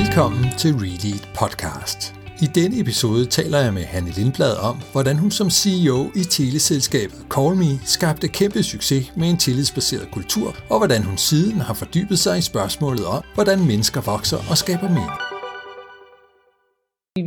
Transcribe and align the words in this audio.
Velkommen 0.00 0.44
til 0.58 0.72
Read 0.82 1.18
podcast. 1.40 2.00
I 2.44 2.46
denne 2.58 2.80
episode 2.82 3.26
taler 3.26 3.58
jeg 3.64 3.72
med 3.74 3.84
Hanne 3.92 4.10
Lindblad 4.10 4.56
om, 4.70 4.76
hvordan 4.92 5.16
hun 5.22 5.30
som 5.30 5.50
CEO 5.50 5.98
i 6.20 6.22
teleselskabet 6.36 7.20
CallMe 7.34 7.72
skabte 7.96 8.28
kæmpe 8.28 8.62
succes 8.62 9.04
med 9.16 9.28
en 9.30 9.36
tillidsbaseret 9.36 10.08
kultur, 10.16 10.48
og 10.70 10.76
hvordan 10.80 11.02
hun 11.08 11.16
siden 11.16 11.58
har 11.66 11.74
fordybet 11.74 12.18
sig 12.18 12.38
i 12.38 12.48
spørgsmålet 12.52 13.06
om, 13.16 13.22
hvordan 13.34 13.58
mennesker 13.70 14.00
vokser 14.12 14.40
og 14.50 14.56
skaber 14.62 14.88
mening. 14.98 15.18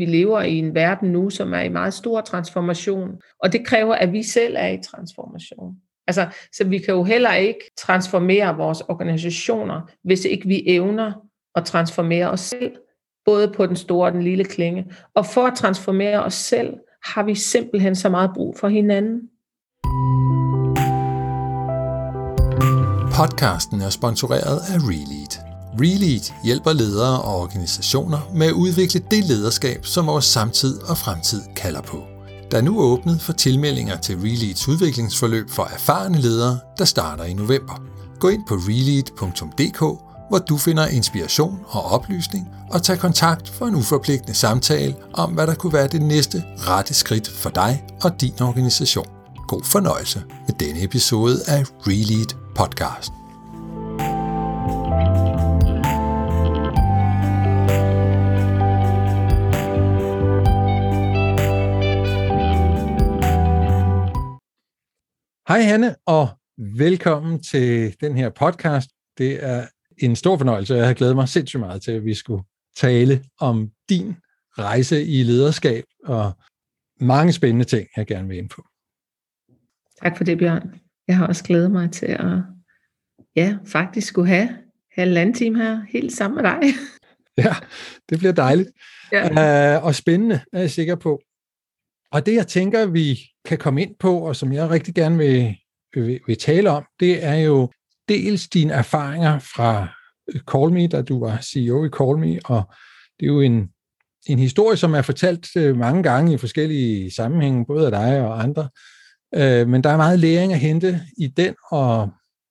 Vi 0.02 0.05
lever 0.18 0.41
i 0.41 0.55
en 0.65 0.75
verden 0.75 1.09
nu, 1.18 1.29
som 1.29 1.54
er 1.54 1.63
i 1.70 1.70
meget 1.79 1.93
stor 1.93 2.21
transformation, 2.21 3.09
og 3.43 3.47
det 3.54 3.61
kræver, 3.70 3.95
at 3.95 4.09
vi 4.18 4.23
selv 4.23 4.55
er 4.57 4.70
i 4.77 4.79
transformation. 4.89 5.71
Altså, 6.07 6.23
så 6.57 6.63
vi 6.68 6.77
kan 6.77 6.93
jo 6.93 7.04
heller 7.04 7.34
ikke 7.34 7.63
transformere 7.77 8.57
vores 8.57 8.81
organisationer, 8.81 9.81
hvis 10.04 10.25
ikke 10.25 10.47
vi 10.47 10.63
evner 10.68 11.26
at 11.57 11.65
transformere 11.65 12.29
os 12.31 12.39
selv, 12.39 12.71
både 13.25 13.54
på 13.57 13.65
den 13.65 13.75
store 13.75 14.07
og 14.07 14.13
den 14.13 14.23
lille 14.23 14.43
klinge. 14.43 14.86
Og 15.15 15.25
for 15.25 15.41
at 15.41 15.54
transformere 15.55 16.23
os 16.23 16.33
selv, 16.33 16.73
har 17.04 17.23
vi 17.23 17.36
simpelthen 17.36 17.95
så 17.95 18.09
meget 18.09 18.32
brug 18.36 18.55
for 18.59 18.68
hinanden. 18.68 19.21
Podcasten 23.13 23.82
er 23.82 23.89
sponsoreret 23.89 24.59
af 24.73 24.77
Relead. 24.77 25.33
Relead 25.82 26.33
hjælper 26.43 26.73
ledere 26.73 27.21
og 27.21 27.35
organisationer 27.41 28.32
med 28.35 28.47
at 28.47 28.54
udvikle 28.54 29.01
det 29.11 29.24
lederskab, 29.25 29.85
som 29.85 30.07
vores 30.07 30.25
samtid 30.25 30.82
og 30.82 30.97
fremtid 30.97 31.41
kalder 31.55 31.82
på. 31.82 31.97
Der 32.52 32.58
er 32.58 32.61
nu 32.61 32.80
åbnet 32.80 33.21
for 33.21 33.33
tilmeldinger 33.33 33.97
til 33.97 34.16
Releads 34.16 34.67
udviklingsforløb 34.67 35.49
for 35.49 35.63
erfarne 35.63 36.17
ledere, 36.17 36.59
der 36.77 36.85
starter 36.85 37.23
i 37.23 37.33
november. 37.33 37.83
Gå 38.19 38.30
ind 38.30 38.44
på 38.47 38.55
relead.dk, 38.55 40.06
hvor 40.30 40.38
du 40.38 40.58
finder 40.58 40.88
inspiration 40.88 41.59
og 41.67 41.83
oplysning, 41.83 42.49
og 42.72 42.83
tager 42.83 42.99
kontakt 42.99 43.49
for 43.49 43.66
en 43.66 43.75
uforpligtende 43.75 44.33
samtale 44.33 44.95
om, 45.13 45.33
hvad 45.33 45.47
der 45.47 45.55
kunne 45.55 45.73
være 45.73 45.88
det 45.88 46.02
næste 46.02 46.43
rette 46.57 46.93
skridt 46.93 47.27
for 47.27 47.49
dig 47.49 47.83
og 48.03 48.21
din 48.21 48.41
organisation. 48.41 49.07
God 49.47 49.63
fornøjelse 49.63 50.23
med 50.47 50.55
denne 50.59 50.83
episode 50.83 51.35
af 51.47 51.63
Relead 51.87 52.31
Podcast. 52.55 53.11
Hej 65.47 65.61
Hanne, 65.61 65.95
og 66.05 66.30
velkommen 66.57 67.43
til 67.43 67.95
den 68.02 68.17
her 68.17 68.30
podcast. 68.30 68.89
Det 69.17 69.43
er 69.43 69.67
en 69.97 70.15
stor 70.15 70.37
fornøjelse, 70.37 70.73
og 70.73 70.77
jeg 70.77 70.87
har 70.87 70.93
glædet 70.93 71.15
mig 71.15 71.29
sindssygt 71.29 71.59
meget 71.59 71.81
til, 71.81 71.91
at 71.91 72.05
vi 72.05 72.13
skulle 72.13 72.43
tale 72.75 73.23
om 73.39 73.71
din 73.89 74.15
rejse 74.59 75.05
i 75.05 75.23
lederskab 75.23 75.83
og 76.05 76.31
mange 76.99 77.33
spændende 77.33 77.65
ting, 77.65 77.87
jeg 77.97 78.07
gerne 78.07 78.27
vil 78.27 78.37
ind 78.37 78.49
på. 78.49 78.65
Tak 80.03 80.17
for 80.17 80.23
det, 80.23 80.37
Bjørn. 80.37 80.79
Jeg 81.07 81.17
har 81.17 81.27
også 81.27 81.43
glædet 81.43 81.71
mig 81.71 81.91
til 81.91 82.05
at 82.05 82.43
ja, 83.35 83.57
faktisk 83.65 84.07
skulle 84.07 84.27
have 84.27 84.49
halvanden 84.91 85.35
time 85.35 85.57
her 85.57 85.81
helt 85.89 86.13
sammen 86.13 86.35
med 86.35 86.51
dig. 86.51 86.61
Ja, 87.37 87.55
det 88.09 88.17
bliver 88.17 88.33
dejligt. 88.33 88.69
Ja. 89.11 89.77
Uh, 89.77 89.85
og 89.85 89.95
spændende, 89.95 90.41
er 90.53 90.59
jeg 90.59 90.71
sikker 90.71 90.95
på. 90.95 91.21
Og 92.11 92.25
det, 92.25 92.33
jeg 92.33 92.47
tænker, 92.47 92.85
vi 92.85 93.19
kan 93.45 93.57
komme 93.57 93.81
ind 93.81 93.95
på, 93.99 94.19
og 94.19 94.35
som 94.35 94.53
jeg 94.53 94.69
rigtig 94.69 94.95
gerne 94.95 95.17
vil, 95.17 95.55
vil, 95.93 96.19
vil 96.27 96.37
tale 96.37 96.69
om, 96.69 96.85
det 96.99 97.23
er 97.23 97.35
jo 97.35 97.71
dels 98.09 98.47
dine 98.47 98.73
erfaringer 98.73 99.39
fra 99.39 99.88
øh, 100.33 100.41
Call 100.41 100.72
Me, 100.72 100.88
da 100.88 101.02
du 101.02 101.19
var 101.19 101.41
CEO 101.41 101.86
i 101.86 101.89
Call 101.89 102.17
Me, 102.17 102.39
og 102.45 102.64
det 103.19 103.25
er 103.25 103.33
jo 103.33 103.41
en, 103.41 103.69
en 104.27 104.39
historie, 104.39 104.77
som 104.77 104.94
er 104.94 105.02
fortalt 105.02 105.47
øh, 105.58 105.77
mange 105.77 106.03
gange 106.03 106.33
i 106.33 106.38
forskellige 106.38 107.11
sammenhænge, 107.11 107.66
både 107.66 107.86
af 107.86 107.91
dig 107.91 108.22
og 108.22 108.43
andre. 108.43 108.70
Øh, 109.36 109.67
men 109.67 109.83
der 109.83 109.89
er 109.89 109.98
meget 109.98 110.20
læring 110.20 110.54
at 110.54 110.59
hente 110.59 111.02
i 111.17 111.27
den, 111.27 111.55
og 111.71 112.09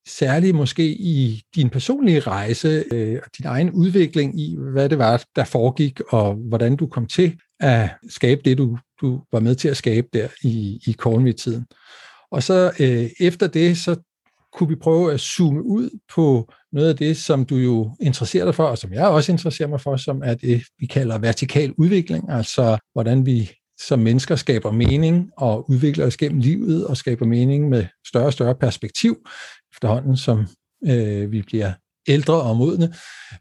særligt 0.08 0.56
måske 0.56 0.86
i 0.88 1.42
din 1.54 1.70
personlige 1.70 2.20
rejse 2.20 2.84
og 3.24 3.30
din 3.38 3.46
egen 3.46 3.70
udvikling 3.70 4.40
i, 4.40 4.56
hvad 4.72 4.88
det 4.88 4.98
var, 4.98 5.24
der 5.36 5.44
foregik, 5.44 6.00
og 6.08 6.34
hvordan 6.34 6.76
du 6.76 6.86
kom 6.86 7.06
til 7.06 7.38
at 7.60 7.90
skabe 8.08 8.40
det, 8.44 8.58
du, 8.58 8.78
du 9.00 9.22
var 9.32 9.40
med 9.40 9.54
til 9.54 9.68
at 9.68 9.76
skabe 9.76 10.06
der 10.12 10.28
i, 10.42 10.80
i 10.86 10.92
Cornwall-tiden. 10.92 11.66
Og 12.30 12.42
så 12.42 12.72
øh, 12.80 13.10
efter 13.20 13.46
det, 13.46 13.78
så 13.78 13.96
kunne 14.56 14.68
vi 14.68 14.74
prøve 14.74 15.12
at 15.12 15.20
zoome 15.20 15.62
ud 15.62 15.90
på 16.14 16.52
noget 16.72 16.88
af 16.88 16.96
det, 16.96 17.16
som 17.16 17.44
du 17.44 17.56
jo 17.56 17.96
interesserer 18.00 18.44
dig 18.44 18.54
for, 18.54 18.64
og 18.64 18.78
som 18.78 18.92
jeg 18.92 19.08
også 19.08 19.32
interesserer 19.32 19.68
mig 19.68 19.80
for, 19.80 19.96
som 19.96 20.22
er 20.24 20.34
det, 20.34 20.62
vi 20.78 20.86
kalder 20.86 21.18
vertikal 21.18 21.74
udvikling, 21.78 22.30
altså 22.30 22.78
hvordan 22.92 23.26
vi 23.26 23.50
som 23.80 23.98
mennesker 23.98 24.36
skaber 24.36 24.70
mening 24.70 25.30
og 25.36 25.70
udvikler 25.70 26.06
os 26.06 26.16
gennem 26.16 26.40
livet 26.40 26.86
og 26.86 26.96
skaber 26.96 27.26
mening 27.26 27.68
med 27.68 27.86
større 28.06 28.26
og 28.26 28.32
større 28.32 28.54
perspektiv, 28.54 29.16
efterhånden 29.74 30.16
som 30.16 30.46
øh, 30.86 31.32
vi 31.32 31.42
bliver 31.42 31.72
ældre 32.08 32.42
og 32.42 32.56
modne. 32.56 32.94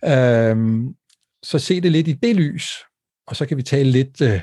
Øh, 0.06 0.84
så 1.44 1.60
se 1.60 1.82
det 1.82 1.92
lidt 1.92 2.08
i 2.08 2.14
det 2.14 2.36
lys, 2.36 2.70
og 3.28 3.36
så 3.36 3.46
kan 3.46 3.58
vi 3.58 3.64
tale 3.64 3.92
lidt 3.92 4.22
øh, 4.22 4.42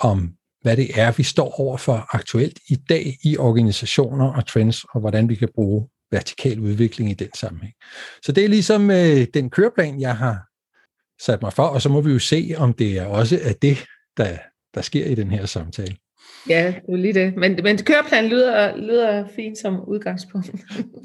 om, 0.00 0.34
hvad 0.62 0.76
det 0.76 1.00
er, 1.00 1.12
vi 1.12 1.22
står 1.22 1.60
over 1.60 1.76
for 1.76 2.16
aktuelt 2.16 2.58
i 2.68 2.76
dag 2.88 3.16
i 3.24 3.36
organisationer 3.36 4.32
og 4.32 4.46
trends, 4.46 4.84
og 4.84 5.00
hvordan 5.00 5.28
vi 5.28 5.34
kan 5.34 5.48
bruge 5.54 5.88
vertikal 6.10 6.60
udvikling 6.60 7.10
i 7.10 7.14
den 7.14 7.30
sammenhæng. 7.34 7.74
Så 8.22 8.32
det 8.32 8.44
er 8.44 8.48
ligesom 8.48 8.90
øh, 8.90 9.26
den 9.34 9.50
køreplan, 9.50 10.00
jeg 10.00 10.16
har 10.16 10.46
sat 11.22 11.42
mig 11.42 11.52
for, 11.52 11.62
og 11.62 11.82
så 11.82 11.88
må 11.88 12.00
vi 12.00 12.12
jo 12.12 12.18
se, 12.18 12.54
om 12.56 12.72
det 12.72 12.98
er 12.98 13.06
også 13.06 13.40
er 13.42 13.52
det, 13.52 13.84
der, 14.16 14.38
der 14.74 14.82
sker 14.82 15.06
i 15.06 15.14
den 15.14 15.30
her 15.30 15.46
samtale. 15.46 15.96
Ja, 16.48 16.74
det 16.86 16.92
er 16.92 16.96
lige 16.96 17.14
det. 17.14 17.36
Men, 17.36 17.58
men 17.62 17.78
køreplanen 17.78 18.30
lyder, 18.30 18.76
lyder 18.76 19.28
fint 19.36 19.58
som 19.58 19.80
udgangspunkt. 19.88 20.50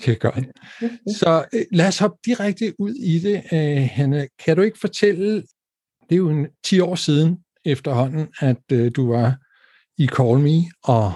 det 0.06 0.08
er 0.08 0.16
godt. 0.16 0.46
Så 1.18 1.46
øh, 1.54 1.66
lad 1.72 1.88
os 1.88 2.00
hoppe 2.00 2.18
direkte 2.26 2.74
ud 2.80 2.94
i 2.94 3.20
det, 3.20 3.44
øh, 3.54 3.90
Hanne. 3.92 4.28
Kan 4.46 4.56
du 4.56 4.62
ikke 4.62 4.80
fortælle, 4.80 5.36
det 6.10 6.12
er 6.12 6.16
jo 6.16 6.30
en 6.30 6.48
10 6.64 6.80
år 6.80 6.96
siden 6.96 7.38
efterhånden, 7.66 8.28
at 8.40 8.72
øh, 8.72 8.92
du 8.96 9.12
var 9.12 9.38
i 9.98 10.08
Call 10.08 10.40
Me 10.40 10.72
og 10.84 11.14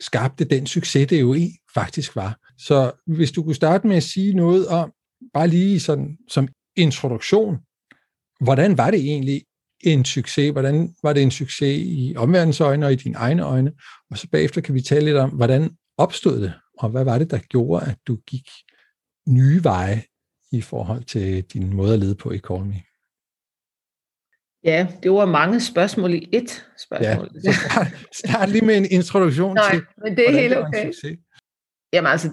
skabte 0.00 0.44
den 0.44 0.66
succes, 0.66 1.08
det 1.08 1.20
jo 1.20 1.34
i 1.34 1.50
faktisk 1.74 2.16
var. 2.16 2.38
Så 2.66 2.92
hvis 3.06 3.32
du 3.32 3.42
kunne 3.42 3.54
starte 3.54 3.86
med 3.86 3.96
at 3.96 4.02
sige 4.02 4.34
noget 4.34 4.68
om, 4.68 4.92
bare 5.34 5.48
lige 5.48 5.80
sådan 5.80 6.18
som 6.28 6.48
introduktion, 6.76 7.56
hvordan 8.40 8.78
var 8.78 8.90
det 8.90 9.00
egentlig 9.00 9.44
en 9.80 10.04
succes? 10.04 10.52
Hvordan 10.52 10.94
var 11.02 11.12
det 11.12 11.22
en 11.22 11.30
succes 11.30 11.82
i 11.86 12.14
omverdens 12.16 12.60
øjne 12.60 12.86
og 12.86 12.92
i 12.92 12.96
dine 12.96 13.16
egne 13.16 13.42
øjne? 13.42 13.72
Og 14.10 14.18
så 14.18 14.28
bagefter 14.30 14.60
kan 14.60 14.74
vi 14.74 14.80
tale 14.80 15.04
lidt 15.04 15.16
om, 15.16 15.30
hvordan 15.30 15.76
opstod 15.98 16.40
det, 16.42 16.52
og 16.78 16.88
hvad 16.90 17.04
var 17.04 17.18
det, 17.18 17.30
der 17.30 17.38
gjorde, 17.38 17.86
at 17.86 17.98
du 18.06 18.16
gik 18.26 18.48
nye 19.28 19.64
veje 19.64 20.02
i 20.52 20.60
forhold 20.60 21.04
til 21.04 21.44
din 21.44 21.74
måde 21.74 21.92
at 21.94 22.00
lede 22.00 22.14
på 22.14 22.30
i 22.30 22.38
Call 22.38 22.64
Me? 22.64 22.82
Ja, 24.64 24.86
det 25.02 25.10
var 25.10 25.26
mange 25.26 25.60
spørgsmål 25.60 26.14
i 26.14 26.28
ét 26.36 26.62
spørgsmål. 26.84 27.30
Ja, 27.44 27.52
så 27.52 27.60
start, 27.60 27.86
start 28.12 28.50
lige 28.50 28.64
med 28.64 28.76
en 28.76 28.86
introduktion 28.90 29.54
Nej, 29.54 29.70
til, 29.70 29.82
men 30.04 30.16
det 30.16 30.28
er 30.28 30.40
helt 30.40 30.56
okay. 30.56 30.92
Jamen 31.92 32.10
altså, 32.12 32.30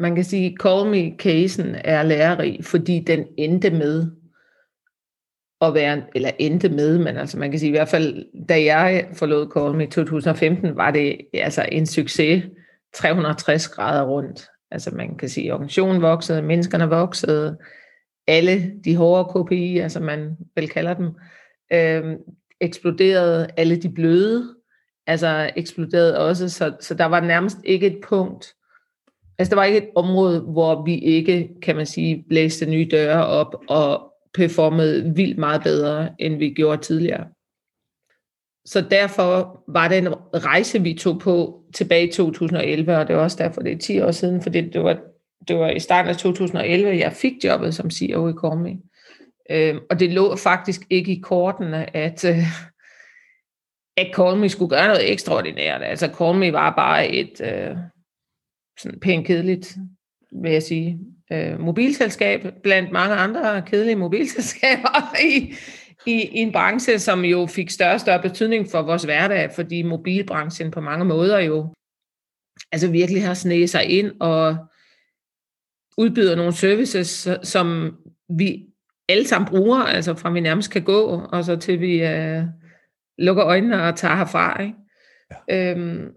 man 0.00 0.14
kan 0.14 0.24
sige, 0.24 0.56
Call 0.62 0.90
Me-casen 0.90 1.74
er 1.84 2.02
lærerig, 2.02 2.64
fordi 2.64 3.04
den 3.06 3.26
endte 3.36 3.70
med 3.70 4.10
at 5.60 5.74
være, 5.74 6.02
eller 6.14 6.30
endte 6.38 6.68
med, 6.68 6.98
men 6.98 7.16
altså 7.16 7.38
man 7.38 7.50
kan 7.50 7.60
sige 7.60 7.68
i 7.68 7.76
hvert 7.76 7.88
fald, 7.88 8.24
da 8.48 8.64
jeg 8.64 9.08
forlod 9.12 9.50
Call 9.56 9.74
Me 9.74 9.84
i 9.84 9.90
2015, 9.90 10.76
var 10.76 10.90
det 10.90 11.16
altså 11.34 11.68
en 11.72 11.86
succes 11.86 12.44
360 12.94 13.68
grader 13.68 14.06
rundt. 14.06 14.48
Altså 14.70 14.90
man 14.94 15.16
kan 15.16 15.28
sige, 15.28 15.54
organisationen 15.54 16.02
voksede, 16.02 16.42
menneskerne 16.42 16.88
voksede, 16.88 17.58
alle 18.26 18.72
de 18.84 18.96
hårde 18.96 19.44
KPI, 19.44 19.78
altså 19.78 20.00
man 20.00 20.36
vel 20.56 20.68
kalder 20.68 20.94
dem, 20.94 21.06
øh, 21.72 22.16
eksploderede, 22.60 23.48
alle 23.56 23.76
de 23.76 23.92
bløde, 23.92 24.54
altså 25.06 25.50
eksploderede 25.56 26.18
også, 26.18 26.48
så, 26.48 26.76
så 26.80 26.94
der 26.94 27.04
var 27.04 27.20
nærmest 27.20 27.58
ikke 27.64 27.86
et 27.86 28.00
punkt, 28.08 28.54
altså 29.38 29.50
der 29.50 29.56
var 29.56 29.64
ikke 29.64 29.78
et 29.78 29.90
område, 29.96 30.40
hvor 30.40 30.84
vi 30.84 30.98
ikke, 30.98 31.50
kan 31.62 31.76
man 31.76 31.86
sige, 31.86 32.24
blæste 32.28 32.66
nye 32.66 32.88
døre 32.90 33.26
op 33.26 33.54
og 33.68 34.12
performede 34.34 35.14
vildt 35.14 35.38
meget 35.38 35.62
bedre, 35.62 36.08
end 36.18 36.36
vi 36.36 36.50
gjorde 36.50 36.82
tidligere. 36.82 37.26
Så 38.64 38.80
derfor 38.90 39.64
var 39.68 39.88
det 39.88 39.98
en 39.98 40.14
rejse, 40.34 40.82
vi 40.82 40.94
tog 40.94 41.18
på 41.18 41.62
tilbage 41.74 42.08
i 42.08 42.12
2011, 42.12 42.96
og 42.96 43.08
det 43.08 43.16
var 43.16 43.22
også 43.22 43.36
derfor, 43.36 43.62
det 43.62 43.72
er 43.72 43.78
10 43.78 44.00
år 44.00 44.10
siden, 44.10 44.42
fordi 44.42 44.60
det 44.60 44.82
var, 44.82 44.98
det 45.48 45.58
var 45.58 45.70
i 45.70 45.80
starten 45.80 46.10
af 46.10 46.16
2011, 46.16 46.98
jeg 46.98 47.12
fik 47.12 47.44
jobbet 47.44 47.74
som 47.74 47.90
CEO 47.90 48.28
i 48.28 48.32
Cormi. 48.32 48.76
Øhm, 49.50 49.78
og 49.90 50.00
det 50.00 50.10
lå 50.12 50.36
faktisk 50.36 50.80
ikke 50.90 51.12
i 51.12 51.20
kortene, 51.20 51.96
at, 51.96 52.24
øh, 52.24 52.38
at 53.96 54.10
Call 54.14 54.50
skulle 54.50 54.70
gøre 54.70 54.86
noget 54.86 55.12
ekstraordinært. 55.12 55.82
Altså 55.82 56.08
Call 56.18 56.52
var 56.52 56.74
bare 56.74 57.08
et 57.08 57.40
øh, 57.40 57.76
sådan 58.78 59.00
pænt 59.00 59.26
kedeligt, 59.26 59.76
vil 60.42 60.52
jeg 60.52 60.62
sige, 60.62 60.98
øh, 61.32 61.60
mobilselskab, 61.60 62.46
blandt 62.62 62.92
mange 62.92 63.14
andre 63.14 63.62
kedelige 63.62 63.96
mobilselskaber 63.96 65.16
i, 65.30 65.54
i, 66.06 66.12
i 66.12 66.38
en 66.38 66.52
branche, 66.52 66.98
som 66.98 67.24
jo 67.24 67.46
fik 67.46 67.70
større 67.70 67.94
og 67.94 68.00
større 68.00 68.22
betydning 68.22 68.70
for 68.70 68.82
vores 68.82 69.04
hverdag, 69.04 69.50
fordi 69.54 69.82
mobilbranchen 69.82 70.70
på 70.70 70.80
mange 70.80 71.04
måder 71.04 71.38
jo 71.38 71.74
altså 72.72 72.90
virkelig 72.90 73.26
har 73.26 73.34
sneget 73.34 73.70
sig 73.70 73.84
ind 73.84 74.12
og 74.20 74.56
udbyder 75.98 76.36
nogle 76.36 76.52
services, 76.52 77.28
som 77.42 77.96
vi 78.28 78.66
alle 79.08 79.26
sammen 79.26 79.48
bruger, 79.48 79.78
altså 79.78 80.14
fra 80.14 80.30
vi 80.30 80.40
nærmest 80.40 80.70
kan 80.70 80.82
gå, 80.82 81.28
og 81.32 81.44
så 81.44 81.56
til 81.56 81.80
vi 81.80 82.02
øh, 82.02 82.44
lukker 83.18 83.44
øjnene 83.44 83.82
og 83.82 83.96
tager 83.96 84.16
herfra. 84.16 84.62
Ikke? 84.62 84.74
Ja. 85.48 85.70
Øhm, 85.70 86.08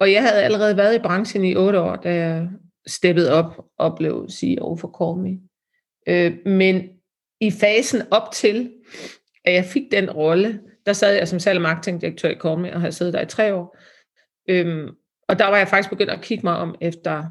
og 0.00 0.12
jeg 0.12 0.22
havde 0.22 0.42
allerede 0.42 0.76
været 0.76 0.94
i 0.94 1.02
branchen 1.02 1.44
i 1.44 1.56
otte 1.56 1.80
år, 1.80 1.96
da 1.96 2.14
jeg 2.14 2.48
steppede 2.86 3.32
op 3.32 3.64
og 3.78 3.96
blev 3.96 4.28
CEO 4.30 4.76
for 4.76 4.96
Call 4.98 5.22
Me. 5.22 5.40
Øh, 6.06 6.52
men 6.52 6.88
i 7.40 7.50
fasen 7.50 8.02
op 8.10 8.32
til, 8.32 8.72
at 9.44 9.54
jeg 9.54 9.64
fik 9.64 9.82
den 9.92 10.10
rolle, 10.10 10.60
der 10.86 10.92
sad 10.92 11.14
jeg 11.14 11.28
som 11.28 11.38
salg- 11.38 11.58
og 11.58 11.62
marketingdirektør 11.62 12.28
i 12.28 12.38
Call 12.42 12.60
Me, 12.60 12.74
og 12.74 12.80
har 12.80 12.90
siddet 12.90 13.14
der 13.14 13.20
i 13.20 13.26
tre 13.26 13.54
år. 13.54 13.78
Øhm, 14.48 14.88
og 15.28 15.38
der 15.38 15.46
var 15.46 15.56
jeg 15.56 15.68
faktisk 15.68 15.90
begyndt 15.90 16.10
at 16.10 16.20
kigge 16.20 16.46
mig 16.46 16.56
om 16.56 16.74
efter 16.80 17.24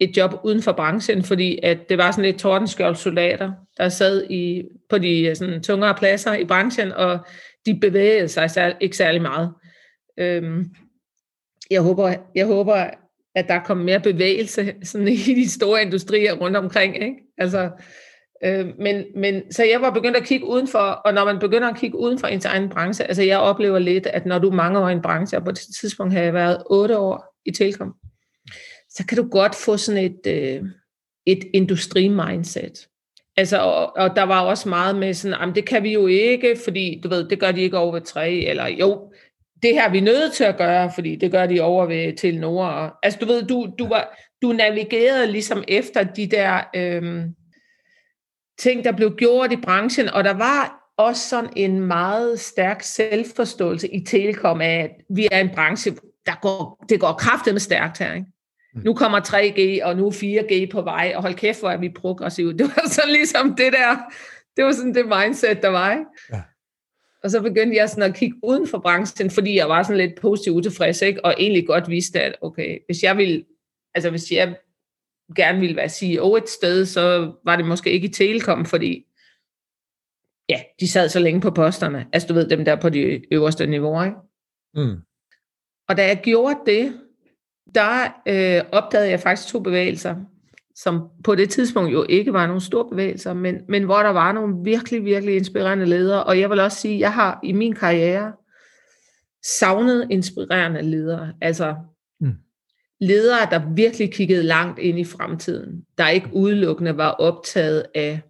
et 0.00 0.16
job 0.16 0.30
uden 0.44 0.62
for 0.62 0.72
branchen, 0.72 1.22
fordi 1.22 1.58
at 1.62 1.88
det 1.88 1.98
var 1.98 2.10
sådan 2.10 2.24
lidt 2.24 2.38
tordenskjold 2.38 2.96
soldater, 2.96 3.52
der 3.78 3.88
sad 3.88 4.30
i, 4.30 4.62
på 4.90 4.98
de 4.98 5.22
øh, 5.22 5.36
sådan, 5.36 5.62
tungere 5.62 5.94
pladser 5.94 6.34
i 6.34 6.44
branchen, 6.44 6.92
og 6.92 7.18
de 7.66 7.78
bevægede 7.80 8.28
sig 8.28 8.50
særlig, 8.50 8.76
ikke 8.80 8.96
særlig 8.96 9.22
meget. 9.22 9.52
Øhm, 10.18 10.64
jeg, 11.70 11.80
håber, 11.80 12.14
jeg 12.34 12.46
håber, 12.46 12.90
at 13.34 13.48
der 13.48 13.62
kommer 13.62 13.84
mere 13.84 14.00
bevægelse 14.00 14.74
sådan 14.82 15.08
i 15.08 15.16
de 15.16 15.50
store 15.50 15.82
industrier 15.82 16.32
rundt 16.32 16.56
omkring. 16.56 17.02
Ikke? 17.02 17.16
Altså, 17.38 17.70
øh, 18.44 18.66
men, 18.78 19.04
men, 19.16 19.52
så 19.52 19.64
jeg 19.64 19.80
var 19.80 19.90
begyndt 19.90 20.16
at 20.16 20.24
kigge 20.24 20.46
udenfor, 20.46 20.78
og 20.78 21.14
når 21.14 21.24
man 21.24 21.38
begynder 21.38 21.68
at 21.68 21.76
kigge 21.76 21.98
uden 21.98 22.18
for 22.18 22.26
ens 22.26 22.44
egen 22.44 22.68
branche, 22.68 23.04
altså 23.04 23.22
jeg 23.22 23.38
oplever 23.38 23.78
lidt, 23.78 24.06
at 24.06 24.26
når 24.26 24.38
du 24.38 24.50
er 24.50 24.54
mange 24.54 24.78
år 24.78 24.88
i 24.88 24.92
en 24.92 25.02
branche, 25.02 25.38
og 25.38 25.44
på 25.44 25.50
det 25.50 25.60
tidspunkt 25.80 26.12
har 26.12 26.20
jeg 26.20 26.34
været 26.34 26.62
otte 26.70 26.98
år 26.98 27.34
i 27.46 27.50
Telkom, 27.50 27.94
så 28.90 29.06
kan 29.08 29.16
du 29.16 29.28
godt 29.28 29.54
få 29.54 29.76
sådan 29.76 30.04
et, 30.04 30.26
øh, 30.26 30.62
et 31.26 31.44
industri-mindset. 31.54 32.88
Altså, 33.36 33.58
og, 33.58 33.96
og 33.96 34.16
der 34.16 34.22
var 34.22 34.40
også 34.40 34.68
meget 34.68 34.96
med 34.96 35.14
sådan, 35.14 35.36
jamen 35.40 35.54
det 35.54 35.66
kan 35.66 35.82
vi 35.82 35.92
jo 35.92 36.06
ikke, 36.06 36.56
fordi 36.64 37.00
du 37.02 37.08
ved, 37.08 37.28
det 37.28 37.40
gør 37.40 37.52
de 37.52 37.60
ikke 37.60 37.78
over 37.78 37.92
ved 37.92 38.00
tre, 38.00 38.32
eller 38.32 38.66
jo, 38.66 39.12
det 39.62 39.74
her 39.74 39.82
er 39.82 39.90
vi 39.90 40.00
nødt 40.00 40.32
til 40.32 40.44
at 40.44 40.56
gøre, 40.56 40.92
fordi 40.94 41.16
det 41.16 41.30
gør 41.30 41.46
de 41.46 41.60
over 41.60 41.86
ved 41.86 42.16
Telenor. 42.16 42.98
Altså 43.02 43.18
du 43.18 43.26
ved, 43.26 43.42
du, 43.42 43.72
du, 43.78 43.88
var, 43.88 44.18
du 44.42 44.52
navigerede 44.52 45.32
ligesom 45.32 45.64
efter 45.68 46.02
de 46.02 46.26
der 46.26 46.60
øhm, 46.76 47.34
ting, 48.58 48.84
der 48.84 48.92
blev 48.92 49.14
gjort 49.16 49.52
i 49.52 49.56
branchen, 49.56 50.08
og 50.08 50.24
der 50.24 50.34
var 50.34 50.84
også 50.96 51.28
sådan 51.28 51.50
en 51.56 51.80
meget 51.80 52.40
stærk 52.40 52.82
selvforståelse 52.82 53.88
i 53.88 54.04
Telekom 54.04 54.60
af, 54.60 54.80
at 54.80 54.90
vi 55.16 55.28
er 55.32 55.40
en 55.40 55.50
branche, 55.54 55.92
der 56.26 56.38
går, 56.42 56.84
det 56.88 57.00
går 57.00 57.12
kraftigt 57.12 57.54
med 57.54 57.60
stærkt 57.60 57.98
her. 57.98 58.14
Ikke? 58.14 58.26
Mm. 58.74 58.82
Nu 58.84 58.94
kommer 58.94 59.20
3G, 59.20 59.84
og 59.84 59.96
nu 59.96 60.06
er 60.06 60.10
4G 60.10 60.70
på 60.72 60.82
vej, 60.82 61.12
og 61.16 61.22
hold 61.22 61.34
kæft, 61.34 61.60
hvor 61.60 61.70
er 61.70 61.76
vi 61.76 61.88
progressive. 61.88 62.52
Det 62.58 62.66
var 62.76 62.88
sådan 62.88 63.10
ligesom 63.10 63.56
det 63.56 63.72
der, 63.72 63.96
det 64.56 64.64
var 64.64 64.72
sådan 64.72 64.94
det 64.94 65.06
mindset, 65.06 65.62
der 65.62 65.68
var. 65.68 65.92
Ikke? 65.92 66.04
Ja. 66.32 66.40
Og 67.24 67.30
så 67.30 67.42
begyndte 67.42 67.76
jeg 67.76 67.88
sådan 67.88 68.10
at 68.10 68.16
kigge 68.16 68.36
uden 68.42 68.68
for 68.68 68.78
branchen, 68.78 69.30
fordi 69.30 69.56
jeg 69.56 69.68
var 69.68 69.82
sådan 69.82 69.96
lidt 69.96 70.20
positivt 70.20 70.56
utilfreds, 70.56 71.02
ikke? 71.02 71.24
og 71.24 71.34
egentlig 71.38 71.66
godt 71.66 71.88
vidste, 71.88 72.20
at 72.20 72.36
okay, 72.40 72.78
hvis 72.86 73.02
jeg 73.02 73.16
ville, 73.16 73.44
altså 73.94 74.10
hvis 74.10 74.32
jeg 74.32 74.56
gerne 75.36 75.60
ville 75.60 75.76
være 75.76 75.88
CEO 75.88 76.36
et 76.36 76.48
sted, 76.48 76.86
så 76.86 77.32
var 77.44 77.56
det 77.56 77.66
måske 77.66 77.90
ikke 77.90 78.08
i 78.08 78.12
Telekom, 78.12 78.66
fordi 78.66 79.06
ja, 80.48 80.62
de 80.80 80.88
sad 80.88 81.08
så 81.08 81.18
længe 81.18 81.40
på 81.40 81.50
posterne. 81.50 82.06
Altså 82.12 82.28
du 82.28 82.34
ved, 82.34 82.48
dem 82.48 82.64
der 82.64 82.80
på 82.80 82.88
de 82.88 83.34
øverste 83.34 83.66
niveauer, 83.66 84.04
ikke? 84.04 84.16
Mm. 84.74 84.96
Og 85.88 85.96
da 85.96 86.06
jeg 86.06 86.20
gjorde 86.24 86.58
det, 86.66 87.00
der 87.74 88.04
øh, 88.28 88.64
opdagede 88.72 89.10
jeg 89.10 89.20
faktisk 89.20 89.48
to 89.48 89.60
bevægelser 89.60 90.16
som 90.76 91.08
på 91.24 91.34
det 91.34 91.50
tidspunkt 91.50 91.92
jo 91.92 92.06
ikke 92.08 92.32
var 92.32 92.46
nogle 92.46 92.62
store 92.62 92.88
bevægelser, 92.90 93.34
men, 93.34 93.58
men 93.68 93.84
hvor 93.84 94.02
der 94.02 94.10
var 94.10 94.32
nogle 94.32 94.54
virkelig, 94.64 95.04
virkelig 95.04 95.36
inspirerende 95.36 95.86
ledere. 95.86 96.24
Og 96.24 96.40
jeg 96.40 96.50
vil 96.50 96.60
også 96.60 96.78
sige, 96.78 96.94
at 96.94 97.00
jeg 97.00 97.12
har 97.12 97.40
i 97.42 97.52
min 97.52 97.74
karriere 97.74 98.32
savnet 99.58 100.06
inspirerende 100.10 100.82
ledere. 100.82 101.32
Altså 101.40 101.74
mm. 102.20 102.34
ledere, 103.00 103.50
der 103.50 103.74
virkelig 103.74 104.12
kiggede 104.12 104.42
langt 104.42 104.78
ind 104.78 104.98
i 104.98 105.04
fremtiden, 105.04 105.84
der 105.98 106.08
ikke 106.08 106.30
udelukkende 106.32 106.96
var 106.96 107.10
optaget 107.10 107.84
af, 107.94 108.20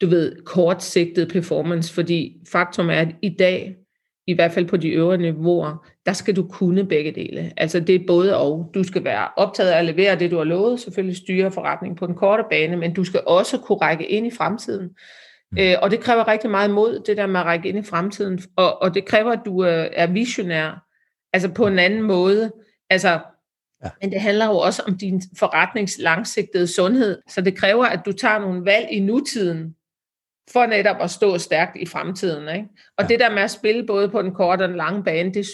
du 0.00 0.06
ved, 0.06 0.44
kortsigtet 0.44 1.28
performance, 1.32 1.94
fordi 1.94 2.36
faktum 2.52 2.90
er, 2.90 2.94
at 2.94 3.14
i 3.22 3.36
dag, 3.38 3.76
i 4.26 4.34
hvert 4.34 4.52
fald 4.52 4.66
på 4.66 4.76
de 4.76 4.88
øvre 4.88 5.18
niveauer, 5.18 5.86
der 6.06 6.12
skal 6.12 6.36
du 6.36 6.48
kunne 6.48 6.84
begge 6.84 7.12
dele. 7.12 7.52
Altså 7.56 7.80
det 7.80 7.94
er 7.94 8.06
både 8.06 8.36
og. 8.36 8.70
Du 8.74 8.82
skal 8.82 9.04
være 9.04 9.28
optaget 9.36 9.70
af 9.70 9.78
at 9.78 9.84
levere 9.84 10.18
det, 10.18 10.30
du 10.30 10.36
har 10.36 10.44
lovet, 10.44 10.80
selvfølgelig 10.80 11.16
styre 11.16 11.50
forretningen 11.50 11.96
på 11.96 12.06
den 12.06 12.14
korte 12.14 12.44
bane, 12.50 12.76
men 12.76 12.94
du 12.94 13.04
skal 13.04 13.20
også 13.26 13.58
kunne 13.58 13.78
række 13.78 14.06
ind 14.06 14.26
i 14.26 14.30
fremtiden. 14.30 14.90
Mm. 15.52 15.58
Øh, 15.58 15.74
og 15.82 15.90
det 15.90 16.00
kræver 16.00 16.28
rigtig 16.28 16.50
meget 16.50 16.70
mod, 16.70 17.02
det 17.06 17.16
der 17.16 17.26
med 17.26 17.40
at 17.40 17.46
række 17.46 17.68
ind 17.68 17.78
i 17.78 17.82
fremtiden. 17.82 18.40
Og, 18.56 18.82
og 18.82 18.94
det 18.94 19.04
kræver, 19.04 19.32
at 19.32 19.40
du 19.46 19.64
øh, 19.64 19.86
er 19.92 20.06
visionær, 20.06 20.86
altså 21.32 21.48
på 21.48 21.66
en 21.66 21.78
anden 21.78 22.02
måde. 22.02 22.52
Altså, 22.90 23.08
ja. 23.84 23.90
Men 24.02 24.10
det 24.10 24.20
handler 24.20 24.46
jo 24.46 24.58
også 24.58 24.82
om 24.86 24.98
din 24.98 25.22
forretnings 25.38 25.98
langsigtede 25.98 26.66
sundhed, 26.66 27.18
så 27.28 27.40
det 27.40 27.56
kræver, 27.56 27.84
at 27.84 28.00
du 28.06 28.12
tager 28.12 28.38
nogle 28.38 28.64
valg 28.64 28.88
i 28.90 29.00
nutiden, 29.00 29.75
for 30.52 30.66
netop 30.66 30.96
at 31.00 31.10
stå 31.10 31.38
stærkt 31.38 31.76
i 31.76 31.86
fremtiden. 31.86 32.56
Ikke? 32.56 32.68
Og 32.96 33.04
ja. 33.04 33.08
det 33.08 33.20
der 33.20 33.30
med 33.30 33.42
at 33.42 33.50
spille 33.50 33.86
både 33.86 34.08
på 34.08 34.22
den 34.22 34.34
korte 34.34 34.62
og 34.62 34.68
den 34.68 34.76
lange 34.76 35.04
bane, 35.04 35.34
det, 35.34 35.46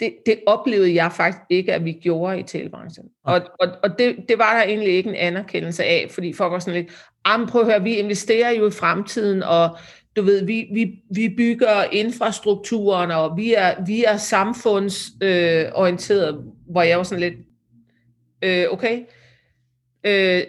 det, 0.00 0.14
det 0.26 0.40
oplevede 0.46 0.94
jeg 0.94 1.12
faktisk 1.12 1.42
ikke, 1.50 1.74
at 1.74 1.84
vi 1.84 1.92
gjorde 1.92 2.40
i 2.40 2.42
telebranchen. 2.42 3.06
Og, 3.24 3.40
og, 3.60 3.68
og 3.82 3.98
det, 3.98 4.16
det 4.28 4.38
var 4.38 4.56
der 4.56 4.62
egentlig 4.62 4.92
ikke 4.92 5.10
en 5.10 5.16
anerkendelse 5.16 5.84
af, 5.84 6.06
fordi 6.10 6.32
folk 6.32 6.52
var 6.52 6.58
sådan 6.58 6.80
lidt, 6.80 6.92
prøv 7.48 7.60
at 7.60 7.66
høre, 7.66 7.82
vi 7.82 7.96
investerer 7.96 8.50
jo 8.50 8.66
i 8.66 8.70
fremtiden, 8.70 9.42
og 9.42 9.78
du 10.16 10.22
ved, 10.22 10.44
vi, 10.44 10.66
vi, 10.72 11.02
vi 11.14 11.34
bygger 11.36 11.84
infrastrukturen, 11.92 13.10
og 13.10 13.36
vi 13.36 13.54
er, 13.54 13.84
vi 13.86 14.04
er 14.04 14.16
samfundsorienteret, 14.16 16.34
øh, 16.34 16.40
hvor 16.70 16.82
jeg 16.82 16.98
var 16.98 17.04
sådan 17.04 17.20
lidt, 17.20 17.34
øh, 18.42 18.64
okay, 18.70 19.00
øh, 20.04 20.42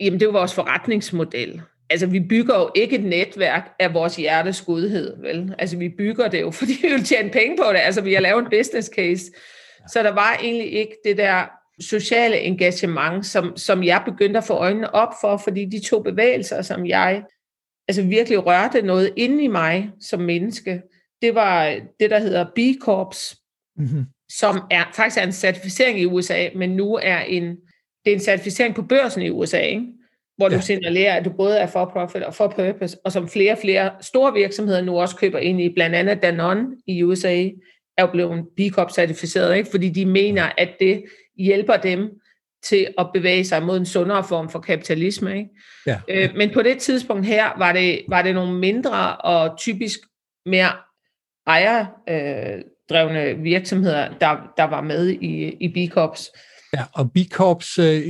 jamen 0.00 0.20
det 0.20 0.28
var 0.28 0.32
vores 0.32 0.54
forretningsmodel 0.54 1.62
altså 1.90 2.06
vi 2.06 2.20
bygger 2.20 2.58
jo 2.58 2.70
ikke 2.74 2.96
et 2.96 3.04
netværk 3.04 3.74
af 3.78 3.94
vores 3.94 4.16
hjertes 4.16 4.62
godhed, 4.62 5.20
vel? 5.20 5.54
Altså 5.58 5.76
vi 5.76 5.88
bygger 5.88 6.28
det 6.28 6.40
jo, 6.40 6.50
fordi 6.60 6.72
vi 6.82 6.88
vil 6.88 7.04
tjene 7.04 7.30
penge 7.30 7.56
på 7.56 7.72
det. 7.72 7.78
Altså 7.78 8.00
vi 8.00 8.14
har 8.14 8.20
lavet 8.20 8.42
en 8.42 8.50
business 8.50 8.90
case. 8.96 9.24
Så 9.88 10.02
der 10.02 10.10
var 10.10 10.38
egentlig 10.42 10.72
ikke 10.72 10.96
det 11.04 11.16
der 11.16 11.46
sociale 11.80 12.40
engagement, 12.40 13.26
som, 13.26 13.56
som 13.56 13.84
jeg 13.84 14.02
begyndte 14.04 14.38
at 14.38 14.44
få 14.44 14.54
øjnene 14.54 14.94
op 14.94 15.12
for, 15.20 15.36
fordi 15.36 15.64
de 15.64 15.80
to 15.80 16.02
bevægelser, 16.02 16.62
som 16.62 16.86
jeg 16.86 17.22
altså 17.88 18.02
virkelig 18.02 18.46
rørte 18.46 18.82
noget 18.82 19.12
inde 19.16 19.44
i 19.44 19.46
mig 19.46 19.90
som 20.00 20.20
menneske, 20.20 20.82
det 21.22 21.34
var 21.34 21.80
det, 22.00 22.10
der 22.10 22.18
hedder 22.18 22.44
B 22.44 22.58
Corps, 22.82 23.36
mm-hmm. 23.76 24.04
som 24.28 24.60
er 24.70 24.84
faktisk 24.94 25.18
er 25.18 25.22
en 25.22 25.32
certificering 25.32 26.00
i 26.00 26.06
USA, 26.06 26.48
men 26.54 26.70
nu 26.70 26.94
er 27.02 27.18
en, 27.18 27.56
det 28.04 28.10
er 28.10 28.14
en 28.14 28.20
certificering 28.20 28.74
på 28.74 28.82
børsen 28.82 29.22
i 29.22 29.30
USA, 29.30 29.60
ikke? 29.60 29.86
Hvor 30.36 30.50
ja. 30.50 30.56
du 30.56 30.62
signalerer, 30.62 31.14
at 31.14 31.24
du 31.24 31.30
både 31.30 31.58
er 31.58 31.66
for 31.66 31.84
profit 31.84 32.22
og 32.22 32.34
for 32.34 32.48
purpose, 32.48 32.96
og 33.04 33.12
som 33.12 33.28
flere 33.28 33.52
og 33.52 33.58
flere 33.58 33.90
store 34.00 34.32
virksomheder 34.32 34.80
nu 34.80 35.00
også 35.00 35.16
køber 35.16 35.38
ind 35.38 35.60
i, 35.60 35.68
blandt 35.68 35.96
andet 35.96 36.22
Danone 36.22 36.66
i 36.86 37.02
USA, 37.02 37.48
er 37.98 38.02
jo 38.02 38.06
blevet 38.06 38.44
B 38.56 38.60
Corp 38.70 38.90
certificeret, 38.90 39.56
ikke? 39.56 39.70
fordi 39.70 39.88
de 39.88 40.06
mener, 40.06 40.50
at 40.58 40.68
det 40.80 41.04
hjælper 41.36 41.76
dem 41.76 42.10
til 42.62 42.86
at 42.98 43.06
bevæge 43.14 43.44
sig 43.44 43.62
mod 43.62 43.76
en 43.76 43.86
sundere 43.86 44.24
form 44.24 44.48
for 44.48 44.58
kapitalisme. 44.58 45.36
Ikke? 45.36 45.50
Ja. 45.86 46.00
Øh, 46.08 46.36
men 46.36 46.50
på 46.50 46.62
det 46.62 46.78
tidspunkt 46.78 47.26
her 47.26 47.58
var 47.58 47.72
det, 47.72 48.00
var 48.08 48.22
det 48.22 48.34
nogle 48.34 48.58
mindre 48.58 49.16
og 49.16 49.58
typisk 49.58 50.00
mere 50.46 50.72
ejerdrevne 51.46 53.22
øh, 53.22 53.44
virksomheder, 53.44 54.08
der, 54.20 54.52
der 54.56 54.64
var 54.64 54.80
med 54.80 55.08
i, 55.08 55.56
i 55.60 55.68
B 55.68 55.92
Corps. 55.92 56.32
Ja, 56.74 56.84
og 56.92 57.12
B 57.12 57.16
Corps, 57.32 57.78
øh, 57.78 58.02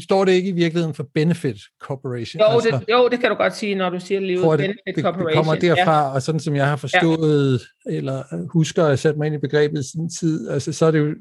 står 0.00 0.24
det 0.24 0.32
ikke 0.32 0.48
i 0.48 0.52
virkeligheden 0.52 0.94
for 0.94 1.06
Benefit 1.14 1.56
Corporation? 1.82 2.40
Jo, 2.40 2.46
altså, 2.46 2.80
det, 2.86 2.92
jo, 2.92 3.08
det 3.08 3.20
kan 3.20 3.30
du 3.30 3.34
godt 3.34 3.56
sige, 3.56 3.74
når 3.74 3.90
du 3.90 4.00
siger 4.00 4.20
livet 4.20 4.42
det, 4.42 4.58
Benefit 4.58 4.82
det, 4.96 5.04
Corporation. 5.04 5.26
Det 5.26 5.34
kommer 5.34 5.54
derfra, 5.54 6.02
ja. 6.02 6.14
og 6.14 6.22
sådan 6.22 6.40
som 6.40 6.56
jeg 6.56 6.66
har 6.66 6.76
forstået, 6.76 7.62
ja. 7.86 7.96
eller 7.96 8.22
husker 8.52 8.84
at 8.84 8.98
sætte 8.98 9.18
mig 9.18 9.26
ind 9.26 9.34
i 9.34 9.38
begrebet 9.38 9.80
i 9.80 9.90
sin 9.90 10.10
tid, 10.10 10.50
altså, 10.50 10.72
så, 10.72 10.86
er 10.86 10.90
det 10.90 10.98
jo, 10.98 11.14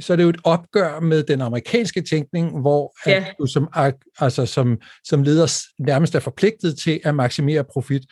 så 0.00 0.12
er 0.12 0.16
det 0.16 0.24
jo 0.24 0.28
et 0.28 0.40
opgør 0.44 1.00
med 1.00 1.22
den 1.22 1.40
amerikanske 1.40 2.02
tænkning, 2.02 2.60
hvor 2.60 2.96
ja. 3.06 3.12
at 3.16 3.34
du 3.38 3.46
som, 3.46 3.68
altså, 4.20 4.46
som, 4.46 4.78
som 5.04 5.22
leder 5.22 5.62
nærmest 5.78 6.14
er 6.14 6.20
forpligtet 6.20 6.78
til 6.78 7.00
at 7.04 7.14
maksimere 7.14 7.64
profit. 7.64 8.02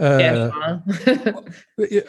Ja, 0.00 0.46
uh, 0.46 0.52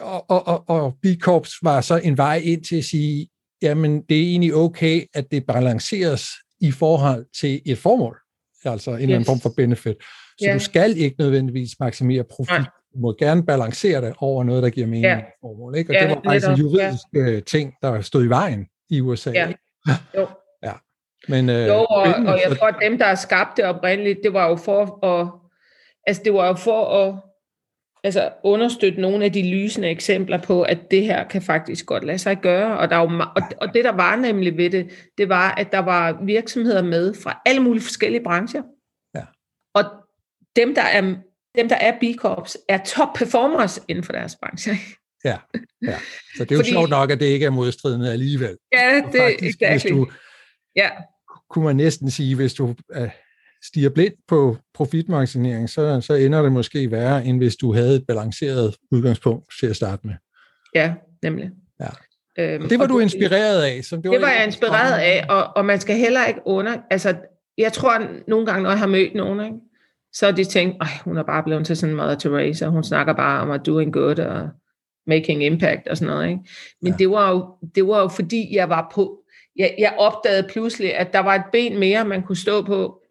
og, 0.00 0.30
og, 0.30 0.46
og, 0.48 0.64
og 0.66 0.94
B 1.02 1.06
Corps 1.20 1.52
var 1.62 1.80
så 1.80 1.96
en 1.96 2.16
vej 2.16 2.40
ind 2.44 2.64
til 2.64 2.76
at 2.76 2.84
sige, 2.84 3.28
jamen 3.62 4.02
det 4.08 4.16
er 4.16 4.22
egentlig 4.22 4.54
okay, 4.54 5.02
at 5.14 5.24
det 5.30 5.46
balanceres 5.46 6.28
i 6.60 6.70
forhold 6.70 7.26
til 7.40 7.62
et 7.66 7.78
formål, 7.78 8.18
altså 8.64 8.90
en 8.90 8.96
yes. 8.96 9.02
eller 9.02 9.14
anden 9.14 9.26
form 9.26 9.40
for 9.40 9.52
benefit. 9.56 9.96
Så 10.38 10.46
ja. 10.46 10.54
du 10.54 10.58
skal 10.58 10.96
ikke 10.96 11.16
nødvendigvis 11.18 11.70
maksimere 11.80 12.24
profit. 12.24 12.50
Nej. 12.50 12.68
Du 12.94 12.98
må 12.98 13.14
gerne 13.18 13.46
balancere 13.46 14.00
det 14.00 14.14
over 14.18 14.44
noget, 14.44 14.62
der 14.62 14.70
giver 14.70 14.86
mening 14.86 15.04
ja. 15.04 15.20
formål. 15.40 15.76
Ikke? 15.76 15.90
Og 15.90 15.94
ja, 15.94 16.00
det 16.00 16.08
var 16.08 16.20
faktisk 16.24 16.48
en 16.48 16.56
juridisk 16.56 17.02
ja. 17.14 17.40
ting, 17.40 17.72
der 17.82 18.00
stod 18.00 18.24
i 18.24 18.28
vejen 18.28 18.66
i 18.90 19.00
USA. 19.00 19.30
Ja. 19.30 19.52
Jo. 20.16 20.28
ja. 20.66 20.72
Men, 21.28 21.50
øh, 21.50 21.68
jo, 21.68 21.74
og, 21.74 22.02
og 22.02 22.40
jeg 22.48 22.56
tror, 22.58 22.66
at 22.66 22.76
dem, 22.82 22.98
der 22.98 23.04
har 23.04 23.14
skabt 23.14 23.56
det 23.56 23.64
oprindeligt, 23.64 24.18
det 24.24 24.32
var 24.32 24.48
jo 24.48 24.56
for 24.56 25.04
at, 25.06 25.28
altså 26.06 26.22
det 26.24 26.34
var 26.34 26.46
jo 26.46 26.54
for 26.54 27.04
at 27.04 27.14
altså 28.04 28.32
understøtte 28.44 29.00
nogle 29.00 29.24
af 29.24 29.32
de 29.32 29.50
lysende 29.50 29.88
eksempler 29.88 30.42
på, 30.42 30.62
at 30.62 30.90
det 30.90 31.02
her 31.02 31.28
kan 31.28 31.42
faktisk 31.42 31.86
godt 31.86 32.04
lade 32.04 32.18
sig 32.18 32.40
gøre. 32.40 32.78
Og, 32.78 32.90
der 32.90 32.96
var, 32.96 33.32
og, 33.36 33.42
og 33.60 33.74
det, 33.74 33.84
der 33.84 33.92
var 33.92 34.16
nemlig 34.16 34.56
ved 34.56 34.70
det, 34.70 34.90
det 35.18 35.28
var, 35.28 35.54
at 35.54 35.72
der 35.72 35.78
var 35.78 36.24
virksomheder 36.24 36.82
med 36.82 37.14
fra 37.14 37.42
alle 37.46 37.62
mulige 37.62 37.82
forskellige 37.82 38.22
brancher. 38.22 38.62
Ja. 39.14 39.24
Og 39.74 39.84
dem, 40.56 40.74
der 40.74 40.82
er, 40.82 41.00
dem, 41.54 41.68
der 41.68 41.76
er 41.76 41.98
B-Corps, 41.98 42.56
er 42.68 42.78
top 42.78 43.08
performers 43.14 43.80
inden 43.88 44.04
for 44.04 44.12
deres 44.12 44.36
branche. 44.42 44.72
Ja, 45.24 45.38
ja. 45.82 45.98
Så 46.36 46.44
det 46.44 46.52
er 46.52 46.56
jo 46.56 46.58
Fordi, 46.58 46.70
sjovt 46.70 46.90
nok, 46.90 47.10
at 47.10 47.20
det 47.20 47.26
ikke 47.26 47.46
er 47.46 47.50
modstridende 47.50 48.12
alligevel. 48.12 48.56
Ja, 48.72 49.02
det 49.12 49.22
er 49.22 49.28
exactly. 49.42 49.90
du, 49.90 50.10
ja. 50.76 50.90
kunne 51.50 51.64
man 51.64 51.76
næsten 51.76 52.10
sige, 52.10 52.36
hvis 52.36 52.54
du 52.54 52.74
stiger 53.64 53.88
blind 53.88 54.14
på 54.28 54.56
profitmaksimering, 54.74 55.70
så, 55.70 56.00
så 56.00 56.14
ender 56.14 56.42
det 56.42 56.52
måske 56.52 56.90
værre, 56.90 57.24
end 57.24 57.38
hvis 57.38 57.56
du 57.56 57.72
havde 57.72 57.96
et 57.96 58.06
balanceret 58.06 58.76
udgangspunkt 58.90 59.54
til 59.60 59.66
at 59.66 59.76
starte 59.76 60.06
med. 60.06 60.14
Ja, 60.74 60.94
nemlig. 61.22 61.50
Ja. 61.80 61.88
Øhm, 62.38 62.68
det 62.68 62.78
var 62.78 62.86
du 62.86 62.98
inspireret 62.98 63.62
af? 63.62 63.84
Som 63.84 64.02
det, 64.02 64.08
var 64.08 64.16
det 64.16 64.22
var 64.22 64.30
jeg 64.32 64.46
inspireret 64.46 64.98
af, 65.00 65.26
og, 65.28 65.56
og 65.56 65.64
man 65.64 65.80
skal 65.80 65.96
heller 65.96 66.26
ikke 66.26 66.40
under... 66.44 66.76
Altså, 66.90 67.14
jeg 67.58 67.72
tror 67.72 68.06
nogle 68.28 68.46
gange, 68.46 68.62
når 68.62 68.70
jeg 68.70 68.78
har 68.78 68.86
mødt 68.86 69.14
nogen, 69.14 69.44
ikke, 69.44 69.56
så 70.12 70.26
har 70.26 70.32
de 70.32 70.44
tænkt, 70.44 70.76
at 70.80 70.88
hun 71.04 71.16
er 71.16 71.22
bare 71.22 71.42
blevet 71.42 71.66
til 71.66 71.76
sådan 71.76 71.90
en 71.90 71.96
Mother 71.96 72.14
Teresa, 72.14 72.66
hun 72.66 72.84
snakker 72.84 73.12
bare 73.12 73.42
om 73.42 73.50
at 73.50 73.66
doing 73.66 73.92
good 73.92 74.18
og 74.18 74.48
making 75.06 75.44
impact 75.44 75.88
og 75.88 75.96
sådan 75.96 76.14
noget. 76.14 76.28
Ikke? 76.28 76.40
Men 76.82 76.92
ja. 76.92 76.96
det, 76.98 77.10
var 77.10 77.30
jo, 77.30 77.46
det 77.74 77.86
var 77.86 78.00
jo 78.00 78.08
fordi, 78.08 78.54
jeg 78.54 78.68
var 78.68 78.90
på... 78.94 79.18
Jeg, 79.56 79.74
jeg 79.78 79.94
opdagede 79.98 80.48
pludselig, 80.48 80.94
at 80.94 81.12
der 81.12 81.18
var 81.18 81.34
et 81.34 81.44
ben 81.52 81.78
mere, 81.78 82.04
man 82.04 82.22
kunne 82.22 82.36
stå 82.36 82.62
på, 82.62 83.01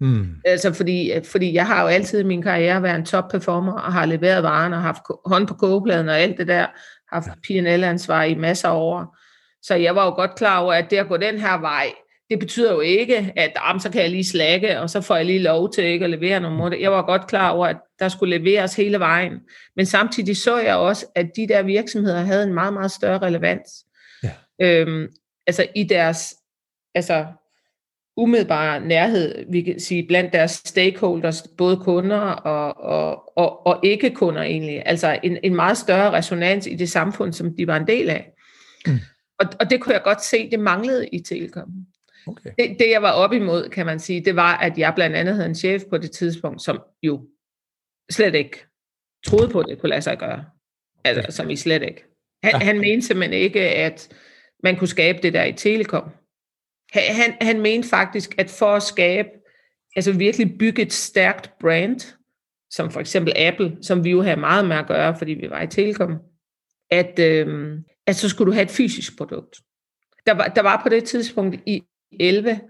Mm. 0.00 0.28
Altså 0.44 0.72
fordi, 0.72 1.12
fordi 1.24 1.54
jeg 1.54 1.66
har 1.66 1.82
jo 1.82 1.88
altid 1.88 2.20
i 2.20 2.24
min 2.24 2.42
karriere 2.42 2.82
været 2.82 2.96
en 2.96 3.04
top 3.04 3.28
performer 3.30 3.72
og 3.72 3.92
har 3.92 4.06
leveret 4.06 4.42
varen 4.42 4.72
og 4.72 4.82
haft 4.82 5.02
hånd 5.26 5.46
på 5.46 5.54
kogepladen 5.54 6.08
og 6.08 6.18
alt 6.18 6.38
det 6.38 6.46
der, 6.46 6.66
haft 7.12 7.28
P&L-ansvar 7.42 8.22
i 8.22 8.34
masser 8.34 8.68
af 8.68 8.76
år. 8.76 9.16
Så 9.62 9.74
jeg 9.74 9.94
var 9.96 10.04
jo 10.04 10.10
godt 10.10 10.34
klar 10.34 10.60
over, 10.60 10.72
at 10.72 10.90
det 10.90 10.96
at 10.96 11.08
gå 11.08 11.16
den 11.16 11.38
her 11.40 11.60
vej, 11.60 11.92
det 12.30 12.38
betyder 12.38 12.72
jo 12.72 12.80
ikke, 12.80 13.32
at 13.36 13.52
jamen, 13.66 13.80
så 13.80 13.90
kan 13.90 14.02
jeg 14.02 14.10
lige 14.10 14.24
slække, 14.24 14.80
og 14.80 14.90
så 14.90 15.00
får 15.00 15.16
jeg 15.16 15.24
lige 15.26 15.38
lov 15.38 15.72
til 15.72 15.84
ikke 15.84 16.04
at 16.04 16.10
levere 16.10 16.40
nogle 16.40 16.56
måneder. 16.56 16.82
Jeg 16.82 16.92
var 16.92 17.02
godt 17.02 17.26
klar 17.26 17.50
over, 17.50 17.66
at 17.66 17.76
der 17.98 18.08
skulle 18.08 18.38
leveres 18.38 18.76
hele 18.76 18.98
vejen. 18.98 19.32
Men 19.76 19.86
samtidig 19.86 20.36
så 20.36 20.58
jeg 20.58 20.76
også, 20.76 21.06
at 21.14 21.30
de 21.36 21.48
der 21.48 21.62
virksomheder 21.62 22.20
havde 22.20 22.42
en 22.42 22.54
meget, 22.54 22.72
meget 22.72 22.90
større 22.90 23.18
relevans. 23.18 23.70
Ja. 24.22 24.32
Øhm, 24.62 25.08
altså 25.46 25.66
i 25.74 25.84
deres 25.84 26.34
altså 26.94 27.26
umiddelbare 28.16 28.80
nærhed, 28.80 29.44
vi 29.50 29.62
kan 29.62 29.80
sige, 29.80 30.06
blandt 30.06 30.32
deres 30.32 30.50
stakeholders, 30.50 31.42
både 31.58 31.76
kunder 31.76 32.20
og, 32.20 32.76
og, 32.76 33.38
og, 33.38 33.66
og 33.66 33.80
ikke-kunder 33.84 34.42
egentlig. 34.42 34.82
Altså 34.86 35.18
en, 35.22 35.38
en 35.42 35.54
meget 35.54 35.78
større 35.78 36.12
resonans 36.12 36.66
i 36.66 36.74
det 36.74 36.90
samfund, 36.90 37.32
som 37.32 37.56
de 37.56 37.66
var 37.66 37.76
en 37.76 37.86
del 37.86 38.10
af. 38.10 38.32
Mm. 38.86 38.98
Og, 39.38 39.46
og 39.60 39.70
det 39.70 39.80
kunne 39.80 39.94
jeg 39.94 40.02
godt 40.02 40.24
se, 40.24 40.50
det 40.50 40.60
manglede 40.60 41.08
i 41.08 41.20
Telekom. 41.20 41.68
Okay. 42.26 42.50
Det, 42.58 42.76
det 42.78 42.90
jeg 42.90 43.02
var 43.02 43.12
op 43.12 43.32
imod, 43.32 43.68
kan 43.68 43.86
man 43.86 43.98
sige, 43.98 44.24
det 44.24 44.36
var, 44.36 44.56
at 44.56 44.78
jeg 44.78 44.92
blandt 44.94 45.16
andet 45.16 45.34
havde 45.34 45.48
en 45.48 45.54
chef 45.54 45.82
på 45.90 45.98
det 45.98 46.10
tidspunkt, 46.10 46.62
som 46.62 46.82
jo 47.02 47.26
slet 48.10 48.34
ikke 48.34 48.66
troede 49.26 49.48
på, 49.48 49.60
at 49.60 49.66
det 49.68 49.78
kunne 49.78 49.90
lade 49.90 50.02
sig 50.02 50.18
gøre. 50.18 50.44
Altså, 51.04 51.36
som 51.36 51.50
I 51.50 51.56
slet 51.56 51.82
ikke. 51.82 52.04
Han, 52.42 52.52
ja. 52.52 52.58
han 52.58 52.80
mente 52.80 53.06
simpelthen 53.06 53.40
ikke, 53.40 53.60
at 53.60 54.08
man 54.62 54.76
kunne 54.76 54.88
skabe 54.88 55.18
det 55.22 55.32
der 55.32 55.44
i 55.44 55.52
Telekom. 55.52 56.10
Han, 56.92 57.34
han 57.40 57.60
mente 57.60 57.88
faktisk, 57.88 58.34
at 58.38 58.50
for 58.50 58.74
at 58.74 58.82
skabe, 58.82 59.28
altså 59.96 60.12
virkelig 60.12 60.58
bygge 60.58 60.82
et 60.82 60.92
stærkt 60.92 61.58
brand, 61.60 62.00
som 62.70 62.90
for 62.90 63.00
eksempel 63.00 63.32
Apple, 63.36 63.76
som 63.82 64.04
vi 64.04 64.10
jo 64.10 64.22
har 64.22 64.36
meget 64.36 64.68
med 64.68 64.76
at 64.76 64.86
gøre, 64.86 65.18
fordi 65.18 65.32
vi 65.32 65.50
var 65.50 65.62
i 65.62 65.66
Telekom, 65.66 66.18
at, 66.90 67.18
øh, 67.18 67.78
at 68.06 68.16
så 68.16 68.28
skulle 68.28 68.50
du 68.50 68.54
have 68.54 68.64
et 68.64 68.70
fysisk 68.70 69.18
produkt. 69.18 69.56
Der 70.26 70.34
var, 70.34 70.46
der 70.46 70.62
var 70.62 70.82
på 70.82 70.88
det 70.88 71.04
tidspunkt 71.04 71.56
i 71.66 71.82
11, 72.20 72.60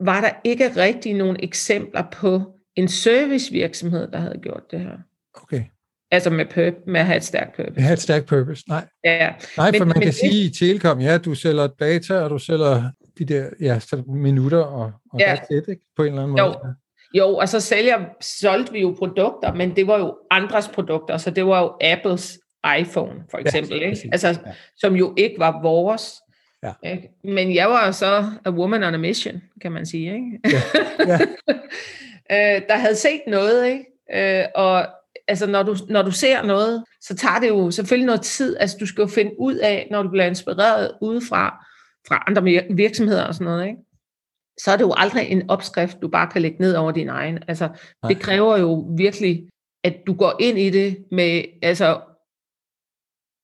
var 0.00 0.20
der 0.20 0.30
ikke 0.44 0.76
rigtig 0.76 1.14
nogen 1.14 1.36
eksempler 1.42 2.10
på 2.12 2.58
en 2.76 2.88
servicevirksomhed, 2.88 4.10
der 4.10 4.18
havde 4.18 4.40
gjort 4.42 4.62
det 4.70 4.80
her. 4.80 4.98
Okay. 5.34 5.64
Altså 6.12 6.30
med, 6.30 6.44
purp- 6.44 6.82
med 6.86 7.00
at 7.00 7.06
have 7.06 7.16
et 7.16 7.24
stærkt 7.24 7.56
purpose. 7.56 7.76
At 7.76 7.82
have 7.82 7.92
et 7.92 7.98
stærkt 7.98 8.26
purpose, 8.26 8.64
nej. 8.68 8.84
Ja. 9.04 9.32
Nej, 9.56 9.72
for 9.72 9.72
men, 9.72 9.78
man 9.78 9.86
men 9.88 9.94
kan 9.94 10.02
det... 10.02 10.14
sige 10.14 10.44
i 10.44 10.50
Telekom, 10.50 11.00
ja, 11.00 11.18
du 11.18 11.34
sælger 11.34 11.66
data, 11.66 12.14
og 12.14 12.30
du 12.30 12.38
sælger 12.38 12.90
de 13.18 13.24
der 13.24 13.48
ja, 13.60 13.80
minutter, 14.06 14.58
og, 14.58 14.92
og 15.12 15.20
ja. 15.20 15.34
it, 15.50 15.68
ikke? 15.68 15.82
på 15.96 16.02
en 16.02 16.08
eller 16.08 16.22
anden 16.22 16.38
jo. 16.38 16.44
måde. 16.44 16.74
Jo, 17.14 17.36
og 17.36 17.48
så 17.48 17.60
sælger, 17.60 17.98
solgte 18.20 18.72
vi 18.72 18.80
jo 18.80 18.94
produkter, 18.98 19.54
men 19.54 19.76
det 19.76 19.86
var 19.86 19.98
jo 19.98 20.16
andres 20.30 20.68
produkter, 20.68 21.16
så 21.16 21.30
det 21.30 21.46
var 21.46 21.62
jo 21.62 21.72
Apples 21.80 22.38
iPhone, 22.80 23.24
for 23.30 23.38
eksempel, 23.38 23.78
ja, 23.78 23.90
ikke? 23.90 24.08
Altså, 24.12 24.28
ja. 24.28 24.36
som 24.76 24.96
jo 24.96 25.14
ikke 25.16 25.38
var 25.38 25.62
vores. 25.62 26.12
Ja. 26.62 26.72
Ikke? 26.90 27.10
Men 27.24 27.54
jeg 27.54 27.70
var 27.70 27.90
så 27.90 28.24
a 28.44 28.50
woman 28.50 28.82
on 28.82 28.94
a 28.94 28.96
mission, 28.96 29.42
kan 29.60 29.72
man 29.72 29.86
sige. 29.86 30.14
Ikke? 30.14 30.40
Ja. 30.44 30.62
Ja. 31.08 31.18
øh, 32.56 32.62
der 32.68 32.76
havde 32.76 32.96
set 32.96 33.20
noget, 33.26 33.66
ikke? 33.66 33.84
Øh, 34.14 34.44
og 34.54 34.86
altså 35.28 35.46
når 35.46 35.62
du, 35.62 35.76
når 35.88 36.02
du 36.02 36.10
ser 36.10 36.42
noget, 36.42 36.84
så 37.00 37.16
tager 37.16 37.40
det 37.40 37.48
jo 37.48 37.70
selvfølgelig 37.70 38.06
noget 38.06 38.22
tid. 38.22 38.56
Altså 38.60 38.76
du 38.80 38.86
skal 38.86 39.02
jo 39.02 39.08
finde 39.08 39.32
ud 39.38 39.54
af, 39.54 39.88
når 39.90 40.02
du 40.02 40.08
bliver 40.08 40.26
inspireret 40.26 40.92
udefra, 41.02 41.64
fra 42.08 42.24
andre 42.26 42.42
virksomheder 42.70 43.24
og 43.24 43.34
sådan 43.34 43.44
noget, 43.44 43.66
ikke? 43.66 43.78
så 44.58 44.70
er 44.70 44.76
det 44.76 44.84
jo 44.84 44.94
aldrig 44.96 45.28
en 45.28 45.50
opskrift, 45.50 46.02
du 46.02 46.08
bare 46.08 46.30
kan 46.30 46.42
lægge 46.42 46.56
ned 46.60 46.74
over 46.74 46.92
din 46.92 47.08
egen. 47.08 47.38
Altså, 47.48 47.68
det 48.08 48.20
kræver 48.20 48.58
jo 48.58 48.94
virkelig, 48.96 49.48
at 49.84 49.96
du 50.06 50.14
går 50.14 50.36
ind 50.40 50.58
i 50.58 50.70
det 50.70 51.04
med 51.10 51.44
altså, 51.62 52.00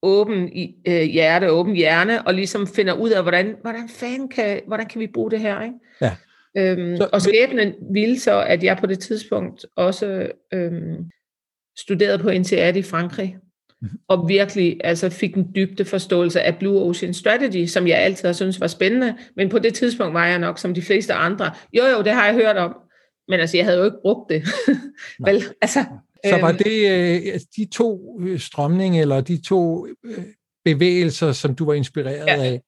åben 0.02 0.50
øh, 0.86 1.02
hjerte, 1.02 1.50
åben 1.50 1.74
hjerne, 1.74 2.26
og 2.26 2.34
ligesom 2.34 2.66
finder 2.66 2.92
ud 2.92 3.10
af, 3.10 3.22
hvordan, 3.22 3.56
hvordan 3.62 3.88
fanden 3.88 4.28
kan, 4.28 4.60
hvordan 4.66 4.86
kan 4.86 5.00
vi 5.00 5.06
bruge 5.06 5.30
det 5.30 5.40
her, 5.40 5.62
ikke? 5.62 5.74
Ja. 6.00 6.16
Øhm, 6.56 6.96
så, 6.96 7.08
og 7.12 7.22
skæbnen 7.22 7.74
ville 7.92 8.20
så, 8.20 8.42
at 8.42 8.62
jeg 8.62 8.76
på 8.76 8.86
det 8.86 8.98
tidspunkt 8.98 9.66
også 9.76 10.28
øhm, 10.52 11.10
studerede 11.78 12.18
på 12.18 12.28
INSEAD 12.28 12.76
i 12.76 12.82
Frankrig, 12.82 13.36
mm-hmm. 13.82 13.98
og 14.08 14.28
virkelig 14.28 14.80
altså, 14.84 15.10
fik 15.10 15.34
en 15.34 15.46
dybde 15.54 15.84
forståelse 15.84 16.40
af 16.40 16.58
Blue 16.58 16.80
Ocean 16.80 17.14
Strategy, 17.14 17.66
som 17.66 17.86
jeg 17.86 17.98
altid 17.98 18.28
har 18.28 18.32
syntes 18.32 18.60
var 18.60 18.66
spændende, 18.66 19.16
men 19.36 19.48
på 19.48 19.58
det 19.58 19.74
tidspunkt 19.74 20.14
var 20.14 20.26
jeg 20.26 20.38
nok 20.38 20.58
som 20.58 20.74
de 20.74 20.82
fleste 20.82 21.12
andre. 21.12 21.50
Jo, 21.72 21.84
jo, 21.84 22.02
det 22.02 22.12
har 22.12 22.26
jeg 22.26 22.34
hørt 22.34 22.56
om, 22.56 22.74
men 23.28 23.40
altså, 23.40 23.56
jeg 23.56 23.66
havde 23.66 23.78
jo 23.78 23.84
ikke 23.84 23.98
brugt 24.02 24.30
det. 24.30 24.42
Vel, 25.26 25.44
altså, 25.62 25.84
så 26.26 26.36
var 26.40 26.48
øhm. 26.48 26.58
det 26.58 26.90
øh, 26.90 27.40
de 27.56 27.64
to 27.72 28.20
øh, 28.20 28.40
strømninger, 28.40 29.02
eller 29.02 29.20
de 29.20 29.42
to 29.42 29.86
øh, 29.86 30.24
bevægelser, 30.64 31.32
som 31.32 31.54
du 31.54 31.64
var 31.64 31.74
inspireret 31.74 32.26
ja. 32.26 32.42
af, 32.42 32.62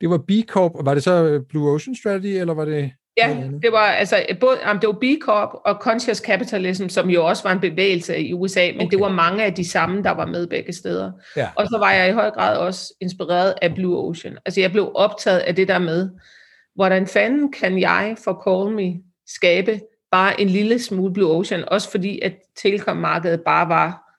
det 0.00 0.10
var 0.10 0.18
B 0.18 0.30
Corp, 0.48 0.74
og 0.74 0.86
var 0.86 0.94
det 0.94 1.02
så 1.02 1.44
Blue 1.48 1.70
Ocean 1.70 1.94
Strategy, 1.94 2.40
eller 2.40 2.54
var 2.54 2.64
det... 2.64 2.92
Ja, 3.28 3.36
det 3.62 3.72
var 3.72 3.78
altså 3.78 4.26
både 4.40 4.58
det 4.80 4.86
var 4.86 4.98
B 5.00 5.04
Corp 5.22 5.48
og 5.64 5.74
Conscious 5.80 6.18
Capitalism, 6.18 6.88
som 6.88 7.10
jo 7.10 7.26
også 7.26 7.42
var 7.42 7.52
en 7.52 7.60
bevægelse 7.60 8.18
i 8.18 8.34
USA, 8.34 8.66
men 8.72 8.80
okay. 8.80 8.90
det 8.90 9.00
var 9.00 9.08
mange 9.08 9.44
af 9.44 9.54
de 9.54 9.70
samme, 9.70 10.02
der 10.02 10.10
var 10.10 10.26
med 10.26 10.46
begge 10.46 10.72
steder. 10.72 11.12
Ja. 11.36 11.48
Og 11.56 11.66
så 11.66 11.78
var 11.78 11.92
jeg 11.92 12.08
i 12.08 12.12
høj 12.12 12.30
grad 12.30 12.56
også 12.56 12.94
inspireret 13.00 13.54
af 13.62 13.74
Blue 13.74 14.08
Ocean. 14.08 14.38
Altså 14.46 14.60
jeg 14.60 14.72
blev 14.72 14.92
optaget 14.94 15.38
af 15.38 15.56
det 15.56 15.68
der 15.68 15.78
med, 15.78 16.10
hvordan 16.74 17.06
fanden 17.06 17.52
kan 17.52 17.80
jeg 17.80 18.16
for 18.24 18.42
Call 18.46 18.76
Me 18.76 19.00
skabe 19.26 19.80
bare 20.10 20.40
en 20.40 20.48
lille 20.48 20.78
smule 20.78 21.12
Blue 21.12 21.30
Ocean, 21.30 21.64
også 21.68 21.90
fordi 21.90 22.20
at 22.20 22.32
Telekom-markedet 22.56 23.40
bare 23.40 23.68
var 23.68 24.10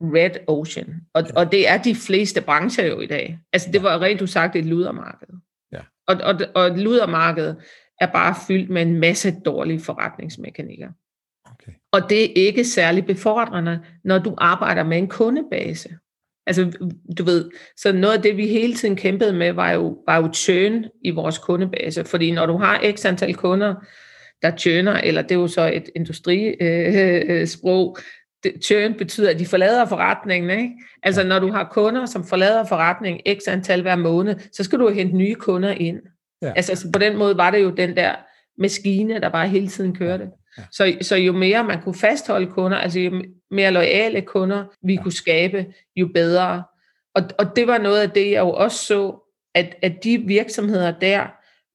Red 0.00 0.30
Ocean. 0.46 1.00
Og, 1.14 1.22
ja. 1.28 1.40
og 1.40 1.52
det 1.52 1.68
er 1.68 1.82
de 1.82 1.94
fleste 1.94 2.40
brancher 2.40 2.86
jo 2.86 3.00
i 3.00 3.06
dag. 3.06 3.38
Altså 3.52 3.68
det 3.72 3.82
var 3.82 4.02
rent 4.02 4.30
sagt 4.30 4.56
et 4.56 4.64
ludermarked. 4.64 5.28
Ja. 5.72 5.80
Og, 6.06 6.16
og, 6.22 6.34
og 6.54 6.70
ludermarkedet 6.70 7.56
er 8.00 8.06
bare 8.06 8.34
fyldt 8.48 8.70
med 8.70 8.82
en 8.82 9.00
masse 9.00 9.34
dårlige 9.44 9.80
forretningsmekanikker. 9.80 10.88
Okay. 11.52 11.72
Og 11.92 12.10
det 12.10 12.24
er 12.24 12.46
ikke 12.46 12.64
særlig 12.64 13.06
befordrende, 13.06 13.80
når 14.04 14.18
du 14.18 14.34
arbejder 14.38 14.84
med 14.84 14.98
en 14.98 15.08
kundebase. 15.08 15.88
Altså, 16.46 16.90
du 17.18 17.24
ved, 17.24 17.50
så 17.76 17.92
noget 17.92 18.16
af 18.16 18.22
det, 18.22 18.36
vi 18.36 18.46
hele 18.46 18.74
tiden 18.74 18.96
kæmpede 18.96 19.32
med, 19.32 19.52
var 19.52 19.70
jo, 19.70 19.98
var 20.06 20.16
jo 20.16 20.32
churn 20.34 20.84
i 21.04 21.10
vores 21.10 21.38
kundebase. 21.38 22.04
Fordi 22.04 22.30
når 22.30 22.46
du 22.46 22.56
har 22.56 22.92
x 22.96 23.04
antal 23.04 23.34
kunder, 23.34 23.74
der 24.42 24.56
churner, 24.56 24.92
eller 24.92 25.22
det 25.22 25.32
er 25.32 25.40
jo 25.40 25.46
så 25.46 25.70
et 25.74 25.90
industrisprog, 25.96 27.98
øh, 28.46 28.52
churn 28.62 28.94
betyder, 28.94 29.30
at 29.30 29.38
de 29.38 29.46
forlader 29.46 29.86
forretningen. 29.86 30.50
Ikke? 30.50 30.70
Altså 31.02 31.24
når 31.24 31.38
du 31.38 31.52
har 31.52 31.68
kunder, 31.72 32.06
som 32.06 32.24
forlader 32.24 32.64
forretningen 32.64 33.38
x 33.40 33.48
antal 33.48 33.82
hver 33.82 33.96
måned, 33.96 34.34
så 34.52 34.64
skal 34.64 34.78
du 34.78 34.88
hente 34.88 35.16
nye 35.16 35.34
kunder 35.34 35.70
ind. 35.70 36.00
Ja. 36.42 36.52
Altså, 36.56 36.72
altså 36.72 36.88
på 36.92 36.98
den 36.98 37.16
måde 37.16 37.36
var 37.36 37.50
det 37.50 37.62
jo 37.62 37.70
den 37.70 37.96
der 37.96 38.14
maskine, 38.58 39.20
der 39.20 39.28
bare 39.28 39.48
hele 39.48 39.68
tiden 39.68 39.96
kørte. 39.96 40.30
Ja. 40.58 40.62
Så, 40.72 40.96
så 41.00 41.16
jo 41.16 41.32
mere 41.32 41.64
man 41.64 41.82
kunne 41.82 41.94
fastholde 41.94 42.46
kunder, 42.46 42.78
altså 42.78 43.00
jo 43.00 43.22
mere 43.50 43.70
loyale 43.70 44.22
kunder 44.22 44.64
vi 44.82 44.94
ja. 44.94 45.02
kunne 45.02 45.12
skabe, 45.12 45.66
jo 45.96 46.08
bedre. 46.14 46.64
Og, 47.14 47.22
og 47.38 47.56
det 47.56 47.66
var 47.66 47.78
noget 47.78 48.00
af 48.00 48.10
det, 48.10 48.30
jeg 48.30 48.40
jo 48.40 48.50
også 48.50 48.84
så, 48.84 49.32
at, 49.54 49.74
at 49.82 50.04
de 50.04 50.18
virksomheder 50.18 50.90
der 50.90 51.26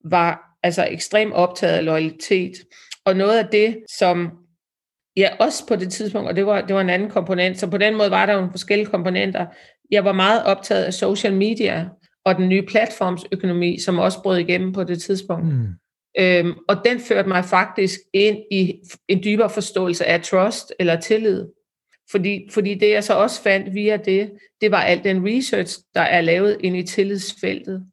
var 0.10 0.58
altså 0.63 0.88
ekstremt 0.91 1.34
optaget 1.34 1.77
af 1.77 1.86
loyalitet. 1.86 2.53
Og 3.05 3.15
noget 3.15 3.39
af 3.39 3.48
det, 3.48 3.77
som 3.98 4.32
ja, 5.17 5.29
også 5.39 5.67
på 5.67 5.75
det 5.75 5.91
tidspunkt, 5.91 6.29
og 6.29 6.36
det 6.36 6.46
var, 6.46 6.62
det 6.62 6.75
var 6.75 6.82
en 6.82 6.89
anden 6.89 7.10
komponent, 7.10 7.60
så 7.60 7.67
på 7.67 7.77
den 7.77 7.98
måde 7.98 8.12
var 8.12 8.25
der 8.25 8.34
jo 8.34 8.48
forskellige 8.51 8.86
komponenter. 8.86 9.46
Jeg 9.91 10.05
var 10.05 10.12
meget 10.12 10.43
optaget 10.43 10.84
af 10.84 10.93
social 10.93 11.34
media 11.34 11.89
og 12.25 12.35
den 12.35 12.49
nye 12.49 12.61
platformsøkonomi, 12.61 13.79
som 13.79 13.99
også 13.99 14.21
brød 14.23 14.37
igennem 14.37 14.73
på 14.73 14.83
det 14.83 15.01
tidspunkt. 15.01 15.45
Mm. 15.45 15.67
Øhm, 16.19 16.53
og 16.67 16.75
den 16.85 16.99
førte 16.99 17.27
mig 17.27 17.45
faktisk 17.45 17.99
ind 18.13 18.37
i 18.51 18.81
en 19.07 19.23
dybere 19.23 19.49
forståelse 19.49 20.05
af 20.05 20.21
trust 20.21 20.73
eller 20.79 20.99
tillid. 20.99 21.47
Fordi, 22.11 22.47
fordi 22.51 22.73
det 22.73 22.89
jeg 22.89 23.03
så 23.03 23.13
også 23.13 23.41
fandt 23.41 23.73
via 23.73 23.97
det, 23.97 24.31
det 24.61 24.71
var 24.71 24.81
al 24.81 25.03
den 25.03 25.27
research, 25.27 25.79
der 25.93 26.01
er 26.01 26.21
lavet 26.21 26.57
ind 26.59 26.77
i 26.77 26.83
tillidsfeltet. 26.83 27.85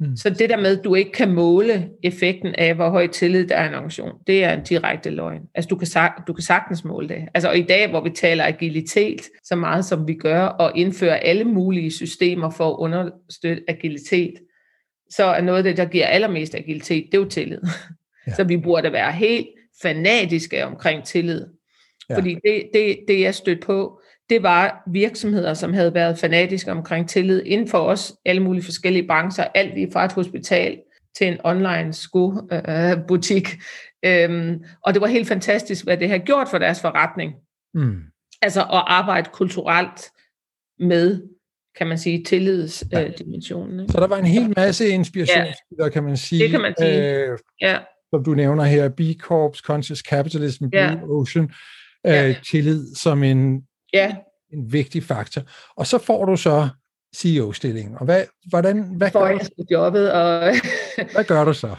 Mm. 0.00 0.16
Så 0.16 0.30
det 0.30 0.50
der 0.50 0.56
med, 0.56 0.78
at 0.78 0.84
du 0.84 0.94
ikke 0.94 1.12
kan 1.12 1.32
måle 1.32 1.88
effekten 2.02 2.54
af, 2.54 2.74
hvor 2.74 2.90
høj 2.90 3.06
tillid 3.06 3.46
der 3.46 3.56
er 3.56 3.68
en 3.68 3.74
organisation, 3.74 4.12
det 4.26 4.44
er 4.44 4.52
en 4.52 4.62
direkte 4.62 5.10
løgn. 5.10 5.42
Altså 5.54 5.68
du 5.68 5.76
kan, 5.76 5.88
du 6.26 6.32
kan 6.32 6.42
sagtens 6.42 6.84
måle 6.84 7.08
det. 7.08 7.28
Altså 7.34 7.48
og 7.48 7.58
i 7.58 7.62
dag, 7.62 7.90
hvor 7.90 8.00
vi 8.00 8.10
taler 8.10 8.44
agilitet 8.44 9.20
så 9.44 9.56
meget 9.56 9.84
som 9.84 10.08
vi 10.08 10.14
gør, 10.14 10.40
og 10.40 10.72
indfører 10.74 11.16
alle 11.16 11.44
mulige 11.44 11.90
systemer 11.90 12.50
for 12.50 12.70
at 12.70 12.76
understøtte 12.76 13.62
agilitet, 13.68 14.34
så 15.10 15.24
er 15.24 15.40
noget 15.40 15.58
af 15.58 15.64
det, 15.64 15.76
der 15.76 15.84
giver 15.84 16.06
allermest 16.06 16.54
agilitet, 16.54 17.04
det 17.12 17.18
er 17.18 17.22
jo 17.22 17.28
tillid. 17.28 17.60
Ja. 18.26 18.34
Så 18.34 18.44
vi 18.44 18.56
burde 18.56 18.92
være 18.92 19.12
helt 19.12 19.46
fanatiske 19.82 20.64
omkring 20.64 21.04
tillid. 21.04 21.46
Ja. 22.10 22.16
Fordi 22.16 22.34
det, 22.34 22.62
det, 22.74 22.98
det, 23.08 23.20
jeg 23.20 23.34
stødte 23.34 23.60
på, 23.66 24.00
det 24.30 24.42
var 24.42 24.82
virksomheder, 24.86 25.54
som 25.54 25.72
havde 25.72 25.94
været 25.94 26.18
fanatiske 26.18 26.70
omkring 26.70 27.08
tillid 27.08 27.42
inden 27.46 27.68
for 27.68 27.78
os, 27.78 28.14
alle 28.24 28.42
mulige 28.42 28.64
forskellige 28.64 29.06
brancher, 29.06 29.44
alt 29.54 29.74
lige 29.74 29.92
fra 29.92 30.04
et 30.04 30.12
hospital 30.12 30.78
til 31.18 31.26
en 31.26 31.38
online 31.44 31.92
skobutik. 31.92 33.48
Øh, 34.04 34.22
øhm, 34.22 34.64
og 34.84 34.94
det 34.94 35.00
var 35.00 35.06
helt 35.06 35.28
fantastisk, 35.28 35.84
hvad 35.84 35.96
det 35.96 36.08
har 36.08 36.18
gjort 36.18 36.48
for 36.48 36.58
deres 36.58 36.80
forretning. 36.80 37.34
Mm. 37.74 38.00
Altså 38.42 38.60
at 38.60 38.84
arbejde 38.86 39.30
kulturelt 39.32 40.10
med, 40.78 41.22
kan 41.78 41.86
man 41.86 41.98
sige, 41.98 42.24
tillidsdimensionen. 42.24 43.80
Ja. 43.80 43.86
Så 43.88 44.00
der 44.00 44.06
var 44.06 44.18
en 44.18 44.26
hel 44.26 44.52
masse 44.56 44.88
inspiration, 44.88 45.46
ja. 45.78 45.88
kan 45.88 46.04
man 46.04 46.16
sige. 46.16 46.42
Det 46.42 46.50
kan 46.50 46.60
man 46.60 46.74
sige, 46.78 47.26
øh, 47.26 47.38
ja. 47.60 47.78
Som 48.14 48.24
du 48.24 48.34
nævner 48.34 48.64
her, 48.64 48.88
B 48.88 49.00
Corps, 49.20 49.58
Conscious 49.58 49.98
Capitalism, 49.98 50.68
Blue 50.68 50.82
ja. 50.82 50.96
Ocean, 51.02 51.44
øh, 52.06 52.12
ja. 52.12 52.34
tillid 52.50 52.94
som 52.94 53.22
en 53.22 53.62
Ja. 53.94 54.16
En 54.52 54.72
vigtig 54.72 55.02
faktor. 55.02 55.42
Og 55.76 55.86
så 55.86 55.98
får 55.98 56.24
du 56.24 56.36
så 56.36 56.68
CEO-stillingen. 57.16 57.94
Og 57.98 58.04
hvad, 58.04 58.24
hvordan, 58.48 58.96
hvad, 58.96 59.10
får 59.10 59.20
gør 59.20 59.26
jeg 59.26 59.40
du? 59.58 59.64
jobbet, 59.70 60.12
og 60.12 60.54
hvad 61.14 61.24
gør 61.24 61.44
du 61.44 61.52
så? 61.52 61.76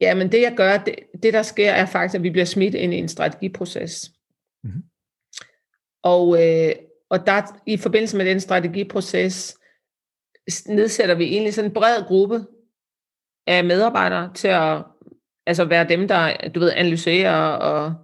Ja, 0.00 0.14
men 0.14 0.32
det 0.32 0.42
jeg 0.42 0.54
gør, 0.56 0.76
det, 0.76 0.94
det 1.22 1.32
der 1.32 1.42
sker, 1.42 1.70
er 1.70 1.86
faktisk, 1.86 2.14
at 2.14 2.22
vi 2.22 2.30
bliver 2.30 2.44
smidt 2.44 2.74
ind 2.74 2.94
i 2.94 2.96
en 2.96 3.08
strategiproces. 3.08 4.12
Mm-hmm. 4.64 4.82
Og, 6.02 6.42
øh, 6.42 6.72
og 7.10 7.26
der, 7.26 7.60
i 7.66 7.76
forbindelse 7.76 8.16
med 8.16 8.26
den 8.26 8.40
strategiproces, 8.40 9.58
nedsætter 10.66 11.14
vi 11.14 11.24
egentlig 11.24 11.54
sådan 11.54 11.70
en 11.70 11.74
bred 11.74 12.02
gruppe 12.04 12.46
af 13.46 13.64
medarbejdere 13.64 14.34
til 14.34 14.48
at 14.48 14.84
altså 15.46 15.64
være 15.64 15.88
dem, 15.88 16.08
der 16.08 16.48
du 16.48 16.60
ved, 16.60 16.72
analyserer 16.72 17.36
og 17.46 17.94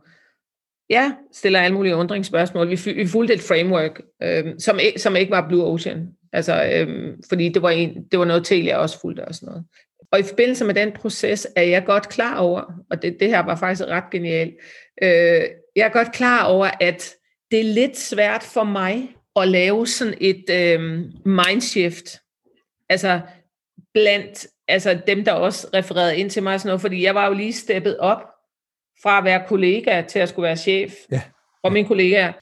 Ja, 0.90 1.12
stiller 1.32 1.60
alle 1.60 1.74
mulige 1.74 1.96
undringsspørgsmål. 1.96 2.70
Vi, 2.70 2.92
vi 2.92 3.06
fulgte 3.06 3.34
et 3.34 3.40
framework, 3.40 4.00
øhm, 4.22 4.58
som, 4.58 4.78
som 4.96 5.16
ikke 5.16 5.30
var 5.30 5.48
Blue 5.48 5.64
Ocean. 5.64 6.08
Altså, 6.32 6.70
øhm, 6.74 7.22
fordi 7.28 7.48
det 7.48 7.62
var, 7.62 7.70
en, 7.70 8.04
det 8.10 8.18
var 8.18 8.24
noget 8.24 8.44
Telia 8.44 8.76
også 8.76 9.00
fulgte 9.00 9.24
og 9.24 9.34
sådan 9.34 9.46
noget. 9.46 9.64
Og 10.12 10.20
i 10.20 10.22
forbindelse 10.22 10.64
med 10.64 10.74
den 10.74 10.92
proces 10.92 11.48
er 11.56 11.62
jeg 11.62 11.84
godt 11.84 12.08
klar 12.08 12.38
over, 12.38 12.62
og 12.90 13.02
det, 13.02 13.16
det 13.20 13.28
her 13.28 13.40
var 13.40 13.56
faktisk 13.56 13.88
ret 13.88 14.10
genialt, 14.10 14.54
øh, 15.02 15.42
jeg 15.76 15.86
er 15.86 15.92
godt 15.92 16.12
klar 16.12 16.44
over, 16.44 16.70
at 16.80 17.14
det 17.50 17.60
er 17.60 17.64
lidt 17.64 17.98
svært 17.98 18.42
for 18.42 18.64
mig 18.64 19.14
at 19.36 19.48
lave 19.48 19.86
sådan 19.86 20.14
et 20.20 20.44
øh, 20.50 20.80
mindshift. 21.24 22.20
Altså 22.88 23.20
blandt 23.94 24.46
altså 24.68 24.98
dem, 25.06 25.24
der 25.24 25.32
også 25.32 25.66
refererede 25.74 26.16
ind 26.16 26.30
til 26.30 26.42
mig 26.42 26.54
og 26.54 26.60
sådan 26.60 26.68
noget, 26.68 26.80
fordi 26.80 27.02
jeg 27.02 27.14
var 27.14 27.26
jo 27.26 27.34
lige 27.34 27.52
steppet 27.52 27.98
op 27.98 28.22
fra 29.02 29.18
at 29.18 29.24
være 29.24 29.42
kollega 29.48 30.02
til 30.02 30.18
at 30.18 30.28
skulle 30.28 30.46
være 30.46 30.56
chef 30.56 30.92
ja. 31.12 31.20
for 31.64 31.70
mine 31.70 31.88
kollegaer. 31.88 32.32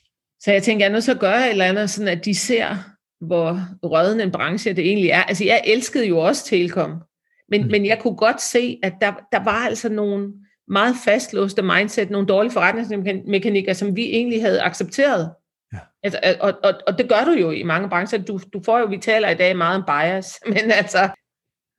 Så 0.40 0.52
jeg 0.52 0.62
tænkte, 0.62 0.82
jeg 0.82 0.88
er 0.88 0.92
nødt 0.92 1.04
til 1.04 1.10
at 1.10 1.20
gøre 1.20 1.46
et 1.46 1.50
eller 1.50 1.64
andet, 1.64 1.90
sådan 1.90 2.08
at 2.08 2.24
de 2.24 2.34
ser, 2.34 2.76
hvor 3.20 3.60
rødden 3.82 4.20
en 4.20 4.30
branche 4.30 4.72
det 4.72 4.86
egentlig 4.86 5.10
er. 5.10 5.22
Altså 5.22 5.44
jeg 5.44 5.62
elskede 5.64 6.06
jo 6.06 6.18
også 6.18 6.44
Telkom, 6.44 7.02
men, 7.48 7.62
mm. 7.62 7.70
men 7.70 7.86
jeg 7.86 7.98
kunne 7.98 8.16
godt 8.16 8.42
se, 8.42 8.78
at 8.82 8.92
der, 9.00 9.12
der 9.32 9.44
var 9.44 9.66
altså 9.66 9.88
nogle 9.88 10.32
meget 10.68 10.94
fastlåste 11.04 11.62
mindset, 11.62 12.10
nogle 12.10 12.26
dårlige 12.26 12.52
forretningsmekanikker, 12.52 13.72
som 13.72 13.96
vi 13.96 14.02
egentlig 14.02 14.42
havde 14.42 14.62
accepteret. 14.62 15.30
Ja. 15.72 15.78
Altså, 16.02 16.36
og, 16.40 16.54
og, 16.64 16.72
og 16.86 16.98
det 16.98 17.08
gør 17.08 17.24
du 17.24 17.30
jo 17.30 17.50
i 17.50 17.62
mange 17.62 17.88
brancher. 17.88 18.18
Du, 18.18 18.40
du 18.52 18.62
får 18.64 18.78
jo, 18.78 18.86
vi 18.86 18.98
taler 18.98 19.30
i 19.30 19.34
dag 19.34 19.56
meget 19.56 19.76
om 19.76 19.84
bias, 19.86 20.40
men 20.54 20.70
altså, 20.70 21.08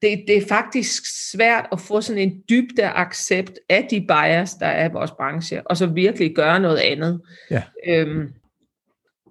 det, 0.01 0.23
det 0.27 0.37
er 0.37 0.47
faktisk 0.47 1.03
svært 1.31 1.65
at 1.71 1.79
få 1.79 2.01
sådan 2.01 2.21
en 2.21 2.43
dybde 2.49 2.87
accept 2.87 3.59
af 3.69 3.87
de 3.91 4.01
bias, 4.01 4.53
der 4.53 4.65
er 4.65 4.89
i 4.89 4.93
vores 4.93 5.11
branche, 5.11 5.67
og 5.67 5.77
så 5.77 5.85
virkelig 5.85 6.35
gøre 6.35 6.59
noget 6.59 6.77
andet. 6.77 7.21
Ja. 7.51 7.63
Øhm, 7.87 8.33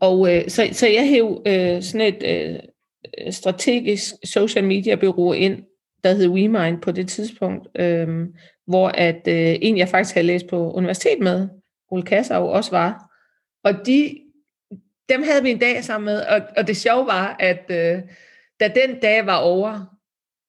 og 0.01 0.35
øh, 0.35 0.49
så, 0.49 0.69
så 0.73 0.87
jeg 0.87 1.09
hæv 1.09 1.43
øh, 1.47 1.83
sådan 1.83 2.15
et 2.15 2.23
øh, 2.23 3.33
strategisk 3.33 4.15
social 4.25 4.65
media 4.65 4.95
bureau 4.95 5.33
ind, 5.33 5.63
der 6.05 6.15
hed 6.15 6.29
WeMind 6.29 6.81
på 6.81 6.93
det 6.93 7.09
tidspunkt, 7.09 7.69
øh, 7.79 8.27
hvor 8.67 8.89
at 8.89 9.29
øh, 9.29 9.57
en, 9.63 9.79
jeg 9.79 9.89
faktisk 9.89 10.15
havde 10.15 10.27
læst 10.27 10.47
på 10.47 10.73
universitet 10.73 11.19
med, 11.21 11.49
Ole 11.91 12.03
Kassav, 12.03 12.51
også 12.51 12.71
var. 12.71 13.11
Og 13.65 13.87
de, 13.87 14.19
dem 15.09 15.23
havde 15.23 15.43
vi 15.43 15.51
en 15.51 15.59
dag 15.59 15.85
sammen 15.85 16.05
med, 16.05 16.21
og, 16.21 16.41
og 16.57 16.67
det 16.67 16.77
sjove 16.77 17.07
var, 17.07 17.37
at 17.39 17.65
øh, 17.71 18.03
da 18.61 18.69
den 18.69 19.01
dag 19.03 19.27
var 19.27 19.37
over, 19.37 19.96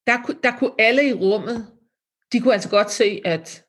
der, 0.08 0.18
der 0.44 0.52
kunne 0.60 0.72
alle 0.80 1.10
i 1.10 1.14
rummet, 1.14 1.68
de 2.32 2.40
kunne 2.40 2.54
altså 2.54 2.70
godt 2.70 2.92
se, 2.92 3.22
at, 3.26 3.66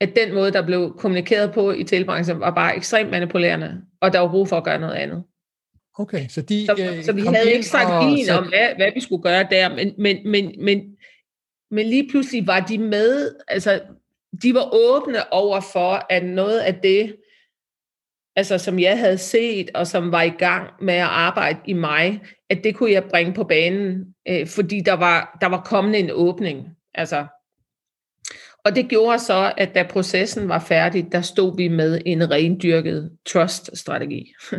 at 0.00 0.16
den 0.16 0.34
måde, 0.34 0.52
der 0.52 0.66
blev 0.66 0.94
kommunikeret 0.98 1.52
på 1.52 1.72
i 1.72 1.84
telebranchen, 1.84 2.40
var 2.40 2.54
bare 2.54 2.76
ekstremt 2.76 3.10
manipulerende, 3.10 3.82
og 4.00 4.12
der 4.12 4.18
var 4.18 4.30
brug 4.30 4.48
for 4.48 4.56
at 4.56 4.64
gøre 4.64 4.80
noget 4.80 4.94
andet. 4.94 5.24
Okay, 5.98 6.28
så 6.28 6.42
de 6.42 6.66
Så, 6.66 6.72
øh, 6.72 7.04
så 7.04 7.12
vi 7.12 7.20
havde 7.20 7.52
ikke 7.52 7.66
strategien 7.66 8.30
og... 8.30 8.38
om, 8.38 8.48
hvad, 8.48 8.74
hvad 8.76 8.92
vi 8.94 9.00
skulle 9.00 9.22
gøre 9.22 9.46
der, 9.50 9.68
men, 9.68 9.94
men, 9.98 10.30
men, 10.30 10.64
men, 10.64 10.96
men 11.70 11.86
lige 11.86 12.08
pludselig 12.10 12.46
var 12.46 12.60
de 12.60 12.78
med, 12.78 13.34
altså 13.48 13.80
de 14.42 14.54
var 14.54 14.74
åbne 14.74 15.32
over 15.32 15.60
for, 15.60 16.06
at 16.10 16.24
noget 16.24 16.58
af 16.58 16.74
det, 16.74 17.16
altså 18.38 18.58
som 18.58 18.78
jeg 18.78 18.98
havde 18.98 19.18
set, 19.18 19.70
og 19.74 19.86
som 19.86 20.12
var 20.12 20.22
i 20.22 20.28
gang 20.28 20.70
med 20.80 20.94
at 20.94 21.00
arbejde 21.00 21.58
i 21.66 21.72
mig, 21.72 22.20
at 22.50 22.64
det 22.64 22.74
kunne 22.74 22.92
jeg 22.92 23.04
bringe 23.04 23.34
på 23.34 23.44
banen, 23.44 24.14
øh, 24.28 24.46
fordi 24.46 24.80
der 24.80 24.92
var, 24.92 25.38
der 25.40 25.46
var 25.46 25.60
kommet 25.60 25.98
en 25.98 26.10
åbning. 26.12 26.68
Altså, 26.94 27.26
og 28.64 28.76
det 28.76 28.88
gjorde 28.88 29.18
så, 29.18 29.52
at 29.56 29.74
da 29.74 29.82
processen 29.82 30.48
var 30.48 30.58
færdig, 30.58 31.12
der 31.12 31.20
stod 31.20 31.56
vi 31.56 31.68
med 31.68 32.02
en 32.06 32.30
rendyrket 32.30 33.10
trust-strategi. 33.26 34.32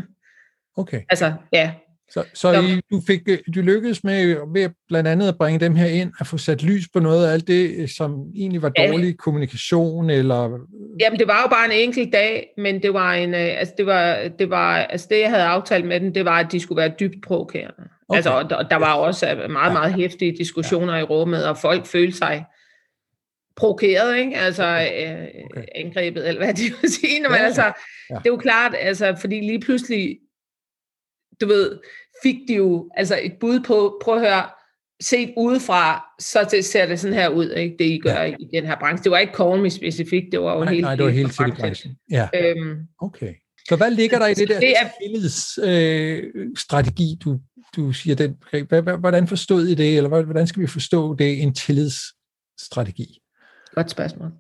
Okay. 0.78 1.02
altså, 1.10 1.34
ja, 1.54 1.74
så, 2.12 2.24
så 2.34 2.52
I, 2.52 2.82
du, 2.92 3.02
fik, 3.08 3.20
du 3.56 3.62
lykkedes 3.62 4.04
med 4.04 4.36
ved 4.54 4.70
blandt 4.88 5.10
andet 5.10 5.28
at 5.28 5.38
bringe 5.38 5.60
dem 5.60 5.76
her 5.76 5.86
ind, 5.86 6.12
at 6.20 6.28
få 6.28 6.38
sat 6.38 6.64
lys 6.64 6.88
på 6.94 7.00
noget 7.00 7.28
af 7.28 7.34
alt 7.34 7.48
det, 7.48 7.90
som 7.90 8.12
egentlig 8.36 8.62
var 8.62 8.70
dårlig 8.70 9.10
ja. 9.10 9.16
kommunikation, 9.16 10.10
eller... 10.10 10.60
Jamen, 11.00 11.20
det 11.20 11.28
var 11.28 11.42
jo 11.42 11.50
bare 11.50 11.66
en 11.66 11.72
enkelt 11.72 12.14
dag, 12.14 12.48
men 12.58 12.84
det 12.84 12.94
var 12.94 13.14
en, 13.14 13.34
øh, 13.34 13.60
altså 13.60 13.74
det 13.78 13.86
var, 13.86 14.30
det 14.40 14.50
var, 14.50 14.78
altså 14.78 15.08
det 15.10 15.20
jeg 15.20 15.30
havde 15.30 15.44
aftalt 15.44 15.86
med 15.86 16.00
dem, 16.00 16.14
det 16.14 16.26
var, 16.26 16.40
at 16.40 16.52
de 16.52 16.60
skulle 16.60 16.82
være 16.82 16.94
dybt 17.00 17.24
provokerende. 17.24 17.84
Okay. 18.10 18.18
Altså, 18.18 18.32
og 18.32 18.50
der, 18.50 18.64
der 18.64 18.76
var 18.76 18.94
også 18.94 19.32
øh, 19.32 19.52
meget, 19.52 19.74
meget 19.74 19.94
hæftige 19.94 20.38
diskussioner 20.38 20.94
ja. 20.94 21.00
i 21.00 21.04
rummet, 21.04 21.46
og 21.46 21.58
folk 21.58 21.86
følte 21.86 22.18
sig 22.18 22.46
provokeret, 23.56 24.18
ikke? 24.18 24.38
Altså 24.38 24.66
øh, 24.66 25.28
okay. 25.46 25.64
angrebet, 25.76 26.28
eller 26.28 26.46
hvad 26.46 26.54
de 26.54 26.64
vil 26.82 26.92
sige. 26.92 27.22
Men 27.22 27.32
ja, 27.32 27.38
altså, 27.38 27.64
ja. 28.10 28.16
det 28.16 28.26
er 28.26 28.30
jo 28.30 28.38
klart, 28.38 28.76
altså, 28.80 29.16
fordi 29.22 29.36
lige 29.40 29.60
pludselig 29.60 30.18
du 31.42 31.48
ved, 31.48 31.80
fik 32.24 32.36
de 32.48 32.54
jo 32.54 32.90
altså 32.96 33.20
et 33.22 33.34
bud 33.40 33.60
på, 33.60 34.00
prøv 34.04 34.16
at 34.16 34.22
høre, 34.22 34.44
set 35.02 35.34
udefra, 35.38 36.06
så 36.20 36.48
det, 36.52 36.66
ser 36.66 36.86
det 36.86 37.00
sådan 37.00 37.14
her 37.14 37.30
ud, 37.30 37.50
ikke, 37.50 37.76
det 37.80 37.86
I 37.86 37.98
gør 37.98 38.22
ja. 38.22 38.36
i 38.40 38.48
den 38.54 38.66
her 38.66 38.80
branche. 38.80 39.04
Det 39.04 39.12
var 39.12 39.18
ikke 39.18 39.34
Call 39.38 39.62
Me 39.62 39.70
specifikt, 39.70 40.26
det 40.32 40.40
var 40.40 40.58
jo 40.58 40.64
nej, 40.64 40.74
helt... 40.74 40.84
Nej, 40.84 40.96
det 40.96 41.06
var 41.06 41.12
helt 41.12 41.38
branchen. 41.38 41.96
Ja. 42.12 42.28
Øhm, 42.36 42.78
okay. 43.02 43.34
Så 43.68 43.76
hvad 43.76 43.92
ligger 43.92 44.20
der 44.20 44.28
i 44.28 44.34
det 44.34 44.50
der 44.50 44.60
det 44.60 44.72
er, 44.72 44.90
tillidsstrategi, 45.04 47.14
øh, 47.14 47.18
du, 47.24 47.40
du 47.76 47.92
siger? 47.92 48.16
Den, 48.16 48.38
hvordan 49.00 49.28
forstod 49.28 49.68
I 49.68 49.76
det, 49.76 49.98
eller 49.98 50.24
hvordan 50.24 50.48
skal 50.48 50.62
vi 50.62 50.68
forstå 50.68 51.16
det, 51.16 51.42
en 51.42 51.54
tillidsstrategi? 51.54 53.20
Godt 53.76 53.92
spørgsmål. 53.92 54.32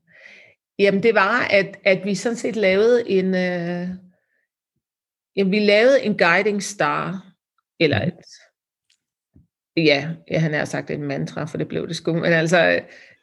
Jamen 0.79 1.03
det 1.03 1.15
var, 1.15 1.47
at, 1.49 1.77
at 1.85 2.01
vi 2.05 2.15
sådan 2.15 2.37
set 2.37 2.55
lavede 2.55 3.09
en, 3.09 3.35
øh, 3.35 3.87
jamen, 5.39 5.51
vi 5.51 5.59
lavede 5.59 6.03
en 6.03 6.17
guiding 6.17 6.63
star, 6.63 7.31
eller 7.79 8.01
et, 8.01 8.13
ja, 9.77 10.09
ja, 10.31 10.39
han 10.39 10.53
har 10.53 10.65
sagt 10.65 10.91
en 10.91 11.03
mantra, 11.03 11.45
for 11.45 11.57
det 11.57 11.67
blev 11.67 11.87
det 11.87 11.95
sgu, 11.95 12.13
men 12.13 12.33
altså, 12.33 12.81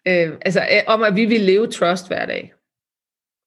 øh, 0.09 0.33
altså 0.41 0.61
øh, 0.61 0.83
om 0.87 1.03
at 1.03 1.17
vi 1.17 1.25
ville 1.25 1.47
leve 1.47 1.67
trust 1.67 2.07
hver 2.07 2.27
dag. 2.27 2.53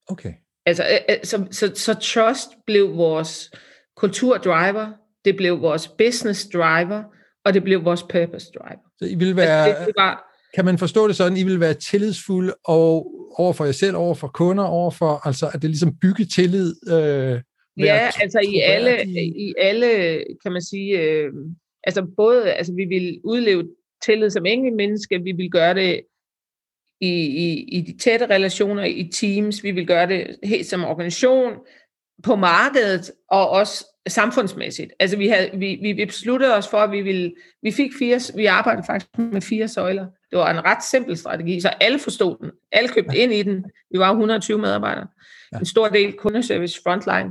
Okay. 0.08 0.34
Altså, 0.66 0.84
øh, 0.84 1.16
øh, 1.16 1.24
så, 1.24 1.48
så, 1.52 1.72
så 1.76 1.94
trust 1.94 2.50
blev 2.66 2.98
vores 2.98 3.52
kulturdriver, 3.96 4.92
det 5.26 5.38
blev 5.38 5.62
vores 5.62 5.88
business 5.88 6.48
driver, 6.54 7.04
og 7.46 7.54
det 7.54 7.64
blev 7.64 7.86
vores 7.86 8.04
purpose 8.04 8.48
driver. 8.52 8.90
Så 9.00 9.06
I 9.06 9.16
vil 9.16 9.36
være, 9.36 9.68
altså, 9.68 9.86
det 9.86 9.94
var, 9.98 10.26
kan 10.56 10.66
man 10.66 10.78
forstå 10.78 11.08
det 11.08 11.16
sådan, 11.16 11.38
I 11.38 11.44
vil 11.44 11.60
være 11.60 11.74
tillidsfulde 11.74 12.56
og 12.66 13.12
over 13.36 13.54
for 13.54 13.66
jer 13.66 13.72
selv, 13.72 13.96
over 13.96 14.16
for 14.16 14.28
kunder, 14.28 14.64
over 14.64 14.92
for, 14.92 15.28
altså 15.28 15.48
at 15.54 15.62
det 15.62 15.70
ligesom 15.70 15.98
bygge 16.02 16.26
tillid? 16.26 16.76
Øh, 16.92 17.42
ja, 17.86 18.10
altså 18.22 18.40
i 18.40 18.60
alle, 18.60 19.06
i 19.48 19.54
alle, 19.58 20.24
kan 20.44 20.52
man 20.52 20.62
sige, 20.62 21.02
øh, 21.02 21.34
altså 21.84 22.08
både, 22.18 22.54
altså 22.54 22.74
vi 22.74 22.86
vil 22.86 23.22
udleve 23.24 23.70
tillid 24.06 24.30
som 24.30 24.46
enkelte 24.46 24.78
menneske, 24.78 25.24
vi 25.24 25.32
vil 25.32 25.52
gøre 25.52 25.74
det 25.74 26.02
i, 27.02 27.12
i, 27.26 27.64
i 27.64 27.82
de 27.82 27.98
tætte 27.98 28.26
relationer, 28.26 28.84
i 28.84 29.10
teams, 29.14 29.64
vi 29.64 29.72
vil 29.72 29.88
gøre 29.88 30.08
det 30.08 30.40
helt 30.44 30.66
som 30.66 30.84
organisation, 30.84 31.54
på 32.24 32.36
markedet, 32.36 33.12
og 33.30 33.50
også 33.50 33.86
samfundsmæssigt. 34.08 34.94
Altså 35.00 35.18
vi, 35.18 35.28
havde, 35.28 35.50
vi, 35.54 35.80
vi 35.82 36.06
besluttede 36.06 36.56
os 36.56 36.68
for, 36.68 36.78
at 36.78 36.92
vi 36.92 37.02
ville, 37.02 37.34
vi 37.62 37.72
fik 37.72 37.92
fire, 38.00 38.20
vi 38.36 38.46
arbejdede 38.46 38.86
faktisk 38.86 39.18
med 39.18 39.42
fire 39.42 39.68
søjler. 39.68 40.06
Det 40.30 40.40
var 40.40 40.52
en 40.52 40.66
ret 40.66 40.84
simpel 40.84 41.18
strategi, 41.18 41.62
så 41.62 41.70
alle 41.70 42.00
forstod 42.00 42.38
den. 42.42 42.52
Alle 42.72 42.90
købte 42.90 43.18
ind 43.18 43.34
i 43.34 43.44
den. 43.44 43.66
Vi 43.92 44.00
var 44.00 44.10
120 44.10 44.58
medarbejdere. 44.58 45.08
En 45.60 45.66
stor 45.66 45.88
del 45.88 46.14
kundeservice 46.14 46.82
frontline. 46.84 47.30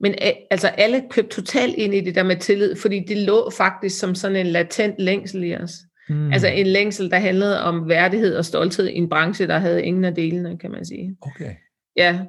Men 0.00 0.14
altså 0.50 0.68
alle 0.68 1.02
købte 1.10 1.36
totalt 1.36 1.74
ind 1.74 1.94
i 1.94 2.00
det 2.00 2.14
der 2.14 2.22
med 2.22 2.36
tillid, 2.36 2.76
fordi 2.76 3.04
det 3.08 3.16
lå 3.16 3.50
faktisk 3.50 3.98
som 3.98 4.14
sådan 4.14 4.36
en 4.36 4.46
latent 4.46 4.94
længsel 4.98 5.44
i 5.44 5.54
os. 5.54 5.72
Mm. 6.08 6.32
Altså 6.32 6.48
en 6.48 6.66
længsel, 6.66 7.10
der 7.10 7.18
handlede 7.18 7.62
om 7.62 7.88
værdighed 7.88 8.36
og 8.36 8.44
stolthed 8.44 8.88
i 8.88 8.94
en 8.94 9.08
branche, 9.08 9.46
der 9.46 9.58
havde 9.58 9.84
ingen 9.84 10.04
af 10.04 10.14
delene, 10.14 10.58
kan 10.58 10.70
man 10.70 10.84
sige. 10.84 11.16
Okay. 11.20 11.54
Ja, 11.96 12.20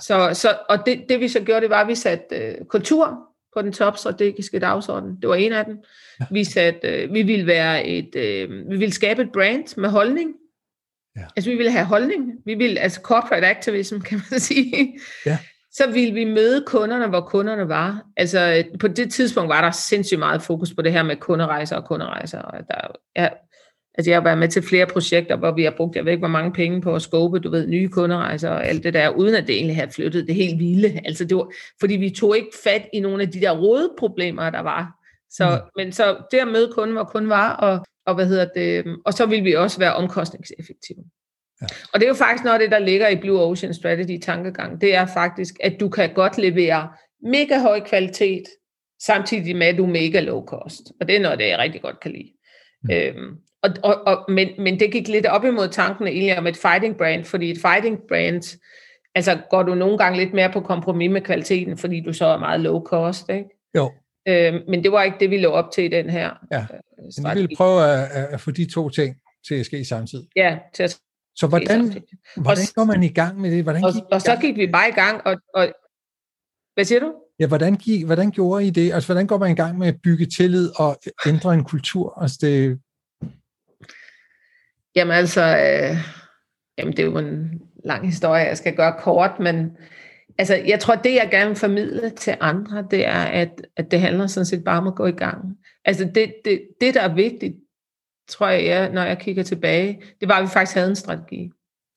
så, 0.00 0.30
så, 0.32 0.56
og 0.68 0.78
det, 0.86 1.04
det 1.08 1.20
vi 1.20 1.28
så 1.28 1.40
gjorde, 1.40 1.60
det 1.60 1.70
var, 1.70 1.80
at 1.80 1.88
vi 1.88 1.94
satte 1.94 2.36
øh, 2.36 2.54
kultur 2.64 3.18
på 3.56 3.62
den 3.62 3.72
topstrategiske 3.72 4.58
dagsorden. 4.58 5.16
Det 5.20 5.28
var 5.28 5.34
en 5.34 5.52
af 5.52 5.64
dem. 5.64 5.78
Ja. 6.20 6.24
Vi, 6.30 6.44
satte, 6.44 6.88
øh, 6.88 7.14
vi 7.14 7.22
ville 7.22 7.46
være 7.46 7.86
et, 7.86 8.16
øh, 8.16 8.70
vi 8.70 8.76
ville 8.76 8.94
skabe 8.94 9.22
et 9.22 9.32
brand 9.32 9.80
med 9.80 9.88
holdning. 9.88 10.34
Ja. 11.16 11.22
Altså 11.36 11.50
vi 11.50 11.56
ville 11.56 11.72
have 11.72 11.84
holdning. 11.84 12.32
Vi 12.44 12.54
ville, 12.54 12.80
altså 12.80 13.00
corporate 13.00 13.46
activism, 13.46 13.98
kan 13.98 14.20
man 14.30 14.40
sige. 14.40 14.98
Ja. 15.26 15.38
Så 15.78 15.90
ville 15.92 16.14
vi 16.14 16.24
møde 16.24 16.64
kunderne, 16.66 17.06
hvor 17.06 17.20
kunderne 17.20 17.68
var. 17.68 18.02
Altså 18.16 18.64
på 18.80 18.88
det 18.88 19.12
tidspunkt 19.12 19.48
var 19.48 19.60
der 19.60 19.70
sindssygt 19.70 20.18
meget 20.18 20.42
fokus 20.42 20.74
på 20.74 20.82
det 20.82 20.92
her 20.92 21.02
med 21.02 21.16
kunderejser 21.16 21.76
og 21.76 21.84
kunderejser. 21.84 22.42
Og 22.42 22.58
der, 22.68 22.80
ja, 23.16 23.28
Altså 23.98 24.10
jeg 24.10 24.16
har 24.16 24.24
været 24.24 24.38
med 24.38 24.48
til 24.48 24.62
flere 24.62 24.86
projekter, 24.86 25.36
hvor 25.36 25.52
vi 25.52 25.64
har 25.64 25.74
brugt, 25.76 25.96
jeg 25.96 26.04
ved 26.04 26.12
ikke 26.12 26.20
hvor 26.20 26.28
mange 26.28 26.52
penge 26.52 26.80
på 26.80 26.94
at 26.94 27.02
skåbe, 27.02 27.38
du 27.38 27.50
ved, 27.50 27.66
nye 27.66 27.88
kunderejser 27.88 28.50
og 28.50 28.66
alt 28.66 28.84
det 28.84 28.94
der, 28.94 29.08
uden 29.08 29.34
at 29.34 29.46
det 29.46 29.54
egentlig 29.54 29.76
havde 29.76 29.90
flyttet 29.90 30.26
det 30.26 30.34
helt 30.34 30.58
vilde. 30.58 31.00
Altså 31.04 31.24
det 31.24 31.36
var, 31.36 31.52
fordi 31.80 31.94
vi 31.94 32.10
tog 32.10 32.36
ikke 32.36 32.50
fat 32.64 32.88
i 32.92 33.00
nogle 33.00 33.22
af 33.22 33.30
de 33.30 33.40
der 33.40 33.50
rådproblemer, 33.50 34.50
der 34.50 34.60
var. 34.60 34.92
Så, 35.30 35.50
mm. 35.50 35.70
Men 35.76 35.92
så 35.92 36.16
det 36.30 36.38
at 36.38 36.48
møde 36.48 36.72
kunden, 36.74 36.96
hvor 36.96 37.04
kunden 37.04 37.30
var, 37.30 37.56
og, 37.56 37.86
og 38.06 38.14
hvad 38.14 38.26
hedder 38.26 38.46
det, 38.54 38.96
og 39.04 39.12
så 39.12 39.26
vil 39.26 39.44
vi 39.44 39.52
også 39.52 39.78
være 39.78 39.94
omkostningseffektive. 39.94 41.04
Ja. 41.62 41.66
Og 41.92 42.00
det 42.00 42.02
er 42.02 42.08
jo 42.08 42.14
faktisk 42.14 42.44
noget 42.44 42.54
af 42.54 42.60
det, 42.60 42.70
der 42.70 42.78
ligger 42.78 43.08
i 43.08 43.16
Blue 43.16 43.40
Ocean 43.40 43.74
Strategy 43.74 44.18
tankegang. 44.22 44.80
Det 44.80 44.94
er 44.94 45.06
faktisk, 45.06 45.54
at 45.60 45.76
du 45.80 45.88
kan 45.88 46.14
godt 46.14 46.38
levere 46.38 46.88
mega 47.22 47.58
høj 47.58 47.80
kvalitet, 47.80 48.44
samtidig 49.02 49.56
med, 49.56 49.66
at 49.66 49.76
du 49.78 49.84
er 49.84 49.88
mega 49.90 50.20
low 50.20 50.44
cost. 50.44 50.82
Og 51.00 51.08
det 51.08 51.16
er 51.16 51.20
noget, 51.20 51.38
det 51.38 51.48
jeg 51.48 51.58
rigtig 51.58 51.82
godt 51.82 52.00
kan 52.00 52.10
lide. 52.10 52.32
Mm. 52.82 52.90
Øhm, 52.90 53.36
og, 53.62 53.70
og, 53.82 54.02
og, 54.06 54.32
men, 54.32 54.48
men 54.58 54.80
det 54.80 54.92
gik 54.92 55.08
lidt 55.08 55.26
op 55.26 55.44
imod 55.44 55.68
tanken 55.68 56.06
egentlig 56.06 56.38
om 56.38 56.46
et 56.46 56.56
fighting 56.56 56.96
brand, 56.96 57.24
fordi 57.24 57.50
et 57.50 57.58
fighting 57.58 57.98
brand, 58.08 58.58
altså 59.14 59.38
går 59.50 59.62
du 59.62 59.74
nogle 59.74 59.98
gange 59.98 60.18
lidt 60.18 60.34
mere 60.34 60.52
på 60.52 60.60
kompromis 60.60 61.10
med 61.10 61.20
kvaliteten, 61.20 61.78
fordi 61.78 62.00
du 62.00 62.12
så 62.12 62.26
er 62.26 62.38
meget 62.38 62.60
low 62.60 62.82
cost, 62.84 63.28
ikke? 63.28 63.44
Jo. 63.76 63.92
Øh, 64.28 64.54
men 64.68 64.84
det 64.84 64.92
var 64.92 65.02
ikke 65.02 65.16
det, 65.20 65.30
vi 65.30 65.38
lå 65.38 65.50
op 65.50 65.70
til 65.72 65.84
i 65.84 65.88
den 65.88 66.10
her 66.10 66.30
ja. 66.52 66.66
Men 67.22 67.34
vi 67.34 67.40
vil 67.40 67.56
prøve 67.56 67.84
at, 67.84 68.26
at 68.32 68.40
få 68.40 68.50
de 68.50 68.72
to 68.72 68.88
ting 68.88 69.16
til 69.48 69.54
at 69.54 69.66
ske 69.66 69.84
samtidig. 69.84 70.26
Ja, 70.36 70.58
til 70.74 70.82
at 70.82 70.98
Så 71.38 71.46
hvordan, 71.46 72.02
hvordan 72.36 72.64
går 72.74 72.84
man 72.84 73.02
i 73.02 73.08
gang 73.08 73.40
med 73.40 73.50
det? 73.50 73.62
Hvordan 73.62 73.84
og, 73.84 73.92
og 74.12 74.22
så 74.22 74.38
gik 74.40 74.56
vi 74.56 74.66
bare 74.66 74.88
i 74.88 74.92
gang, 74.92 75.26
og, 75.26 75.36
og 75.54 75.72
hvad 76.74 76.84
siger 76.84 77.00
du? 77.00 77.14
Ja, 77.40 77.46
hvordan, 77.46 77.74
gik, 77.74 78.04
hvordan 78.04 78.30
gjorde 78.30 78.66
I 78.66 78.70
det? 78.70 78.92
Altså, 78.92 79.08
hvordan 79.08 79.26
går 79.26 79.38
man 79.38 79.50
i 79.50 79.54
gang 79.54 79.78
med 79.78 79.88
at 79.88 79.96
bygge 80.02 80.26
tillid 80.26 80.70
og 80.76 81.00
ændre 81.26 81.54
en 81.54 81.64
kultur? 81.64 82.22
Altså, 82.22 82.38
det, 82.40 82.78
Jamen 84.96 85.16
altså, 85.16 85.42
øh, 85.42 85.96
jamen 86.78 86.92
det 86.92 86.98
er 86.98 87.04
jo 87.04 87.18
en 87.18 87.62
lang 87.84 88.06
historie, 88.06 88.42
jeg 88.42 88.56
skal 88.56 88.76
gøre 88.76 88.94
kort, 88.98 89.40
men 89.40 89.76
altså, 90.38 90.54
jeg 90.54 90.80
tror, 90.80 90.94
det 90.94 91.14
jeg 91.14 91.28
gerne 91.30 91.48
vil 91.48 91.56
formidle 91.56 92.10
til 92.10 92.36
andre, 92.40 92.86
det 92.90 93.06
er, 93.06 93.22
at, 93.22 93.66
at 93.76 93.90
det 93.90 94.00
handler 94.00 94.26
sådan 94.26 94.46
set 94.46 94.64
bare 94.64 94.78
om 94.78 94.86
at 94.86 94.94
gå 94.94 95.06
i 95.06 95.12
gang. 95.12 95.58
Altså 95.84 96.04
det, 96.14 96.34
det, 96.44 96.62
det 96.80 96.94
der 96.94 97.00
er 97.00 97.14
vigtigt, 97.14 97.56
tror 98.28 98.48
jeg, 98.48 98.64
jeg, 98.64 98.90
når 98.92 99.02
jeg 99.02 99.18
kigger 99.18 99.42
tilbage, 99.42 100.02
det 100.20 100.28
var, 100.28 100.34
at 100.34 100.42
vi 100.42 100.48
faktisk 100.48 100.74
havde 100.74 100.88
en 100.88 100.96
strategi. 100.96 101.50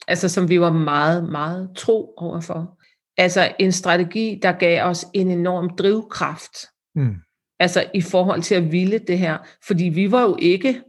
Altså 0.08 0.30
som 0.30 0.50
vi 0.50 0.62
var 0.62 0.72
meget, 0.72 1.30
meget 1.30 1.70
tro 1.76 2.13
overfor. 2.17 2.78
Altså 3.17 3.52
en 3.60 3.72
strategi, 3.72 4.39
der 4.41 4.52
gav 4.52 4.84
os 4.84 5.06
en 5.13 5.32
enorm 5.32 5.70
drivkraft. 5.70 6.58
Mm. 6.96 7.15
Altså 7.60 7.86
i 7.94 8.02
forhold 8.02 8.41
til 8.41 8.56
at 8.56 8.72
ville 8.72 9.00
det 9.00 9.20
her. 9.20 9.38
Fordi 9.67 9.84
vi 9.84 10.12
var 10.12 10.22
jo 10.22 10.38
ikke 10.39 10.82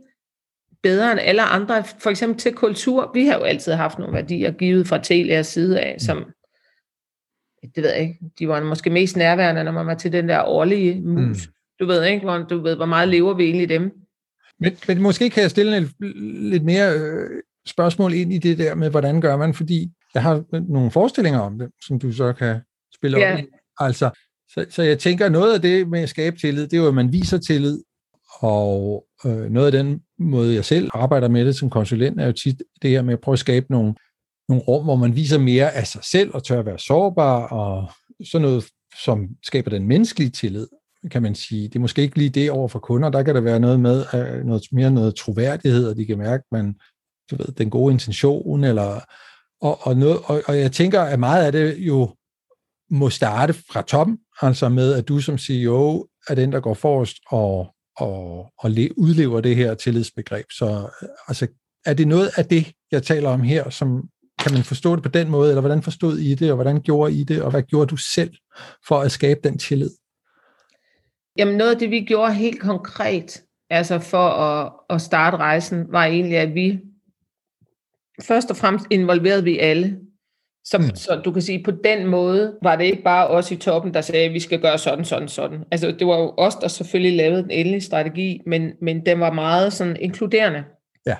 bedre 0.82 1.12
end 1.12 1.20
alle 1.20 1.42
andre, 1.42 1.84
for 1.84 2.10
eksempel 2.10 2.38
til 2.38 2.54
kultur. 2.54 3.10
Vi 3.14 3.26
har 3.26 3.38
jo 3.38 3.44
altid 3.44 3.72
haft 3.72 3.98
nogle 3.98 4.14
værdier 4.14 4.52
givet 4.52 4.88
fra 4.88 4.98
Telias 4.98 5.46
side 5.46 5.80
af, 5.80 6.00
som, 6.00 6.24
det 7.62 7.82
ved 7.82 7.90
jeg 7.90 8.00
ikke, 8.00 8.18
de 8.38 8.48
var 8.48 8.62
måske 8.62 8.90
mest 8.90 9.16
nærværende, 9.16 9.64
når 9.64 9.72
man 9.72 9.86
var 9.86 9.94
til 9.94 10.12
den 10.12 10.28
der 10.28 10.42
årlige 10.42 11.00
mus. 11.00 11.46
Mm. 11.46 11.52
Du 11.80 11.86
ved 11.86 12.04
ikke, 12.04 12.24
hvor, 12.24 12.38
du 12.38 12.60
ved, 12.60 12.76
hvor 12.76 12.86
meget 12.86 13.08
lever 13.08 13.34
vi 13.34 13.44
egentlig 13.44 13.68
dem. 13.68 14.01
Men, 14.62 14.76
men 14.88 15.02
måske 15.02 15.30
kan 15.30 15.42
jeg 15.42 15.50
stille 15.50 15.76
en, 15.76 15.90
lidt 16.50 16.64
mere 16.64 16.92
øh, 16.98 17.42
spørgsmål 17.66 18.14
ind 18.14 18.32
i 18.32 18.38
det 18.38 18.58
der 18.58 18.74
med, 18.74 18.90
hvordan 18.90 19.20
gør 19.20 19.36
man, 19.36 19.54
fordi 19.54 19.90
jeg 20.14 20.22
har 20.22 20.44
nogle 20.68 20.90
forestillinger 20.90 21.40
om 21.40 21.58
det, 21.58 21.70
som 21.86 21.98
du 21.98 22.12
så 22.12 22.32
kan 22.32 22.60
spille 22.94 23.18
ja. 23.18 23.32
op 23.32 23.38
i. 23.38 23.42
Altså, 23.78 24.10
så, 24.48 24.66
så 24.70 24.82
jeg 24.82 24.98
tænker, 24.98 25.28
noget 25.28 25.54
af 25.54 25.62
det 25.62 25.88
med 25.88 26.00
at 26.00 26.08
skabe 26.08 26.36
tillid, 26.36 26.62
det 26.62 26.72
er 26.72 26.82
jo, 26.82 26.88
at 26.88 26.94
man 26.94 27.12
viser 27.12 27.38
tillid, 27.38 27.82
og 28.40 29.04
øh, 29.24 29.50
noget 29.50 29.66
af 29.66 29.72
den 29.72 30.00
måde, 30.18 30.54
jeg 30.54 30.64
selv 30.64 30.90
arbejder 30.94 31.28
med 31.28 31.44
det 31.44 31.56
som 31.56 31.70
konsulent, 31.70 32.20
er 32.20 32.26
jo 32.26 32.32
tit 32.32 32.62
det 32.82 32.90
her 32.90 33.02
med 33.02 33.12
at 33.12 33.20
prøve 33.20 33.32
at 33.32 33.38
skabe 33.38 33.66
nogle, 33.70 33.94
nogle 34.48 34.64
rum, 34.64 34.84
hvor 34.84 34.96
man 34.96 35.16
viser 35.16 35.38
mere 35.38 35.72
af 35.72 35.86
sig 35.86 36.04
selv 36.04 36.30
og 36.34 36.44
tør 36.44 36.58
at 36.58 36.66
være 36.66 36.78
sårbar, 36.78 37.46
og 37.46 37.92
sådan 38.24 38.48
noget, 38.48 38.64
som 39.04 39.28
skaber 39.42 39.70
den 39.70 39.86
menneskelige 39.86 40.30
tillid, 40.30 40.66
kan 41.10 41.22
man 41.22 41.34
sige. 41.34 41.68
Det 41.68 41.76
er 41.76 41.80
måske 41.80 42.02
ikke 42.02 42.18
lige 42.18 42.30
det 42.30 42.50
over 42.50 42.68
for 42.68 42.78
kunder, 42.78 43.10
der 43.10 43.22
kan 43.22 43.34
der 43.34 43.40
være 43.40 43.60
noget 43.60 43.80
med, 43.80 44.04
øh, 44.14 44.44
noget, 44.44 44.62
mere 44.72 44.90
noget 44.90 45.14
troværdighed, 45.14 45.88
og 45.88 45.96
de 45.96 46.06
kan 46.06 46.18
mærke, 46.18 46.44
at 46.50 46.52
man, 46.52 46.74
du 47.30 47.36
ved, 47.36 47.46
den 47.46 47.70
gode 47.70 47.92
intention, 47.92 48.64
eller, 48.64 49.00
og, 49.60 49.86
og, 49.86 49.96
noget, 49.96 50.18
og, 50.24 50.42
og 50.46 50.58
jeg 50.58 50.72
tænker, 50.72 51.00
at 51.00 51.18
meget 51.18 51.46
af 51.46 51.52
det 51.52 51.76
jo 51.78 52.14
må 52.90 53.10
starte 53.10 53.52
fra 53.52 53.82
toppen, 53.82 54.18
altså 54.42 54.68
med, 54.68 54.92
at 54.94 55.08
du 55.08 55.20
som 55.20 55.38
CEO 55.38 56.06
er 56.28 56.34
den, 56.34 56.52
der 56.52 56.60
går 56.60 56.74
forrest 56.74 57.16
og 57.26 57.74
og, 57.96 58.52
og 58.58 58.70
udlever 58.96 59.40
det 59.40 59.56
her 59.56 59.74
tillidsbegreb. 59.74 60.46
Så 60.50 60.88
øh, 61.02 61.08
altså, 61.28 61.46
er 61.86 61.94
det 61.94 62.08
noget 62.08 62.30
af 62.36 62.46
det, 62.46 62.72
jeg 62.92 63.02
taler 63.02 63.30
om 63.30 63.40
her, 63.40 63.70
som 63.70 64.08
kan 64.38 64.52
man 64.52 64.64
forstå 64.64 64.94
det 64.96 65.02
på 65.02 65.08
den 65.08 65.30
måde, 65.30 65.50
eller 65.50 65.60
hvordan 65.60 65.82
forstod 65.82 66.18
I 66.18 66.34
det, 66.34 66.50
og 66.50 66.54
hvordan 66.54 66.82
gjorde 66.82 67.12
I 67.12 67.24
det, 67.24 67.42
og 67.42 67.50
hvad 67.50 67.62
gjorde 67.62 67.86
du 67.86 67.96
selv 67.96 68.34
for 68.88 69.00
at 69.00 69.12
skabe 69.12 69.40
den 69.44 69.58
tillid? 69.58 69.90
Jamen 71.36 71.56
noget 71.56 71.70
af 71.70 71.78
det, 71.78 71.90
vi 71.90 72.00
gjorde 72.00 72.34
helt 72.34 72.60
konkret, 72.60 73.42
altså 73.70 73.98
for 73.98 74.28
at, 74.28 74.72
at 74.90 75.00
starte 75.00 75.36
rejsen, 75.36 75.86
var 75.88 76.04
egentlig, 76.04 76.38
at 76.38 76.54
vi 76.54 76.80
først 78.22 78.50
og 78.50 78.56
fremmest 78.56 78.86
involverede 78.90 79.44
vi 79.44 79.58
alle. 79.58 80.00
Så, 80.64 80.78
mm. 80.78 80.94
så 80.94 81.20
du 81.24 81.32
kan 81.32 81.42
sige, 81.42 81.62
på 81.64 81.70
den 81.70 82.06
måde 82.06 82.58
var 82.62 82.76
det 82.76 82.84
ikke 82.84 83.02
bare 83.02 83.28
os 83.28 83.50
i 83.50 83.56
toppen, 83.56 83.94
der 83.94 84.00
sagde, 84.00 84.24
at 84.24 84.32
vi 84.32 84.40
skal 84.40 84.60
gøre 84.60 84.78
sådan, 84.78 85.04
sådan, 85.04 85.28
sådan. 85.28 85.64
Altså 85.70 85.90
det 85.98 86.06
var 86.06 86.18
jo 86.18 86.34
os, 86.38 86.54
der 86.54 86.68
selvfølgelig 86.68 87.16
lavede 87.16 87.42
den 87.42 87.50
endelige 87.50 87.80
strategi, 87.80 88.40
men, 88.46 88.72
men 88.82 89.06
den 89.06 89.20
var 89.20 89.32
meget 89.32 89.72
sådan 89.72 89.96
inkluderende. 90.00 90.64
Ja. 91.06 91.16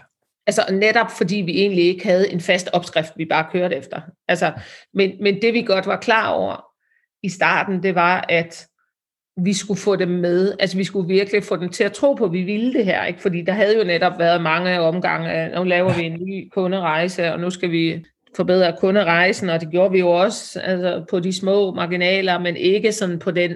Altså 0.47 0.63
netop 0.73 1.11
fordi 1.11 1.37
vi 1.37 1.61
egentlig 1.61 1.85
ikke 1.85 2.05
havde 2.05 2.33
en 2.33 2.41
fast 2.41 2.71
opskrift, 2.73 3.13
vi 3.17 3.25
bare 3.25 3.47
kørte 3.53 3.77
efter. 3.77 4.01
Altså, 4.29 4.53
men, 4.95 5.13
men 5.21 5.43
det 5.43 5.55
vi 5.55 5.63
godt 5.63 5.87
var 5.87 5.97
klar 5.97 6.31
over 6.31 6.65
i 7.23 7.29
starten, 7.29 7.83
det 7.83 7.95
var, 7.95 8.25
at 8.29 8.67
vi 9.37 9.53
skulle 9.53 9.81
få 9.81 9.97
dem 9.97 10.09
med, 10.09 10.55
altså 10.61 10.77
vi 10.77 10.85
skulle 10.85 11.09
virkelig 11.09 11.45
få 11.45 11.57
dem 11.57 11.69
til 11.69 11.85
at 11.85 11.93
tro 11.93 12.15
på, 12.15 12.25
at 12.25 12.33
vi 12.33 12.43
ville 12.43 12.73
det 12.73 12.85
her, 12.85 13.05
ikke? 13.05 13.21
fordi 13.21 13.43
der 13.43 13.53
havde 13.53 13.79
jo 13.79 13.85
netop 13.85 14.19
været 14.19 14.43
mange 14.43 14.81
omgange, 14.81 15.49
nu 15.49 15.65
laver 15.65 15.95
vi 15.95 16.03
en 16.03 16.13
ny 16.13 16.51
kunderejse, 16.55 17.33
og 17.33 17.41
nu 17.41 17.51
skal 17.51 17.71
vi 17.71 18.05
forbedre 18.37 18.77
kunderejsen, 18.81 19.51
og 19.51 19.61
det 19.61 19.71
gjorde 19.71 19.93
vi 19.93 19.99
jo 19.99 20.09
også 20.09 20.61
altså 20.61 21.05
på 21.11 21.21
de 21.21 21.33
små 21.33 21.75
marginaler, 21.75 22.39
men 22.39 22.57
ikke 22.57 22.93
sådan 22.93 23.19
på 23.19 23.31
den, 23.31 23.51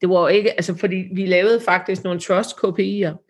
det 0.00 0.08
var 0.08 0.20
jo 0.20 0.26
ikke, 0.26 0.50
altså 0.50 0.76
fordi 0.76 1.04
vi 1.14 1.26
lavede 1.26 1.60
faktisk 1.60 2.04
nogle 2.04 2.20
trust 2.20 2.50
KPI'er, 2.50 3.26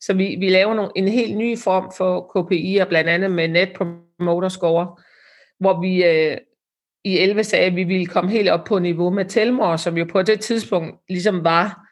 så 0.00 0.14
vi, 0.14 0.36
vi 0.40 0.48
laver 0.48 0.74
nogle, 0.74 0.90
en 0.96 1.08
helt 1.08 1.36
ny 1.36 1.58
form 1.58 1.92
for 1.96 2.20
KPI'er, 2.20 2.88
blandt 2.88 3.10
andet 3.10 3.30
med 3.30 3.48
Net 3.48 3.68
Promoter 3.76 4.48
Score, 4.48 4.96
hvor 5.60 5.80
vi 5.80 6.04
øh, 6.04 6.36
i 7.08 7.18
11 7.18 7.44
sagde, 7.44 7.66
at 7.66 7.76
vi 7.76 7.84
ville 7.84 8.06
komme 8.06 8.30
helt 8.30 8.48
op 8.48 8.64
på 8.64 8.78
niveau 8.78 9.10
med 9.10 9.24
Telmor, 9.24 9.76
som 9.76 9.96
jo 9.98 10.06
på 10.12 10.22
det 10.22 10.40
tidspunkt 10.40 10.94
ligesom 11.08 11.44
var, 11.44 11.86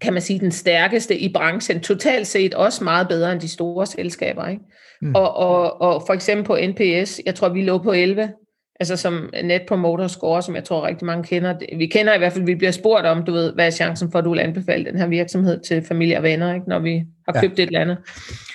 kan 0.00 0.12
man 0.12 0.22
sige, 0.22 0.38
den 0.38 0.52
stærkeste 0.52 1.18
i 1.18 1.32
branchen, 1.32 1.80
totalt 1.80 2.26
set 2.26 2.54
også 2.54 2.84
meget 2.84 3.08
bedre 3.08 3.32
end 3.32 3.40
de 3.40 3.48
store 3.48 3.86
selskaber. 3.86 4.48
Ikke? 4.48 4.62
Mm. 5.02 5.14
Og, 5.14 5.36
og, 5.36 5.80
og 5.80 6.02
for 6.06 6.12
eksempel 6.12 6.46
på 6.46 6.58
NPS, 6.68 7.20
jeg 7.26 7.34
tror, 7.34 7.48
vi 7.48 7.62
lå 7.62 7.78
på 7.78 7.92
11, 7.92 8.32
altså 8.80 8.96
som 8.96 9.30
Net 9.44 9.62
Promoter 9.68 10.06
Score, 10.06 10.42
som 10.42 10.54
jeg 10.54 10.64
tror 10.64 10.86
rigtig 10.86 11.06
mange 11.06 11.24
kender. 11.24 11.54
Vi 11.76 11.86
kender 11.86 12.14
i 12.14 12.18
hvert 12.18 12.32
fald, 12.32 12.44
vi 12.44 12.54
bliver 12.54 12.70
spurgt 12.70 13.06
om, 13.06 13.24
du 13.24 13.32
ved, 13.32 13.52
hvad 13.52 13.66
er 13.66 13.70
chancen 13.70 14.10
for, 14.12 14.18
at 14.18 14.24
du 14.24 14.30
vil 14.30 14.40
anbefale 14.40 14.84
den 14.84 14.98
her 14.98 15.06
virksomhed 15.06 15.60
til 15.60 15.82
familie 15.82 16.16
og 16.16 16.22
venner, 16.22 16.54
ikke? 16.54 16.68
når 16.68 16.78
vi 16.78 17.04
har 17.28 17.40
købt 17.40 17.58
ja. 17.58 17.62
et 17.62 17.66
eller 17.66 17.80
andet. 17.80 17.98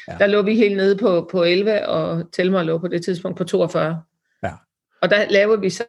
Ja. 0.07 0.13
Der 0.19 0.27
lå 0.27 0.41
vi 0.41 0.55
helt 0.55 0.77
nede 0.77 0.97
på, 0.97 1.29
på 1.31 1.43
11, 1.43 1.87
og 1.87 2.31
Telmer 2.31 2.63
lå 2.63 2.77
på 2.77 2.87
det 2.87 3.05
tidspunkt 3.05 3.37
på 3.37 3.43
42. 3.43 4.01
Og 5.01 5.09
der 5.09 5.29
lavede 5.29 5.61
vi 5.61 5.69
så 5.69 5.83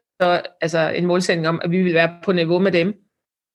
altså 0.61 0.79
en 0.89 1.07
målsætning 1.07 1.49
om, 1.49 1.61
at 1.65 1.71
vi 1.71 1.79
ville 1.79 1.95
være 1.95 2.19
på 2.25 2.33
niveau 2.33 2.59
med 2.59 2.73
dem, 2.73 2.95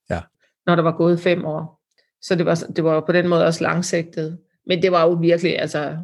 ja. 0.10 0.22
når 0.66 0.76
der 0.76 0.84
var 0.84 0.98
gået 0.98 1.20
fem 1.20 1.46
år. 1.46 1.82
Så 2.22 2.36
det 2.36 2.46
var, 2.46 2.56
det 2.76 2.84
var 2.84 3.00
på 3.00 3.12
den 3.12 3.28
måde 3.28 3.46
også 3.46 3.64
langsigtet. 3.64 4.38
Men 4.68 4.82
det 4.82 4.92
var 4.92 5.04
jo 5.04 5.10
virkelig, 5.10 5.60
altså, 5.60 5.98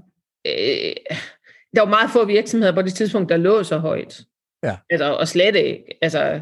øh, 0.48 0.94
der 1.76 1.80
var 1.80 1.90
meget 1.90 2.12
få 2.12 2.26
virksomheder 2.26 2.76
på 2.76 2.82
det 2.82 2.94
tidspunkt, 2.94 3.30
der 3.30 3.38
lå 3.38 3.64
så 3.64 3.78
højt. 3.78 4.22
Ja. 4.64 4.78
Altså, 4.90 5.14
og 5.14 5.28
slet 5.28 5.56
ikke. 5.56 5.98
Altså, 6.02 6.42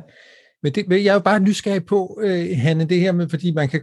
men 0.63 0.73
det, 0.73 0.85
jeg 0.89 1.09
er 1.09 1.13
jo 1.13 1.19
bare 1.19 1.39
nysgerrig 1.39 1.85
på, 1.85 2.19
øh, 2.23 2.47
Hanne, 2.57 2.85
det 2.85 2.99
her 2.99 3.11
med, 3.11 3.29
fordi 3.29 3.51
man 3.51 3.69
kan 3.69 3.81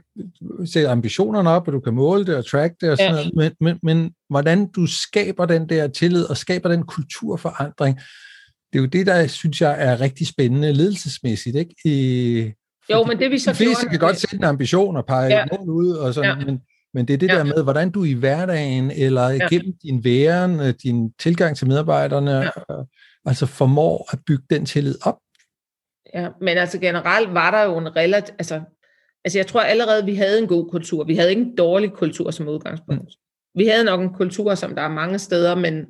sætte 0.64 0.88
ambitionerne 0.88 1.50
op, 1.50 1.66
og 1.68 1.72
du 1.72 1.80
kan 1.80 1.94
måle 1.94 2.26
det 2.26 2.36
og 2.36 2.46
track 2.46 2.74
det 2.80 2.90
og 2.90 2.98
sådan 2.98 3.14
ja. 3.14 3.28
noget, 3.28 3.52
men, 3.60 3.78
men, 3.82 3.96
men 3.96 4.12
hvordan 4.30 4.66
du 4.66 4.86
skaber 4.86 5.46
den 5.46 5.68
der 5.68 5.88
tillid 5.88 6.24
og 6.24 6.36
skaber 6.36 6.68
den 6.68 6.82
kulturforandring, 6.82 8.00
det 8.72 8.78
er 8.78 8.82
jo 8.82 8.86
det, 8.86 9.06
der 9.06 9.26
synes 9.26 9.60
jeg 9.60 9.76
er 9.78 10.00
rigtig 10.00 10.26
spændende 10.26 10.72
ledelsesmæssigt, 10.72 11.56
ikke? 11.56 11.74
I, 11.84 12.52
jo, 12.90 13.04
men 13.04 13.18
det 13.18 13.30
vi 13.30 13.38
så 13.38 13.50
De 13.50 13.56
fleste 13.56 13.82
gjorde, 13.82 13.90
kan 13.90 13.98
godt 13.98 14.16
sætte 14.16 14.36
en 14.36 14.44
ambition 14.44 14.96
og 14.96 15.06
pege 15.06 15.26
ja. 15.26 15.44
mål 15.52 15.70
ud, 15.70 15.92
og 15.92 16.14
sådan, 16.14 16.38
ja. 16.38 16.46
men, 16.46 16.60
men 16.94 17.08
det 17.08 17.14
er 17.14 17.18
det 17.18 17.28
ja. 17.28 17.38
der 17.38 17.44
med, 17.44 17.62
hvordan 17.62 17.90
du 17.90 18.04
i 18.04 18.12
hverdagen, 18.12 18.90
eller 18.90 19.28
ja. 19.28 19.48
gennem 19.48 19.72
din 19.82 20.04
væren, 20.04 20.60
øh, 20.60 20.74
din 20.82 21.12
tilgang 21.12 21.56
til 21.56 21.66
medarbejderne, 21.66 22.30
ja. 22.30 22.50
altså 23.24 23.46
formår 23.46 24.08
at 24.12 24.18
bygge 24.26 24.44
den 24.50 24.66
tillid 24.66 24.94
op. 25.06 25.18
Ja, 26.14 26.28
men 26.40 26.58
altså 26.58 26.78
generelt 26.78 27.34
var 27.34 27.50
der 27.50 27.62
jo 27.62 27.78
en 27.78 27.96
relativt, 27.96 28.34
altså, 28.38 28.60
altså 29.24 29.38
jeg 29.38 29.46
tror 29.46 29.60
allerede, 29.60 30.04
vi 30.04 30.14
havde 30.14 30.38
en 30.38 30.48
god 30.48 30.70
kultur. 30.70 31.04
Vi 31.04 31.16
havde 31.16 31.30
ikke 31.30 31.42
en 31.42 31.56
dårlig 31.56 31.90
kultur 31.90 32.30
som 32.30 32.48
udgangspunkt. 32.48 33.02
Mm. 33.02 33.58
Vi 33.58 33.66
havde 33.66 33.84
nok 33.84 34.00
en 34.00 34.14
kultur, 34.14 34.54
som 34.54 34.74
der 34.74 34.82
er 34.82 34.88
mange 34.88 35.18
steder, 35.18 35.54
men, 35.54 35.86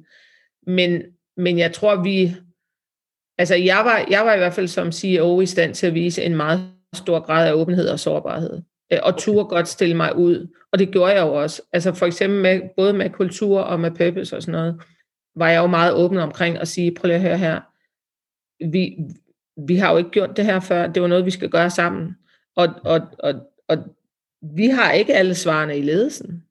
men, 0.66 1.02
men 1.36 1.58
jeg 1.58 1.72
tror, 1.72 2.02
vi, 2.02 2.36
altså 3.38 3.54
jeg 3.54 3.82
var, 3.84 4.06
jeg 4.10 4.26
var 4.26 4.34
i 4.34 4.38
hvert 4.38 4.54
fald 4.54 4.68
som 4.68 4.92
CEO 4.92 5.40
i 5.40 5.46
stand 5.46 5.74
til 5.74 5.86
at 5.86 5.94
vise 5.94 6.22
en 6.22 6.36
meget 6.36 6.70
stor 6.94 7.20
grad 7.20 7.48
af 7.48 7.52
åbenhed 7.52 7.88
og 7.88 8.00
sårbarhed. 8.00 8.62
Øh, 8.92 8.98
og 9.02 9.18
turde 9.18 9.44
godt 9.44 9.68
stille 9.68 9.96
mig 9.96 10.16
ud. 10.16 10.54
Og 10.72 10.78
det 10.78 10.90
gjorde 10.90 11.12
jeg 11.12 11.22
jo 11.22 11.34
også. 11.34 11.62
Altså 11.72 11.92
for 11.92 12.06
eksempel 12.06 12.40
med, 12.40 12.60
både 12.76 12.92
med 12.92 13.10
kultur 13.10 13.60
og 13.60 13.80
med 13.80 13.90
purpose 13.90 14.36
og 14.36 14.42
sådan 14.42 14.52
noget, 14.52 14.80
var 15.36 15.48
jeg 15.48 15.58
jo 15.58 15.66
meget 15.66 15.94
åben 15.94 16.18
omkring 16.18 16.58
at 16.58 16.68
sige, 16.68 16.94
prøv 16.94 17.06
lige 17.06 17.16
at 17.16 17.22
høre 17.22 17.38
her, 17.38 17.60
vi, 18.70 18.96
vi 19.66 19.76
har 19.76 19.90
jo 19.90 19.96
ikke 19.96 20.10
gjort 20.10 20.36
det 20.36 20.44
her 20.44 20.60
før, 20.60 20.86
det 20.86 21.02
var 21.02 21.08
noget, 21.08 21.24
vi 21.24 21.30
skal 21.30 21.50
gøre 21.50 21.70
sammen. 21.70 22.16
Og, 22.56 22.68
og, 22.84 23.00
og, 23.18 23.34
og 23.68 23.78
vi 24.42 24.66
har 24.66 24.92
ikke 24.92 25.14
alle 25.14 25.34
svarene 25.34 25.78
i 25.78 25.82
ledelsen. 25.82 26.44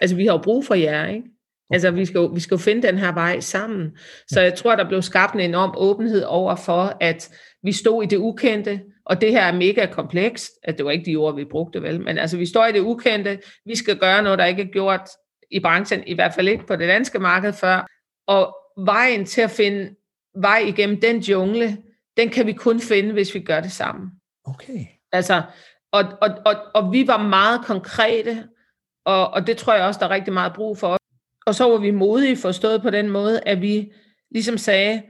Altså 0.00 0.16
vi 0.16 0.26
har 0.26 0.32
jo 0.32 0.42
brug 0.42 0.64
for 0.64 0.74
jer, 0.74 1.06
ikke? 1.06 1.28
Altså, 1.70 1.90
vi 1.90 2.04
skal, 2.04 2.18
jo, 2.18 2.26
vi 2.26 2.40
skal 2.40 2.54
jo 2.54 2.58
finde 2.58 2.86
den 2.86 2.98
her 2.98 3.12
vej 3.12 3.40
sammen. 3.40 3.96
Så 4.28 4.40
jeg 4.40 4.54
tror, 4.54 4.76
der 4.76 4.88
blev 4.88 5.02
skabt 5.02 5.34
en 5.34 5.40
enorm 5.40 5.74
åbenhed 5.76 6.22
over 6.22 6.56
for, 6.56 6.96
at 7.00 7.30
vi 7.62 7.72
stod 7.72 8.02
i 8.02 8.06
det 8.06 8.16
ukendte, 8.16 8.80
og 9.06 9.20
det 9.20 9.30
her 9.30 9.42
er 9.42 9.52
mega 9.52 9.86
komplekst, 9.86 10.52
at 10.62 10.76
det 10.78 10.84
var 10.84 10.90
ikke 10.90 11.10
de 11.10 11.16
ord, 11.16 11.34
vi 11.34 11.44
brugte 11.44 11.82
vel, 11.82 12.00
men 12.00 12.18
altså 12.18 12.36
vi 12.36 12.46
står 12.46 12.66
i 12.66 12.72
det 12.72 12.80
ukendte, 12.80 13.38
vi 13.64 13.76
skal 13.76 13.98
gøre 13.98 14.22
noget, 14.22 14.38
der 14.38 14.44
ikke 14.44 14.62
er 14.62 14.72
gjort 14.72 15.10
i 15.50 15.60
branchen, 15.60 16.02
i 16.06 16.14
hvert 16.14 16.34
fald 16.34 16.48
ikke 16.48 16.66
på 16.66 16.76
det 16.76 16.88
danske 16.88 17.18
marked 17.18 17.52
før, 17.52 17.86
og 18.26 18.56
vejen 18.84 19.24
til 19.24 19.40
at 19.40 19.50
finde 19.50 19.94
vej 20.36 20.58
igennem 20.66 21.00
den 21.00 21.20
jungle, 21.20 21.78
den 22.16 22.28
kan 22.28 22.46
vi 22.46 22.52
kun 22.52 22.80
finde, 22.80 23.12
hvis 23.12 23.34
vi 23.34 23.40
gør 23.40 23.60
det 23.60 23.72
sammen. 23.72 24.10
Okay. 24.44 24.86
Altså, 25.12 25.42
og, 25.92 26.04
og, 26.22 26.30
og, 26.46 26.54
og 26.74 26.92
vi 26.92 27.06
var 27.06 27.22
meget 27.28 27.64
konkrete, 27.64 28.48
og, 29.04 29.30
og 29.30 29.46
det 29.46 29.56
tror 29.56 29.74
jeg 29.74 29.84
også, 29.84 30.00
der 30.00 30.06
er 30.06 30.10
rigtig 30.10 30.32
meget 30.32 30.52
brug 30.52 30.78
for. 30.78 30.96
Og 31.46 31.54
så 31.54 31.64
var 31.64 31.78
vi 31.78 31.90
modige 31.90 32.36
forstået 32.36 32.82
på 32.82 32.90
den 32.90 33.10
måde, 33.10 33.40
at 33.46 33.62
vi 33.62 33.92
ligesom 34.30 34.58
sagde, 34.58 35.02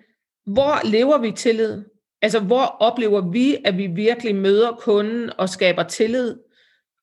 hvor 0.46 0.86
lever 0.86 1.18
vi 1.18 1.32
tillid? 1.32 1.82
Altså, 2.22 2.40
hvor 2.40 2.76
oplever 2.80 3.30
vi, 3.30 3.56
at 3.64 3.78
vi 3.78 3.86
virkelig 3.86 4.34
møder 4.34 4.72
kunden 4.72 5.30
og 5.38 5.48
skaber 5.48 5.82
tillid, 5.82 6.36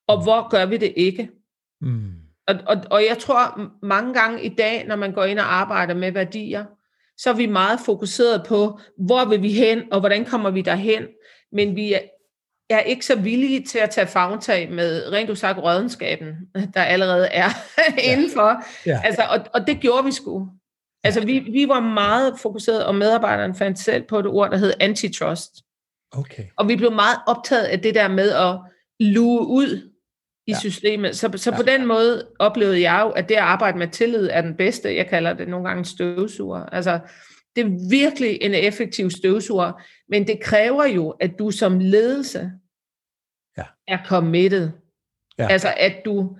og 0.06 0.22
hvor 0.22 0.50
gør 0.50 0.66
vi 0.66 0.76
det 0.76 0.92
ikke? 0.96 1.30
Mm. 1.80 2.12
Og, 2.46 2.54
og, 2.66 2.76
og 2.90 3.04
jeg 3.04 3.18
tror 3.18 3.70
mange 3.86 4.14
gange 4.14 4.42
i 4.42 4.48
dag, 4.48 4.86
når 4.86 4.96
man 4.96 5.12
går 5.12 5.24
ind 5.24 5.38
og 5.38 5.54
arbejder 5.54 5.94
med 5.94 6.12
værdier, 6.12 6.64
så 7.16 7.30
er 7.30 7.34
vi 7.34 7.46
meget 7.46 7.80
fokuseret 7.86 8.46
på, 8.46 8.80
hvor 8.98 9.24
vil 9.28 9.42
vi 9.42 9.52
hen, 9.52 9.92
og 9.92 10.00
hvordan 10.00 10.24
kommer 10.24 10.50
vi 10.50 10.60
derhen. 10.60 11.06
Men 11.52 11.76
vi 11.76 11.92
er, 11.92 11.98
er 12.70 12.80
ikke 12.80 13.06
så 13.06 13.16
villige 13.16 13.64
til 13.64 13.78
at 13.78 13.90
tage 13.90 14.06
fagtag 14.06 14.70
med 14.70 15.12
rent 15.12 15.30
usagt 15.30 15.58
rådenskaben, 15.58 16.34
der 16.74 16.82
allerede 16.82 17.26
er 17.26 17.48
ja. 17.98 18.12
indenfor. 18.12 18.64
Ja. 18.86 19.00
Altså, 19.04 19.22
og, 19.30 19.38
og 19.54 19.66
det 19.66 19.80
gjorde 19.80 20.04
vi 20.04 20.12
sgu. 20.12 20.48
Altså, 21.04 21.24
vi, 21.24 21.38
vi 21.38 21.68
var 21.68 21.80
meget 21.80 22.34
fokuseret, 22.42 22.86
og 22.86 22.94
medarbejderen 22.94 23.54
fandt 23.54 23.78
selv 23.78 24.02
på 24.02 24.18
et 24.18 24.26
ord, 24.26 24.50
der 24.50 24.56
hed 24.56 24.72
antitrust. 24.80 25.50
Okay. 26.12 26.44
Og 26.56 26.68
vi 26.68 26.76
blev 26.76 26.92
meget 26.92 27.18
optaget 27.26 27.64
af 27.64 27.80
det 27.80 27.94
der 27.94 28.08
med 28.08 28.30
at 28.30 28.58
luge 29.00 29.46
ud 29.46 29.92
i 30.46 30.50
ja. 30.50 30.58
systemet. 30.58 31.16
Så, 31.16 31.30
så 31.36 31.50
ja. 31.50 31.56
på 31.56 31.62
den 31.62 31.86
måde 31.86 32.26
oplevede 32.38 32.80
jeg 32.80 33.00
jo, 33.04 33.10
at 33.10 33.28
det 33.28 33.34
at 33.34 33.40
arbejde 33.40 33.78
med 33.78 33.88
tillid 33.88 34.28
er 34.32 34.40
den 34.40 34.56
bedste. 34.56 34.96
Jeg 34.96 35.08
kalder 35.08 35.32
det 35.32 35.48
nogle 35.48 35.68
gange 35.68 35.84
støvsuger. 35.84 36.66
Altså, 36.66 37.00
det 37.56 37.64
er 37.64 37.88
virkelig 37.90 38.38
en 38.42 38.54
effektiv 38.54 39.10
støvsuger, 39.10 39.72
men 40.08 40.26
det 40.26 40.40
kræver 40.40 40.84
jo, 40.84 41.10
at 41.10 41.30
du 41.38 41.50
som 41.50 41.78
ledelse 41.78 42.52
ja. 43.58 43.64
er 43.88 43.98
committed. 44.06 44.70
Ja. 45.38 45.48
Altså, 45.48 45.74
at 45.76 45.96
du 46.04 46.36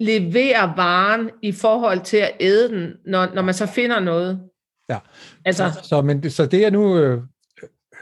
leverer 0.00 0.76
varen 0.76 1.30
i 1.42 1.52
forhold 1.52 2.00
til 2.00 2.16
at 2.16 2.32
æde 2.40 2.68
den, 2.68 2.92
når, 3.06 3.34
når 3.34 3.42
man 3.42 3.54
så 3.54 3.66
finder 3.66 4.00
noget. 4.00 4.40
Ja, 4.88 4.98
altså, 5.44 5.70
så, 5.82 5.88
så, 5.88 6.02
men, 6.02 6.30
så 6.30 6.46
det 6.46 6.60
jeg 6.60 6.70
nu 6.70 6.98
øh, 6.98 7.22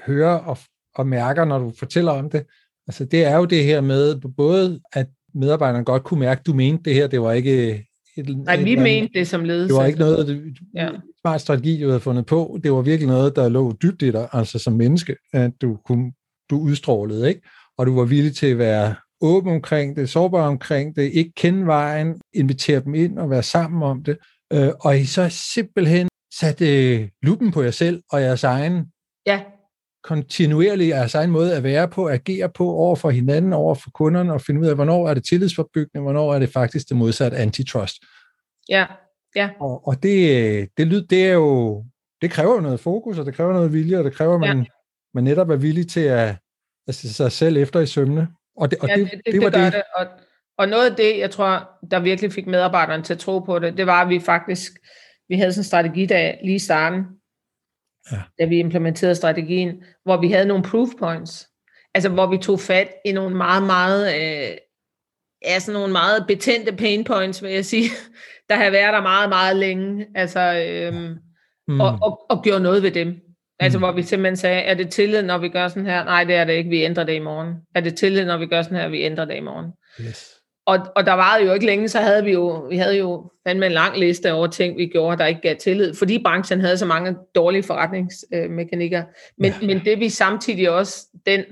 hører 0.06 0.38
og, 0.38 0.58
og 0.94 1.06
mærker, 1.06 1.44
når 1.44 1.58
du 1.58 1.72
fortæller 1.78 2.12
om 2.12 2.30
det, 2.30 2.46
altså 2.86 3.04
det 3.04 3.24
er 3.24 3.36
jo 3.36 3.44
det 3.44 3.64
her 3.64 3.80
med 3.80 4.20
både, 4.36 4.80
at 4.92 5.06
medarbejderne 5.34 5.84
godt 5.84 6.04
kunne 6.04 6.20
mærke, 6.20 6.38
at 6.38 6.46
du 6.46 6.54
mente 6.54 6.82
det 6.84 6.94
her, 6.94 7.06
det 7.06 7.20
var 7.20 7.32
ikke... 7.32 7.84
Et, 8.16 8.38
Nej, 8.38 8.56
vi 8.56 8.72
et, 8.72 8.78
mente 8.78 9.18
det 9.18 9.28
som 9.28 9.44
ledelse. 9.44 9.74
Det 9.74 9.80
var 9.80 9.86
ikke 9.86 9.98
noget, 9.98 10.26
det, 10.26 10.56
ja. 10.74 10.90
Smart 11.20 11.40
strategi, 11.40 11.82
du 11.82 11.88
havde 11.88 12.00
fundet 12.00 12.26
på. 12.26 12.58
Det 12.62 12.72
var 12.72 12.82
virkelig 12.82 13.08
noget, 13.08 13.36
der 13.36 13.48
lå 13.48 13.72
dybt 13.72 14.02
i 14.02 14.10
dig, 14.10 14.28
altså 14.32 14.58
som 14.58 14.72
menneske, 14.72 15.16
at 15.32 15.50
du, 15.62 15.78
kunne, 15.84 16.12
du 16.50 16.60
udstrålede, 16.60 17.28
ikke? 17.28 17.40
Og 17.78 17.86
du 17.86 17.94
var 17.94 18.04
villig 18.04 18.36
til 18.36 18.46
at 18.46 18.58
være 18.58 18.94
åben 19.20 19.52
omkring 19.52 19.96
det, 19.96 20.10
sårbar 20.10 20.46
omkring 20.46 20.96
det, 20.96 21.02
ikke 21.02 21.32
kende 21.36 21.66
vejen, 21.66 22.20
invitere 22.34 22.80
dem 22.80 22.94
ind 22.94 23.18
og 23.18 23.30
være 23.30 23.42
sammen 23.42 23.82
om 23.82 24.04
det. 24.04 24.18
Øh, 24.52 24.70
og 24.80 24.98
I 24.98 25.06
så 25.06 25.28
simpelthen 25.28 26.08
satte 26.34 26.94
øh, 26.94 27.08
lupen 27.22 27.50
på 27.50 27.62
jer 27.62 27.70
selv 27.70 28.02
og 28.12 28.22
jeres 28.22 28.44
egen 28.44 28.86
ja. 29.26 29.42
kontinuerlig 30.04 30.88
jeres 30.88 31.14
egen 31.14 31.30
måde 31.30 31.56
at 31.56 31.62
være 31.62 31.88
på, 31.88 32.08
agere 32.08 32.48
på 32.48 32.70
over 32.70 32.96
for 32.96 33.10
hinanden, 33.10 33.52
over 33.52 33.74
for 33.74 33.90
kunderne, 33.94 34.32
og 34.32 34.40
finde 34.40 34.60
ud 34.60 34.66
af, 34.66 34.74
hvornår 34.74 35.08
er 35.08 35.14
det 35.14 35.24
tillidsforbyggende, 35.24 36.02
hvornår 36.02 36.34
er 36.34 36.38
det 36.38 36.52
faktisk 36.52 36.88
det 36.88 36.96
modsatte 36.96 37.36
antitrust. 37.36 37.96
Ja, 38.68 38.86
ja. 39.36 39.50
Og, 39.60 39.88
og 39.88 40.02
det, 40.02 40.68
det, 40.76 40.86
lyd, 40.86 41.02
det 41.02 41.26
er 41.26 41.32
jo, 41.32 41.84
det 42.22 42.30
kræver 42.30 42.54
jo 42.54 42.60
noget 42.60 42.80
fokus, 42.80 43.18
og 43.18 43.26
det 43.26 43.34
kræver 43.34 43.52
noget 43.52 43.72
vilje, 43.72 43.98
og 43.98 44.04
det 44.04 44.12
kræver, 44.12 44.34
at 44.34 44.40
man, 44.40 44.58
ja. 44.58 44.64
man 45.14 45.24
netop 45.24 45.50
er 45.50 45.56
villig 45.56 45.88
til 45.88 46.00
at, 46.00 46.36
at 46.86 46.94
se 46.94 47.14
sig 47.14 47.32
selv 47.32 47.56
efter 47.56 47.80
i 47.80 47.86
sømne. 47.86 48.28
Og 48.56 48.70
det, 48.70 48.78
og 48.78 48.88
ja, 48.88 48.96
det, 48.96 49.10
det, 49.10 49.20
det, 49.26 49.34
det 49.34 49.42
var 49.42 49.50
det. 49.50 49.72
det. 49.72 49.82
Og, 49.96 50.06
og 50.58 50.68
noget 50.68 50.90
af 50.90 50.96
det, 50.96 51.18
jeg 51.18 51.30
tror, 51.30 51.70
der 51.90 52.00
virkelig 52.00 52.32
fik 52.32 52.46
medarbejderne 52.46 53.02
til 53.02 53.12
at 53.12 53.18
tro 53.18 53.38
på 53.38 53.58
det, 53.58 53.76
det 53.76 53.86
var, 53.86 54.02
at 54.02 54.08
vi 54.08 54.20
faktisk, 54.20 54.72
vi 55.28 55.36
havde 55.36 55.52
sådan 55.52 55.60
en 55.60 55.64
strategidag 55.64 56.40
lige 56.44 56.54
i 56.54 56.58
starten, 56.58 57.04
ja. 58.12 58.22
da 58.38 58.44
vi 58.44 58.58
implementerede 58.58 59.14
strategien, 59.14 59.82
hvor 60.04 60.20
vi 60.20 60.30
havde 60.30 60.46
nogle 60.46 60.64
proof 60.64 60.88
points. 60.98 61.48
Altså, 61.94 62.08
hvor 62.08 62.26
vi 62.26 62.38
tog 62.38 62.60
fat 62.60 62.88
i 63.04 63.12
nogle 63.12 63.36
meget, 63.36 63.62
meget, 63.62 64.14
øh, 64.14 64.56
ja, 65.44 65.58
sådan 65.58 65.80
nogle 65.80 65.92
meget 65.92 66.24
betændte 66.28 66.76
pain 66.76 67.04
points, 67.04 67.42
vil 67.42 67.52
jeg 67.52 67.64
sige, 67.64 67.90
der 68.50 68.56
har 68.56 68.70
været 68.70 68.92
der 68.92 69.02
meget, 69.02 69.28
meget 69.28 69.56
længe. 69.56 70.06
Altså, 70.14 70.40
øh, 70.40 70.94
mm. 71.68 71.80
og, 71.80 71.98
og, 72.02 72.26
og 72.30 72.42
gjorde 72.42 72.62
noget 72.62 72.82
ved 72.82 72.90
dem. 72.90 73.14
Altså 73.60 73.78
mm. 73.78 73.84
hvor 73.84 73.92
vi 73.92 74.02
simpelthen 74.02 74.36
sagde, 74.36 74.60
er 74.60 74.74
det 74.74 74.90
tillid, 74.90 75.22
når 75.22 75.38
vi 75.38 75.48
gør 75.48 75.68
sådan 75.68 75.86
her? 75.86 76.04
Nej, 76.04 76.24
det 76.24 76.34
er 76.34 76.44
det 76.44 76.52
ikke, 76.52 76.70
vi 76.70 76.82
ændrer 76.82 77.04
det 77.04 77.12
i 77.12 77.18
morgen. 77.18 77.54
Er 77.74 77.80
det 77.80 77.96
tillid, 77.96 78.24
når 78.24 78.36
vi 78.36 78.46
gør 78.46 78.62
sådan 78.62 78.78
her? 78.78 78.88
Vi 78.88 79.02
ændrer 79.02 79.24
det 79.24 79.36
i 79.36 79.40
morgen. 79.40 79.72
Yes. 80.00 80.38
Og, 80.66 80.78
og 80.96 81.06
der 81.06 81.12
var 81.12 81.36
jo 81.36 81.52
ikke 81.52 81.66
længe, 81.66 81.88
så 81.88 82.00
havde 82.00 82.24
vi 82.24 82.32
jo, 82.32 82.66
vi 82.70 82.76
havde 82.76 82.98
jo 82.98 83.30
fandme 83.46 83.66
en 83.66 83.72
lang 83.72 83.98
liste 83.98 84.32
over 84.32 84.46
ting, 84.46 84.78
vi 84.78 84.86
gjorde, 84.86 85.18
der 85.18 85.26
ikke 85.26 85.40
gav 85.40 85.56
tillid, 85.56 85.94
fordi 85.94 86.22
branchen 86.22 86.60
havde 86.60 86.78
så 86.78 86.86
mange 86.86 87.16
dårlige 87.34 87.62
forretningsmekanikker. 87.62 89.02
Men, 89.38 89.52
ja. 89.60 89.66
men 89.66 89.84
det 89.84 90.00
vi 90.00 90.08
samtidig 90.08 90.70
også, 90.70 91.06
den 91.26 91.44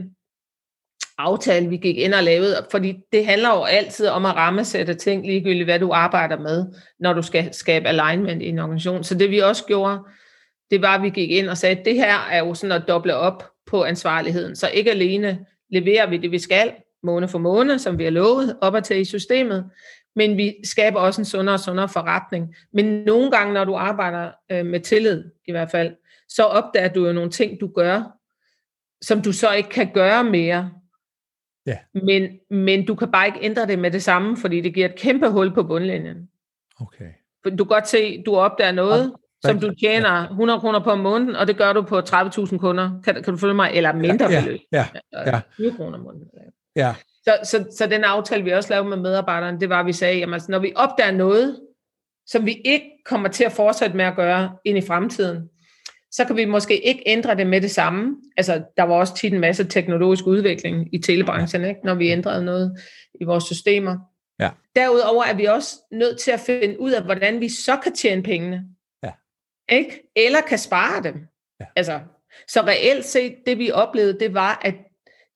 aftale, 1.18 1.68
vi 1.68 1.76
gik 1.76 1.96
ind 1.96 2.14
og 2.14 2.22
lavede, 2.22 2.66
fordi 2.70 2.96
det 3.12 3.26
handler 3.26 3.48
jo 3.48 3.62
altid 3.62 4.08
om 4.08 4.24
at 4.24 4.36
rammesætte 4.36 4.94
ting, 4.94 5.26
ligegyldigt 5.26 5.64
hvad 5.64 5.78
du 5.78 5.92
arbejder 5.92 6.38
med, 6.38 6.66
når 7.00 7.12
du 7.12 7.22
skal 7.22 7.54
skabe 7.54 7.88
alignment 7.88 8.42
i 8.42 8.48
en 8.48 8.58
organisation. 8.58 9.04
Så 9.04 9.14
det 9.14 9.30
vi 9.30 9.38
også 9.38 9.64
gjorde, 9.64 9.98
det 10.70 10.82
var, 10.82 10.94
at 10.94 11.02
vi 11.02 11.10
gik 11.10 11.30
ind 11.30 11.48
og 11.48 11.58
sagde, 11.58 11.78
at 11.78 11.84
det 11.84 11.94
her 11.94 12.28
er 12.30 12.38
jo 12.38 12.54
sådan 12.54 12.82
at 12.82 12.88
doble 12.88 13.14
op 13.14 13.50
på 13.66 13.84
ansvarligheden. 13.84 14.56
Så 14.56 14.68
ikke 14.68 14.90
alene 14.90 15.38
leverer 15.70 16.10
vi 16.10 16.16
det, 16.16 16.30
vi 16.30 16.38
skal, 16.38 16.72
måned 17.02 17.28
for 17.28 17.38
måned, 17.38 17.78
som 17.78 17.98
vi 17.98 18.04
har 18.04 18.10
lovet, 18.10 18.56
op 18.60 18.74
og 18.74 18.84
til 18.84 19.00
i 19.00 19.04
systemet, 19.04 19.64
men 20.16 20.36
vi 20.36 20.54
skaber 20.64 21.00
også 21.00 21.20
en 21.20 21.24
sundere 21.24 21.54
og 21.54 21.60
sundere 21.60 21.88
forretning. 21.88 22.54
Men 22.72 22.84
nogle 22.84 23.30
gange, 23.30 23.54
når 23.54 23.64
du 23.64 23.74
arbejder 23.74 24.30
øh, 24.52 24.66
med 24.66 24.80
tillid, 24.80 25.24
i 25.48 25.52
hvert 25.52 25.70
fald, 25.70 25.94
så 26.28 26.42
opdager 26.42 26.88
du 26.88 27.06
jo 27.06 27.12
nogle 27.12 27.30
ting, 27.30 27.60
du 27.60 27.68
gør, 27.74 28.02
som 29.02 29.22
du 29.22 29.32
så 29.32 29.52
ikke 29.52 29.68
kan 29.68 29.90
gøre 29.94 30.24
mere. 30.24 30.70
Ja. 31.66 31.78
Men, 31.94 32.28
men 32.50 32.86
du 32.86 32.94
kan 32.94 33.10
bare 33.10 33.26
ikke 33.26 33.38
ændre 33.42 33.66
det 33.66 33.78
med 33.78 33.90
det 33.90 34.02
samme, 34.02 34.36
fordi 34.36 34.60
det 34.60 34.74
giver 34.74 34.88
et 34.88 34.96
kæmpe 34.96 35.28
hul 35.28 35.54
på 35.54 35.62
bundlinjen. 35.62 36.28
Okay. 36.80 37.10
Du 37.44 37.64
kan 37.64 37.66
godt 37.66 37.88
se, 37.88 38.22
du 38.26 38.36
opdager 38.36 38.72
noget, 38.72 39.12
som 39.44 39.60
du 39.60 39.74
tjener 39.74 40.28
100 40.28 40.60
kroner 40.60 40.84
på 40.84 40.90
om 40.90 40.98
måneden, 40.98 41.36
og 41.36 41.46
det 41.46 41.56
gør 41.56 41.72
du 41.72 41.82
på 41.82 41.98
30.000 41.98 42.58
kunder. 42.58 43.00
Kan, 43.04 43.14
kan 43.14 43.32
du 43.32 43.36
følge 43.36 43.54
mig? 43.54 43.70
Eller 43.74 43.92
mindre 43.92 44.30
ja, 44.30 44.40
beløb. 44.40 44.60
Ja, 44.72 44.86
ja, 45.12 45.30
ja. 45.30 45.40
20 45.54 45.76
kroner 45.76 45.98
om 45.98 46.04
måneden. 46.04 46.28
Ja. 46.76 46.94
Så, 47.24 47.38
så, 47.42 47.76
så 47.76 47.86
den 47.86 48.04
aftale, 48.04 48.44
vi 48.44 48.50
også 48.50 48.70
lavede 48.70 48.88
med 48.88 48.96
medarbejderne, 48.96 49.60
det 49.60 49.68
var, 49.68 49.80
at 49.80 49.86
vi 49.86 49.92
sagde, 49.92 50.18
jamen, 50.18 50.34
altså, 50.34 50.50
når 50.50 50.58
vi 50.58 50.72
opdager 50.76 51.10
noget, 51.10 51.60
som 52.26 52.46
vi 52.46 52.62
ikke 52.64 52.90
kommer 53.04 53.28
til 53.28 53.44
at 53.44 53.52
fortsætte 53.52 53.96
med 53.96 54.04
at 54.04 54.16
gøre 54.16 54.56
ind 54.64 54.78
i 54.78 54.86
fremtiden, 54.86 55.48
så 56.16 56.24
kan 56.24 56.36
vi 56.36 56.44
måske 56.44 56.86
ikke 56.86 57.02
ændre 57.06 57.36
det 57.36 57.46
med 57.46 57.60
det 57.60 57.70
samme. 57.70 58.16
Altså, 58.36 58.62
der 58.76 58.82
var 58.82 58.94
også 58.94 59.16
tit 59.16 59.32
en 59.32 59.40
masse 59.40 59.64
teknologisk 59.64 60.26
udvikling 60.26 60.94
i 60.94 60.98
telebranchen, 60.98 61.64
ikke? 61.64 61.80
når 61.84 61.94
vi 61.94 62.08
ændrede 62.08 62.44
noget 62.44 62.80
i 63.20 63.24
vores 63.24 63.44
systemer. 63.44 63.98
Ja. 64.40 64.50
Derudover 64.76 65.24
er 65.24 65.34
vi 65.34 65.44
også 65.44 65.76
nødt 65.92 66.20
til 66.20 66.30
at 66.30 66.40
finde 66.40 66.80
ud 66.80 66.90
af, 66.90 67.02
hvordan 67.02 67.40
vi 67.40 67.48
så 67.48 67.76
kan 67.76 67.92
tjene 67.94 68.22
pengene. 68.22 68.64
Ikke? 69.68 70.12
Eller 70.16 70.40
kan 70.40 70.58
spare 70.58 71.02
dem. 71.02 71.14
Ja. 71.60 71.66
Altså, 71.76 72.00
så 72.48 72.60
reelt 72.60 73.04
set, 73.04 73.34
det 73.46 73.58
vi 73.58 73.70
oplevede, 73.70 74.18
det 74.20 74.34
var, 74.34 74.60
at 74.64 74.74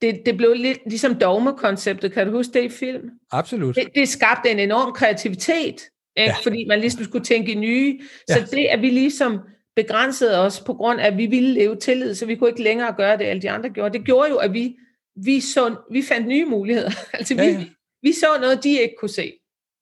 det, 0.03 0.23
det 0.27 0.37
blev 0.37 0.55
lidt 0.55 0.79
ligesom 0.87 1.14
dogmekonceptet. 1.14 2.12
Kan 2.12 2.27
du 2.27 2.33
huske 2.33 2.53
det 2.53 2.64
i 2.64 2.69
film? 2.69 3.11
Absolut. 3.33 3.75
Det, 3.75 3.88
det 3.95 4.09
skabte 4.09 4.51
en 4.51 4.59
enorm 4.59 4.93
kreativitet, 4.93 5.57
ikke? 5.57 5.83
Ja. 6.16 6.35
fordi 6.45 6.64
man 6.69 6.81
ligesom 6.81 7.05
skulle 7.05 7.25
tænke 7.25 7.53
i 7.53 7.55
nye. 7.55 8.01
Så 8.29 8.38
ja. 8.38 8.57
det, 8.57 8.66
at 8.66 8.83
vi 8.83 8.90
ligesom 8.90 9.40
begrænsede 9.83 10.38
os 10.38 10.61
på 10.61 10.75
grund 10.75 11.01
af, 11.01 11.07
at 11.07 11.16
vi 11.16 11.27
ville 11.27 11.53
leve 11.53 11.77
tillid, 11.77 12.14
så 12.14 12.27
vi 12.27 12.37
kunne 12.37 12.51
ikke 12.51 12.62
længere 12.62 12.95
gøre 12.97 13.19
det, 13.19 13.25
alle 13.25 13.43
de 13.43 13.51
andre 13.51 13.71
gjorde. 13.71 13.99
Det 13.99 14.07
gjorde 14.07 14.31
jo, 14.31 14.37
at 14.37 14.53
vi, 14.53 14.77
vi, 15.25 15.40
så, 15.40 15.77
vi 15.90 16.03
fandt 16.03 16.29
nye 16.29 16.45
muligheder. 16.45 16.90
altså, 17.19 17.35
ja, 17.35 17.45
ja. 17.45 17.59
Vi, 17.59 17.71
vi 18.03 18.12
så 18.12 18.27
noget, 18.40 18.64
de 18.64 18.71
ikke 18.71 18.95
kunne 19.01 19.09
se. 19.09 19.33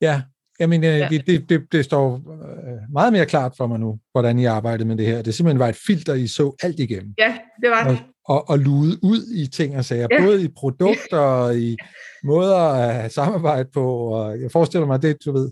Ja, 0.00 0.22
Jamen, 0.60 0.82
ja. 0.82 1.08
det, 1.10 1.48
det, 1.48 1.72
det 1.72 1.84
står 1.84 2.14
øh, 2.14 2.92
meget 2.92 3.12
mere 3.12 3.26
klart 3.26 3.52
for 3.56 3.66
mig 3.66 3.80
nu, 3.80 3.98
hvordan 4.12 4.38
I 4.38 4.44
arbejdede 4.44 4.88
med 4.88 4.96
det 4.96 5.06
her. 5.06 5.22
Det 5.22 5.34
simpelthen 5.34 5.58
var 5.58 5.68
et 5.68 5.78
filter, 5.86 6.14
I 6.14 6.26
så 6.26 6.56
alt 6.62 6.80
igennem. 6.80 7.14
Ja, 7.18 7.38
det 7.62 7.70
var 7.70 7.88
det. 7.88 7.98
Og, 8.24 8.34
og, 8.34 8.50
og 8.50 8.58
lude 8.58 8.98
ud 9.02 9.34
i 9.34 9.46
ting 9.46 9.76
og 9.76 9.84
sager, 9.84 10.06
ja. 10.10 10.22
både 10.22 10.44
i 10.44 10.48
produkter 10.56 11.18
og 11.42 11.58
i 11.58 11.76
måder 12.24 12.56
at 12.56 13.12
samarbejde 13.12 13.68
på. 13.74 13.96
Og 13.96 14.40
jeg 14.40 14.50
forestiller 14.50 14.86
mig 14.86 15.02
det, 15.02 15.16
du 15.24 15.32
ved, 15.32 15.50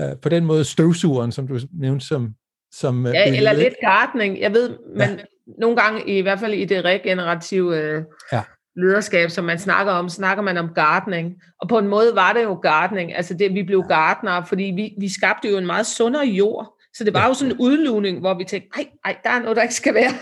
øh, 0.00 0.16
på 0.22 0.28
den 0.28 0.44
måde 0.44 0.64
støvsugeren, 0.64 1.32
som 1.32 1.48
du 1.48 1.58
nævnte 1.72 2.06
som... 2.06 2.34
som 2.72 3.06
ja, 3.06 3.12
billede. 3.12 3.36
eller 3.36 3.52
lidt 3.52 3.74
gartning. 3.80 4.40
Jeg 4.40 4.52
ved, 4.52 4.70
men 4.96 5.10
ja. 5.10 5.16
nogle 5.58 5.76
gange, 5.76 6.18
i 6.18 6.20
hvert 6.20 6.40
fald 6.40 6.54
i 6.54 6.64
det 6.64 6.84
regenerative 6.84 7.76
øh, 7.76 8.02
ja 8.32 8.42
lederskab, 8.76 9.30
som 9.30 9.44
man 9.44 9.58
snakker 9.58 9.92
om, 9.92 10.08
snakker 10.08 10.42
man 10.42 10.56
om 10.56 10.68
gardening. 10.74 11.42
Og 11.60 11.68
på 11.68 11.78
en 11.78 11.88
måde 11.88 12.14
var 12.14 12.32
det 12.32 12.42
jo 12.42 12.54
gardening. 12.54 13.16
Altså 13.16 13.34
det, 13.34 13.54
vi 13.54 13.62
blev 13.62 13.84
gartnere, 13.88 14.46
fordi 14.46 14.64
vi, 14.64 14.94
vi 14.98 15.12
skabte 15.12 15.48
jo 15.48 15.58
en 15.58 15.66
meget 15.66 15.86
sundere 15.86 16.26
jord. 16.26 16.78
Så 16.94 17.04
det 17.04 17.14
var 17.14 17.20
ja. 17.20 17.28
jo 17.28 17.34
sådan 17.34 17.52
en 17.52 17.58
udlugning, 17.58 18.20
hvor 18.20 18.34
vi 18.34 18.44
tænkte, 18.44 18.78
nej, 18.78 18.86
nej, 19.04 19.16
der 19.24 19.30
er 19.30 19.40
noget, 19.40 19.56
der 19.56 19.62
ikke 19.62 19.74
skal 19.74 19.94
være. 19.94 20.12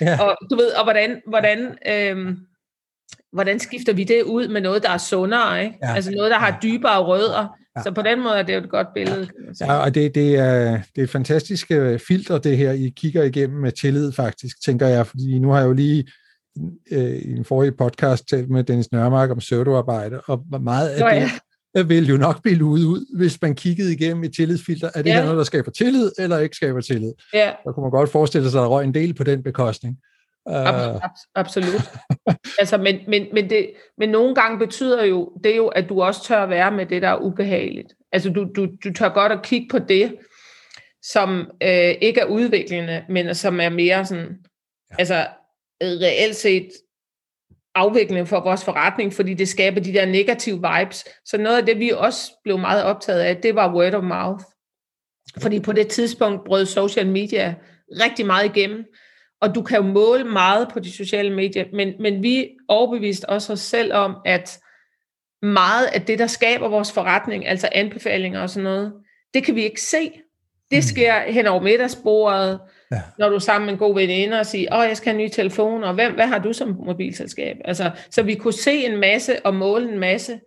Ja. 0.00 0.22
Og 0.22 0.36
du 0.50 0.56
ved, 0.56 0.70
og 0.70 0.84
hvordan, 0.84 1.20
hvordan, 1.26 1.78
øhm, 1.88 2.36
hvordan 3.32 3.58
skifter 3.58 3.92
vi 3.92 4.04
det 4.04 4.22
ud 4.22 4.48
med 4.48 4.60
noget, 4.60 4.82
der 4.82 4.90
er 4.90 4.98
sundere, 4.98 5.64
ikke? 5.64 5.78
Ja. 5.82 5.94
Altså 5.94 6.10
noget, 6.10 6.30
der 6.30 6.38
har 6.38 6.58
dybere 6.62 6.98
rødder. 7.02 7.56
Ja. 7.76 7.82
Så 7.82 7.92
på 7.92 8.02
den 8.02 8.22
måde 8.22 8.34
er 8.34 8.42
det 8.42 8.54
jo 8.54 8.58
et 8.58 8.70
godt 8.70 8.86
billede. 8.94 9.28
Ja, 9.60 9.74
og 9.74 9.94
det, 9.94 10.14
det, 10.14 10.36
er, 10.36 10.70
det 10.70 10.98
er 10.98 11.02
et 11.02 11.10
fantastisk 11.10 11.68
filter, 12.08 12.38
det 12.38 12.56
her, 12.56 12.72
I 12.72 12.92
kigger 12.96 13.22
igennem 13.22 13.60
med 13.60 13.72
tillid 13.72 14.12
faktisk, 14.12 14.64
tænker 14.64 14.86
jeg, 14.86 15.06
fordi 15.06 15.38
nu 15.38 15.50
har 15.50 15.58
jeg 15.58 15.66
jo 15.66 15.72
lige 15.72 16.06
øh, 16.92 17.14
i 17.14 17.32
en 17.32 17.44
forrige 17.44 17.72
podcast 17.72 18.28
talt 18.28 18.50
med 18.50 18.64
Dennis 18.64 18.92
Nørmark 18.92 19.30
om 19.30 19.38
pseudoarbejde, 19.38 20.20
og 20.20 20.44
meget 20.60 20.88
af 20.88 21.00
Nå, 21.00 21.06
ja. 21.06 21.30
det 21.74 21.88
vil 21.94 22.08
jo 22.08 22.16
nok 22.16 22.42
blive 22.42 22.56
luet 22.56 22.84
ud, 22.84 23.18
hvis 23.18 23.42
man 23.42 23.54
kiggede 23.54 23.92
igennem 23.92 24.24
et 24.24 24.34
tillidsfilter. 24.34 24.90
Er 24.94 25.02
det 25.02 25.10
ja. 25.10 25.14
her 25.14 25.22
noget, 25.22 25.38
der 25.38 25.44
skaber 25.44 25.70
tillid, 25.70 26.10
eller 26.18 26.38
ikke 26.38 26.56
skaber 26.56 26.80
tillid? 26.80 27.12
Ja. 27.34 27.50
Så 27.66 27.72
kunne 27.72 27.82
man 27.82 27.90
godt 27.90 28.10
forestille 28.10 28.50
sig, 28.50 28.60
at 28.60 28.62
der 28.62 28.68
røg 28.68 28.84
en 28.84 28.94
del 28.94 29.14
på 29.14 29.24
den 29.24 29.42
bekostning. 29.42 29.96
Uh... 30.48 31.00
Absolut. 31.34 31.90
altså, 32.60 32.76
men, 32.76 33.00
men, 33.08 33.26
men, 33.32 33.50
det, 33.50 33.70
men 33.98 34.08
nogle 34.08 34.34
gange 34.34 34.58
betyder 34.58 35.04
jo 35.04 35.32
det 35.44 35.56
jo, 35.56 35.68
at 35.68 35.88
du 35.88 36.02
også 36.02 36.24
tør 36.24 36.42
at 36.42 36.50
være 36.50 36.72
med 36.72 36.86
det, 36.86 37.02
der 37.02 37.08
er 37.08 37.22
ubehageligt. 37.22 37.94
Altså 38.12 38.30
du, 38.30 38.46
du, 38.56 38.68
du 38.84 38.92
tør 38.92 39.08
godt 39.08 39.32
at 39.32 39.42
kigge 39.42 39.68
på 39.70 39.78
det, 39.78 40.16
som 41.02 41.50
øh, 41.62 41.94
ikke 42.00 42.20
er 42.20 42.24
udviklende, 42.24 43.04
men 43.08 43.34
som 43.34 43.60
er 43.60 43.68
mere 43.68 44.06
sådan, 44.06 44.38
ja. 44.90 44.96
altså 44.98 45.26
reelt 45.82 46.36
set 46.36 46.68
afvikling 47.74 48.28
for 48.28 48.40
vores 48.40 48.64
forretning, 48.64 49.12
fordi 49.12 49.34
det 49.34 49.48
skaber 49.48 49.80
de 49.80 49.92
der 49.92 50.06
negative 50.06 50.56
vibes. 50.56 51.04
Så 51.24 51.38
noget 51.38 51.58
af 51.58 51.66
det, 51.66 51.78
vi 51.78 51.90
også 51.90 52.32
blev 52.44 52.58
meget 52.58 52.84
optaget 52.84 53.20
af, 53.20 53.36
det 53.36 53.54
var 53.54 53.74
word 53.74 53.94
of 53.94 54.04
mouth. 54.04 54.44
Fordi 55.38 55.60
på 55.60 55.72
det 55.72 55.88
tidspunkt 55.88 56.44
brød 56.44 56.66
social 56.66 57.06
media 57.06 57.54
rigtig 57.90 58.26
meget 58.26 58.56
igennem, 58.56 58.84
og 59.40 59.54
du 59.54 59.62
kan 59.62 59.76
jo 59.76 59.82
måle 59.82 60.24
meget 60.24 60.68
på 60.72 60.80
de 60.80 60.92
sociale 60.92 61.34
medier, 61.34 61.64
men, 61.72 61.94
men 62.00 62.22
vi 62.22 62.48
overbeviste 62.68 63.28
også 63.28 63.52
os 63.52 63.60
selv 63.60 63.92
om, 63.92 64.16
at 64.24 64.60
meget 65.42 65.86
af 65.86 66.02
det, 66.02 66.18
der 66.18 66.26
skaber 66.26 66.68
vores 66.68 66.92
forretning, 66.92 67.46
altså 67.46 67.68
anbefalinger 67.72 68.40
og 68.40 68.50
sådan 68.50 68.64
noget, 68.64 68.92
det 69.34 69.44
kan 69.44 69.54
vi 69.54 69.62
ikke 69.62 69.82
se. 69.82 70.12
Det 70.70 70.78
mm. 70.78 70.82
sker 70.82 71.20
hen 71.20 71.46
over 71.46 71.62
middagsbordet, 71.62 72.60
Ja. 72.90 73.02
Når 73.18 73.28
du 73.28 73.34
er 73.34 73.38
sammen 73.38 73.66
med 73.66 73.72
en 73.72 73.78
god 73.78 73.94
veninde 73.94 74.40
og 74.40 74.46
siger, 74.46 74.76
åh, 74.76 74.88
jeg 74.88 74.96
skal 74.96 75.12
have 75.12 75.20
en 75.20 75.26
ny 75.26 75.30
telefon, 75.34 75.84
og 75.84 75.94
hvem, 75.94 76.14
hvad 76.14 76.26
har 76.26 76.38
du 76.38 76.52
som 76.52 76.68
mobilselskab? 76.86 77.56
Altså, 77.64 77.90
så 78.10 78.22
vi 78.22 78.34
kunne 78.34 78.52
se 78.52 78.84
en 78.84 78.96
masse 78.96 79.46
og 79.46 79.54
måle 79.54 79.92
en 79.92 79.98
masse, 79.98 80.40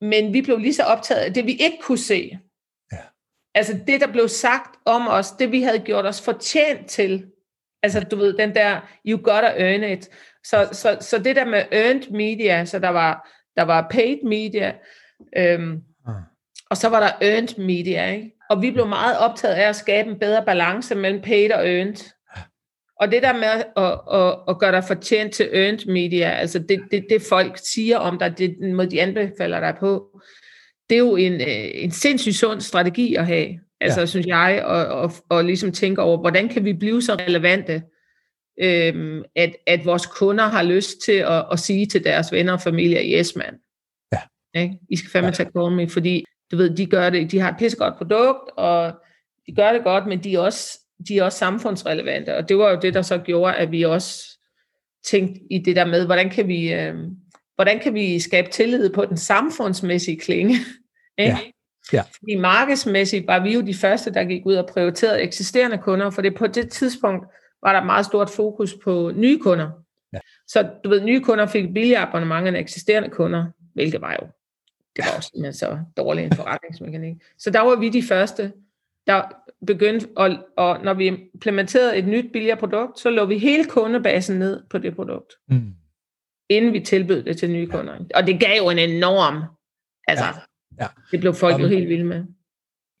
men 0.00 0.32
vi 0.32 0.42
blev 0.42 0.58
lige 0.58 0.74
så 0.74 0.82
optaget 0.82 1.20
af 1.20 1.34
det, 1.34 1.46
vi 1.46 1.52
ikke 1.52 1.78
kunne 1.82 1.98
se. 1.98 2.38
Ja. 2.92 2.98
Altså 3.54 3.78
det, 3.86 4.00
der 4.00 4.12
blev 4.12 4.28
sagt 4.28 4.78
om 4.84 5.08
os, 5.08 5.30
det 5.30 5.52
vi 5.52 5.62
havde 5.62 5.78
gjort 5.78 6.06
os 6.06 6.22
fortjent 6.22 6.86
til. 6.86 7.26
Altså 7.82 8.00
du 8.00 8.16
ved, 8.16 8.32
den 8.32 8.54
der, 8.54 8.80
you 9.06 9.16
gotta 9.16 9.52
earn 9.56 9.84
it. 9.92 10.08
Så, 10.44 10.68
så, 10.72 10.96
så 11.00 11.18
det 11.18 11.36
der 11.36 11.44
med 11.44 11.62
earned 11.72 12.10
media, 12.10 12.64
så 12.64 12.78
der 12.78 12.88
var, 12.88 13.30
der 13.56 13.62
var 13.62 13.86
paid 13.90 14.16
media, 14.24 14.74
øhm, 15.36 15.80
uh. 16.08 16.14
og 16.70 16.76
så 16.76 16.88
var 16.88 17.00
der 17.00 17.28
earned 17.28 17.58
media, 17.66 18.12
ikke? 18.12 18.32
Og 18.50 18.62
vi 18.62 18.70
blev 18.70 18.88
meget 18.88 19.18
optaget 19.18 19.54
af 19.54 19.68
at 19.68 19.76
skabe 19.76 20.10
en 20.10 20.18
bedre 20.18 20.44
balance 20.44 20.94
mellem 20.94 21.22
paid 21.22 21.52
og 21.52 21.68
earned. 21.68 22.12
Og 23.00 23.12
det 23.12 23.22
der 23.22 23.32
med 23.32 23.64
at, 23.76 24.20
at, 24.20 24.38
at 24.48 24.58
gøre 24.58 24.72
dig 24.72 24.84
fortjent 24.84 25.34
til 25.34 25.48
earned 25.52 25.92
media, 25.92 26.30
altså 26.30 26.58
det, 26.58 26.80
det, 26.90 27.06
det 27.10 27.22
folk 27.22 27.58
siger 27.72 27.98
om 27.98 28.18
dig, 28.18 28.38
det 28.38 28.74
måde, 28.74 28.90
de 28.90 29.02
anbefaler 29.02 29.60
dig 29.60 29.76
på, 29.80 30.20
det 30.90 30.94
er 30.94 30.98
jo 30.98 31.16
en, 31.16 31.32
øh, 31.32 31.70
en 31.74 31.90
sindssygt 31.90 32.36
sund 32.36 32.60
strategi 32.60 33.14
at 33.14 33.26
have, 33.26 33.48
altså 33.82 34.00
ja. 34.00 34.06
synes 34.06 34.26
jeg, 34.26 34.62
og, 34.64 34.86
og, 34.86 35.12
og 35.28 35.44
ligesom 35.44 35.72
tænke 35.72 36.02
over, 36.02 36.18
hvordan 36.18 36.48
kan 36.48 36.64
vi 36.64 36.72
blive 36.72 37.02
så 37.02 37.14
relevante, 37.14 37.82
øhm, 38.60 39.22
at, 39.36 39.56
at 39.66 39.84
vores 39.84 40.06
kunder 40.06 40.44
har 40.44 40.62
lyst 40.62 40.96
til 41.04 41.12
at, 41.12 41.46
at 41.52 41.58
sige 41.58 41.86
til 41.86 42.04
deres 42.04 42.32
venner 42.32 42.52
og 42.52 42.60
familie, 42.60 43.18
yes 43.18 43.36
man, 43.36 43.54
ja. 44.12 44.60
Ikke? 44.60 44.78
I 44.90 44.96
skal 44.96 45.10
fandme 45.10 45.26
ja. 45.26 45.32
tage 45.32 45.50
call 45.56 45.76
me, 45.76 45.88
fordi 45.88 46.24
du 46.50 46.56
ved, 46.56 46.76
de 46.76 46.86
gør 46.86 47.10
det, 47.10 47.30
de 47.30 47.38
har 47.38 47.50
et 47.50 47.56
pissegodt 47.58 47.96
produkt, 47.96 48.50
og 48.56 48.92
de 49.46 49.54
gør 49.54 49.72
det 49.72 49.84
godt, 49.84 50.06
men 50.06 50.24
de 50.24 50.34
er 50.34 50.38
også, 50.38 50.78
de 51.08 51.18
er 51.18 51.24
også 51.24 51.38
samfundsrelevante, 51.38 52.36
og 52.36 52.48
det 52.48 52.58
var 52.58 52.70
jo 52.70 52.78
det, 52.82 52.94
der 52.94 53.02
så 53.02 53.18
gjorde, 53.18 53.54
at 53.54 53.72
vi 53.72 53.82
også 53.82 54.38
tænkte 55.04 55.40
i 55.50 55.58
det 55.58 55.76
der 55.76 55.84
med, 55.84 56.06
hvordan 56.06 56.30
kan 56.30 56.48
vi, 56.48 56.72
øh, 56.72 56.94
hvordan 57.54 57.80
kan 57.80 57.94
vi 57.94 58.20
skabe 58.20 58.50
tillid 58.50 58.90
på 58.90 59.04
den 59.04 59.16
samfundsmæssige 59.16 60.18
klinge, 60.18 60.54
ikke? 61.18 61.30
Ja. 61.30 61.38
Ja. 61.92 62.02
Fordi 62.18 62.34
markedsmæssigt 62.36 63.26
var 63.26 63.38
vi 63.40 63.54
jo 63.54 63.60
de 63.60 63.74
første, 63.74 64.12
der 64.12 64.24
gik 64.24 64.46
ud 64.46 64.54
og 64.54 64.66
prioriterede 64.66 65.22
eksisterende 65.22 65.78
kunder, 65.78 66.10
for 66.10 66.22
det 66.22 66.34
på 66.34 66.46
det 66.46 66.70
tidspunkt 66.70 67.26
var 67.62 67.72
der 67.72 67.84
meget 67.84 68.06
stort 68.06 68.30
fokus 68.30 68.74
på 68.84 69.12
nye 69.14 69.38
kunder. 69.38 69.70
Ja. 70.12 70.18
Så 70.46 70.70
du 70.84 70.88
ved, 70.88 71.00
nye 71.04 71.20
kunder 71.20 71.46
fik 71.46 71.72
billigere 71.74 72.00
abonnement 72.08 72.48
end 72.48 72.56
eksisterende 72.56 73.08
kunder, 73.08 73.46
hvilket 73.74 74.00
var 74.00 74.12
jo, 74.22 74.26
det 74.96 75.04
var 75.04 75.16
også 75.16 75.28
simpelthen 75.28 75.52
så 75.54 75.78
dårlig 75.96 76.24
en 76.24 76.32
forretningsmekanik. 76.36 77.16
Så 77.38 77.50
der 77.50 77.60
var 77.60 77.76
vi 77.76 77.88
de 77.88 78.02
første, 78.02 78.52
der 79.06 79.22
begyndte, 79.66 80.08
og, 80.16 80.30
og 80.56 80.84
når 80.84 80.94
vi 80.94 81.06
implementerede 81.06 81.96
et 81.96 82.06
nyt 82.06 82.32
billigere 82.32 82.56
produkt, 82.56 82.98
så 82.98 83.10
lå 83.10 83.24
vi 83.24 83.38
hele 83.38 83.64
kundebasen 83.64 84.38
ned 84.38 84.62
på 84.70 84.78
det 84.78 84.96
produkt, 84.96 85.32
Mm. 85.48 85.72
inden 86.48 86.72
vi 86.72 86.80
tilbød 86.80 87.22
det 87.22 87.36
til 87.38 87.50
nye 87.50 87.66
kunder. 87.66 87.94
Og 88.14 88.26
det 88.26 88.40
gav 88.40 88.56
jo 88.56 88.70
en 88.70 88.78
enorm, 88.78 89.42
altså, 90.08 90.24
Ja. 90.24 90.32
Ja. 90.82 90.86
det 91.10 91.20
blev 91.20 91.34
folk 91.34 91.62
jo 91.62 91.66
helt 91.66 91.88
vilde 91.88 92.04
med. 92.04 92.22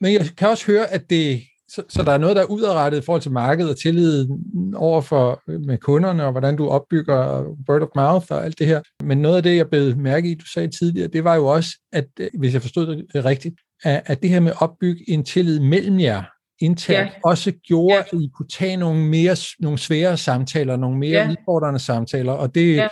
Men 0.00 0.12
jeg 0.12 0.20
kan 0.36 0.48
også 0.48 0.66
høre, 0.66 0.86
at 0.92 1.10
det, 1.10 1.40
så, 1.68 1.82
så 1.88 2.02
der 2.02 2.12
er 2.12 2.18
noget, 2.18 2.36
der 2.36 2.42
er 2.42 2.46
udrettet 2.46 2.98
i 2.98 3.04
forhold 3.04 3.22
til 3.22 3.30
markedet 3.32 3.70
og 3.70 3.78
tillid 3.78 4.28
over 4.74 5.00
for 5.00 5.42
med 5.66 5.78
kunderne, 5.78 6.24
og 6.24 6.32
hvordan 6.32 6.56
du 6.56 6.68
opbygger 6.68 7.42
word 7.68 7.82
of 7.82 7.88
mouth 7.96 8.26
og 8.30 8.44
alt 8.44 8.58
det 8.58 8.66
her. 8.66 8.80
Men 9.04 9.18
noget 9.18 9.36
af 9.36 9.42
det, 9.42 9.56
jeg 9.56 9.68
blev 9.70 9.96
mærke 9.96 10.30
i, 10.30 10.34
du 10.34 10.46
sagde 10.46 10.68
tidligere, 10.68 11.08
det 11.08 11.24
var 11.24 11.34
jo 11.34 11.46
også, 11.46 11.70
at 11.92 12.06
øh, 12.20 12.28
hvis 12.38 12.52
jeg 12.54 12.62
forstod 12.62 12.86
det 13.14 13.24
rigtigt, 13.24 13.54
at, 13.84 14.02
at 14.06 14.22
det 14.22 14.30
her 14.30 14.40
med 14.40 14.50
at 14.50 14.62
opbygge 14.62 15.10
en 15.10 15.24
tillid 15.24 15.60
mellem 15.60 16.00
jer 16.00 16.22
internt, 16.60 16.98
Ja. 17.12 17.20
også 17.24 17.52
gjorde, 17.52 17.94
Ja. 17.94 18.00
at 18.12 18.20
I 18.20 18.30
kunne 18.36 18.48
tage 18.48 18.76
nogle, 18.76 19.04
mere, 19.04 19.36
nogle 19.60 19.78
svære 19.78 20.16
samtaler, 20.16 20.76
nogle 20.76 20.98
mere 20.98 21.10
Ja. 21.20 21.30
udfordrende 21.30 21.78
samtaler, 21.80 22.32
og 22.32 22.54
det, 22.54 22.76
Ja. 22.76 22.88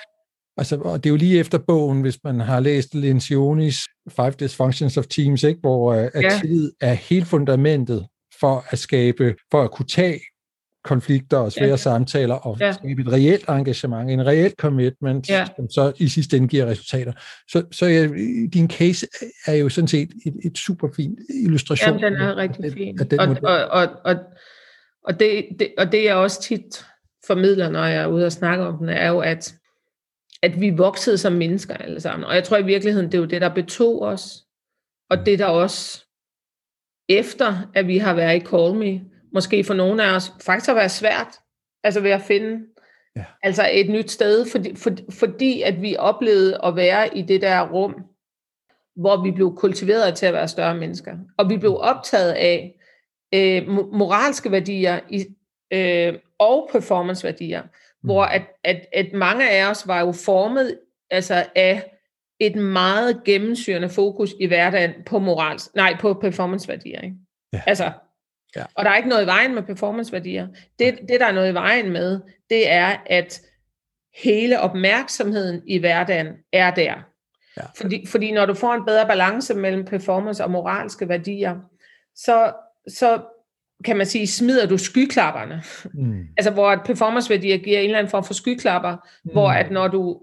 Altså, 0.57 0.77
og 0.77 1.05
det 1.05 1.11
er 1.11 1.13
jo 1.13 1.17
lige 1.17 1.39
efter 1.39 1.59
bogen, 1.59 2.01
hvis 2.01 2.19
man 2.25 2.41
har 2.41 2.61
læst 2.61 2.95
Lencioni's 2.95 4.05
Five 4.17 4.31
Dysfunctions 4.41 4.97
of 4.97 5.07
Teams, 5.07 5.43
ikke? 5.43 5.61
hvor 5.61 5.93
øh, 5.95 6.11
at 6.15 6.23
Ja. 6.23 6.39
tillid 6.41 6.73
er 6.81 6.93
helt 6.93 7.27
fundamentet 7.27 8.07
for 8.41 8.65
at 8.71 8.79
skabe, 8.79 9.35
for 9.51 9.63
at 9.63 9.71
kunne 9.71 9.87
tage 9.87 10.21
konflikter 10.85 11.37
og 11.37 11.53
svære 11.53 11.69
Ja. 11.69 11.77
samtaler 11.77 12.35
og 12.35 12.57
Ja. 12.61 12.73
skabe 12.73 13.03
et 13.03 13.13
reelt 13.13 13.45
engagement, 13.49 14.11
en 14.11 14.27
reelt 14.27 14.55
commitment, 14.59 15.29
Ja. 15.31 15.47
som 15.57 15.71
så 15.71 15.93
i 15.97 16.09
sidste 16.09 16.37
ende 16.37 16.49
giver 16.49 16.67
resultater. 16.67 17.13
Så, 17.51 17.63
så 17.73 17.87
ja, 17.87 18.07
din 18.55 18.71
case 18.71 19.07
er 19.47 19.55
jo 19.55 19.69
sådan 19.69 19.89
set 19.89 20.09
et, 20.27 20.35
et 20.45 20.59
super 20.59 20.89
fint 20.97 21.19
illustration. 21.45 21.99
Jamen, 22.01 22.13
den 22.13 22.23
er 22.23 22.37
rigtig 22.37 22.73
fin. 22.73 23.01
af 23.01 23.07
den 23.07 23.21
Og, 23.21 23.29
model. 23.29 23.45
og, 23.45 23.65
og, 23.71 23.89
og, 24.05 24.17
og, 25.05 25.21
det, 25.21 25.45
det, 25.59 25.69
og 25.79 25.93
det 25.93 26.05
jeg 26.05 26.15
også 26.15 26.43
tit 26.43 26.85
formidler, 27.27 27.71
når 27.71 27.85
jeg 27.85 28.03
er 28.03 28.07
ude 28.07 28.27
og 28.27 28.33
snakke 28.33 28.65
om 28.65 28.79
den, 28.79 28.89
er 28.89 29.09
jo, 29.09 29.19
at, 29.19 29.55
at 30.43 30.61
vi 30.61 30.71
voksede 30.71 31.19
som 31.19 31.33
mennesker 31.33 31.75
alle 31.75 32.01
sammen. 32.01 32.27
Og 32.29 32.35
jeg 32.35 32.45
tror 32.45 32.57
i 32.57 32.65
virkeligheden, 32.65 33.07
det 33.07 33.15
er 33.15 33.23
jo 33.23 33.25
det, 33.29 33.41
der 33.41 33.55
betog 33.55 34.03
os. 34.03 34.45
Og 35.11 35.27
det 35.27 35.39
der 35.39 35.47
også, 35.47 36.05
efter 37.09 37.71
at 37.75 37.87
vi 37.87 37.99
har 37.99 38.15
været 38.15 38.37
i 38.37 38.47
Call 38.47 38.75
Me, 38.75 39.01
måske 39.33 39.65
for 39.65 39.75
nogle 39.75 40.05
af 40.05 40.17
os, 40.17 40.33
faktisk 40.43 40.69
har 40.69 40.75
været 40.75 40.91
svært, 40.91 41.29
altså 41.85 42.01
ved 42.01 42.11
at 42.11 42.23
finde 42.23 42.67
Ja. 43.17 43.25
altså 43.43 43.69
et 43.73 43.91
nyt 43.91 44.11
sted, 44.11 44.47
fordi, 44.47 44.77
for, 44.77 44.91
fordi 45.11 45.63
at 45.63 45.83
vi 45.83 45.97
oplevede 45.97 46.61
at 46.65 46.77
være 46.77 47.19
i 47.19 47.23
det 47.23 47.41
der 47.41 47.69
rum, 47.69 47.95
hvor 48.97 49.23
vi 49.23 49.31
blev 49.31 49.57
kultiveret 49.57 50.15
til 50.15 50.27
at 50.27 50.35
være 50.35 50.49
større 50.49 50.75
mennesker. 50.75 51.17
Og 51.39 51.51
vi 51.51 51.57
blev 51.57 51.77
optaget 51.77 52.33
af 52.33 52.75
øh, 53.35 53.63
mo- 53.63 53.97
moralske 53.97 54.51
værdier 54.51 55.01
i, 55.09 55.27
øh, 55.71 56.15
og 56.39 56.69
performanceværdier, 56.73 57.63
mm. 57.63 57.69
Hvor 58.03 58.23
at, 58.23 58.43
at, 58.65 58.87
at 58.93 59.13
mange 59.13 59.51
af 59.51 59.71
os 59.71 59.87
var 59.87 60.01
jo 60.01 60.13
formet 60.13 60.79
altså 61.11 61.47
af 61.55 61.93
et 62.41 62.57
meget 62.57 63.25
gennemsyrende 63.25 63.89
fokus 63.89 64.35
i 64.41 64.47
hverdagen 64.47 64.93
på 65.07 65.19
morals, 65.19 65.75
nej, 65.75 65.97
på 66.01 66.15
performanceværdier. 66.15 67.01
Ikke? 67.01 67.17
Ja. 67.53 67.63
Altså, 67.67 67.93
Ja. 68.57 68.65
og 68.75 68.85
der 68.85 68.91
er 68.91 68.97
ikke 68.97 69.09
noget 69.09 69.23
i 69.23 69.27
vejen 69.27 69.55
med 69.55 69.63
performanceværdier. 69.63 70.49
Det, 70.79 70.99
det, 71.09 71.21
der 71.21 71.27
er 71.27 71.33
noget 71.33 71.51
i 71.51 71.55
vejen 71.55 71.93
med, 71.93 72.21
det 72.51 72.71
er, 72.71 72.97
at 73.07 73.41
hele 74.15 74.61
opmærksomheden 74.61 75.63
i 75.67 75.79
hverdagen 75.79 76.27
er 76.53 76.71
der. 76.71 76.95
Ja. 77.57 77.63
Fordi, 77.77 78.07
fordi 78.07 78.33
når 78.33 78.47
du 78.47 78.55
får 78.55 78.75
en 78.75 78.85
bedre 78.85 79.07
balance 79.07 79.55
mellem 79.55 79.85
performance 79.85 80.45
og 80.45 80.51
moralske 80.51 81.09
værdier, 81.09 81.57
så, 82.15 82.53
så 82.89 83.23
kan 83.85 83.97
man 83.97 84.07
sige, 84.07 84.27
smider 84.27 84.67
du 84.67 84.79
skyklapperne. 84.79 85.63
Mm. 85.95 86.23
Altså 86.39 86.51
hvor 86.51 86.71
at 86.71 86.81
performanceværdier 86.85 87.59
giver 87.59 87.79
en 87.79 87.85
eller 87.85 87.99
anden 87.99 88.11
form 88.11 88.25
for 88.25 88.35
skyklapper, 88.35 88.97
mm. 89.25 89.31
hvor 89.33 89.49
at 89.51 89.71
når 89.71 89.89
du 89.89 90.21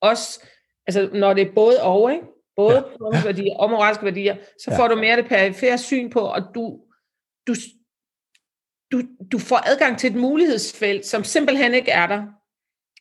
også, 0.00 0.44
altså 0.86 1.10
når 1.12 1.34
det 1.34 1.48
er 1.48 1.52
både 1.54 1.82
og, 1.82 2.12
ikke? 2.12 2.24
både 2.56 2.74
Ja. 2.76 2.80
performanceværdier 2.82 3.54
og 3.56 3.70
moralske 3.70 4.04
værdier, 4.04 4.36
så 4.60 4.70
Ja. 4.70 4.78
får 4.78 4.88
du 4.88 4.94
mere 4.96 5.16
det 5.16 5.26
perifære 5.26 5.78
syn 5.78 6.10
på, 6.10 6.20
og 6.20 6.42
du, 6.54 6.80
du, 7.46 7.54
du, 8.92 9.02
du 9.32 9.38
får 9.38 9.70
adgang 9.70 9.98
til 9.98 10.10
et 10.10 10.16
mulighedsfelt, 10.16 11.06
som 11.06 11.24
simpelthen 11.24 11.74
ikke 11.74 11.90
er 11.90 12.06
der. 12.06 12.22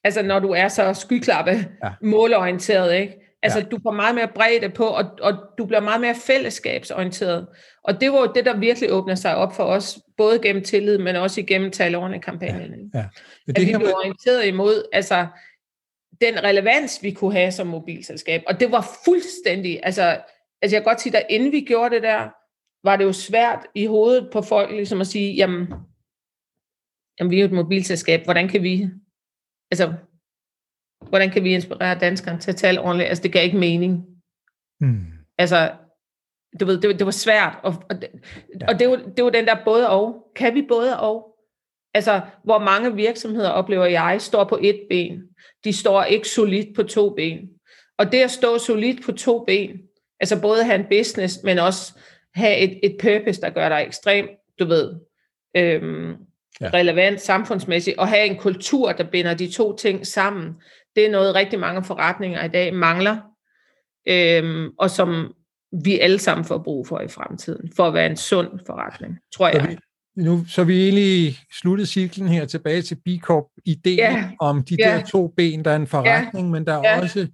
Altså 0.04 0.22
når 0.22 0.40
du 0.40 0.50
er 0.52 0.68
så 0.68 0.94
skyklappe, 0.94 1.52
ja. 1.84 1.92
målorienteret, 2.02 2.96
ikke? 2.96 3.14
Altså 3.44 3.60
Ja. 3.60 3.66
du 3.66 3.80
får 3.84 3.92
meget 3.92 4.16
mere 4.16 4.28
bredde 4.36 4.70
på, 4.70 4.86
og, 4.86 5.06
og 5.22 5.34
du 5.58 5.66
bliver 5.66 5.80
meget 5.82 6.02
mere 6.02 6.16
fællesskabsorienteret. 6.16 7.48
Og 7.84 8.02
det 8.02 8.12
var 8.12 8.20
jo 8.20 8.32
det, 8.36 8.46
der 8.46 8.58
virkelig 8.58 8.92
åbner 8.92 9.16
sig 9.16 9.36
op 9.36 9.56
for 9.56 9.64
os, 9.64 10.00
både 10.18 10.40
gennem 10.40 10.64
tillid, 10.64 10.98
men 10.98 11.16
også 11.16 11.42
igennem 11.42 11.72
tale 11.72 12.20
kampagnen. 12.20 12.74
ikke? 12.74 12.90
Ja. 12.94 13.06
Men 13.48 13.56
At 13.56 13.62
vi 13.62 13.78
blev 13.78 13.94
orienteret 13.96 14.48
imod, 14.48 14.86
altså 14.94 15.28
den 16.22 16.44
relevans, 16.44 17.04
vi 17.04 17.12
kunne 17.12 17.34
have 17.34 17.52
som 17.52 17.68
mobilselskab. 17.68 18.44
Og 18.48 18.60
det 18.60 18.72
var 18.72 19.00
fuldstændig, 19.06 19.80
altså, 19.84 20.04
altså 20.62 20.76
jeg 20.76 20.82
kan 20.82 20.84
godt 20.84 21.02
sige, 21.02 21.18
at 21.18 21.26
inden 21.30 21.52
vi 21.52 21.62
gjorde 21.62 21.96
det 21.96 22.04
der, 22.04 22.30
var 22.84 22.96
det 22.96 23.04
jo 23.04 23.14
svært 23.14 23.66
i 23.76 23.86
hovedet 23.86 24.30
på 24.34 24.42
folk, 24.42 24.72
ligesom 24.72 25.02
at 25.02 25.08
sige, 25.08 25.34
jamen, 25.34 25.74
jamen 27.20 27.32
vi 27.32 27.36
er 27.36 27.42
jo 27.42 27.46
et 27.46 27.52
mobilselskab, 27.52 28.24
hvordan 28.24 28.48
kan 28.48 28.64
vi, 28.64 28.90
altså, 29.72 29.94
hvordan 31.10 31.30
kan 31.30 31.44
vi 31.44 31.54
inspirere 31.54 32.00
danskerne 32.00 32.40
til 32.40 32.52
at 32.52 32.58
tale 32.58 32.82
ordentligt? 32.82 33.10
Altså, 33.10 33.24
det 33.24 33.34
gav 33.34 33.44
ikke 33.44 33.58
mening. 33.58 34.06
Mm. 34.82 35.06
Altså, 35.38 35.72
du 36.60 36.66
ved, 36.66 36.82
det, 36.82 37.00
det 37.00 37.06
var 37.06 37.12
svært. 37.12 37.58
Og, 37.64 37.76
og, 37.90 38.02
det, 38.02 38.10
og 38.68 38.80
det, 38.80 38.90
var, 38.90 38.96
det 39.18 39.24
var 39.24 39.30
den 39.30 39.46
der 39.46 39.56
både 39.66 39.90
og. 39.90 40.28
Kan 40.36 40.56
vi 40.56 40.62
både 40.62 41.00
og? 41.00 41.36
Altså, 41.94 42.22
hvor 42.44 42.60
mange 42.60 42.96
virksomheder, 42.96 43.50
oplever 43.50 43.86
jeg, 43.86 44.22
står 44.22 44.44
på 44.44 44.60
et 44.62 44.82
ben. 44.90 45.22
De 45.64 45.74
står 45.74 46.04
ikke 46.04 46.28
solidt 46.28 46.76
på 46.76 46.84
to 46.84 47.10
ben. 47.10 47.50
Og 47.98 48.12
det 48.12 48.22
at 48.22 48.32
stå 48.32 48.58
solidt 48.58 49.06
på 49.06 49.12
to 49.12 49.44
ben, 49.48 49.80
altså 50.20 50.42
både 50.42 50.64
have 50.64 50.80
en 50.80 50.86
business, 50.90 51.40
men 51.44 51.60
også 51.60 51.94
have 52.34 52.58
et, 52.58 52.80
et 52.84 52.98
purpose, 53.02 53.42
der 53.42 53.50
gør 53.50 53.70
dig 53.70 53.84
ekstremt, 53.88 54.30
du 54.60 54.66
ved, 54.66 54.94
øhm, 55.58 56.16
Ja. 56.62 56.66
ja. 56.66 56.72
relevant 56.74 57.22
samfundsmæssigt, 57.22 57.98
og 57.98 58.08
have 58.08 58.26
en 58.26 58.38
kultur, 58.38 58.92
der 58.92 59.04
binder 59.04 59.34
de 59.34 59.52
to 59.52 59.76
ting 59.76 60.08
sammen, 60.08 60.54
det 60.96 61.06
er 61.06 61.10
noget 61.12 61.36
rigtig 61.36 61.60
mange 61.60 61.84
forretninger 61.84 62.46
i 62.46 62.48
dag 62.48 62.74
mangler, 62.74 63.18
øhm, 64.08 64.70
og 64.80 64.90
som 64.90 65.34
vi 65.84 66.00
alle 66.00 66.20
sammen 66.20 66.46
får 66.46 66.58
brug 66.58 66.88
for 66.88 67.00
i 67.00 67.08
fremtiden, 67.08 67.72
for 67.76 67.84
at 67.88 67.94
være 67.94 68.10
en 68.10 68.18
sund 68.18 68.48
forretning, 68.66 69.18
tror 69.36 69.52
Så 69.52 69.58
jeg. 69.58 69.70
vi, 69.70 69.78
nu, 70.24 70.46
så 70.48 70.64
vi 70.64 70.84
egentlig 70.84 71.38
sluttet 71.62 71.88
cyklen 71.88 72.28
her 72.28 72.46
tilbage 72.46 72.82
til 72.82 72.96
B 72.96 73.08
Corp 73.22 73.46
ideen 73.66 73.98
Ja. 73.98 74.30
om 74.40 74.64
de 74.64 74.76
Ja. 74.80 74.86
der 74.98 75.06
to 75.06 75.28
ben, 75.38 75.66
der 75.66 75.72
er 75.72 75.76
en 75.76 75.88
forretning, 75.88 76.50
men 76.52 76.66
der 76.68 76.74
er 76.74 76.82
Ja. 76.90 77.02
også 77.02 77.28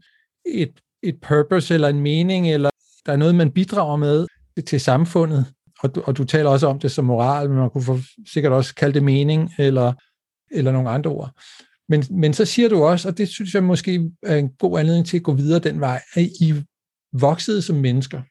et, 0.45 0.71
et 1.03 1.15
purpose 1.21 1.73
eller 1.73 1.87
en 1.87 1.99
mening, 1.99 2.51
eller 2.51 2.69
der 3.05 3.11
er 3.11 3.17
noget, 3.17 3.35
man 3.35 3.51
bidrager 3.51 3.95
med 3.95 4.27
til 4.67 4.79
samfundet. 4.79 5.45
Og 5.79 5.95
du, 5.95 6.01
og 6.05 6.17
du 6.17 6.23
taler 6.23 6.49
også 6.49 6.67
om 6.67 6.79
det 6.79 6.91
som 6.91 7.05
moral, 7.05 7.49
men 7.49 7.57
man 7.57 7.69
kunne 7.69 7.83
for, 7.83 7.99
sikkert 8.33 8.53
også 8.53 8.75
kalde 8.75 8.93
det 8.93 9.03
mening, 9.03 9.51
eller, 9.57 9.93
eller 10.51 10.71
nogle 10.71 10.89
andre 10.89 11.11
ord. 11.11 11.31
Men, 11.89 12.03
men 12.11 12.33
så 12.33 12.45
siger 12.45 12.69
du 12.69 12.83
også, 12.83 13.07
og 13.09 13.17
det 13.17 13.29
synes 13.29 13.53
jeg 13.53 13.63
måske 13.63 14.11
er 14.23 14.35
en 14.35 14.49
god 14.49 14.79
anledning 14.79 15.05
til 15.07 15.17
at 15.17 15.23
gå 15.23 15.33
videre 15.33 15.59
den 15.59 15.79
vej, 15.79 16.01
at 16.15 16.23
I 16.41 16.53
voksede 17.13 17.61
som 17.61 17.75
mennesker 17.75 18.21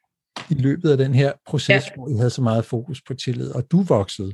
i 0.51 0.55
løbet 0.55 0.91
af 0.91 0.97
den 0.97 1.15
her 1.15 1.33
proces, 1.47 1.69
ja. 1.69 1.81
hvor 1.97 2.09
I 2.09 2.17
havde 2.17 2.31
så 2.31 2.43
meget 2.43 2.65
fokus 2.65 3.03
på 3.03 3.15
tillid, 3.15 3.51
og 3.51 3.65
du 3.71 3.83
voksede 3.83 4.33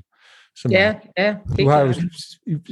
som 0.56 0.70
Ja, 0.70 0.94
ja. 1.18 1.34
du 1.48 1.54
helt 1.58 1.70
har 1.70 1.80
jo 1.80 1.92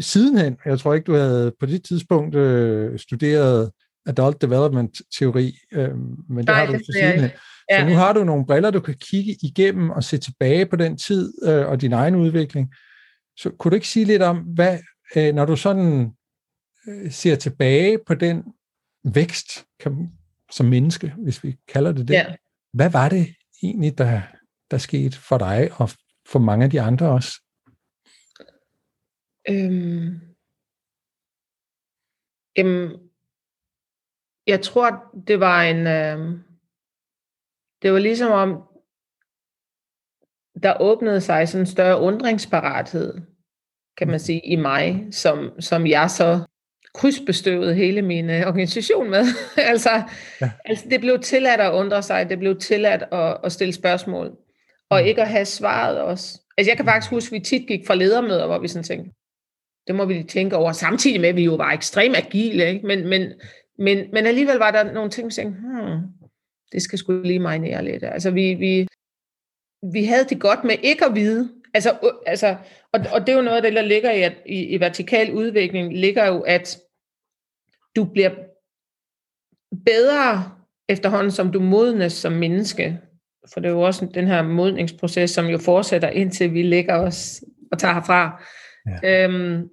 sidenhen, 0.01 0.57
jeg 0.65 0.79
tror 0.79 0.95
ikke, 0.95 1.05
du 1.05 1.15
havde 1.15 1.53
på 1.61 1.67
det 1.67 1.85
tidspunkt 1.85 2.35
øh, 2.35 2.99
studeret 2.99 3.71
adult 4.07 4.43
development 4.43 5.03
teori, 5.19 5.57
øh, 5.73 5.91
men 6.29 6.37
det 6.39 6.47
Nej, 6.47 6.55
har 6.55 6.67
du 6.67 6.73
det 6.73 6.87
så 6.87 6.93
sidenhen. 6.93 7.25
ikke. 7.25 7.37
Så 7.37 7.43
Ja. 7.71 7.89
nu 7.89 7.95
har 7.95 8.13
du 8.13 8.25
nogle 8.25 8.47
briller, 8.47 8.71
du 8.71 8.81
kan 8.81 8.95
kigge 8.95 9.37
igennem 9.43 9.91
og 9.91 10.05
se 10.05 10.19
tilbage 10.19 10.67
på 10.67 10.77
den 10.77 10.97
tid 10.97 11.33
øh, 11.49 11.67
og 11.67 11.81
din 11.81 11.93
egen 11.93 12.15
udvikling. 12.15 12.75
Så 13.37 13.51
kunne 13.59 13.71
du 13.71 13.75
ikke 13.75 13.89
sige 13.89 14.05
lidt 14.05 14.23
om, 14.23 14.37
hvad, 14.39 14.79
øh, 15.17 15.35
når 15.35 15.45
du 15.45 15.57
sådan 15.57 16.11
øh, 16.89 17.13
ser 17.13 17.35
tilbage 17.37 17.99
på 18.07 18.15
den 18.15 18.43
vækst 19.05 19.65
kan, 19.81 20.09
som 20.53 20.67
menneske, 20.67 21.13
hvis 21.19 21.45
vi 21.45 21.57
kalder 21.69 21.93
det 21.93 22.09
det, 22.09 22.15
Ja. 22.15 22.25
Hvad 22.73 22.91
var 22.91 23.09
det 23.09 23.27
egentlig, 23.63 23.99
der, 23.99 24.21
der 24.71 24.79
skete 24.79 25.17
for 25.19 25.39
dig 25.39 25.71
og 25.81 25.89
for 26.29 26.39
mange 26.39 26.65
af 26.65 26.71
de 26.71 26.81
andre 26.81 27.09
også? 27.13 27.33
Øhm, 29.49 30.21
jamen, 32.57 33.11
jeg 34.47 34.63
tror, 34.63 34.89
det 35.27 35.41
var 35.41 35.63
en... 35.63 35.87
Øh, 35.87 36.41
det 37.83 37.93
var 37.93 37.99
ligesom 37.99 38.33
om, 38.33 38.51
der 40.63 40.81
åbnede 40.81 41.21
sig 41.21 41.49
sådan 41.49 41.63
en 41.63 41.67
større 41.67 42.01
undringsparathed, 42.01 43.15
kan 43.97 44.09
man 44.09 44.21
sige, 44.21 44.47
i 44.47 44.57
mig, 44.57 45.15
som, 45.15 45.61
som 45.61 45.87
jeg 45.87 46.11
så 46.11 46.47
krydsbestøvede 46.95 47.75
hele 47.75 48.03
min 48.03 48.31
uh, 48.31 48.37
organisation 48.37 49.11
med. 49.11 49.25
altså, 49.57 50.03
ja. 50.41 50.51
altså, 50.65 50.85
det 50.91 51.01
blev 51.01 51.19
tilladt 51.19 51.61
at 51.61 51.73
undre 51.73 52.03
sig, 52.03 52.29
det 52.29 52.39
blev 52.39 52.59
tilladt 52.59 53.03
at, 53.13 53.37
at 53.45 53.53
stille 53.53 53.73
spørgsmål, 53.73 54.37
og 54.91 55.01
mm. 55.01 55.07
ikke 55.07 55.23
at 55.23 55.29
have 55.29 55.45
svaret 55.45 56.01
også. 56.01 56.41
Altså, 56.59 56.71
jeg 56.71 56.77
kan 56.77 56.87
faktisk 56.87 57.11
huske, 57.11 57.37
at 57.37 57.41
vi 57.41 57.45
tit 57.45 57.69
gik 57.69 57.87
fra 57.87 57.95
ledermøder, 57.95 58.47
hvor 58.47 58.59
vi 58.59 58.69
sådan 58.69 58.85
tænkte, 58.85 59.11
det 59.87 59.95
må 59.95 60.05
vi 60.05 60.23
tænke 60.23 60.57
over, 60.57 60.73
samtidig 60.73 61.21
med, 61.21 61.29
at 61.29 61.37
vi 61.37 61.45
jo 61.45 61.55
var 61.55 61.73
ekstremt 61.73 62.17
agile, 62.17 62.69
ikke? 62.69 62.87
Men, 62.87 63.09
men, 63.09 63.33
men, 63.79 63.99
men 64.13 64.27
alligevel 64.27 64.57
var 64.57 64.71
der 64.71 64.93
nogle 64.93 65.11
ting, 65.11 65.33
som 65.33 65.45
tænkte, 65.45 65.61
hmm, 65.61 66.01
det 66.73 66.83
skal 66.83 66.99
sgu 66.99 67.23
lige 67.23 67.39
marinere 67.39 67.85
lidt. 67.85 68.05
Altså, 68.05 68.31
vi, 68.31 68.55
vi, 68.55 68.87
vi 69.93 70.05
havde 70.05 70.25
det 70.25 70.41
godt 70.41 70.65
med 70.65 70.75
ikke 70.83 71.05
at 71.05 71.15
vide. 71.15 71.51
Altså, 71.75 72.15
altså, 72.27 72.57
og, 72.93 73.01
og 73.13 73.21
det 73.21 73.29
er 73.29 73.37
jo 73.37 73.43
noget 73.43 73.57
af 73.57 73.63
det, 73.63 73.73
der 73.73 73.83
ligger 73.83 74.11
i, 74.11 74.23
at, 74.23 74.35
i, 74.47 74.63
i 74.63 74.81
vertikal 74.81 75.33
udvikling, 75.33 75.99
ligger 75.99 76.27
jo, 76.27 76.41
at 76.41 76.79
du 77.97 78.05
bliver 78.05 78.31
bedre 79.87 80.53
efterhånden, 80.89 81.31
som 81.31 81.53
du 81.53 81.61
modnes 81.61 82.13
som 82.13 82.33
menneske. 82.33 83.01
For 83.53 83.61
det 83.61 83.69
er 83.69 83.73
jo 83.73 83.81
også 83.81 84.07
den 84.15 84.27
her 84.27 84.43
modningsproces, 84.43 85.31
som 85.31 85.47
jo 85.47 85.59
fortsætter, 85.59 86.09
indtil 86.09 86.55
vi 86.55 86.63
lægger 86.63 86.95
os 86.95 87.45
og 87.73 87.79
tager 87.79 87.95
herfra. 87.95 88.43
Ja. 89.03 89.25
Øhm, 89.25 89.69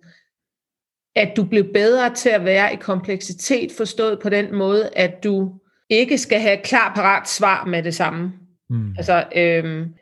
at 1.16 1.34
du 1.38 1.44
bliver 1.44 1.74
bedre 1.74 2.16
til 2.16 2.30
at 2.30 2.46
være 2.46 2.74
i 2.74 2.76
kompleksitet, 2.76 3.72
forstået 3.78 4.20
på 4.20 4.30
den 4.30 4.56
måde, 4.56 4.90
at 4.96 5.24
du 5.24 5.60
ikke 5.90 6.18
skal 6.18 6.40
have 6.40 6.58
klar 6.64 6.94
parat 6.96 7.30
svar 7.30 7.66
med 7.66 7.84
det 7.84 7.96
samme. 7.96 8.34
Mm. 8.70 8.96
Altså, 8.98 9.26
øhm, 9.36 9.94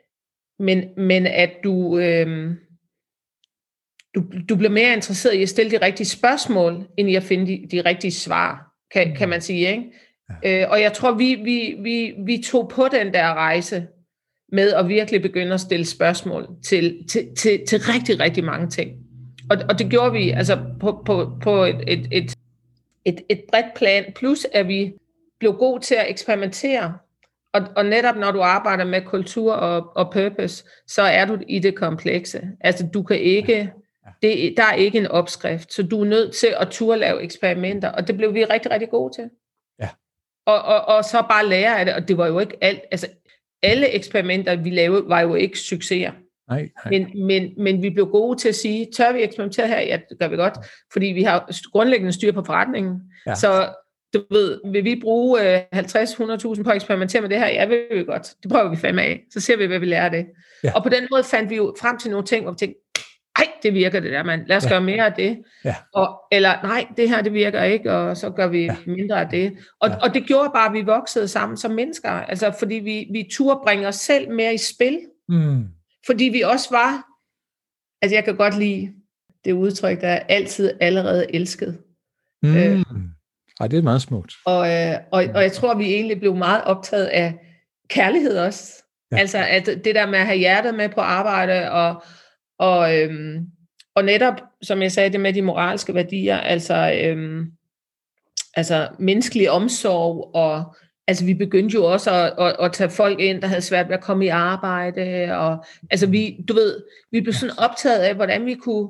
men, 0.60 0.84
men 0.98 1.28
at 1.28 1.52
du, 1.64 1.98
øhm, 1.98 2.56
du, 4.16 4.24
du 4.50 4.56
bliver 4.56 4.72
mere 4.72 4.94
interesseret 4.94 5.34
i 5.34 5.42
at 5.42 5.50
stille 5.50 5.72
de 5.72 5.86
rigtige 5.86 6.08
spørgsmål, 6.08 6.88
end 6.98 7.10
i 7.10 7.16
at 7.16 7.24
finde 7.24 7.48
de, 7.48 7.68
de 7.72 7.82
rigtige 7.82 8.12
svar, 8.12 8.74
kan, 8.92 9.08
mm. 9.08 9.16
kan 9.16 9.30
man 9.30 9.42
sige. 9.42 9.72
Ikke? 9.72 9.84
Ja. 10.44 10.64
Øh, 10.64 10.72
og 10.72 10.82
jeg 10.82 10.94
tror, 10.94 11.12
vi, 11.12 11.36
vi, 11.36 11.76
vi, 11.80 12.14
vi 12.26 12.44
tog 12.46 12.70
på 12.70 12.88
den 12.92 13.14
der 13.14 13.34
rejse 13.34 13.88
med 14.52 14.74
at 14.74 14.88
virkelig 14.90 15.22
begynde 15.22 15.54
at 15.54 15.60
stille 15.60 15.86
spørgsmål 15.86 16.48
til, 16.64 17.08
til, 17.10 17.28
til, 17.38 17.62
til 17.68 17.80
rigtig, 17.80 18.20
rigtig 18.20 18.44
mange 18.44 18.70
ting. 18.70 18.92
Og, 19.50 19.58
og 19.70 19.80
det 19.80 19.90
gjorde 19.90 20.12
vi 20.12 20.30
altså 20.30 20.60
på, 20.80 21.04
på, 21.06 21.38
på 21.42 21.64
et, 21.64 21.84
et, 21.88 22.08
et, 22.12 22.34
et, 23.06 23.22
et 23.30 23.42
bredt 23.52 23.74
plan, 23.76 24.14
plus 24.16 24.48
at 24.54 24.68
vi 24.68 24.94
blev 25.40 25.54
god 25.54 25.80
til 25.80 25.96
at 25.96 26.10
eksperimentere. 26.10 26.98
Og, 27.58 27.68
og 27.76 27.86
netop 27.86 28.16
når 28.16 28.32
du 28.32 28.42
arbejder 28.42 28.86
med 28.86 29.02
kultur 29.02 29.54
og, 29.54 29.92
og 29.96 30.12
purpose, 30.12 30.64
så 30.88 31.02
er 31.02 31.26
du 31.26 31.40
i 31.48 31.60
det 31.60 31.76
komplekse. 31.76 32.42
Altså 32.62 32.88
du 32.94 33.04
kan 33.04 33.20
ikke, 33.20 33.74
det, 34.22 34.54
der 34.58 34.64
er 34.64 34.74
ikke 34.74 34.98
en 34.98 35.08
opskrift, 35.08 35.74
så 35.74 35.84
du 35.84 36.02
er 36.02 36.06
nødt 36.06 36.36
til 36.36 36.56
at 36.60 36.68
turde 36.72 37.00
lave 37.00 37.22
eksperimenter, 37.22 37.90
og 37.90 38.08
det 38.08 38.18
blev 38.18 38.34
vi 38.34 38.46
rigtig, 38.46 38.72
rigtig 38.72 38.90
gode 38.90 39.14
til. 39.14 39.30
Ja. 39.82 39.90
Og, 40.46 40.62
og, 40.62 40.96
og 40.96 41.04
så 41.04 41.24
bare 41.30 41.48
lære 41.48 41.80
af 41.80 41.86
det, 41.86 41.94
og 41.94 42.08
det 42.08 42.18
var 42.18 42.28
jo 42.28 42.40
ikke 42.40 42.58
alt, 42.62 42.80
altså 42.92 43.08
alle 43.64 43.90
eksperimenter, 43.90 44.56
vi 44.56 44.70
lavede, 44.70 45.04
var 45.08 45.22
jo 45.22 45.36
ikke 45.36 45.60
succeser. 45.60 46.12
Nej, 46.50 46.70
nej. 46.86 46.90
Men, 46.90 47.26
men, 47.26 47.54
men 47.58 47.82
vi 47.82 47.90
blev 47.90 48.08
gode 48.08 48.40
til 48.40 48.50
at 48.50 48.56
sige, 48.56 48.88
tør 48.98 49.14
vi 49.14 49.24
eksperimentere 49.24 49.68
her? 49.68 49.80
Ja, 49.80 50.00
det 50.10 50.20
gør 50.20 50.28
vi 50.28 50.36
godt, 50.36 50.54
fordi 50.94 51.06
vi 51.06 51.24
har 51.24 51.70
grundlæggende 51.72 52.14
styr 52.14 52.32
på 52.32 52.44
forretningen. 52.44 53.02
Ja. 53.28 53.36
Så 53.36 53.70
du 54.14 54.24
ved, 54.32 54.60
vil 54.72 54.84
vi 54.84 55.00
bruge 55.02 55.56
øh, 55.56 55.62
50-100.000 55.76 56.64
på 56.64 56.70
at 56.70 56.76
eksperimentere 56.76 57.22
med 57.22 57.30
det 57.30 57.40
her? 57.40 57.48
Ja, 57.48 57.66
vil 57.66 57.86
vi 57.92 58.04
godt. 58.04 58.34
Det 58.44 58.52
prøver 58.52 58.70
vi 58.70 58.76
fandme 58.76 59.02
af. 59.02 59.24
Så 59.32 59.40
ser 59.40 59.58
vi, 59.58 59.66
hvad 59.66 59.80
vi 59.80 59.86
lærer 59.86 60.06
af 60.06 60.12
det. 60.12 60.26
Ja. 60.64 60.74
Og 60.76 60.84
på 60.84 60.90
den 60.90 61.08
måde 61.12 61.24
fandt 61.24 61.50
vi 61.50 61.56
jo 61.56 61.76
frem 61.82 61.98
til 61.98 62.12
nogle 62.12 62.26
ting, 62.26 62.44
hvor 62.44 62.52
vi 62.52 62.58
tænkte, 62.58 62.80
ej, 63.38 63.48
det 63.64 63.74
virker 63.74 64.00
det 64.00 64.12
der, 64.12 64.24
mand. 64.24 64.48
Lad 64.48 64.58
os 64.58 64.64
ja. 64.64 64.70
gøre 64.70 64.82
mere 64.82 65.06
af 65.06 65.14
det. 65.14 65.38
Ja. 65.66 65.76
Og, 65.94 66.20
eller 66.32 66.62
nej, 66.64 66.88
det 66.98 67.10
her, 67.10 67.22
det 67.22 67.34
virker 67.34 67.64
ikke, 67.64 67.92
og 67.92 68.18
så 68.18 68.30
gør 68.30 68.48
vi 68.48 68.64
ja. 68.64 68.76
mindre 68.86 69.22
af 69.22 69.30
det. 69.30 69.58
Og, 69.80 69.90
ja. 69.90 69.96
og 69.96 70.14
det 70.14 70.24
gjorde 70.24 70.52
bare, 70.54 70.68
at 70.68 70.74
vi 70.74 70.82
voksede 70.82 71.28
sammen 71.28 71.58
som 71.58 71.72
mennesker. 71.72 72.10
Altså, 72.10 72.54
fordi 72.60 72.76
vi, 72.76 73.08
vi 73.12 73.30
turde 73.32 73.60
bringe 73.64 73.88
os 73.88 73.96
selv 73.96 74.32
mere 74.32 74.54
i 74.54 74.58
spil. 74.58 75.00
Mm. 75.30 75.66
Fordi 76.06 76.24
vi 76.24 76.42
også 76.42 76.68
var, 76.72 77.04
altså 78.02 78.16
jeg 78.16 78.24
kan 78.24 78.36
godt 78.36 78.60
lide 78.60 78.94
det 79.46 79.52
udtryk, 79.52 80.02
der 80.02 80.08
er 80.08 80.20
altid 80.20 80.72
allerede 80.82 81.36
elsket. 81.36 81.78
Mm. 82.44 82.56
Øh, 82.56 82.86
ej, 83.60 83.68
det 83.68 83.80
er 83.80 83.84
meget 83.84 84.02
smukt. 84.02 84.34
Og, 84.46 84.74
øh, 84.74 84.96
og, 85.12 85.24
og 85.36 85.42
jeg 85.42 85.52
tror, 85.52 85.76
vi 85.76 85.94
egentlig 85.94 86.20
blev 86.20 86.36
meget 86.36 86.64
optaget 86.64 87.06
af 87.06 87.34
kærlighed 87.90 88.38
også. 88.38 88.74
Ja. 89.12 89.18
Altså 89.18 89.38
at 89.38 89.66
det 89.66 89.96
der 89.96 90.08
med 90.08 90.20
at 90.20 90.26
have 90.26 90.38
hjertet 90.38 90.76
med 90.76 90.90
på 90.90 91.02
arbejde, 91.02 91.72
og, 91.72 92.04
og, 92.60 92.98
øhm, 92.98 93.46
og 93.96 94.04
netop, 94.04 94.42
som 94.62 94.82
jeg 94.82 94.92
sagde, 94.92 95.10
det 95.10 95.20
med 95.20 95.34
de 95.34 95.42
moralske 95.42 95.94
værdier, 95.94 96.38
altså, 96.38 97.00
øhm, 97.04 97.46
altså 98.56 98.88
menneskelig 99.00 99.52
omsorg, 99.52 100.32
og 100.36 100.76
altså 101.08 101.26
vi 101.26 101.34
begyndte 101.34 101.74
jo 101.74 101.86
også 101.86 102.12
at, 102.12 102.34
at, 102.46 102.56
at 102.60 102.74
tage 102.74 102.90
folk 102.90 103.20
ind, 103.20 103.42
der 103.42 103.48
havde 103.48 103.62
svært 103.62 103.88
ved 103.88 103.96
at 103.96 104.04
komme 104.04 104.26
i 104.26 104.28
arbejde, 104.28 105.36
og 105.38 105.66
altså 105.92 106.08
vi, 106.08 106.38
du 106.48 106.54
ved, 106.54 106.84
vi 107.12 107.22
blev 107.22 107.34
sådan 107.34 107.60
optaget 107.60 108.00
af, 108.00 108.16
hvordan 108.16 108.46
vi 108.46 108.54
kunne 108.54 108.90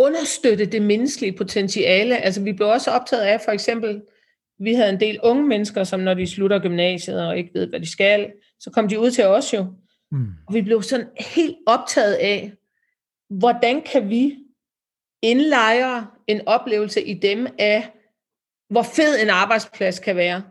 understøtte 0.00 0.66
det 0.66 0.82
menneskelige 0.82 1.36
potentiale. 1.36 2.16
Altså 2.16 2.42
vi 2.42 2.52
blev 2.52 2.68
også 2.68 2.90
optaget 2.90 3.22
af, 3.22 3.40
for 3.40 3.52
eksempel, 3.52 4.02
vi 4.58 4.74
havde 4.74 4.90
en 4.90 5.00
del 5.00 5.20
unge 5.22 5.46
mennesker, 5.46 5.84
som 5.84 6.00
når 6.00 6.14
de 6.14 6.26
slutter 6.26 6.58
gymnasiet 6.58 7.26
og 7.26 7.38
ikke 7.38 7.50
ved, 7.54 7.66
hvad 7.66 7.80
de 7.80 7.90
skal, 7.90 8.32
så 8.60 8.70
kom 8.70 8.88
de 8.88 9.00
ud 9.00 9.10
til 9.10 9.26
os 9.26 9.54
jo. 9.54 9.66
Mm. 10.10 10.26
Og 10.46 10.54
vi 10.54 10.62
blev 10.62 10.82
sådan 10.82 11.06
helt 11.18 11.56
optaget 11.66 12.14
af, 12.14 12.52
hvordan 13.30 13.82
kan 13.82 14.08
vi 14.10 14.36
indlejre 15.22 16.06
en 16.26 16.40
oplevelse 16.48 17.02
i 17.02 17.14
dem 17.14 17.46
af, 17.58 17.90
hvor 18.70 18.82
fed 18.82 19.22
en 19.22 19.30
arbejdsplads 19.30 19.98
kan 19.98 20.16
være. 20.16 20.42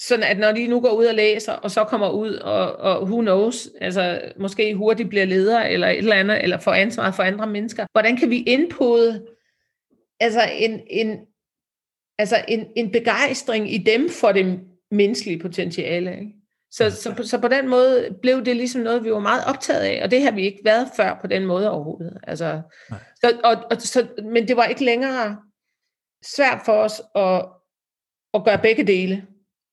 Sådan 0.00 0.24
at 0.24 0.38
når 0.38 0.52
de 0.52 0.66
nu 0.66 0.80
går 0.80 0.90
ud 0.90 1.04
og 1.04 1.14
læser, 1.14 1.52
og 1.52 1.70
så 1.70 1.84
kommer 1.84 2.10
ud, 2.10 2.34
og, 2.34 2.76
og 2.76 3.02
who 3.02 3.20
knows, 3.20 3.68
altså 3.80 4.20
måske 4.36 4.74
hurtigt 4.74 5.08
bliver 5.08 5.24
leder, 5.24 5.60
eller 5.60 5.88
et 5.88 5.98
eller 5.98 6.16
andet, 6.16 6.42
eller 6.42 6.58
får 6.58 6.72
ansvar 6.72 7.10
for 7.10 7.22
andre 7.22 7.46
mennesker. 7.46 7.86
Hvordan 7.92 8.16
kan 8.16 8.30
vi 8.30 8.42
indpode 8.42 9.26
altså 10.20 10.40
en, 10.58 10.80
en, 10.90 11.18
altså 12.18 12.44
en, 12.48 12.66
en 12.76 12.92
begejstring 12.92 13.74
i 13.74 13.78
dem 13.78 14.08
for 14.10 14.32
det 14.32 14.60
menneskelige 14.90 15.38
potentiale? 15.38 16.10
Ikke? 16.10 16.32
Så, 16.70 16.90
så, 16.90 17.14
så, 17.16 17.28
så 17.28 17.40
på 17.40 17.48
den 17.48 17.68
måde 17.68 18.16
blev 18.22 18.44
det 18.44 18.56
ligesom 18.56 18.82
noget, 18.82 19.04
vi 19.04 19.12
var 19.12 19.18
meget 19.18 19.44
optaget 19.46 19.80
af, 19.80 20.00
og 20.02 20.10
det 20.10 20.22
har 20.22 20.30
vi 20.30 20.42
ikke 20.42 20.60
været 20.64 20.88
før 20.96 21.18
på 21.20 21.26
den 21.26 21.46
måde 21.46 21.70
overhovedet. 21.70 22.18
Altså, 22.22 22.62
så, 22.90 23.40
og, 23.44 23.56
og, 23.70 23.80
så, 23.80 24.06
men 24.22 24.48
det 24.48 24.56
var 24.56 24.64
ikke 24.64 24.84
længere 24.84 25.36
svært 26.24 26.60
for 26.64 26.72
os 26.72 27.02
at, 27.14 27.46
at 28.34 28.44
gøre 28.44 28.58
begge 28.62 28.86
dele. 28.86 29.26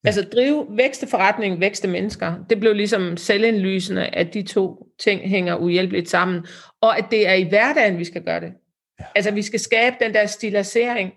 Altså 0.05 0.21
drive 0.21 0.67
vækste 0.69 1.07
forretning, 1.07 1.59
vækste 1.59 1.87
mennesker. 1.87 2.33
Det 2.49 2.59
blev 2.59 2.73
ligesom 2.73 3.17
selvindlysende, 3.17 4.07
at 4.07 4.33
de 4.33 4.43
to 4.43 4.87
ting 4.99 5.21
hænger 5.29 5.55
uhjælpeligt 5.55 6.09
sammen. 6.09 6.45
Og 6.81 6.97
at 6.97 7.05
det 7.11 7.27
er 7.27 7.33
i 7.33 7.43
hverdagen, 7.43 7.97
vi 7.97 8.03
skal 8.03 8.23
gøre 8.23 8.39
det. 8.39 8.53
Ja. 8.99 9.05
Altså 9.15 9.31
vi 9.31 9.41
skal 9.41 9.59
skabe 9.59 9.95
den 9.99 10.13
der 10.13 10.25
stilisering, 10.25 11.13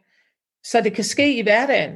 så 0.65 0.81
det 0.81 0.93
kan 0.93 1.05
ske 1.05 1.39
i 1.39 1.43
hverdagen. 1.43 1.93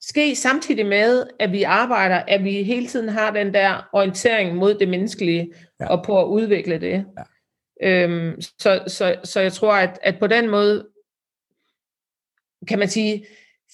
Ske 0.00 0.36
samtidig 0.36 0.86
med, 0.86 1.26
at 1.40 1.52
vi 1.52 1.62
arbejder, 1.62 2.22
at 2.28 2.44
vi 2.44 2.62
hele 2.62 2.86
tiden 2.86 3.08
har 3.08 3.30
den 3.30 3.54
der 3.54 3.88
orientering 3.92 4.56
mod 4.56 4.74
det 4.74 4.88
menneskelige, 4.88 5.52
ja. 5.80 5.86
og 5.86 6.04
på 6.04 6.22
at 6.22 6.26
udvikle 6.26 6.80
det. 6.80 7.04
Ja. 7.18 7.22
Øhm, 7.82 8.40
så, 8.40 8.82
så, 8.86 9.16
så 9.24 9.40
jeg 9.40 9.52
tror, 9.52 9.72
at, 9.72 9.98
at 10.02 10.18
på 10.18 10.26
den 10.26 10.50
måde, 10.50 10.86
kan 12.68 12.78
man 12.78 12.88
sige, 12.88 13.26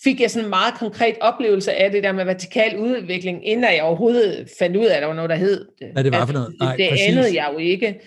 fik 0.05 0.21
jeg 0.21 0.31
sådan 0.31 0.45
en 0.45 0.51
meget 0.51 0.75
konkret 0.75 1.17
oplevelse 1.21 1.73
af 1.73 1.91
det 1.91 2.03
der 2.03 2.13
med 2.13 2.25
vertikal 2.25 2.79
udvikling, 2.79 3.47
inden 3.47 3.75
jeg 3.75 3.83
overhovedet 3.83 4.51
fandt 4.59 4.77
ud 4.77 4.85
af, 4.85 4.97
at 4.97 5.03
der 5.03 5.07
var 5.07 5.15
noget, 5.15 5.31
der 5.31 5.37
hed 5.37 5.69
det. 5.79 5.93
Hvad 5.93 6.05
det 6.05 6.13
var 6.13 6.27
for 6.27 6.33
noget? 6.33 6.57
Nej, 6.61 6.77
det 6.77 6.89
præcis. 6.91 7.09
anede 7.09 7.35
jeg 7.35 7.51
jo 7.53 7.59
ikke. 7.59 8.01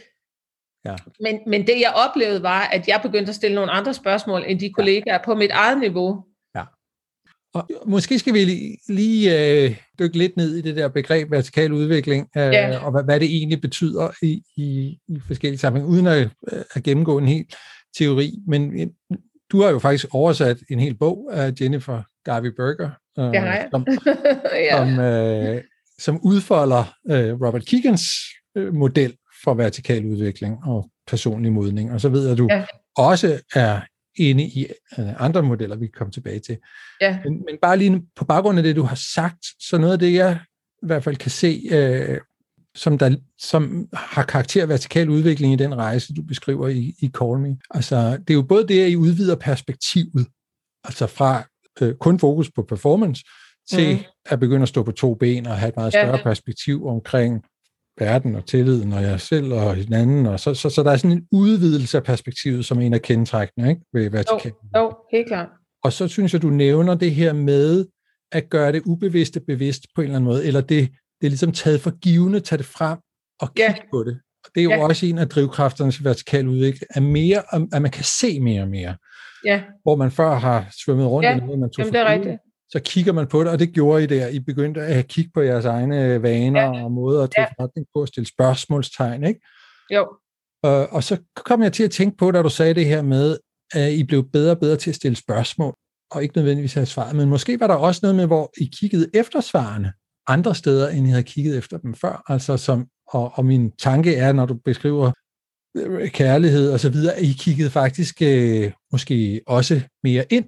Ja. 0.86 0.96
Men, 1.20 1.40
men 1.48 1.68
det 1.68 1.80
jeg 1.80 1.94
oplevede 2.10 2.44
var, 2.44 2.62
at 2.62 2.88
jeg 2.88 3.00
begyndte 3.04 3.30
at 3.30 3.36
stille 3.36 3.56
nogle 3.56 3.72
andre 3.72 3.94
spørgsmål, 3.94 4.44
end 4.48 4.60
de 4.60 4.74
kollegaer 4.74 5.14
ja. 5.14 5.26
på 5.26 5.36
mit 5.36 5.52
eget 5.52 5.80
niveau. 5.80 6.24
Ja. 6.56 6.64
Og 7.54 7.68
måske 7.86 8.20
skal 8.20 8.34
vi 8.34 8.46
lige, 8.46 8.78
lige 8.90 9.64
øh, 9.64 9.78
dykke 10.00 10.18
lidt 10.18 10.38
ned 10.38 10.56
i 10.56 10.62
det 10.62 10.76
der 10.76 10.88
begreb 10.88 11.32
vertikal 11.32 11.72
udvikling, 11.72 12.30
øh, 12.38 12.44
ja. 12.44 12.86
og 12.86 12.92
hvad, 12.92 13.04
hvad 13.04 13.20
det 13.20 13.36
egentlig 13.38 13.62
betyder 13.62 14.12
i, 14.22 14.44
i, 14.58 14.98
i 15.08 15.20
forskellige 15.28 15.60
sammenhænge, 15.60 15.94
uden 15.94 16.08
at, 16.08 16.30
øh, 16.52 16.64
at 16.74 16.84
gennemgå 16.84 17.18
en 17.18 17.28
hel 17.28 17.46
teori. 17.98 18.34
Men 18.48 18.92
du 19.54 19.62
har 19.62 19.70
jo 19.70 19.80
faktisk 19.80 20.06
oversat 20.12 20.58
en 20.70 20.80
hel 20.80 20.96
bog 20.96 21.30
af 21.32 21.54
Jennifer 21.62 22.02
Garvey 22.26 22.50
Berger, 22.50 22.90
øh, 23.20 23.70
som, 23.72 23.88
ja. 24.70 24.78
som, 24.78 25.00
øh, 25.00 25.62
som 26.00 26.20
udfolder 26.24 26.96
øh, 27.10 27.34
Robert 27.34 27.66
Keegans 27.66 28.04
øh, 28.58 28.74
model 28.74 29.16
for 29.44 29.54
vertikal 29.54 30.06
udvikling 30.06 30.58
og 30.66 30.90
personlig 31.08 31.52
modning. 31.52 31.92
Og 31.92 32.02
så 32.02 32.10
ved 32.10 32.24
jeg, 32.24 32.32
at 32.32 32.38
du 32.38 32.48
ja. 32.52 32.66
også 32.98 33.42
er 33.56 33.82
inde 34.16 34.44
i 34.44 34.68
øh, 35.00 35.22
andre 35.22 35.44
modeller, 35.44 35.76
vi 35.76 35.86
kan 35.86 35.94
komme 35.98 36.12
tilbage 36.12 36.40
til. 36.40 36.58
Ja. 37.02 37.20
Men, 37.24 37.34
men 37.34 37.58
bare 37.62 37.78
lige 37.78 38.02
på 38.16 38.26
baggrund 38.26 38.58
af 38.58 38.64
det, 38.64 38.76
du 38.76 38.84
har 38.84 39.02
sagt, 39.14 39.46
så 39.60 39.78
noget 39.78 39.94
af 39.94 40.00
det, 40.00 40.14
jeg 40.14 40.40
i 40.84 40.86
hvert 40.86 41.04
fald 41.04 41.16
kan 41.16 41.32
se, 41.32 41.62
øh, 41.72 42.20
som, 42.76 42.98
der, 42.98 43.16
som 43.40 43.88
har 43.94 44.24
karakter 44.24 44.62
af 44.62 44.70
vertikal 44.70 45.10
udvikling 45.10 45.54
i 45.54 45.56
den 45.56 45.76
rejse, 45.76 46.14
du 46.14 46.22
beskriver 46.22 46.68
i, 46.68 46.96
i 47.00 47.12
Call 47.20 47.40
Me. 47.40 47.58
Altså, 47.70 48.12
det 48.18 48.30
er 48.30 48.34
jo 48.34 48.42
både 48.42 48.68
det, 48.68 48.84
at 48.84 48.90
I 48.90 48.96
udvider 48.96 49.36
perspektivet, 49.36 50.28
altså 50.84 51.08
fra 51.08 51.44
øh, 51.82 51.96
kun 51.96 52.20
fokus 52.20 52.52
på 52.56 52.64
performance, 52.64 53.24
til 53.72 53.96
mm. 53.96 54.04
at 54.26 54.40
begynde 54.40 54.62
at 54.62 54.70
stå 54.70 54.84
på 54.84 54.92
to 54.92 55.14
ben 55.14 55.48
og 55.48 55.58
have 55.58 55.70
et 55.70 55.76
meget 55.76 55.94
større 55.94 56.18
ja. 56.18 56.24
perspektiv 56.24 56.88
omkring 56.88 57.44
verden 58.00 58.36
og 58.36 58.46
tilliden 58.46 58.94
og 58.94 59.04
jer 59.04 59.18
selv 59.18 59.54
og 59.54 59.76
hinanden. 59.76 60.26
Og 60.26 60.40
så, 60.40 60.54
så, 60.54 60.70
så 60.70 60.84
der 60.84 60.92
er 60.92 60.98
sådan 60.98 61.18
en 61.18 61.28
udvidelse 61.32 61.98
af 61.98 62.04
perspektivet, 62.04 62.66
som 62.66 62.82
en 62.82 62.94
af 62.94 63.02
kendtrækkene 63.02 63.70
ikke, 63.70 63.82
ved 63.94 64.10
vertikal. 64.10 64.52
Jo, 64.76 64.82
jo, 64.82 64.96
helt 65.12 65.28
klart. 65.28 65.50
Og 65.84 65.94
så 65.94 66.08
synes 66.08 66.34
jeg, 66.34 66.42
du 66.42 66.50
nævner 66.50 66.96
det 66.96 67.16
her 67.16 67.34
med 67.34 67.86
at 68.32 68.50
gøre 68.50 68.72
det 68.72 68.82
ubevidste 68.86 69.40
bevidst 69.40 69.86
på 69.96 70.02
en 70.02 70.06
eller 70.06 70.16
anden 70.16 70.28
måde, 70.28 70.46
eller 70.46 70.62
det, 70.62 70.90
det 71.24 71.28
er 71.28 71.32
ligesom 71.32 71.52
taget 71.52 71.82
for 71.82 72.00
givende, 72.00 72.40
tage 72.40 72.58
det 72.58 72.66
frem 72.66 72.98
og 73.42 73.54
kigge 73.54 73.72
ja. 73.72 73.76
på 73.92 74.04
det. 74.04 74.20
Og 74.46 74.50
det 74.56 74.62
er 74.62 74.64
jo 74.64 74.70
ja. 74.70 74.84
også 74.84 75.06
en 75.06 75.18
af 75.18 75.30
drivkræfterne 75.30 75.92
til 75.92 76.04
vertikal 76.04 76.48
udvikling, 76.48 76.88
at, 76.90 77.04
mere, 77.04 77.44
at 77.74 77.82
man 77.82 77.92
kan 77.92 78.04
se 78.04 78.40
mere 78.40 78.62
og 78.62 78.68
mere. 78.68 78.96
Ja. 79.46 79.62
Hvor 79.84 79.96
man 79.96 80.12
før 80.12 80.36
har 80.36 80.68
svømmet 80.86 81.08
rundt 81.08 81.26
ja. 81.26 81.36
i 81.36 81.40
noget, 81.40 81.60
man 81.60 81.70
tog 81.70 81.80
Jamen, 81.80 81.94
det 81.94 82.02
er 82.02 82.12
rigtigt. 82.12 82.38
Så 82.70 82.80
kigger 82.80 83.14
man 83.14 83.28
på 83.28 83.44
det, 83.44 83.52
og 83.52 83.60
det 83.60 83.74
gjorde 83.74 84.04
I 84.04 84.08
der. 84.08 84.28
I 84.28 84.40
begyndte 84.40 84.82
at 84.82 85.08
kigge 85.08 85.32
på 85.34 85.42
jeres 85.42 85.66
egne 85.66 86.22
vaner 86.22 86.62
ja. 86.62 86.84
og 86.84 86.92
måder 86.92 87.24
at 87.24 87.32
tage 87.36 87.48
ja. 87.48 87.64
forretning 87.64 87.88
på, 87.96 88.02
at 88.02 88.08
stille 88.08 88.28
spørgsmålstegn, 88.28 89.24
ikke? 89.24 89.40
Jo. 89.94 90.08
Og, 90.64 90.88
og 90.88 91.04
så 91.04 91.18
kom 91.36 91.64
jeg 91.64 91.74
til 91.74 91.84
at 91.84 91.92
tænke 91.92 92.18
på, 92.18 92.32
da 92.32 92.42
du 92.42 92.50
sagde 92.50 92.74
det 92.74 92.86
her 92.86 93.02
med, 93.02 93.38
at 93.74 93.92
I 93.92 94.04
blev 94.04 94.30
bedre 94.32 94.52
og 94.52 94.60
bedre 94.60 94.78
til 94.78 94.90
at 94.90 94.96
stille 94.96 95.16
spørgsmål, 95.16 95.76
og 96.12 96.24
ikke 96.24 96.38
nødvendigvis 96.38 96.74
have 96.74 96.86
svaret, 96.86 97.16
men 97.16 97.30
måske 97.30 97.60
var 97.60 97.68
der 97.68 97.76
også 97.76 98.00
noget 98.04 98.16
med, 98.16 98.26
hvor 98.26 98.52
I 98.58 98.70
kiggede 98.80 99.10
efter 99.14 99.42
svarene 99.42 99.94
andre 100.28 100.56
steder, 100.56 100.90
end 100.90 101.08
I 101.08 101.10
havde 101.10 101.24
kigget 101.24 101.58
efter 101.58 101.78
dem 101.78 101.96
før. 101.96 102.24
Altså 102.28 102.58
som, 102.58 102.88
og, 103.08 103.32
og 103.36 103.46
min 103.46 103.72
tanke 103.72 104.16
er, 104.16 104.32
når 104.32 104.46
du 104.46 104.54
beskriver 104.54 105.12
øh, 105.78 106.10
kærlighed 106.10 106.72
og 106.72 106.80
så 106.80 106.90
videre, 106.90 107.14
at 107.14 107.24
I 107.24 107.34
kiggede 107.40 107.70
faktisk 107.70 108.22
øh, 108.22 108.72
måske 108.92 109.42
også 109.48 109.82
mere 110.04 110.26
ind 110.30 110.46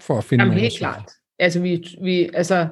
for 0.00 0.18
at 0.18 0.24
finde 0.24 0.44
Jamen, 0.44 0.58
helt 0.58 0.72
svar. 0.72 0.92
klart. 0.92 1.10
Altså, 1.38 1.60
vi, 1.60 1.86
vi, 2.02 2.30
altså, 2.34 2.68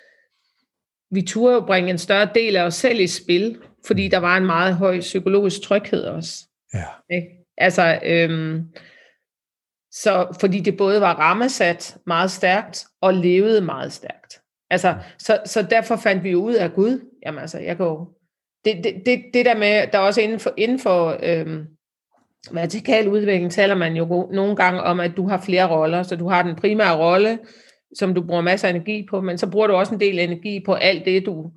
vi 1.10 1.22
turde 1.22 1.54
jo 1.54 1.60
bringe 1.60 1.90
en 1.90 1.98
større 1.98 2.30
del 2.34 2.56
af 2.56 2.62
os 2.62 2.74
selv 2.74 3.00
i 3.00 3.06
spil, 3.06 3.58
fordi 3.86 4.06
mm. 4.06 4.10
der 4.10 4.18
var 4.18 4.36
en 4.36 4.46
meget 4.46 4.74
høj 4.74 5.00
psykologisk 5.00 5.62
tryghed 5.62 6.04
også. 6.04 6.48
Ja. 6.74 6.86
Ikke? 7.10 7.28
Altså, 7.58 8.00
øhm, 8.04 8.64
så 9.92 10.36
fordi 10.40 10.60
det 10.60 10.76
både 10.76 11.00
var 11.00 11.14
rammesat 11.14 11.96
meget 12.06 12.30
stærkt 12.30 12.86
og 13.00 13.14
levede 13.14 13.60
meget 13.60 13.92
stærkt. 13.92 14.40
Altså, 14.70 14.94
så, 15.18 15.38
så 15.46 15.62
derfor 15.62 15.96
fandt 15.96 16.24
vi 16.24 16.34
ud 16.34 16.54
af 16.54 16.72
Gud. 16.72 17.00
Jamen 17.26 17.40
altså, 17.40 17.58
jeg 17.58 17.76
går... 17.76 18.20
Det, 18.64 18.84
det, 18.84 19.02
det, 19.06 19.24
det 19.34 19.44
der 19.44 19.58
med, 19.58 19.86
der 19.92 19.98
også 19.98 20.20
inden 20.20 20.40
for, 20.40 20.54
inden 20.56 20.78
for 20.78 21.18
øhm, 21.22 21.66
vertikal 22.52 23.08
udvikling, 23.08 23.52
taler 23.52 23.74
man 23.74 23.96
jo 23.96 24.28
nogle 24.32 24.56
gange 24.56 24.82
om, 24.82 25.00
at 25.00 25.12
du 25.16 25.28
har 25.28 25.40
flere 25.40 25.70
roller. 25.70 26.02
Så 26.02 26.16
du 26.16 26.28
har 26.28 26.42
den 26.42 26.56
primære 26.56 26.98
rolle, 26.98 27.38
som 27.94 28.14
du 28.14 28.22
bruger 28.22 28.42
masser 28.42 28.68
af 28.68 28.72
energi 28.72 29.06
på, 29.10 29.20
men 29.20 29.38
så 29.38 29.50
bruger 29.50 29.66
du 29.66 29.74
også 29.74 29.94
en 29.94 30.00
del 30.00 30.18
energi 30.18 30.62
på 30.66 30.74
alt 30.74 31.04
det, 31.04 31.26
du, 31.26 31.50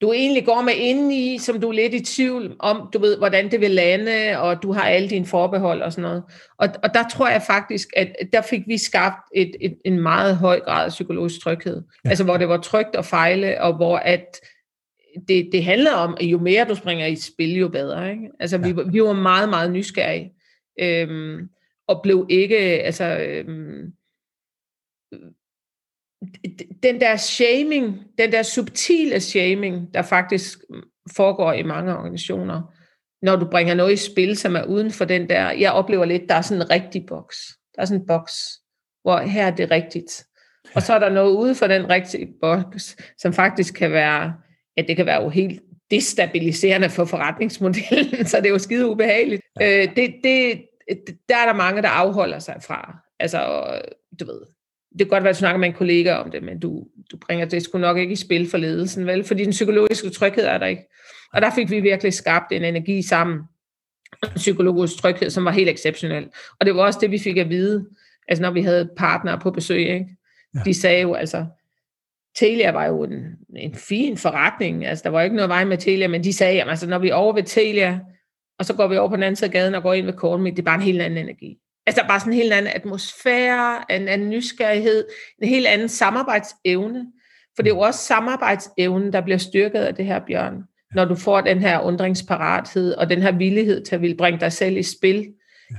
du 0.00 0.12
egentlig 0.12 0.46
går 0.46 0.62
med 0.62 0.72
inde 0.76 1.16
i, 1.16 1.38
som 1.38 1.60
du 1.60 1.68
er 1.68 1.72
lidt 1.72 1.94
i 1.94 2.04
tvivl 2.04 2.56
om, 2.58 2.88
du 2.92 2.98
ved, 2.98 3.18
hvordan 3.18 3.50
det 3.50 3.60
vil 3.60 3.70
lande, 3.70 4.38
og 4.38 4.62
du 4.62 4.72
har 4.72 4.84
alle 4.84 5.10
dine 5.10 5.26
forbehold 5.26 5.82
og 5.82 5.92
sådan 5.92 6.02
noget. 6.02 6.22
Og, 6.58 6.68
og 6.82 6.94
der 6.94 7.08
tror 7.08 7.28
jeg 7.28 7.42
faktisk, 7.42 7.88
at 7.96 8.16
der 8.32 8.42
fik 8.42 8.62
vi 8.66 8.78
skabt 8.78 9.20
et, 9.34 9.56
et, 9.60 9.78
en 9.84 10.00
meget 10.00 10.36
høj 10.36 10.60
grad 10.60 10.84
af 10.84 10.90
psykologisk 10.90 11.40
tryghed. 11.42 11.82
Ja. 12.04 12.08
Altså 12.08 12.24
hvor 12.24 12.36
det 12.36 12.48
var 12.48 12.56
trygt 12.56 12.96
at 12.96 13.04
fejle, 13.04 13.62
og 13.62 13.76
hvor 13.76 13.96
at 13.96 14.40
det, 15.28 15.48
det 15.52 15.64
handler 15.64 15.92
om, 15.92 16.16
at 16.20 16.26
jo 16.26 16.38
mere 16.38 16.64
du 16.68 16.74
springer 16.74 17.06
i 17.06 17.16
spil, 17.16 17.56
jo 17.56 17.68
bedre. 17.68 18.10
Ikke? 18.10 18.28
Altså 18.40 18.56
ja. 18.56 18.72
vi, 18.72 18.82
vi 18.92 19.02
var 19.02 19.12
meget, 19.12 19.48
meget 19.48 19.70
nysgerrige, 19.70 20.32
øhm, 20.80 21.48
og 21.88 22.00
blev 22.02 22.26
ikke, 22.30 22.56
altså... 22.58 23.18
Øhm, 23.18 23.92
den 26.82 27.00
der 27.00 27.16
shaming, 27.16 28.00
den 28.18 28.32
der 28.32 28.42
subtile 28.42 29.20
shaming, 29.20 29.94
der 29.94 30.02
faktisk 30.02 30.58
foregår 31.16 31.52
i 31.52 31.62
mange 31.62 31.96
organisationer, 31.96 32.74
når 33.22 33.36
du 33.36 33.46
bringer 33.50 33.74
noget 33.74 33.92
i 33.92 34.10
spil, 34.10 34.36
som 34.36 34.56
er 34.56 34.64
uden 34.64 34.90
for 34.90 35.04
den 35.04 35.28
der, 35.28 35.50
jeg 35.50 35.72
oplever 35.72 36.04
lidt, 36.04 36.28
der 36.28 36.34
er 36.34 36.42
sådan 36.42 36.62
en 36.62 36.70
rigtig 36.70 37.06
boks. 37.06 37.36
Der 37.74 37.82
er 37.82 37.86
sådan 37.86 38.00
en 38.00 38.06
boks, 38.06 38.32
hvor 39.02 39.18
her 39.18 39.46
er 39.46 39.50
det 39.50 39.70
rigtigt. 39.70 40.26
Og 40.74 40.82
så 40.82 40.94
er 40.94 40.98
der 40.98 41.08
noget 41.08 41.36
ude 41.36 41.54
for 41.54 41.66
den 41.66 41.90
rigtige 41.90 42.28
boks, 42.40 42.96
som 43.18 43.32
faktisk 43.32 43.74
kan 43.74 43.90
være, 43.90 44.34
ja, 44.76 44.82
det 44.82 44.96
kan 44.96 45.06
være 45.06 45.22
jo 45.22 45.28
helt 45.28 45.62
destabiliserende 45.90 46.90
for 46.90 47.04
forretningsmodellen, 47.04 48.26
så 48.30 48.36
det 48.36 48.46
er 48.46 48.50
jo 48.50 48.58
skide 48.58 48.88
ubehageligt. 48.88 49.42
Øh, 49.62 49.96
det, 49.96 50.14
det, 50.24 50.64
der 51.28 51.36
er 51.36 51.46
der 51.46 51.54
mange, 51.54 51.82
der 51.82 51.88
afholder 51.88 52.38
sig 52.38 52.56
fra. 52.62 52.98
Altså, 53.20 53.64
du 54.20 54.24
ved, 54.24 54.40
det 54.98 55.00
kan 55.00 55.08
godt 55.08 55.22
være, 55.22 55.30
at 55.30 55.34
du 55.34 55.38
snakker 55.38 55.58
med 55.58 55.68
en 55.68 55.74
kollega 55.74 56.14
om 56.14 56.30
det, 56.30 56.42
men 56.42 56.60
du, 56.60 56.86
du 57.12 57.16
bringer 57.16 57.46
det 57.46 57.62
sgu 57.62 57.78
nok 57.78 57.98
ikke 57.98 58.12
i 58.12 58.16
spil 58.16 58.50
for 58.50 58.58
ledelsen, 58.58 59.06
vel? 59.06 59.24
Fordi 59.24 59.44
den 59.44 59.50
psykologiske 59.50 60.10
tryghed 60.10 60.44
er 60.44 60.58
der 60.58 60.66
ikke. 60.66 60.82
Og 61.32 61.42
der 61.42 61.50
fik 61.54 61.70
vi 61.70 61.80
virkelig 61.80 62.12
skabt 62.12 62.52
en 62.52 62.64
energi 62.64 63.02
sammen. 63.02 63.38
En 64.22 64.28
psykologisk 64.36 64.96
tryghed, 64.96 65.30
som 65.30 65.44
var 65.44 65.50
helt 65.50 65.68
exceptionel. 65.68 66.28
Og 66.60 66.66
det 66.66 66.74
var 66.74 66.82
også 66.82 66.98
det, 67.02 67.10
vi 67.10 67.18
fik 67.18 67.36
at 67.36 67.50
vide, 67.50 67.86
altså 68.28 68.42
når 68.42 68.50
vi 68.50 68.62
havde 68.62 68.90
partnere 68.96 69.38
på 69.38 69.50
besøg, 69.50 69.80
ikke? 69.80 70.06
Ja. 70.54 70.60
De 70.64 70.74
sagde 70.74 71.02
jo 71.02 71.14
altså, 71.14 71.46
Telia 72.36 72.70
var 72.70 72.86
jo 72.86 73.04
en, 73.04 73.22
en 73.56 73.74
fin 73.74 74.16
forretning, 74.16 74.86
altså 74.86 75.02
der 75.02 75.10
var 75.10 75.22
ikke 75.22 75.36
noget 75.36 75.48
vej 75.48 75.64
med 75.64 75.78
Telia, 75.78 76.08
men 76.08 76.24
de 76.24 76.32
sagde, 76.32 76.54
jamen, 76.54 76.70
altså 76.70 76.88
når 76.88 76.98
vi 76.98 77.08
er 77.08 77.14
over 77.14 77.32
ved 77.32 77.42
Telia, 77.42 78.00
og 78.58 78.64
så 78.64 78.74
går 78.74 78.86
vi 78.86 78.96
over 78.96 79.08
på 79.08 79.16
den 79.16 79.22
anden 79.22 79.36
side 79.36 79.48
af 79.48 79.52
gaden 79.52 79.74
og 79.74 79.82
går 79.82 79.94
ind 79.94 80.06
ved 80.06 80.12
Kornmid, 80.12 80.52
det 80.52 80.58
er 80.58 80.62
bare 80.62 80.74
en 80.74 80.82
helt 80.82 81.02
anden 81.02 81.18
energi. 81.18 81.58
Altså 81.86 82.00
der 82.00 82.04
er 82.04 82.08
bare 82.08 82.20
sådan 82.20 82.32
en 82.32 82.38
helt 82.38 82.52
anden 82.52 82.72
atmosfære, 82.74 83.92
en 83.92 84.08
anden 84.08 84.30
nysgerrighed, 84.30 85.04
en 85.42 85.48
helt 85.48 85.66
anden 85.66 85.88
samarbejdsevne. 85.88 87.06
For 87.56 87.62
det 87.62 87.70
er 87.70 87.74
jo 87.74 87.80
også 87.80 88.00
samarbejdsevnen, 88.00 89.12
der 89.12 89.20
bliver 89.20 89.38
styrket 89.38 89.78
af 89.78 89.94
det 89.94 90.04
her, 90.04 90.20
Bjørn. 90.26 90.62
Når 90.94 91.04
du 91.04 91.14
får 91.14 91.40
den 91.40 91.58
her 91.58 91.80
undringsparathed 91.80 92.94
og 92.94 93.10
den 93.10 93.22
her 93.22 93.32
villighed 93.32 93.84
til 93.84 93.94
at 93.94 94.00
ville 94.00 94.16
bringe 94.16 94.40
dig 94.40 94.52
selv 94.52 94.76
i 94.76 94.82
spil. 94.82 95.32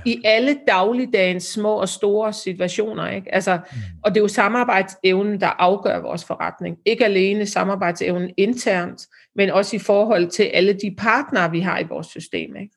I 0.04 0.20
alle 0.24 0.58
dagligdagens 0.68 1.44
små 1.44 1.74
og 1.74 1.88
store 1.88 2.32
situationer. 2.32 3.10
Ikke? 3.10 3.34
Altså, 3.34 3.56
mm. 3.56 3.78
Og 4.04 4.10
det 4.10 4.20
er 4.20 4.24
jo 4.24 4.28
samarbejdsevnen, 4.28 5.40
der 5.40 5.46
afgør 5.46 5.98
vores 5.98 6.24
forretning. 6.24 6.76
Ikke 6.86 7.04
alene 7.04 7.46
samarbejdsevnen 7.46 8.30
internt, 8.36 9.06
men 9.34 9.50
også 9.50 9.76
i 9.76 9.78
forhold 9.78 10.30
til 10.30 10.42
alle 10.42 10.72
de 10.72 10.94
partnere, 10.98 11.50
vi 11.50 11.60
har 11.60 11.78
i 11.78 11.84
vores 11.84 12.06
system. 12.06 12.56
Ikke? 12.56 12.74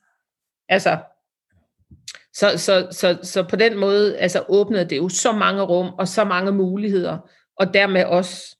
Altså, 0.70 0.98
så, 2.40 2.58
så, 2.58 2.88
så, 2.92 3.18
så 3.24 3.44
på 3.44 3.56
den 3.56 3.78
måde 3.78 4.18
altså, 4.18 4.44
åbnede 4.50 4.86
det 4.86 4.98
jo 4.98 5.10
så 5.10 5.32
mange 5.32 5.62
rum 5.62 5.94
og 5.98 6.08
så 6.08 6.24
mange 6.24 6.52
muligheder, 6.52 7.18
og 7.60 7.74
dermed 7.74 8.04
også 8.04 8.58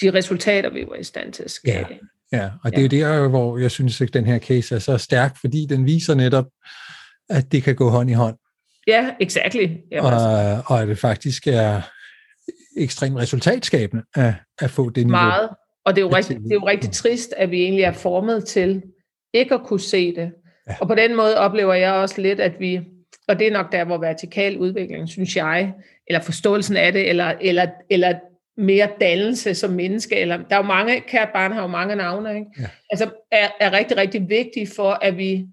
de 0.00 0.10
resultater, 0.10 0.70
vi 0.70 0.84
var 0.88 0.94
i 0.94 1.04
stand 1.04 1.32
til 1.32 1.42
at 1.42 1.50
skabe. 1.50 1.98
Ja, 2.32 2.38
ja. 2.38 2.50
og 2.64 2.76
det 2.76 2.92
ja. 2.92 3.06
er 3.06 3.14
jo 3.14 3.22
der, 3.22 3.28
hvor 3.28 3.58
jeg 3.58 3.70
synes, 3.70 4.00
at 4.00 4.14
den 4.14 4.26
her 4.26 4.38
case 4.38 4.74
er 4.74 4.78
så 4.78 4.98
stærk, 4.98 5.36
fordi 5.40 5.66
den 5.66 5.86
viser 5.86 6.14
netop, 6.14 6.46
at 7.30 7.52
det 7.52 7.62
kan 7.62 7.76
gå 7.76 7.88
hånd 7.88 8.10
i 8.10 8.12
hånd. 8.12 8.36
Ja, 8.86 9.10
exactly. 9.20 9.68
og, 9.98 10.12
altså. 10.12 10.62
og 10.66 10.82
at 10.82 10.88
det 10.88 10.98
faktisk 10.98 11.46
er 11.46 11.80
ekstremt 12.76 13.16
resultatskabende 13.16 14.04
at, 14.14 14.34
at 14.58 14.70
få 14.70 14.90
det 14.90 15.06
niveau. 15.06 15.10
Meget. 15.10 15.48
Og 15.84 15.96
det 15.96 16.02
er, 16.02 16.06
jo 16.06 16.16
rigtig, 16.16 16.36
det 16.36 16.50
er 16.50 16.54
jo 16.54 16.66
rigtig 16.66 16.90
trist, 16.90 17.34
at 17.36 17.50
vi 17.50 17.62
egentlig 17.62 17.84
er 17.84 17.92
formet 17.92 18.44
til 18.44 18.82
ikke 19.32 19.54
at 19.54 19.60
kunne 19.64 19.80
se 19.80 20.14
det. 20.14 20.32
Ja. 20.68 20.76
Og 20.80 20.88
på 20.88 20.94
den 20.94 21.16
måde 21.16 21.36
oplever 21.36 21.74
jeg 21.74 21.92
også 21.92 22.20
lidt, 22.20 22.40
at 22.40 22.52
vi 22.60 22.80
og 23.30 23.38
det 23.38 23.46
er 23.46 23.52
nok 23.52 23.72
der, 23.72 23.84
hvor 23.84 23.98
vertikal 23.98 24.58
udvikling, 24.58 25.08
synes 25.08 25.36
jeg, 25.36 25.72
eller 26.06 26.20
forståelsen 26.20 26.76
af 26.76 26.92
det, 26.92 27.08
eller, 27.08 27.34
eller, 27.40 27.66
eller 27.90 28.14
mere 28.56 28.88
dannelse 29.00 29.54
som 29.54 29.70
menneske, 29.70 30.16
eller 30.16 30.36
der 30.36 30.56
er 30.56 30.56
jo 30.56 30.62
mange, 30.62 31.00
kært 31.00 31.28
barn 31.34 31.52
har 31.52 31.60
jo 31.60 31.66
mange 31.66 31.96
navne, 31.96 32.34
ikke? 32.34 32.46
Ja. 32.58 32.66
altså 32.90 33.10
er, 33.32 33.48
er 33.60 33.72
rigtig, 33.72 33.96
rigtig 33.96 34.28
vigtigt 34.28 34.74
for, 34.76 34.90
at 34.90 35.16
vi 35.16 35.46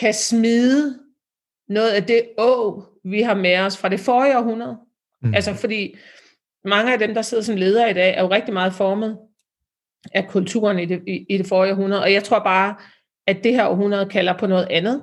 kan 0.00 0.14
smide 0.14 0.98
noget 1.68 1.90
af 1.90 2.04
det 2.04 2.22
å, 2.38 2.82
vi 3.04 3.22
har 3.22 3.34
med 3.34 3.58
os 3.58 3.76
fra 3.76 3.88
det 3.88 4.00
forrige 4.00 4.38
århundrede. 4.38 4.76
Mm. 5.22 5.34
Altså 5.34 5.54
fordi 5.54 5.96
mange 6.64 6.92
af 6.92 6.98
dem, 6.98 7.14
der 7.14 7.22
sidder 7.22 7.42
som 7.42 7.56
ledere 7.56 7.90
i 7.90 7.94
dag, 7.94 8.14
er 8.14 8.22
jo 8.22 8.30
rigtig 8.30 8.54
meget 8.54 8.72
formet 8.72 9.18
af 10.14 10.28
kulturen 10.28 10.78
i 10.78 10.84
det, 10.84 11.02
i, 11.06 11.26
i 11.28 11.38
det 11.38 11.46
forrige 11.46 11.72
århundrede, 11.72 12.02
og 12.02 12.12
jeg 12.12 12.24
tror 12.24 12.38
bare, 12.38 12.74
at 13.26 13.44
det 13.44 13.52
her 13.52 13.66
århundrede 13.66 14.06
kalder 14.06 14.38
på 14.38 14.46
noget 14.46 14.66
andet. 14.70 15.02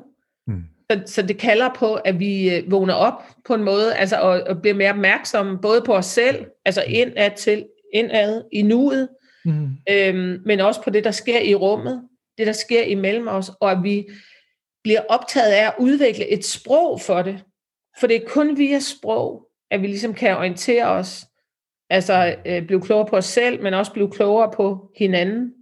Mm. 0.90 1.08
Så, 1.08 1.14
så 1.14 1.22
det 1.22 1.38
kalder 1.38 1.70
på, 1.76 1.94
at 1.94 2.20
vi 2.20 2.56
øh, 2.56 2.72
vågner 2.72 2.94
op 2.94 3.24
på 3.46 3.54
en 3.54 3.64
måde, 3.64 3.96
altså 3.96 4.18
og, 4.18 4.42
og 4.42 4.62
bliver 4.62 4.76
mere 4.76 4.90
opmærksomme, 4.90 5.60
både 5.62 5.82
på 5.86 5.96
os 5.96 6.06
selv, 6.06 6.46
altså 6.66 6.84
indad 6.88 7.32
til, 7.38 7.66
indad 7.94 8.44
i 8.52 8.62
nuet, 8.62 9.10
mm. 9.46 9.70
øhm, 9.90 10.42
men 10.46 10.60
også 10.60 10.82
på 10.82 10.90
det, 10.90 11.04
der 11.04 11.12
sker 11.12 11.40
i 11.40 11.56
rummet, 11.56 12.02
det, 12.38 12.48
der 12.48 12.54
sker 12.54 12.84
imellem 12.84 13.28
os, 13.28 13.52
og 13.60 13.72
at 13.72 13.84
vi 13.84 14.06
bliver 14.84 15.02
optaget 15.10 15.52
af 15.52 15.66
at 15.66 15.74
udvikle 15.80 16.28
et 16.28 16.46
sprog 16.46 17.02
for 17.02 17.22
det. 17.22 17.44
For 18.00 18.08
det 18.08 18.16
er 18.16 18.28
kun 18.28 18.58
via 18.58 18.80
sprog, 18.80 19.48
at 19.72 19.82
vi 19.82 19.88
ligesom 19.88 20.14
kan 20.14 20.38
orientere 20.38 20.86
os, 20.86 21.26
altså 21.90 22.36
øh, 22.46 22.66
blive 22.66 22.82
klogere 22.82 23.06
på 23.06 23.16
os 23.16 23.26
selv, 23.26 23.64
men 23.64 23.74
også 23.74 23.92
blive 23.92 24.12
klogere 24.12 24.52
på 24.56 24.92
hinanden. 24.98 25.54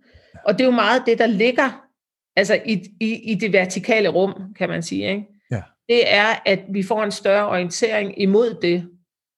Og 0.45 0.53
det 0.53 0.61
er 0.61 0.65
jo 0.65 0.71
meget 0.75 1.03
det, 1.05 1.19
der 1.19 1.27
ligger 1.27 1.87
altså 2.35 2.61
i, 2.65 2.83
i, 2.99 3.31
i 3.31 3.35
det 3.35 3.53
vertikale 3.53 4.09
rum, 4.09 4.53
kan 4.53 4.69
man 4.69 4.83
sige, 4.83 5.09
ikke? 5.09 5.27
Ja. 5.51 5.61
det 5.89 6.13
er, 6.13 6.35
at 6.45 6.59
vi 6.69 6.83
får 6.83 7.03
en 7.03 7.11
større 7.11 7.47
orientering 7.47 8.21
imod 8.21 8.61
det, 8.61 8.89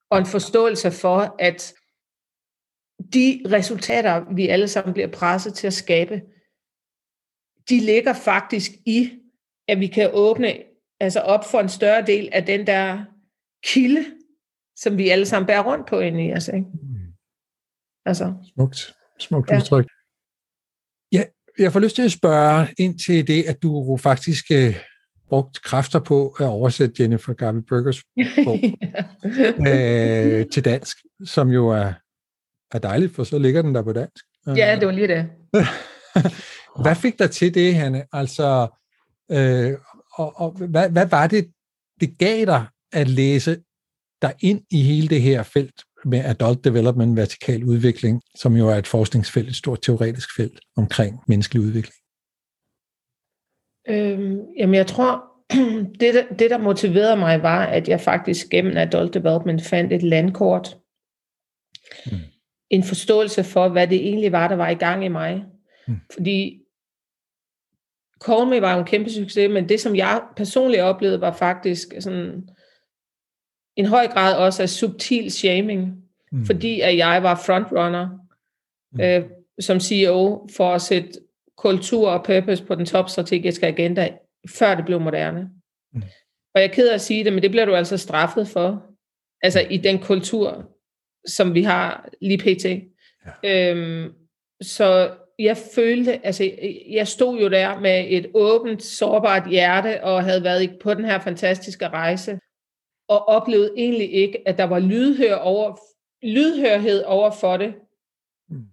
og 0.10 0.20
en 0.20 0.26
forståelse 0.26 0.92
for, 0.92 1.36
at 1.40 1.74
de 3.14 3.42
resultater, 3.52 4.34
vi 4.36 4.48
alle 4.48 4.68
sammen 4.68 4.94
bliver 4.94 5.08
presset 5.08 5.54
til 5.54 5.68
at 5.68 5.74
skabe, 5.74 6.22
de 7.70 7.80
ligger 7.80 8.14
faktisk 8.14 8.72
i, 8.86 9.12
at 9.68 9.80
vi 9.80 9.88
kan 9.88 10.10
åbne 10.14 10.54
altså 11.00 11.20
op 11.20 11.46
for 11.52 11.60
en 11.60 11.70
større 11.70 12.06
del 12.06 12.30
af 12.32 12.46
den 12.46 12.68
der 12.68 13.06
kilde, 13.64 14.06
som 14.76 14.98
vi 14.98 15.10
alle 15.10 15.26
sammen 15.26 15.48
bærer 15.48 15.64
rundt 15.64 15.88
på 15.88 16.00
inde 16.00 16.26
i 16.26 16.34
os. 16.34 16.48
Ikke? 16.48 16.60
Mm. 16.60 17.14
Altså. 18.06 18.34
Smukt. 18.54 18.94
Smukt 19.20 19.52
udtryk. 19.52 19.88
Jeg 21.60 21.74
får 21.74 21.80
lyst 21.80 21.96
til 21.96 22.02
at 22.02 22.12
spørge 22.12 22.68
ind 22.78 23.00
til 23.00 23.28
det, 23.28 23.44
at 23.44 23.64
du 23.64 23.98
faktisk 23.98 24.46
uh, 24.54 24.76
brugt 25.30 25.62
kræfter 25.62 26.00
på 26.00 26.28
at 26.40 26.46
oversætte 26.46 27.04
Jennifer 27.04 27.34
Garvey 27.34 27.62
Burgers 27.70 28.04
bog 28.44 28.60
uh, 29.60 30.50
til 30.54 30.66
dansk, 30.66 30.98
som 31.26 31.50
jo 31.50 31.70
er, 31.70 31.94
er 32.72 32.80
dejligt, 32.80 33.16
for 33.16 33.24
så 33.24 33.40
ligger 33.40 33.62
den 33.62 33.76
der 33.76 33.82
på 33.82 33.94
dansk. 33.94 34.26
Ja, 34.48 34.78
det 34.80 34.88
var 34.88 34.94
lige 34.94 35.08
det. 35.08 35.30
hvad 36.84 36.96
fik 36.96 37.20
dig 37.20 37.32
til 37.32 37.54
det, 37.54 37.76
Hanne? 37.76 38.04
Altså, 38.14 38.68
øh, 39.32 39.74
og, 40.14 40.40
og 40.40 40.52
hvad, 40.52 40.90
hvad 40.90 41.06
var 41.06 41.28
det, 41.28 41.52
det 42.02 42.18
gav 42.18 42.46
dig 42.46 42.66
at 42.92 43.08
læse 43.08 43.58
dig 44.22 44.34
ind 44.40 44.62
i 44.72 44.82
hele 44.82 45.08
det 45.08 45.22
her 45.22 45.44
felt 45.44 45.82
med 46.06 46.20
adult 46.20 46.64
development, 46.64 47.18
vertikal 47.18 47.64
udvikling, 47.64 48.22
som 48.36 48.56
jo 48.56 48.70
er 48.70 48.76
et 48.76 48.88
forskningsfelt, 48.88 49.50
et 49.50 49.56
stort 49.56 49.82
teoretisk 49.82 50.36
felt 50.36 50.60
omkring 50.78 51.20
menneskelig 51.28 51.64
udvikling? 51.64 51.96
Øhm, 53.90 54.40
jamen 54.60 54.76
jeg 54.76 54.88
tror, 54.88 55.24
det 56.00 56.14
der, 56.14 56.36
det 56.40 56.50
der 56.50 56.58
motiverede 56.58 57.18
mig 57.18 57.44
var, 57.44 57.66
at 57.66 57.88
jeg 57.88 58.02
faktisk 58.02 58.50
gennem 58.50 58.78
adult 58.78 59.14
development 59.14 59.64
fandt 59.64 59.94
et 59.94 60.04
landkort. 60.04 60.78
Mm. 62.06 62.18
En 62.70 62.84
forståelse 62.84 63.44
for, 63.44 63.70
hvad 63.70 63.88
det 63.88 64.08
egentlig 64.08 64.32
var, 64.32 64.48
der 64.48 64.56
var 64.56 64.70
i 64.70 64.76
gang 64.76 65.06
i 65.06 65.08
mig. 65.08 65.46
Mm. 65.88 65.96
Fordi 66.14 66.60
Call 68.26 68.48
Me 68.50 68.62
var 68.62 68.78
en 68.78 68.86
kæmpe 68.86 69.10
succes, 69.10 69.50
men 69.50 69.70
det, 69.70 69.80
som 69.80 69.96
jeg 69.96 70.22
personligt 70.36 70.82
oplevede, 70.82 71.22
var 71.22 71.34
faktisk 71.34 71.94
sådan 72.00 72.50
en 73.76 73.86
høj 73.86 74.08
grad 74.08 74.36
også 74.36 74.62
af 74.62 74.70
subtil 74.70 75.32
shaming, 75.32 76.04
mm. 76.32 76.46
fordi 76.46 76.82
at 76.82 76.98
jeg 76.98 77.24
var 77.24 77.42
frontrunner 77.46 78.10
mm. 78.92 79.02
øh, 79.02 79.24
som 79.60 79.80
CEO 79.80 80.48
for 80.56 80.74
at 80.74 80.82
sætte 80.82 81.10
kultur 81.58 82.10
og 82.10 82.24
purpose 82.24 82.66
på 82.66 82.76
den 82.76 82.86
topstrategiske 82.86 83.68
agenda, 83.68 84.18
før 84.50 84.76
det 84.76 84.86
blev 84.86 85.00
moderne. 85.00 85.50
Mm. 85.94 86.02
Og 86.56 86.62
jeg 86.62 86.64
er 86.64 86.74
ked 86.74 86.90
af 86.90 86.94
at 86.94 87.02
sige 87.02 87.24
det, 87.24 87.34
men 87.34 87.44
det 87.44 87.52
bliver 87.52 87.66
du 87.66 87.76
altså 87.76 87.98
straffet 87.98 88.48
for. 88.48 88.84
Altså 89.42 89.60
i 89.70 89.78
den 89.78 90.00
kultur, 90.00 90.70
som 91.28 91.54
vi 91.54 91.64
har 91.64 92.10
lige 92.22 92.38
pt. 92.38 92.66
Ja. 93.44 93.72
Øhm, 93.72 94.14
så 94.62 95.16
jeg 95.40 95.58
følte, 95.76 96.26
altså 96.26 96.52
jeg 96.90 97.08
stod 97.08 97.42
jo 97.42 97.50
der 97.50 97.80
med 97.80 98.06
et 98.10 98.32
åbent, 98.34 98.84
sårbart 98.84 99.50
hjerte, 99.50 100.04
og 100.04 100.24
havde 100.24 100.44
været 100.44 100.78
på 100.84 100.94
den 100.94 101.06
her 101.06 101.20
fantastiske 101.20 101.88
rejse, 101.88 102.40
og 103.14 103.28
oplevede 103.28 103.74
egentlig 103.78 104.14
ikke, 104.14 104.48
at 104.48 104.58
der 104.58 104.64
var 104.64 104.80
lydhør 104.80 105.36
over, 105.36 105.78
lydhørhed 106.24 107.04
over 107.04 107.32
for 107.32 107.58
det, 107.58 107.74
mm. 108.50 108.66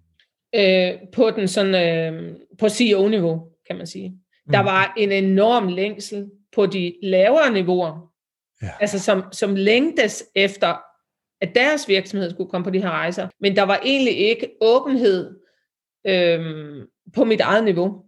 øh, 0.55 0.93
på 1.13 1.31
den 1.31 1.47
sådan, 1.47 1.75
øh, 1.75 2.35
på 2.59 2.69
CEO-niveau, 2.69 3.47
kan 3.67 3.77
man 3.77 3.87
sige. 3.87 4.09
Mm. 4.09 4.51
Der 4.51 4.59
var 4.59 4.93
en 4.97 5.11
enorm 5.11 5.67
længsel 5.67 6.29
på 6.55 6.65
de 6.65 6.95
lavere 7.03 7.53
niveauer, 7.53 8.11
ja. 8.61 8.69
altså 8.79 8.99
som, 8.99 9.23
som 9.31 9.55
længtes 9.55 10.23
efter, 10.35 10.77
at 11.41 11.55
deres 11.55 11.87
virksomhed 11.87 12.29
skulle 12.29 12.49
komme 12.49 12.65
på 12.65 12.69
de 12.69 12.81
her 12.81 12.89
rejser, 12.89 13.27
men 13.39 13.55
der 13.55 13.63
var 13.63 13.79
egentlig 13.85 14.17
ikke 14.17 14.49
åbenhed 14.61 15.39
øhm, 16.07 16.87
på 17.13 17.23
mit 17.23 17.39
eget 17.39 17.63
niveau. 17.63 18.03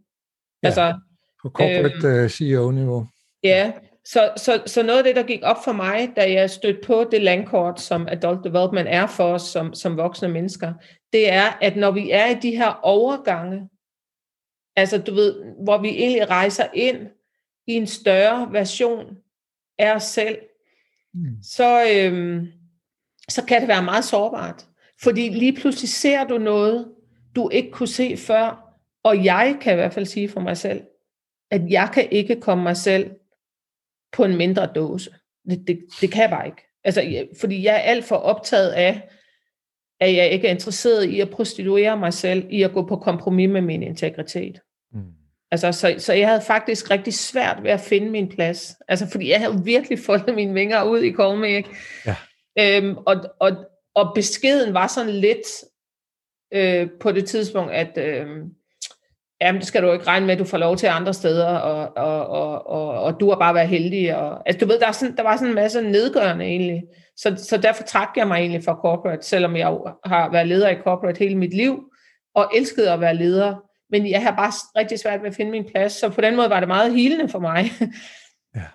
Ja, 0.63 0.67
altså, 0.67 0.93
på 1.41 1.49
corporate 1.49 2.07
øhm, 2.07 2.23
uh, 2.23 2.29
CEO-niveau. 2.29 3.07
Ja, 3.43 3.73
så, 4.05 4.31
så, 4.37 4.63
så 4.65 4.83
noget 4.83 4.97
af 4.97 5.03
det, 5.03 5.15
der 5.15 5.23
gik 5.23 5.39
op 5.43 5.63
for 5.63 5.71
mig, 5.71 6.13
da 6.15 6.31
jeg 6.31 6.49
stødte 6.49 6.79
på 6.85 7.07
det 7.11 7.21
landkort, 7.21 7.81
som 7.81 8.07
Adult 8.07 8.43
Development 8.43 8.87
er 8.89 9.07
for 9.07 9.33
os 9.33 9.41
som, 9.41 9.73
som 9.73 9.97
voksne 9.97 10.27
mennesker, 10.27 10.73
det 11.13 11.31
er, 11.31 11.57
at 11.61 11.75
når 11.75 11.91
vi 11.91 12.11
er 12.11 12.27
i 12.27 12.39
de 12.39 12.55
her 12.55 12.79
overgange, 12.83 13.69
altså 14.75 14.97
du 14.97 15.13
ved, 15.13 15.35
hvor 15.63 15.77
vi 15.77 15.89
egentlig 15.89 16.29
rejser 16.29 16.65
ind 16.73 17.07
i 17.67 17.73
en 17.73 17.87
større 17.87 18.47
version 18.51 19.17
af 19.79 19.95
os 19.95 20.03
selv, 20.03 20.37
mm. 21.13 21.43
så, 21.43 21.87
øhm, 21.95 22.47
så 23.29 23.45
kan 23.45 23.61
det 23.61 23.67
være 23.67 23.83
meget 23.83 24.05
sårbart. 24.05 24.65
Fordi 25.01 25.29
lige 25.29 25.53
pludselig 25.53 25.89
ser 25.89 26.23
du 26.23 26.37
noget, 26.37 26.91
du 27.35 27.49
ikke 27.49 27.71
kunne 27.71 27.87
se 27.87 28.17
før, 28.17 28.73
og 29.03 29.25
jeg 29.25 29.57
kan 29.61 29.73
i 29.73 29.75
hvert 29.75 29.93
fald 29.93 30.05
sige 30.05 30.29
for 30.29 30.39
mig 30.39 30.57
selv, 30.57 30.81
at 31.51 31.61
jeg 31.69 31.89
kan 31.93 32.07
ikke 32.11 32.41
komme 32.41 32.63
mig 32.63 32.77
selv 32.77 33.11
på 34.13 34.23
en 34.23 34.37
mindre 34.37 34.69
dåse. 34.75 35.09
Det, 35.49 35.67
det, 35.67 35.79
det 36.01 36.11
kan 36.11 36.21
jeg 36.21 36.29
bare 36.29 36.45
ikke. 36.45 36.61
Altså, 36.83 37.27
fordi 37.39 37.63
jeg 37.63 37.75
er 37.75 37.79
alt 37.79 38.05
for 38.05 38.15
optaget 38.15 38.71
af, 38.71 39.09
at 39.99 40.15
jeg 40.15 40.29
ikke 40.29 40.47
er 40.47 40.51
interesseret 40.51 41.03
i 41.03 41.19
at 41.19 41.29
prostituere 41.29 41.97
mig 41.97 42.13
selv, 42.13 42.47
i 42.49 42.63
at 42.63 42.71
gå 42.71 42.87
på 42.87 42.95
kompromis 42.95 43.49
med 43.49 43.61
min 43.61 43.83
integritet. 43.83 44.59
Mm. 44.93 45.01
Altså, 45.51 45.71
så, 45.71 45.95
så 45.97 46.13
jeg 46.13 46.27
havde 46.27 46.41
faktisk 46.41 46.91
rigtig 46.91 47.13
svært 47.13 47.63
ved 47.63 47.71
at 47.71 47.79
finde 47.81 48.09
min 48.09 48.29
plads. 48.29 48.75
Altså, 48.87 49.09
fordi 49.11 49.29
jeg 49.29 49.39
havde 49.39 49.63
virkelig 49.63 49.99
foldet 50.05 50.35
mine 50.35 50.53
vinger 50.53 50.83
ud 50.83 50.99
i 50.99 51.55
ikke? 51.55 51.69
Ja. 52.05 52.15
Øhm, 52.59 52.97
og, 52.97 53.15
og, 53.39 53.51
og 53.95 54.11
beskeden 54.15 54.73
var 54.73 54.87
sådan 54.87 55.13
lidt 55.13 55.47
øh, 56.53 56.89
på 56.99 57.11
det 57.11 57.25
tidspunkt, 57.25 57.71
at 57.71 57.97
øh, 57.97 58.27
jamen, 59.45 59.59
det 59.59 59.67
skal 59.67 59.83
du 59.83 59.91
ikke 59.91 60.07
regne 60.07 60.25
med, 60.25 60.33
at 60.33 60.39
du 60.39 60.45
får 60.45 60.57
lov 60.57 60.77
til 60.77 60.87
andre 60.87 61.13
steder, 61.13 61.47
og, 61.47 61.97
og, 61.97 62.27
og, 62.27 62.67
og, 62.67 63.03
og 63.03 63.19
du 63.19 63.29
har 63.29 63.37
bare 63.39 63.55
været 63.55 63.67
heldig. 63.67 64.15
Og, 64.15 64.41
altså, 64.45 64.59
du 64.59 64.71
ved, 64.71 64.79
der, 64.79 64.87
er 64.87 64.91
sådan, 64.91 65.15
der 65.17 65.23
var 65.23 65.35
sådan 65.35 65.47
en 65.47 65.55
masse 65.55 65.81
nedgørende 65.81 66.45
egentlig. 66.45 66.83
Så, 67.17 67.35
så 67.49 67.57
derfor 67.57 67.83
trak 67.83 68.09
jeg 68.15 68.27
mig 68.27 68.37
egentlig 68.37 68.63
fra 68.63 68.79
corporate, 68.81 69.25
selvom 69.25 69.55
jeg 69.55 69.77
har 70.05 70.31
været 70.31 70.47
leder 70.47 70.69
i 70.69 70.81
corporate 70.83 71.19
hele 71.19 71.37
mit 71.37 71.53
liv, 71.53 71.83
og 72.35 72.51
elskede 72.55 72.91
at 72.91 73.01
være 73.01 73.15
leder. 73.15 73.55
Men 73.89 74.09
jeg 74.09 74.23
har 74.23 74.35
bare 74.35 74.51
rigtig 74.79 74.99
svært 74.99 75.21
ved 75.21 75.29
at 75.29 75.35
finde 75.35 75.51
min 75.51 75.69
plads, 75.71 75.93
så 75.93 76.09
på 76.09 76.21
den 76.21 76.35
måde 76.35 76.49
var 76.49 76.59
det 76.59 76.67
meget 76.67 76.93
helende 76.93 77.29
for 77.29 77.39
mig. 77.39 77.71
Ja. 78.55 78.65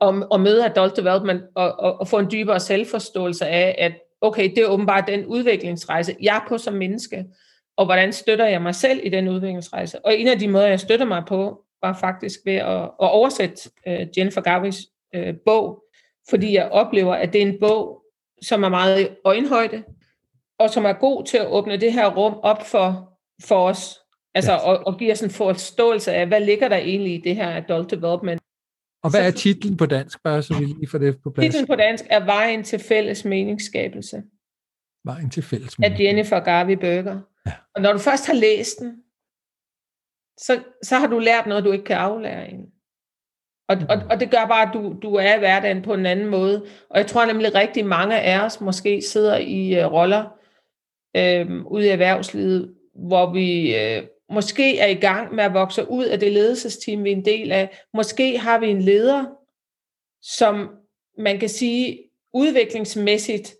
at, 0.08 0.14
at 0.34 0.40
møde 0.40 0.64
adult 0.64 0.96
development 0.96 1.42
og, 1.56 1.80
og, 1.80 2.00
og 2.00 2.08
få 2.08 2.18
en 2.18 2.30
dybere 2.30 2.60
selvforståelse 2.60 3.46
af, 3.46 3.74
at 3.78 3.92
okay, 4.20 4.50
det 4.50 4.58
er 4.58 4.66
åbenbart 4.66 5.04
den 5.08 5.26
udviklingsrejse, 5.26 6.16
jeg 6.22 6.36
er 6.36 6.48
på 6.48 6.58
som 6.58 6.74
menneske, 6.74 7.24
og 7.76 7.84
hvordan 7.84 8.12
støtter 8.12 8.46
jeg 8.46 8.62
mig 8.62 8.74
selv 8.74 9.00
i 9.04 9.08
den 9.08 9.28
udviklingsrejse. 9.28 10.04
Og 10.04 10.16
en 10.16 10.28
af 10.28 10.38
de 10.38 10.48
måder, 10.48 10.66
jeg 10.66 10.80
støtter 10.80 11.06
mig 11.06 11.22
på, 11.28 11.64
var 11.82 11.92
faktisk 12.00 12.40
ved 12.44 12.54
at, 12.54 12.82
at 12.82 12.90
oversætte 12.98 13.70
uh, 13.86 14.18
Jennifer 14.18 14.40
Garvis 14.40 14.76
uh, 15.16 15.34
bog, 15.46 15.82
fordi 16.30 16.54
jeg 16.54 16.68
oplever, 16.68 17.14
at 17.14 17.32
det 17.32 17.42
er 17.42 17.46
en 17.46 17.60
bog, 17.60 18.02
som 18.42 18.62
er 18.62 18.68
meget 18.68 19.00
i 19.00 19.08
øjenhøjde, 19.24 19.82
og 20.58 20.70
som 20.70 20.84
er 20.84 20.92
god 20.92 21.24
til 21.24 21.36
at 21.36 21.46
åbne 21.46 21.76
det 21.76 21.92
her 21.92 22.14
rum 22.14 22.34
op 22.42 22.66
for, 22.66 23.12
for 23.44 23.68
os. 23.68 23.98
Altså, 24.34 24.52
ja. 24.52 24.58
og, 24.58 24.86
og 24.86 24.98
give 24.98 25.12
os 25.12 25.22
en 25.22 25.30
forståelse 25.30 26.12
af, 26.12 26.26
hvad 26.26 26.40
ligger 26.40 26.68
der 26.68 26.76
egentlig 26.76 27.14
i 27.14 27.20
det 27.20 27.36
her 27.36 27.56
adult 27.56 27.90
development. 27.90 28.40
Og 29.02 29.10
hvad 29.10 29.26
er 29.26 29.30
titlen 29.30 29.76
på 29.76 29.86
dansk, 29.86 30.22
bare 30.22 30.42
så 30.42 30.58
vi 30.58 30.64
lige 30.64 30.88
får 30.88 30.98
det 30.98 31.22
på 31.22 31.30
plads? 31.30 31.46
Titlen 31.46 31.66
på 31.66 31.74
dansk 31.74 32.04
er 32.10 32.24
Vejen 32.24 32.64
til 32.64 32.78
fælles 32.78 33.24
meningsskabelse. 33.24 34.22
Vejen 35.04 35.30
til 35.30 35.42
fælles 35.42 35.78
meningsskabelse. 35.78 36.02
Af 36.02 36.06
Jennifer 36.06 36.40
Garvey 36.40 36.74
Burger. 36.74 37.20
Og 37.76 37.82
når 37.82 37.92
du 37.92 37.98
først 37.98 38.26
har 38.26 38.34
læst 38.34 38.78
den, 38.78 39.02
så, 40.38 40.62
så 40.82 40.96
har 40.96 41.06
du 41.06 41.18
lært 41.18 41.46
noget, 41.46 41.64
du 41.64 41.72
ikke 41.72 41.84
kan 41.84 41.96
aflære 41.96 42.44
egentlig. 42.44 42.70
Og, 43.68 43.76
og, 43.88 43.96
og 44.10 44.20
det 44.20 44.30
gør 44.30 44.46
bare, 44.46 44.68
at 44.68 44.74
du, 44.74 44.96
du 45.02 45.14
er 45.14 45.34
i 45.34 45.38
hverdagen 45.38 45.82
på 45.82 45.94
en 45.94 46.06
anden 46.06 46.26
måde. 46.26 46.66
Og 46.90 46.98
jeg 46.98 47.06
tror 47.06 47.24
nemlig 47.24 47.54
rigtig 47.54 47.86
mange 47.86 48.20
af 48.20 48.44
os 48.44 48.60
måske 48.60 49.02
sidder 49.02 49.36
i 49.36 49.84
uh, 49.84 49.92
roller 49.92 50.24
uh, 51.18 51.72
ude 51.72 51.86
i 51.86 51.88
erhvervslivet, 51.88 52.74
hvor 52.94 53.32
vi 53.32 53.74
uh, 53.74 54.06
måske 54.34 54.78
er 54.78 54.86
i 54.86 54.94
gang 54.94 55.34
med 55.34 55.44
at 55.44 55.54
vokse 55.54 55.90
ud 55.90 56.04
af 56.04 56.20
det 56.20 56.32
ledelsesteam, 56.32 57.04
vi 57.04 57.12
er 57.12 57.16
en 57.16 57.24
del 57.24 57.52
af. 57.52 57.78
Måske 57.94 58.38
har 58.38 58.58
vi 58.58 58.66
en 58.66 58.82
leder, 58.82 59.24
som 60.22 60.70
man 61.18 61.38
kan 61.38 61.48
sige 61.48 61.98
udviklingsmæssigt 62.34 63.54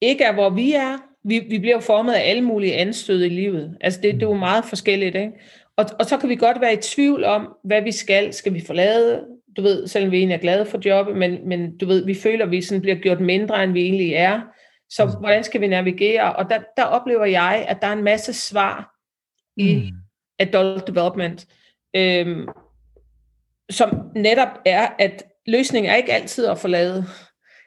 ikke 0.00 0.24
er, 0.24 0.32
hvor 0.32 0.50
vi 0.50 0.72
er. 0.72 0.98
Vi, 1.26 1.38
vi 1.38 1.58
bliver 1.58 1.80
formet 1.80 2.12
af 2.12 2.30
alle 2.30 2.42
mulige 2.42 2.74
anstød 2.74 3.24
i 3.24 3.28
livet. 3.28 3.76
Altså 3.80 4.00
det, 4.00 4.14
det 4.14 4.22
er 4.22 4.26
jo 4.26 4.34
meget 4.34 4.64
forskelligt. 4.64 5.16
Ikke? 5.16 5.32
Og, 5.76 5.86
og 5.98 6.06
så 6.06 6.16
kan 6.16 6.28
vi 6.28 6.36
godt 6.36 6.60
være 6.60 6.72
i 6.72 6.82
tvivl 6.82 7.24
om, 7.24 7.48
hvad 7.64 7.82
vi 7.82 7.92
skal. 7.92 8.32
Skal 8.32 8.54
vi 8.54 8.64
forlade, 8.66 9.24
du 9.56 9.62
ved, 9.62 9.86
selvom 9.86 10.10
vi 10.10 10.16
egentlig 10.16 10.34
er 10.34 10.40
glade 10.40 10.66
for 10.66 10.80
jobbet, 10.84 11.16
men, 11.16 11.48
men 11.48 11.78
du 11.78 11.86
ved, 11.86 12.04
vi 12.04 12.14
føler, 12.14 12.44
at 12.44 12.50
vi 12.50 12.62
sådan 12.62 12.82
bliver 12.82 12.96
gjort 12.96 13.20
mindre, 13.20 13.64
end 13.64 13.72
vi 13.72 13.82
egentlig 13.82 14.12
er. 14.12 14.40
Så 14.90 15.04
mm. 15.04 15.10
hvordan 15.20 15.44
skal 15.44 15.60
vi 15.60 15.66
navigere? 15.66 16.36
Og 16.36 16.50
der, 16.50 16.58
der 16.76 16.84
oplever 16.84 17.24
jeg, 17.24 17.66
at 17.68 17.78
der 17.82 17.88
er 17.88 17.92
en 17.92 18.04
masse 18.04 18.32
svar 18.32 18.94
i, 19.56 19.74
mm 19.74 19.96
adult 20.38 20.86
development. 20.86 21.46
øhm, 21.96 22.48
som 23.70 24.10
netop 24.16 24.48
er, 24.64 24.88
at 24.98 25.24
løsningen 25.46 25.92
er 25.92 25.96
ikke 25.96 26.12
altid 26.12 26.46
at 26.46 26.58
forlade. 26.58 27.04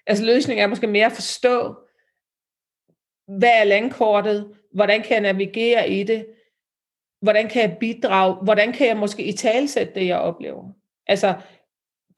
Altså 0.08 0.26
løsningen 0.26 0.64
er 0.64 0.68
måske 0.68 0.88
mere 0.88 1.06
at 1.06 1.12
forstå, 1.12 1.76
hvad 3.38 3.52
er 3.62 3.64
landkortet, 3.64 4.48
hvordan 4.74 5.02
kan 5.02 5.12
jeg 5.12 5.22
navigere 5.22 5.90
i 5.90 6.04
det, 6.04 6.26
hvordan 7.22 7.50
kan 7.50 7.62
jeg 7.62 7.78
bidrage, 7.80 8.36
hvordan 8.44 8.74
kan 8.74 8.88
jeg 8.88 8.98
måske 8.98 9.24
i 9.24 9.32
talsætte 9.32 9.94
det, 9.96 10.08
jeg 10.08 10.18
oplever. 10.18 10.64
Altså 11.08 11.34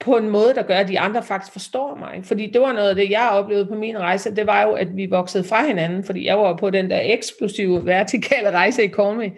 på 0.00 0.16
en 0.16 0.28
måde, 0.28 0.54
der 0.54 0.62
gør, 0.62 0.78
at 0.78 0.88
de 0.88 1.00
andre 1.00 1.22
faktisk 1.22 1.52
forstår 1.52 1.96
mig. 1.96 2.24
Fordi 2.24 2.50
det 2.50 2.60
var 2.60 2.72
noget 2.72 2.88
af 2.88 2.94
det, 2.94 3.10
jeg 3.10 3.28
oplevede 3.32 3.66
på 3.66 3.74
min 3.74 3.98
rejse, 3.98 4.36
det 4.36 4.46
var 4.46 4.62
jo, 4.62 4.72
at 4.72 4.96
vi 4.96 5.06
voksede 5.06 5.44
fra 5.44 5.66
hinanden, 5.66 6.04
fordi 6.04 6.26
jeg 6.26 6.38
var 6.38 6.56
på 6.56 6.70
den 6.70 6.90
der 6.90 7.00
eksplosive, 7.02 7.86
vertikale 7.86 8.50
rejse 8.50 8.84
i 8.84 8.88
Kormi. 8.88 9.30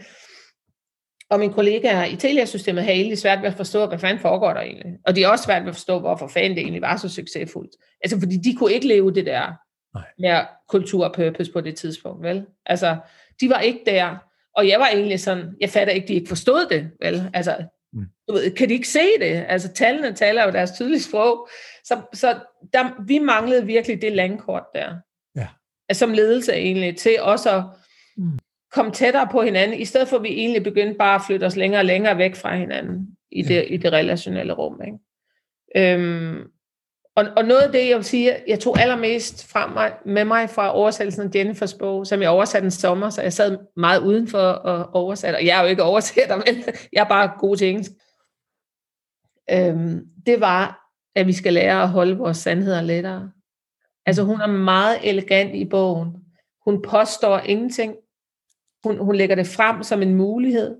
Og 1.31 1.39
mine 1.39 1.53
kollegaer 1.53 2.05
i 2.05 2.16
Telia-systemet 2.16 2.83
havde 2.83 2.97
egentlig 2.97 3.18
svært 3.18 3.43
ved 3.43 3.49
at 3.49 3.55
forstå, 3.55 3.87
hvad 3.87 3.99
fanden 3.99 4.18
foregår 4.18 4.53
der 4.53 4.61
egentlig. 4.61 4.93
Og 5.07 5.16
de 5.16 5.22
er 5.22 5.29
også 5.29 5.45
svært 5.45 5.62
ved 5.62 5.68
at 5.68 5.75
forstå, 5.75 5.99
hvorfor 5.99 6.29
fanden 6.29 6.51
det 6.51 6.59
egentlig 6.59 6.83
var 6.83 6.97
så 6.97 7.09
succesfuldt. 7.09 7.70
Altså, 8.05 8.20
fordi 8.20 8.37
de 8.37 8.57
kunne 8.57 8.72
ikke 8.72 8.89
leve 8.89 9.14
det 9.14 9.27
der 9.27 9.53
Nej. 9.95 10.05
med 10.18 10.47
kultur 10.68 11.12
purpose 11.14 11.53
på 11.53 11.61
det 11.61 11.76
tidspunkt, 11.76 12.22
vel? 12.22 12.47
Altså, 12.66 12.97
de 13.40 13.51
var 13.51 13.61
ikke 13.61 13.80
der. 13.86 14.16
Og 14.57 14.68
jeg 14.68 14.80
var 14.80 14.88
egentlig 14.88 15.20
sådan, 15.20 15.57
jeg 15.61 15.70
fatter 15.70 15.95
ikke, 15.95 16.09
de 16.09 16.14
ikke 16.14 16.28
forstod 16.28 16.66
det, 16.70 16.90
vel? 17.01 17.30
Altså, 17.34 17.57
mm. 17.92 18.07
du 18.28 18.32
ved, 18.32 18.51
kan 18.51 18.68
de 18.68 18.74
ikke 18.74 18.88
se 18.88 19.18
det? 19.20 19.45
Altså, 19.49 19.72
tallene 19.72 20.12
taler 20.12 20.45
jo 20.45 20.53
deres 20.53 20.72
tydelige 20.72 21.03
sprog. 21.03 21.49
Så, 21.84 22.01
så 22.12 22.38
der, 22.72 23.05
vi 23.07 23.18
manglede 23.18 23.66
virkelig 23.66 24.03
det 24.03 24.12
landkort 24.12 24.64
der. 24.74 24.95
Ja. 25.36 25.49
Altså, 25.88 26.01
som 26.01 26.12
ledelse 26.12 26.53
egentlig, 26.53 26.97
til 26.97 27.16
også 27.20 27.57
at 27.57 27.64
mm. 28.16 28.38
komme 28.72 28.92
tættere 28.92 29.28
på 29.32 29.42
hinanden, 29.42 29.80
i 29.80 29.84
stedet 29.84 30.09
for 30.09 30.16
at 30.16 30.22
vi 30.22 30.28
egentlig 30.28 30.62
begyndte 30.62 30.99
bare 30.99 31.14
at 31.14 31.22
flytte 31.26 31.45
os 31.45 31.57
længere 31.57 31.80
og 31.80 31.84
længere 31.84 32.18
væk 32.18 32.34
fra 32.34 32.57
hinanden 32.57 33.16
i, 33.30 33.42
ja. 33.42 33.49
det, 33.49 33.66
i 33.68 33.76
det 33.76 33.92
relationelle 33.92 34.53
rum. 34.53 34.80
Ikke? 34.82 34.99
Øhm, 35.76 36.51
og, 37.17 37.25
og 37.37 37.45
noget 37.45 37.61
af 37.61 37.73
det, 37.73 37.89
jeg 37.89 37.97
vil 37.97 38.05
sige, 38.05 38.37
jeg 38.47 38.61
tog 38.61 38.81
allermest 38.81 39.49
frem 39.49 39.71
mig, 39.71 39.93
med 40.07 40.25
mig 40.25 40.51
fra 40.51 40.77
oversættelsen 40.77 41.23
af 41.23 41.31
Jennifers 41.35 41.75
bog, 41.75 42.07
som 42.07 42.23
jeg 42.23 42.31
oversatte 42.31 42.65
en 42.65 42.71
sommer, 42.71 43.11
så 43.11 43.23
jeg 43.23 43.33
sad 43.33 43.59
meget 43.77 44.01
udenfor 44.01 44.39
og 44.39 44.95
oversatte. 44.95 45.37
og 45.37 45.47
jeg 45.47 45.59
er 45.59 45.62
jo 45.62 45.69
ikke 45.69 45.83
oversætter, 45.83 46.37
men 46.47 46.65
jeg 46.93 47.01
er 47.01 47.09
bare 47.09 47.33
god 47.39 47.57
til 47.57 47.69
engelsk. 47.69 47.91
Øhm, 49.51 50.07
det 50.27 50.41
var, 50.41 50.91
at 51.15 51.27
vi 51.27 51.33
skal 51.33 51.53
lære 51.53 51.83
at 51.83 51.89
holde 51.89 52.17
vores 52.17 52.37
sandheder 52.37 52.83
lettere. 52.83 53.31
Altså 54.07 54.23
hun 54.23 54.41
er 54.41 54.47
meget 54.47 54.99
elegant 55.03 55.55
i 55.55 55.65
bogen. 55.65 56.17
Hun 56.65 56.83
påstår 56.83 57.39
ingenting. 57.39 57.95
Hun, 58.85 58.99
hun 58.99 59.17
lægger 59.17 59.37
det 59.37 59.47
frem 59.47 59.83
som 59.83 60.03
en 60.03 60.15
mulighed. 60.15 60.77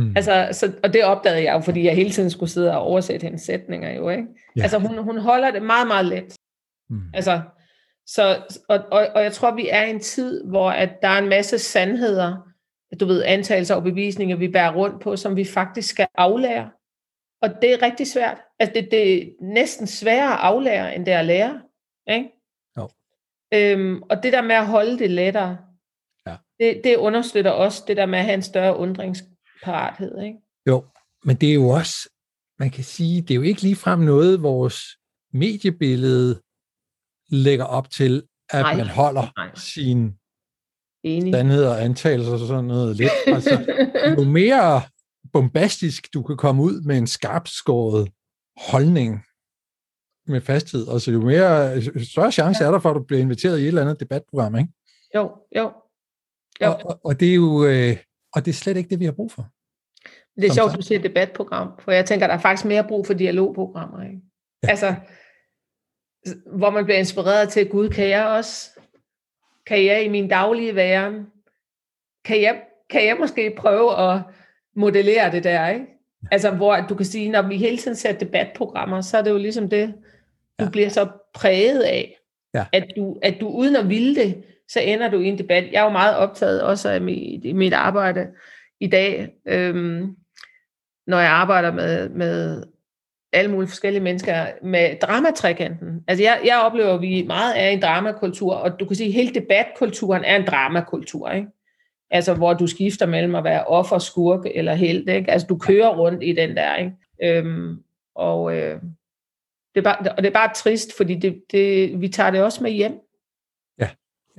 Mm. 0.00 0.12
Altså, 0.16 0.48
så, 0.52 0.72
og 0.82 0.92
det 0.92 1.04
opdagede 1.04 1.44
jeg 1.44 1.54
jo, 1.54 1.60
fordi 1.60 1.84
jeg 1.84 1.94
hele 1.94 2.10
tiden 2.10 2.30
skulle 2.30 2.50
sidde 2.50 2.76
og 2.76 2.82
oversætte 2.82 3.24
hendes 3.24 3.42
sætninger 3.42 3.94
jo, 3.94 4.08
ikke? 4.08 4.26
Ja. 4.56 4.62
Altså, 4.62 4.78
hun, 4.78 4.98
hun 4.98 5.18
holder 5.18 5.50
det 5.50 5.62
meget, 5.62 5.86
meget 5.86 6.06
let. 6.06 6.36
Mm. 6.90 7.00
Altså, 7.14 7.40
så, 8.06 8.42
og, 8.68 8.78
og, 8.90 9.08
og 9.14 9.22
jeg 9.22 9.32
tror, 9.32 9.54
vi 9.54 9.68
er 9.70 9.84
i 9.84 9.90
en 9.90 10.00
tid, 10.00 10.44
hvor 10.44 10.70
at 10.70 10.90
der 11.02 11.08
er 11.08 11.18
en 11.18 11.28
masse 11.28 11.58
sandheder, 11.58 12.36
du 13.00 13.06
ved, 13.06 13.22
antagelser 13.22 13.74
og 13.74 13.82
bevisninger, 13.82 14.36
vi 14.36 14.48
bærer 14.48 14.74
rundt 14.74 15.02
på, 15.02 15.16
som 15.16 15.36
vi 15.36 15.44
faktisk 15.44 15.88
skal 15.88 16.06
aflære. 16.14 16.70
Og 17.42 17.50
det 17.62 17.72
er 17.72 17.82
rigtig 17.82 18.06
svært. 18.06 18.38
Altså, 18.58 18.72
det, 18.74 18.90
det 18.90 19.22
er 19.22 19.26
næsten 19.40 19.86
sværere 19.86 20.32
at 20.32 20.38
aflære, 20.40 20.94
end 20.94 21.06
det 21.06 21.14
er 21.14 21.18
at 21.18 21.24
lære. 21.24 21.60
Ikke? 22.10 22.30
Jo. 22.76 22.88
Øhm, 23.54 24.02
og 24.02 24.22
det 24.22 24.32
der 24.32 24.42
med 24.42 24.54
at 24.54 24.66
holde 24.66 24.98
det 24.98 25.10
lettere, 25.10 25.58
ja. 26.26 26.36
det, 26.60 26.80
det 26.84 26.96
understøtter 26.96 27.50
også 27.50 27.84
det 27.88 27.96
der 27.96 28.06
med 28.06 28.18
at 28.18 28.24
have 28.24 28.34
en 28.34 28.42
større 28.42 28.76
undrings, 28.76 29.24
parathed, 29.62 30.22
ikke? 30.22 30.38
Jo, 30.66 30.84
men 31.24 31.36
det 31.36 31.50
er 31.50 31.54
jo 31.54 31.68
også, 31.68 32.08
man 32.58 32.70
kan 32.70 32.84
sige, 32.84 33.22
det 33.22 33.30
er 33.30 33.34
jo 33.34 33.42
ikke 33.42 33.62
ligefrem 33.62 33.98
noget, 33.98 34.42
vores 34.42 34.82
mediebillede 35.32 36.40
lægger 37.28 37.64
op 37.64 37.90
til, 37.90 38.22
at 38.50 38.62
nej, 38.62 38.76
man 38.76 38.86
holder 38.86 39.32
nej. 39.36 39.54
sin 39.54 40.14
Enig. 41.04 41.34
sandhed 41.34 41.64
og 41.64 41.82
antagelser 41.84 42.32
og 42.32 42.38
sådan 42.38 42.64
noget 42.64 42.96
lidt. 42.96 43.10
Altså, 43.26 43.66
jo 44.18 44.24
mere 44.24 44.82
bombastisk 45.32 46.14
du 46.14 46.22
kan 46.22 46.36
komme 46.36 46.62
ud 46.62 46.80
med 46.80 46.98
en 46.98 47.06
skarpskåret 47.06 48.12
holdning 48.56 49.24
med 50.26 50.40
fasthed, 50.40 50.88
altså 50.88 51.10
jo 51.12 51.20
mere 51.20 51.82
større 52.04 52.32
chance 52.32 52.62
ja. 52.62 52.68
er 52.68 52.72
der 52.72 52.78
for, 52.78 52.90
at 52.90 52.96
du 52.96 53.02
bliver 53.02 53.20
inviteret 53.20 53.58
i 53.58 53.62
et 53.62 53.68
eller 53.68 53.82
andet 53.82 54.00
debatprogram, 54.00 54.56
ikke? 54.56 54.72
Jo, 55.14 55.36
jo. 55.56 55.72
jo. 56.62 56.66
Og, 56.66 56.80
og, 56.84 57.00
og 57.04 57.20
det 57.20 57.30
er 57.30 57.34
jo, 57.34 57.64
øh, 57.64 57.96
og 58.34 58.44
det 58.44 58.50
er 58.50 58.54
slet 58.54 58.76
ikke 58.76 58.90
det, 58.90 59.00
vi 59.00 59.04
har 59.04 59.12
brug 59.12 59.32
for. 59.32 59.46
Det 60.36 60.48
er 60.48 60.54
sjovt, 60.54 60.70
at 60.72 60.76
du 60.76 60.82
siger 60.82 61.00
debatprogram, 61.02 61.72
for 61.78 61.92
jeg 61.92 62.06
tænker, 62.06 62.26
der 62.26 62.34
er 62.34 62.38
faktisk 62.38 62.66
mere 62.66 62.88
brug 62.88 63.06
for 63.06 63.14
dialogprogrammer. 63.14 64.02
Ikke? 64.02 64.20
Ja. 64.62 64.68
Altså, 64.68 64.94
hvor 66.46 66.70
man 66.70 66.84
bliver 66.84 66.98
inspireret 66.98 67.48
til, 67.48 67.68
Gud, 67.68 67.88
kan 67.88 68.08
jeg 68.08 68.26
også, 68.26 68.70
kan 69.66 69.84
jeg 69.84 70.04
i 70.04 70.08
min 70.08 70.28
daglige 70.28 70.74
væren, 70.74 71.26
kan 72.24 72.42
jeg, 72.42 72.62
kan 72.90 73.06
jeg 73.06 73.16
måske 73.20 73.54
prøve 73.58 74.12
at 74.12 74.22
modellere 74.76 75.32
det 75.32 75.44
der, 75.44 75.68
ikke? 75.68 75.86
Altså, 76.30 76.50
hvor 76.50 76.76
du 76.76 76.94
kan 76.94 77.06
sige, 77.06 77.30
når 77.30 77.42
vi 77.42 77.56
hele 77.56 77.78
tiden 77.78 77.96
ser 77.96 78.12
debatprogrammer, 78.12 79.00
så 79.00 79.18
er 79.18 79.22
det 79.22 79.30
jo 79.30 79.38
ligesom 79.38 79.68
det, 79.68 79.94
du 80.58 80.64
ja. 80.64 80.70
bliver 80.70 80.88
så 80.88 81.08
præget 81.34 81.82
af, 81.82 82.16
ja. 82.54 82.66
at, 82.72 82.86
du, 82.96 83.18
at 83.22 83.36
du 83.40 83.48
uden 83.48 83.76
at 83.76 83.88
ville 83.88 84.14
det, 84.14 84.44
så 84.72 84.80
ender 84.80 85.10
du 85.10 85.20
i 85.20 85.26
en 85.26 85.38
debat. 85.38 85.72
Jeg 85.72 85.80
er 85.80 85.84
jo 85.84 85.90
meget 85.90 86.16
optaget 86.16 86.62
også 86.62 86.90
af 86.90 87.00
mit, 87.00 87.56
mit 87.56 87.72
arbejde 87.72 88.26
i 88.80 88.86
dag, 88.86 89.28
øhm, 89.46 90.16
når 91.06 91.18
jeg 91.18 91.30
arbejder 91.30 91.72
med, 91.72 92.08
med 92.08 92.62
alle 93.32 93.50
mulige 93.50 93.68
forskellige 93.68 94.02
mennesker, 94.02 94.46
med 94.62 94.98
dramatrikanten. 95.02 96.04
Altså 96.08 96.24
jeg, 96.24 96.40
jeg 96.44 96.60
oplever, 96.64 96.94
at 96.94 97.00
vi 97.00 97.24
meget 97.26 97.62
er 97.62 97.68
en 97.68 97.82
dramakultur, 97.82 98.54
og 98.54 98.80
du 98.80 98.84
kan 98.84 98.96
sige, 98.96 99.08
at 99.08 99.12
hele 99.14 99.34
debatkulturen 99.34 100.24
er 100.24 100.36
en 100.36 100.46
dramakultur, 100.46 101.30
ikke? 101.30 101.48
Altså 102.10 102.34
hvor 102.34 102.54
du 102.54 102.66
skifter 102.66 103.06
mellem 103.06 103.34
at 103.34 103.44
være 103.44 103.64
offer, 103.64 103.98
skurk 103.98 104.46
eller 104.54 104.74
held, 104.74 105.08
ikke? 105.08 105.30
Altså 105.30 105.46
du 105.46 105.58
kører 105.58 105.96
rundt 105.96 106.22
i 106.22 106.32
den 106.32 106.56
der, 106.56 106.76
ikke? 106.76 106.92
Øhm, 107.22 107.76
og, 108.14 108.56
øh, 108.56 108.80
det 109.74 109.80
er 109.80 109.82
bare, 109.82 110.12
og 110.12 110.22
det 110.22 110.26
er 110.26 110.32
bare 110.32 110.54
trist, 110.54 110.96
fordi 110.96 111.14
det, 111.14 111.42
det, 111.52 112.00
vi 112.00 112.08
tager 112.08 112.30
det 112.30 112.42
også 112.42 112.62
med 112.62 112.70
hjem. 112.70 113.00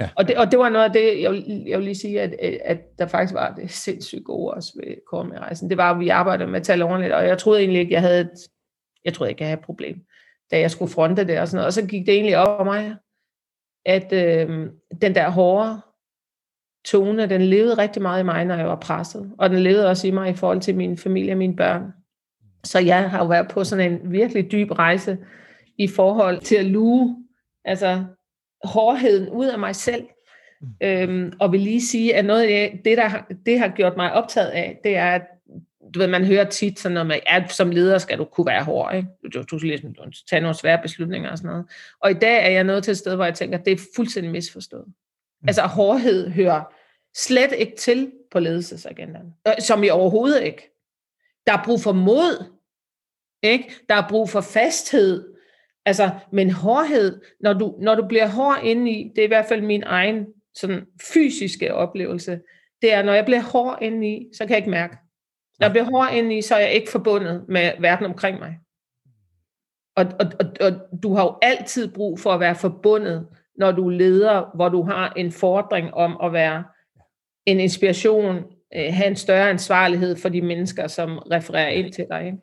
Ja. 0.01 0.09
Og, 0.15 0.27
det, 0.27 0.37
og 0.37 0.51
det 0.51 0.59
var 0.59 0.69
noget 0.69 0.85
af 0.85 0.91
det, 0.91 1.21
jeg 1.21 1.31
vil, 1.31 1.63
jeg 1.67 1.77
vil 1.77 1.85
lige 1.85 1.95
sige, 1.95 2.21
at, 2.21 2.33
at 2.65 2.79
der 2.99 3.07
faktisk 3.07 3.33
var 3.33 3.53
det 3.53 3.71
sindssygt 3.71 4.25
gode 4.25 4.53
også 4.53 4.73
ved 4.75 5.23
med 5.23 5.39
rejsen 5.39 5.69
Det 5.69 5.77
var, 5.77 5.91
at 5.91 5.99
vi 5.99 6.09
arbejdede 6.09 6.49
med 6.51 6.59
at 6.59 6.65
tale 6.65 6.85
ordentligt, 6.85 7.13
og 7.13 7.27
jeg 7.27 7.37
troede 7.37 7.59
egentlig 7.59 7.79
ikke, 7.81 7.93
jeg 7.93 8.01
havde 8.01 8.21
et, 8.21 8.31
jeg 9.05 9.13
troede 9.13 9.31
ikke, 9.31 9.41
jeg 9.41 9.47
havde 9.47 9.59
et 9.59 9.65
problem, 9.65 10.01
da 10.51 10.59
jeg 10.59 10.71
skulle 10.71 10.91
fronte 10.91 11.27
det 11.27 11.39
og 11.39 11.47
sådan 11.47 11.57
noget. 11.57 11.67
Og 11.67 11.73
så 11.73 11.85
gik 11.85 12.05
det 12.05 12.13
egentlig 12.13 12.37
op 12.37 12.57
for 12.57 12.63
mig, 12.63 12.95
at 13.85 14.13
øh, 14.13 14.69
den 15.01 15.15
der 15.15 15.29
hårde 15.29 15.81
tone, 16.85 17.29
den 17.29 17.41
levede 17.41 17.77
rigtig 17.77 18.01
meget 18.01 18.19
i 18.19 18.25
mig, 18.25 18.45
når 18.45 18.55
jeg 18.55 18.67
var 18.67 18.75
presset. 18.75 19.31
Og 19.37 19.49
den 19.49 19.59
levede 19.59 19.89
også 19.89 20.07
i 20.07 20.11
mig 20.11 20.29
i 20.29 20.33
forhold 20.33 20.61
til 20.61 20.75
min 20.75 20.97
familie 20.97 21.33
og 21.33 21.37
mine 21.37 21.55
børn. 21.55 21.93
Så 22.63 22.79
jeg 22.79 23.09
har 23.09 23.19
jo 23.19 23.25
været 23.25 23.47
på 23.47 23.63
sådan 23.63 23.91
en 23.91 24.11
virkelig 24.11 24.51
dyb 24.51 24.71
rejse 24.71 25.17
i 25.77 25.87
forhold 25.87 26.39
til 26.39 26.55
at 26.55 26.65
luge, 26.65 27.25
altså 27.65 28.03
hårdheden 28.63 29.29
ud 29.29 29.47
af 29.47 29.59
mig 29.59 29.75
selv. 29.75 30.05
Mm. 30.61 30.67
Øhm, 30.81 31.33
og 31.39 31.51
vil 31.51 31.59
lige 31.59 31.81
sige, 31.81 32.15
at 32.15 32.25
noget 32.25 32.43
af 32.43 32.81
det, 32.85 32.97
der 32.97 33.09
det 33.45 33.59
har 33.59 33.67
gjort 33.67 33.97
mig 33.97 34.13
optaget 34.13 34.49
af, 34.49 34.79
det 34.83 34.95
er, 34.95 35.11
at 35.11 35.21
du 35.93 35.99
ved, 35.99 36.07
man 36.07 36.25
hører 36.25 36.49
tit 36.49 36.79
sådan 36.79 36.93
noget 36.93 37.07
med, 37.07 37.19
at 37.25 37.51
som 37.51 37.71
leder 37.71 37.97
skal 37.97 38.17
du 38.17 38.25
kunne 38.25 38.45
være 38.45 38.63
hård, 38.63 38.95
ikke? 38.95 39.07
Du, 39.33 39.43
du 39.51 39.59
skal 39.59 39.67
ligesom 39.67 39.95
tage 40.29 40.41
nogle 40.41 40.55
svære 40.55 40.81
beslutninger 40.81 41.31
og 41.31 41.37
sådan 41.37 41.49
noget. 41.49 41.65
Og 41.99 42.11
i 42.11 42.13
dag 42.13 42.45
er 42.45 42.49
jeg 42.49 42.63
nået 42.63 42.83
til 42.83 42.91
et 42.91 42.97
sted, 42.97 43.15
hvor 43.15 43.25
jeg 43.25 43.33
tænker, 43.33 43.57
at 43.57 43.65
det 43.65 43.73
er 43.73 43.81
fuldstændig 43.95 44.31
misforstået. 44.31 44.85
Mm. 44.87 45.47
Altså 45.47 45.61
hårdhed 45.61 46.29
hører 46.29 46.63
slet 47.15 47.53
ikke 47.57 47.75
til 47.75 48.11
på 48.31 48.39
ledelsesagendaen. 48.39 49.33
Øh, 49.47 49.53
som 49.59 49.83
i 49.83 49.89
overhovedet 49.89 50.43
ikke. 50.43 50.71
Der 51.47 51.53
er 51.53 51.63
brug 51.65 51.81
for 51.81 51.93
mod. 51.93 52.45
Ikke? 53.43 53.73
Der 53.89 53.95
er 53.95 54.09
brug 54.09 54.29
for 54.29 54.41
fasthed. 54.41 55.30
Altså, 55.85 56.09
men 56.31 56.51
hårdhed, 56.51 57.21
når 57.39 57.53
du, 57.53 57.75
når 57.79 57.95
du 57.95 58.07
bliver 58.07 58.27
hård 58.27 58.59
indeni, 58.63 59.11
det 59.15 59.21
er 59.21 59.25
i 59.25 59.27
hvert 59.27 59.45
fald 59.45 59.61
min 59.61 59.83
egen 59.85 60.25
sådan 60.55 60.85
fysiske 61.13 61.73
oplevelse, 61.73 62.39
det 62.81 62.93
er, 62.93 63.03
når 63.03 63.13
jeg 63.13 63.25
bliver 63.25 63.41
hård 63.41 63.77
indeni, 63.81 64.27
så 64.33 64.43
kan 64.43 64.49
jeg 64.49 64.57
ikke 64.57 64.69
mærke. 64.69 64.97
Når 65.59 65.65
jeg 65.65 65.71
bliver 65.71 65.85
hård 65.85 66.09
indeni, 66.13 66.41
så 66.41 66.55
er 66.55 66.59
jeg 66.59 66.73
ikke 66.73 66.91
forbundet 66.91 67.45
med 67.47 67.71
verden 67.79 68.05
omkring 68.05 68.39
mig. 68.39 68.57
Og, 69.95 70.05
og, 70.19 70.25
og, 70.39 70.45
og 70.61 71.01
du 71.03 71.13
har 71.13 71.23
jo 71.23 71.37
altid 71.41 71.93
brug 71.93 72.19
for 72.19 72.31
at 72.31 72.39
være 72.39 72.55
forbundet, 72.55 73.27
når 73.57 73.71
du 73.71 73.89
leder, 73.89 74.55
hvor 74.55 74.69
du 74.69 74.83
har 74.83 75.13
en 75.13 75.31
fordring 75.31 75.93
om 75.93 76.17
at 76.23 76.33
være 76.33 76.63
en 77.45 77.59
inspiration, 77.59 78.35
øh, 78.75 78.93
have 78.93 79.07
en 79.07 79.15
større 79.15 79.49
ansvarlighed 79.49 80.15
for 80.15 80.29
de 80.29 80.41
mennesker, 80.41 80.87
som 80.87 81.17
refererer 81.17 81.69
ind 81.69 81.93
til 81.93 82.05
dig. 82.09 82.33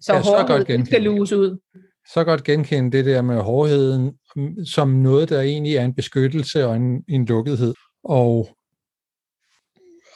Så, 0.00 0.14
ja, 0.14 0.20
hårdhed 0.20 0.86
skal 0.86 1.02
luges 1.02 1.32
ud 1.32 1.58
så 2.12 2.24
godt 2.24 2.44
genkende 2.44 2.96
det 2.96 3.04
der 3.04 3.22
med 3.22 3.40
hårdheden 3.40 4.12
som 4.66 4.88
noget, 4.88 5.28
der 5.28 5.40
egentlig 5.40 5.76
er 5.76 5.84
en 5.84 5.94
beskyttelse 5.94 6.66
og 6.66 6.76
en, 6.76 7.04
en 7.08 7.24
lukkethed. 7.24 7.74
Og 8.04 8.48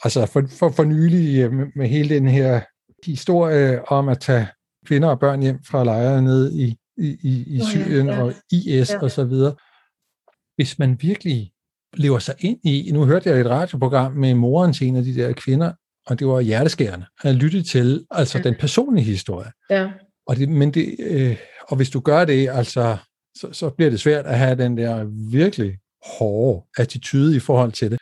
altså 0.03 0.25
for, 0.25 0.43
for, 0.59 0.69
for 0.69 0.83
nylig 0.83 1.53
med, 1.53 1.65
med 1.75 1.87
hele 1.87 2.15
den 2.15 2.27
her 2.27 2.61
historie 3.05 3.91
om 3.91 4.09
at 4.09 4.19
tage 4.19 4.47
kvinder 4.85 5.09
og 5.09 5.19
børn 5.19 5.41
hjem 5.41 5.59
fra 5.63 5.83
lejre 5.83 6.21
ned 6.21 6.53
i, 6.53 6.75
i, 6.97 7.17
i, 7.23 7.43
i 7.47 7.61
Syrien 7.71 8.09
oh, 8.09 8.15
ja, 8.15 8.15
ja. 8.15 8.23
og 8.23 8.33
IS 8.51 8.91
ja. 8.91 8.99
og 9.01 9.11
så 9.11 9.23
videre. 9.23 9.55
Hvis 10.55 10.79
man 10.79 10.97
virkelig 11.01 11.51
lever 11.93 12.19
sig 12.19 12.35
ind 12.39 12.59
i, 12.65 12.91
nu 12.93 13.05
hørte 13.05 13.29
jeg 13.29 13.39
et 13.39 13.49
radioprogram 13.49 14.11
med 14.11 14.33
moren 14.33 14.73
til 14.73 14.87
en 14.87 14.95
af 14.95 15.03
de 15.03 15.15
der 15.15 15.33
kvinder, 15.33 15.71
og 16.07 16.19
det 16.19 16.27
var 16.27 16.39
hjerteskærende 16.39 17.05
at 17.23 17.35
lytte 17.35 17.63
til, 17.63 18.05
altså 18.11 18.37
ja. 18.37 18.43
den 18.43 18.55
personlige 18.59 19.05
historie. 19.05 19.51
Ja. 19.69 19.91
Og, 20.27 20.35
det, 20.35 20.49
men 20.49 20.73
det, 20.73 20.95
øh, 20.99 21.37
og 21.69 21.75
hvis 21.75 21.89
du 21.89 21.99
gør 21.99 22.25
det, 22.25 22.49
altså, 22.49 22.97
så, 23.35 23.49
så 23.51 23.69
bliver 23.69 23.89
det 23.89 23.99
svært 23.99 24.25
at 24.25 24.37
have 24.37 24.55
den 24.55 24.77
der 24.77 25.03
virkelig 25.31 25.77
hårde 26.17 26.65
attitude 26.77 27.35
i 27.35 27.39
forhold 27.39 27.71
til 27.71 27.91
det. 27.91 27.99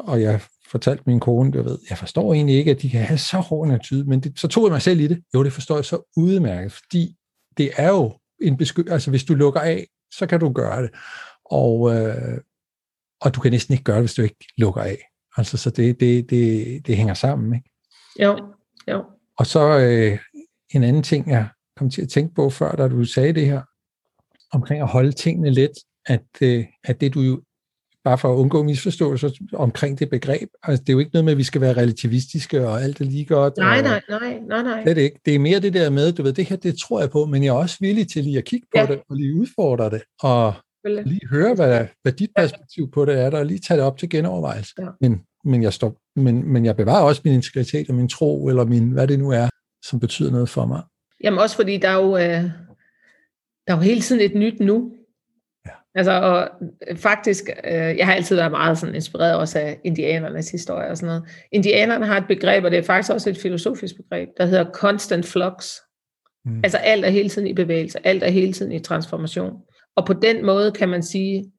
Og 0.00 0.22
jeg 0.22 0.40
fortalte 0.70 1.02
min 1.06 1.20
kone, 1.20 1.52
du 1.52 1.62
ved, 1.62 1.78
jeg 1.90 1.98
forstår 1.98 2.34
egentlig 2.34 2.56
ikke, 2.56 2.70
at 2.70 2.82
de 2.82 2.90
kan 2.90 3.00
have 3.00 3.18
så 3.18 3.38
hård 3.38 3.66
en 3.66 3.74
attitude, 3.74 4.04
men 4.04 4.20
det, 4.20 4.38
så 4.38 4.48
tog 4.48 4.64
jeg 4.64 4.72
mig 4.72 4.82
selv 4.82 5.00
i 5.00 5.06
det. 5.06 5.22
Jo, 5.34 5.44
det 5.44 5.52
forstår 5.52 5.76
jeg 5.76 5.84
så 5.84 6.12
udmærket, 6.16 6.72
fordi 6.72 7.16
det 7.56 7.70
er 7.76 7.88
jo 7.88 8.18
en 8.42 8.56
besky... 8.56 8.90
Altså, 8.90 9.10
hvis 9.10 9.24
du 9.24 9.34
lukker 9.34 9.60
af, 9.60 9.86
så 10.14 10.26
kan 10.26 10.40
du 10.40 10.52
gøre 10.52 10.82
det. 10.82 10.90
Og, 11.44 11.94
øh, 11.94 12.38
og 13.20 13.34
du 13.34 13.40
kan 13.40 13.50
næsten 13.50 13.72
ikke 13.72 13.84
gøre 13.84 13.96
det, 13.96 14.02
hvis 14.02 14.14
du 14.14 14.22
ikke 14.22 14.46
lukker 14.58 14.82
af. 14.82 14.98
Altså, 15.36 15.56
så 15.56 15.70
det, 15.70 16.00
det, 16.00 16.30
det, 16.30 16.86
det 16.86 16.96
hænger 16.96 17.14
sammen, 17.14 17.54
ikke? 17.54 17.70
Jo, 18.20 18.38
jo. 18.90 19.04
Og 19.38 19.46
så 19.46 19.78
øh, 19.78 20.18
en 20.74 20.84
anden 20.84 21.02
ting, 21.02 21.30
jeg 21.30 21.48
kom 21.76 21.90
til 21.90 22.02
at 22.02 22.08
tænke 22.08 22.34
på 22.34 22.50
før, 22.50 22.72
da 22.72 22.88
du 22.88 23.04
sagde 23.04 23.32
det 23.32 23.46
her, 23.46 23.62
omkring 24.52 24.82
at 24.82 24.88
holde 24.88 25.12
tingene 25.12 25.50
let, 25.50 25.72
at, 26.06 26.26
øh, 26.42 26.64
at 26.84 27.00
det 27.00 27.14
du 27.14 27.20
jo, 27.20 27.40
bare 28.04 28.18
for 28.18 28.32
at 28.32 28.36
undgå 28.36 28.62
misforståelser 28.62 29.30
omkring 29.52 29.98
det 29.98 30.10
begreb, 30.10 30.48
altså 30.62 30.82
det 30.82 30.88
er 30.88 30.92
jo 30.92 30.98
ikke 30.98 31.10
noget 31.12 31.24
med, 31.24 31.32
at 31.32 31.38
vi 31.38 31.42
skal 31.42 31.60
være 31.60 31.72
relativistiske, 31.72 32.68
og 32.68 32.82
alt 32.82 33.00
er 33.00 33.04
lige 33.04 33.24
godt. 33.24 33.56
Nej, 33.56 33.82
nej, 33.82 34.00
nej, 34.08 34.38
nej, 34.48 34.62
nej. 34.62 34.80
Det 34.80 34.90
er 34.90 34.94
det 34.94 35.02
ikke. 35.02 35.20
Det 35.24 35.34
er 35.34 35.38
mere 35.38 35.60
det 35.60 35.72
der 35.72 35.90
med, 35.90 36.12
du 36.12 36.22
ved, 36.22 36.32
det 36.32 36.44
her, 36.44 36.56
det 36.56 36.78
tror 36.78 37.00
jeg 37.00 37.10
på, 37.10 37.26
men 37.26 37.44
jeg 37.44 37.48
er 37.48 37.58
også 37.58 37.76
villig 37.80 38.08
til 38.08 38.24
lige 38.24 38.38
at 38.38 38.44
kigge 38.44 38.66
på 38.74 38.78
ja. 38.80 38.86
det, 38.86 39.02
og 39.10 39.16
lige 39.16 39.34
udfordre 39.34 39.90
det, 39.90 40.02
og 40.20 40.54
lige 40.84 41.28
høre, 41.30 41.54
hvad, 41.54 41.86
hvad 42.02 42.12
dit 42.12 42.30
perspektiv 42.36 42.90
på 42.90 43.04
det 43.04 43.20
er, 43.20 43.30
der, 43.30 43.38
og 43.38 43.46
lige 43.46 43.58
tage 43.58 43.78
det 43.78 43.86
op 43.86 43.98
til 43.98 44.08
genovervejelse. 44.08 44.74
Ja. 44.78 44.86
Men, 45.00 45.20
men, 45.44 45.62
jeg 45.62 45.72
står, 45.72 45.96
men, 46.16 46.52
men 46.52 46.64
jeg 46.64 46.76
bevarer 46.76 47.02
også 47.02 47.22
min 47.24 47.34
integritet 47.34 47.88
og 47.88 47.94
min 47.94 48.08
tro, 48.08 48.48
eller 48.48 48.64
min, 48.64 48.90
hvad 48.90 49.08
det 49.08 49.18
nu 49.18 49.30
er, 49.30 49.48
som 49.84 50.00
betyder 50.00 50.30
noget 50.30 50.48
for 50.48 50.66
mig. 50.66 50.82
Jamen 51.24 51.38
også 51.38 51.56
fordi 51.56 51.76
der 51.76 51.88
er 51.88 52.02
jo, 52.02 52.16
øh, 52.16 52.50
der 53.66 53.72
er 53.72 53.76
jo 53.76 53.82
hele 53.82 54.00
tiden 54.00 54.20
et 54.20 54.34
nyt 54.34 54.60
nu. 54.60 54.92
Ja. 55.66 55.70
Altså, 55.94 56.12
og 56.12 56.48
øh, 56.88 56.96
faktisk, 56.96 57.44
øh, 57.64 57.72
jeg 57.72 58.06
har 58.06 58.14
altid 58.14 58.36
været 58.36 58.50
meget 58.50 58.78
sådan 58.78 58.94
inspireret 58.94 59.36
også 59.36 59.58
af 59.58 59.80
indianernes 59.84 60.50
historie 60.50 60.88
og 60.88 60.96
sådan 60.96 61.06
noget. 61.06 61.46
Indianerne 61.52 62.06
har 62.06 62.16
et 62.16 62.26
begreb, 62.28 62.64
og 62.64 62.70
det 62.70 62.78
er 62.78 62.82
faktisk 62.82 63.12
også 63.12 63.30
et 63.30 63.38
filosofisk 63.38 63.96
begreb, 63.96 64.28
der 64.36 64.46
hedder 64.46 64.70
constant 64.72 65.26
flux. 65.26 65.74
Mm. 66.44 66.60
Altså 66.64 66.78
alt 66.78 67.04
er 67.04 67.10
hele 67.10 67.28
tiden 67.28 67.48
i 67.48 67.54
bevægelse, 67.54 68.06
alt 68.06 68.22
er 68.22 68.30
hele 68.30 68.52
tiden 68.52 68.72
i 68.72 68.80
transformation. 68.80 69.52
Og 69.96 70.06
på 70.06 70.12
den 70.12 70.46
måde 70.46 70.72
kan 70.72 70.88
man 70.88 71.02
sige, 71.02 71.52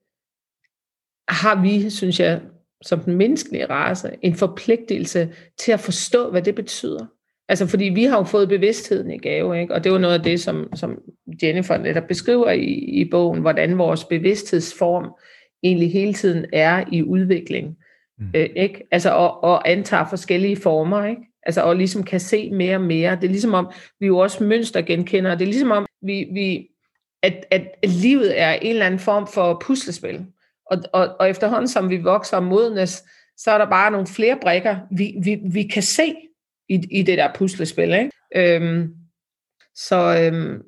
har 1.30 1.62
vi, 1.62 1.90
synes 1.90 2.20
jeg, 2.20 2.42
som 2.82 3.00
den 3.00 3.16
menneskelige 3.16 3.66
race, 3.66 4.10
en 4.22 4.36
forpligtelse 4.36 5.34
til 5.58 5.72
at 5.72 5.80
forstå, 5.80 6.32
hvad 6.32 6.42
det 6.42 6.56
betyder. 6.56 7.06
Altså, 7.50 7.68
fordi 7.68 7.86
vi 7.86 8.04
har 8.04 8.18
jo 8.18 8.24
fået 8.24 8.50
bevidstheden 8.50 9.12
i 9.12 9.18
gave, 9.18 9.62
ikke? 9.62 9.74
og 9.74 9.84
det 9.84 9.92
var 9.92 9.98
noget 9.98 10.14
af 10.14 10.24
det, 10.24 10.40
som, 10.40 10.70
som 10.76 11.00
Jennifer 11.44 11.78
netop 11.78 12.04
beskriver 12.08 12.52
i, 12.52 12.74
i 12.74 13.10
bogen, 13.10 13.42
hvordan 13.42 13.78
vores 13.78 14.04
bevidsthedsform 14.04 15.12
egentlig 15.64 15.92
hele 15.92 16.14
tiden 16.14 16.46
er 16.54 16.84
i 16.92 17.04
udvikling. 17.04 17.78
Mm. 18.20 18.28
Øh, 18.36 18.50
ikke? 18.56 18.88
Altså, 18.92 19.12
og, 19.12 19.44
og 19.44 19.70
antager 19.70 20.06
forskellige 20.10 20.58
former, 20.58 21.06
ikke? 21.06 21.22
Altså, 21.44 21.62
og 21.62 21.76
ligesom 21.76 22.04
kan 22.04 22.20
se 22.20 22.52
mere 22.52 22.76
og 22.76 22.82
mere. 22.82 23.16
Det 23.16 23.24
er 23.24 23.32
ligesom 23.32 23.54
om, 23.54 23.72
vi 24.00 24.06
jo 24.06 24.18
også 24.18 24.44
mønstergenkender, 24.44 25.36
det 25.36 25.42
er 25.42 25.46
ligesom 25.52 25.72
om, 25.72 25.86
vi, 26.02 26.28
vi, 26.34 26.68
at, 27.24 27.46
at 27.52 27.76
livet 27.84 28.42
er 28.42 28.54
en 28.54 28.70
eller 28.70 28.86
anden 28.86 29.00
form 29.00 29.28
for 29.28 29.64
puslespil. 29.66 30.26
Og, 30.72 30.78
og, 30.94 31.16
og 31.20 31.30
efterhånden, 31.30 31.68
som 31.68 31.90
vi 31.90 31.98
vokser 31.98 32.38
og 32.38 32.44
modnes, 32.44 33.04
så 33.38 33.52
er 33.52 33.58
der 33.58 33.70
bare 33.70 33.92
nogle 33.92 34.08
flere 34.08 34.38
brækker, 34.42 34.78
vi, 34.92 35.16
vi, 35.24 35.40
vi 35.52 35.64
kan 35.64 35.84
se, 35.84 36.16
i, 36.70 37.00
i 37.00 37.04
det 37.04 37.18
der 37.18 37.34
puslespil. 37.36 37.94
Ikke? 37.94 38.12
Øhm, 38.36 38.94
så, 39.76 40.20
øhm, 40.22 40.62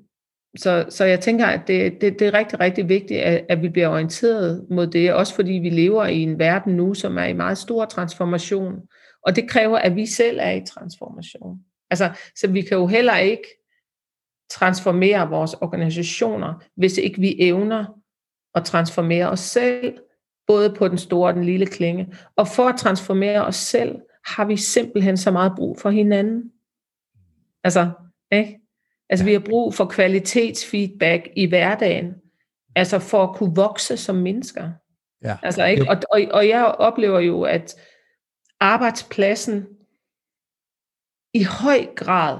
så, 0.58 0.86
så 0.89 1.06
jeg 1.06 1.20
tænker, 1.20 1.45
at 1.45 1.62
det, 1.68 2.02
det, 2.02 2.20
det 2.20 2.28
er 2.28 2.34
rigtig, 2.34 2.60
rigtig 2.60 2.89
vigtigt, 2.89 3.20
at, 3.20 3.45
at 3.50 3.62
vi 3.62 3.70
bliver 3.70 3.88
orienteret 3.88 4.66
mod 4.70 4.88
det, 4.88 5.14
også 5.14 5.36
fordi 5.36 5.52
vi 5.52 5.70
lever 5.70 6.06
i 6.06 6.20
en 6.20 6.39
verden 6.39 6.76
nu, 6.76 6.93
som 6.93 7.18
er 7.18 7.26
i 7.26 7.34
meget 7.34 7.58
stor 7.58 7.86
transformation. 7.86 8.76
Og 9.26 9.36
det 9.36 9.50
kræver, 9.50 9.78
at 9.78 9.95
vi 9.95 10.06
selv 10.06 10.39
er 10.41 10.52
i 10.52 10.66
transformation. 10.66 11.60
Altså, 11.89 12.12
så 12.36 12.47
vi 12.47 12.62
kan 12.62 12.78
jo 12.78 12.88
heller 12.88 13.18
ikke 13.18 13.43
transformere 14.52 15.30
vores 15.30 15.54
organisationer, 15.54 16.64
hvis 16.76 16.97
ikke 16.97 17.20
vi 17.20 17.36
evner 17.39 17.86
at 18.56 18.66
transformere 18.66 19.30
os 19.30 19.39
selv, 19.39 19.97
både 20.47 20.74
på 20.74 20.88
den 20.88 20.97
store 20.97 21.30
og 21.30 21.34
den 21.34 21.43
lille 21.43 21.66
klinge. 21.66 22.14
Og 22.36 22.47
for 22.47 22.64
at 22.64 22.80
transformere 22.80 23.45
os 23.45 23.56
selv, 23.56 23.95
har 24.36 24.45
vi 24.45 24.57
simpelthen 24.57 25.17
så 25.17 25.32
meget 25.32 25.53
brug 25.55 25.80
for 25.80 25.89
hinanden. 25.89 26.51
Altså, 27.63 27.91
ikke? 28.32 28.59
Altså, 29.09 29.25
vi 29.25 29.34
har 29.34 29.39
brug 29.39 29.73
for 29.73 29.86
kvalitetsfeedback 29.86 31.27
i 31.36 31.45
hverdagen. 31.45 32.13
Altså, 32.75 32.99
for 32.99 33.23
at 33.23 33.36
kunne 33.36 33.55
vokse 33.55 33.97
som 33.97 34.15
mennesker. 34.15 34.71
Ja. 35.23 35.38
Altså, 35.43 35.65
ikke? 35.65 35.89
Og, 35.89 35.97
og, 36.11 36.21
og 36.32 36.47
jeg 36.47 36.65
oplever 36.65 37.19
jo, 37.19 37.41
at 37.41 37.75
arbejdspladsen 38.59 39.67
i 41.34 41.43
høj 41.43 41.88
grad 41.95 42.39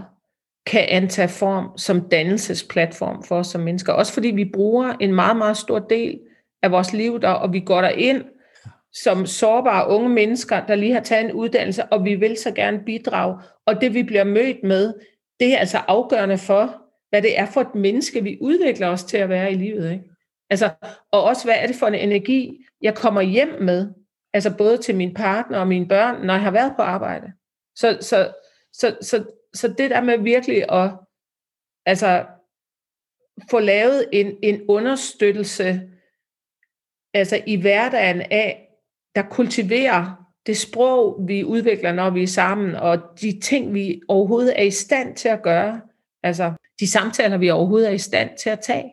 kan 0.66 0.86
antage 0.90 1.30
form 1.30 1.78
som 1.78 2.10
dannelsesplatform 2.10 3.24
for 3.24 3.40
os 3.40 3.48
som 3.48 3.62
mennesker. 3.62 3.94
Også 3.94 4.14
fordi 4.14 4.28
vi 4.28 4.52
bruger 4.54 4.94
en 5.00 5.14
meget, 5.14 5.38
meget 5.38 5.58
stor 5.58 5.80
del 5.80 6.20
af 6.62 6.72
vores 6.72 6.94
liv 6.94 7.22
der, 7.22 7.30
og 7.30 7.54
vi 7.54 7.60
går 7.60 7.82
der 7.82 7.90
ind 7.90 8.26
som 8.94 9.26
sårbare 9.26 9.90
unge 9.90 10.10
mennesker, 10.10 10.66
der 10.66 10.76
lige 10.76 10.94
har 10.94 11.00
taget 11.00 11.26
en 11.26 11.32
uddannelse, 11.32 11.86
og 11.86 12.06
vi 12.06 12.16
vil 12.16 12.38
så 12.38 12.52
gerne 12.52 12.80
bidrage. 12.86 13.42
Og 13.66 13.82
det 13.82 13.94
vi 13.94 14.04
bliver 14.04 14.24
mødt 14.24 14.64
med, 14.64 14.94
det 15.40 15.54
er 15.54 15.58
altså 15.58 15.78
afgørende 15.78 16.38
for, 16.38 16.82
hvad 17.10 17.22
det 17.22 17.40
er 17.40 17.46
for 17.46 17.62
et 17.62 17.76
menneske, 17.76 18.24
vi 18.24 18.38
udvikler 18.42 18.88
os 18.88 19.04
til 19.04 19.18
at 19.18 19.30
være 19.30 19.52
i 19.52 19.56
livet. 19.56 19.92
Ikke? 19.92 20.04
Altså, 20.50 20.70
og 21.12 21.24
også, 21.24 21.46
hvad 21.46 21.56
er 21.58 21.68
det 21.68 21.76
for 21.76 21.88
en 21.88 21.96
energi, 21.96 22.66
jeg 22.82 22.96
kommer 22.96 23.22
hjem 23.22 23.62
med, 23.62 23.88
altså 24.34 24.58
både 24.58 24.78
til 24.78 24.96
min 24.96 25.14
partner 25.14 25.60
og 25.60 25.68
mine 25.68 25.88
børn, 25.88 26.26
når 26.26 26.34
jeg 26.34 26.44
har 26.44 26.52
været 26.52 26.74
på 26.76 26.82
arbejde. 26.82 27.34
Så, 27.76 27.98
så, 28.02 28.34
så, 28.74 28.98
så, 29.02 29.26
så 29.54 29.68
det 29.68 29.90
der 29.90 30.02
med 30.02 30.18
virkelig 30.18 30.72
at 30.72 30.92
altså, 31.86 32.26
få 33.50 33.60
lavet 33.60 34.10
en, 34.12 34.38
en 34.44 34.62
understøttelse 34.68 35.82
altså 37.14 37.44
i 37.48 37.56
hverdagen 37.56 38.22
af, 38.22 38.69
der 39.16 39.22
kultiverer 39.22 40.30
det 40.46 40.58
sprog, 40.58 41.28
vi 41.28 41.44
udvikler, 41.44 41.94
når 41.94 42.10
vi 42.10 42.24
er 42.24 42.28
sammen, 42.28 42.76
og 42.76 43.00
de 43.22 43.40
ting, 43.40 43.74
vi 43.74 44.02
overhovedet 44.08 44.60
er 44.60 44.64
i 44.64 44.72
stand 44.72 45.16
til 45.16 45.30
at 45.30 45.42
gøre, 45.44 45.82
altså 46.24 46.54
de 46.80 46.88
samtaler, 46.88 47.38
vi 47.38 47.50
overhovedet 47.50 47.90
er 47.90 47.94
i 47.94 47.98
stand 47.98 48.30
til 48.38 48.50
at 48.50 48.60
tage, 48.60 48.92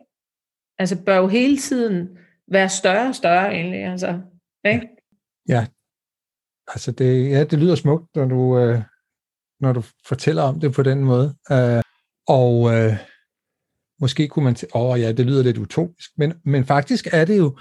altså 0.79 1.03
bør 1.05 1.17
jo 1.17 1.27
hele 1.27 1.57
tiden 1.57 2.17
være 2.51 2.69
større 2.69 3.07
og 3.07 3.15
større 3.15 3.53
egentlig, 3.53 3.83
altså, 3.83 4.21
ikke? 4.65 4.87
Ja, 5.49 5.65
altså 6.67 6.91
det, 6.91 7.29
ja, 7.29 7.43
det 7.43 7.59
lyder 7.59 7.75
smukt, 7.75 8.15
når 8.15 8.25
du, 8.25 8.57
øh, 8.59 8.81
når 9.59 9.73
du 9.73 9.83
fortæller 10.07 10.43
om 10.43 10.59
det 10.59 10.73
på 10.73 10.83
den 10.83 11.03
måde, 11.03 11.35
øh, 11.51 11.81
og 12.27 12.75
øh, 12.75 12.97
måske 13.99 14.27
kunne 14.27 14.45
man, 14.45 14.55
åh 14.75 14.81
oh, 14.81 14.99
ja, 14.99 15.11
det 15.11 15.25
lyder 15.25 15.43
lidt 15.43 15.57
utopisk, 15.57 16.09
men, 16.17 16.33
men 16.45 16.65
faktisk 16.65 17.07
er 17.11 17.25
det 17.25 17.37
jo, 17.37 17.57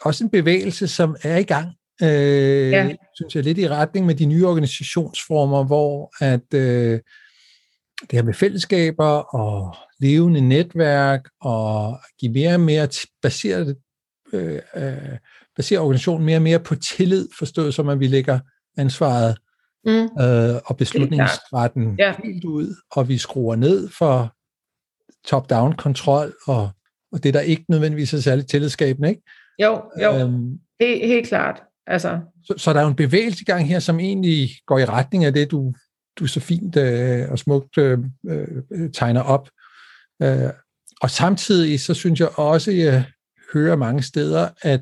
også 0.00 0.24
en 0.24 0.30
bevægelse, 0.30 0.88
som 0.88 1.16
er 1.22 1.36
i 1.36 1.42
gang, 1.42 1.68
øh, 2.02 2.70
ja. 2.70 2.94
synes 3.14 3.36
jeg, 3.36 3.44
lidt 3.44 3.58
i 3.58 3.68
retning 3.68 4.06
med 4.06 4.14
de 4.14 4.26
nye 4.26 4.46
organisationsformer, 4.46 5.64
hvor 5.64 6.24
at 6.24 6.54
øh, 6.54 7.00
det 8.00 8.12
her 8.12 8.22
med 8.22 8.34
fællesskaber 8.34 9.34
og 9.34 9.76
levende 10.00 10.40
netværk 10.40 11.28
og 11.40 11.98
give 12.18 12.32
mere 12.32 12.54
og 12.54 12.60
mere 12.60 12.88
baseret, 13.22 13.76
øh, 14.32 14.60
øh, 14.76 15.18
baseret 15.56 15.80
organisationen 15.80 16.26
mere 16.26 16.38
og 16.38 16.42
mere 16.42 16.60
på 16.60 16.74
tillid, 16.74 17.28
forstået 17.38 17.74
som 17.74 17.88
at 17.88 18.00
vi 18.00 18.06
lægger 18.06 18.38
ansvaret 18.76 19.36
mm. 19.84 20.22
øh, 20.22 20.60
og 20.64 20.76
beslutningsretten 20.76 21.96
ja. 21.98 22.14
helt 22.24 22.44
ud, 22.44 22.74
og 22.90 23.08
vi 23.08 23.18
skruer 23.18 23.56
ned 23.56 23.88
for 23.98 24.34
top-down 25.28 25.72
kontrol 25.72 26.34
og, 26.46 26.70
og 27.12 27.22
det, 27.22 27.34
der 27.34 27.40
ikke 27.40 27.64
nødvendigvis 27.68 28.14
er 28.14 28.20
særligt 28.20 28.50
tillidsskabende, 28.50 29.08
ikke? 29.08 29.22
Jo, 29.62 29.82
jo. 30.02 30.18
Øhm, 30.18 30.58
helt, 30.80 31.06
helt 31.06 31.28
klart. 31.28 31.62
Altså. 31.86 32.20
Så, 32.44 32.54
så 32.56 32.72
der 32.72 32.78
er 32.78 32.82
jo 32.82 32.88
en 32.88 32.96
bevægelse 32.96 33.42
i 33.42 33.44
gang 33.44 33.68
her, 33.68 33.78
som 33.78 34.00
egentlig 34.00 34.50
går 34.66 34.78
i 34.78 34.84
retning 34.84 35.24
af 35.24 35.32
det, 35.32 35.50
du, 35.50 35.72
du 36.18 36.26
så 36.26 36.40
fint 36.40 36.76
øh, 36.76 37.30
og 37.30 37.38
smukt 37.38 37.78
øh, 37.78 37.98
øh, 38.28 38.92
tegner 38.92 39.22
op. 39.22 39.48
Øh, 40.22 40.50
og 41.00 41.10
samtidig 41.10 41.80
så 41.80 41.94
synes 41.94 42.20
jeg 42.20 42.38
også, 42.38 42.70
at 42.70 42.78
jeg 42.78 43.04
hører 43.52 43.76
mange 43.76 44.02
steder, 44.02 44.48
at 44.62 44.80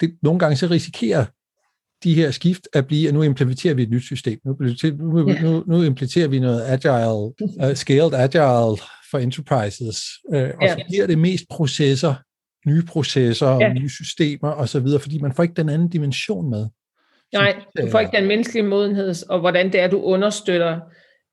det, 0.00 0.18
nogle 0.22 0.38
gange 0.38 0.56
så 0.56 0.66
risikerer 0.66 1.24
de 2.04 2.14
her 2.14 2.30
skift 2.30 2.68
at 2.72 2.86
blive, 2.86 3.08
at 3.08 3.14
nu 3.14 3.22
implementerer 3.22 3.74
vi 3.74 3.82
et 3.82 3.90
nyt 3.90 4.02
system. 4.02 4.38
Nu, 4.44 4.56
nu, 4.60 5.30
ja. 5.30 5.42
nu, 5.42 5.64
nu 5.66 5.82
implementerer 5.82 6.28
vi 6.28 6.38
noget 6.38 6.62
agile, 6.62 7.32
uh, 7.68 7.74
scaled 7.74 8.14
agile 8.14 8.76
for 9.10 9.18
enterprises, 9.18 9.96
uh, 10.28 10.36
og 10.36 10.62
ja. 10.62 10.74
så 10.74 10.84
bliver 10.88 11.06
det 11.06 11.18
mest 11.18 11.44
processer, 11.50 12.14
nye 12.66 12.82
processer 12.88 13.46
og 13.46 13.60
ja. 13.60 13.72
nye 13.72 13.88
systemer 13.88 14.52
osv., 14.52 14.86
fordi 15.00 15.18
man 15.18 15.34
får 15.34 15.42
ikke 15.42 15.54
den 15.54 15.68
anden 15.68 15.88
dimension 15.88 16.50
med. 16.50 16.66
Nej, 17.32 17.56
du 17.78 17.90
får 17.90 18.00
ikke 18.00 18.16
den 18.16 18.28
menneskelige 18.28 18.66
modenhed, 18.66 19.14
og 19.28 19.40
hvordan 19.40 19.72
det 19.72 19.80
er, 19.80 19.88
du 19.88 20.00
understøtter 20.00 20.80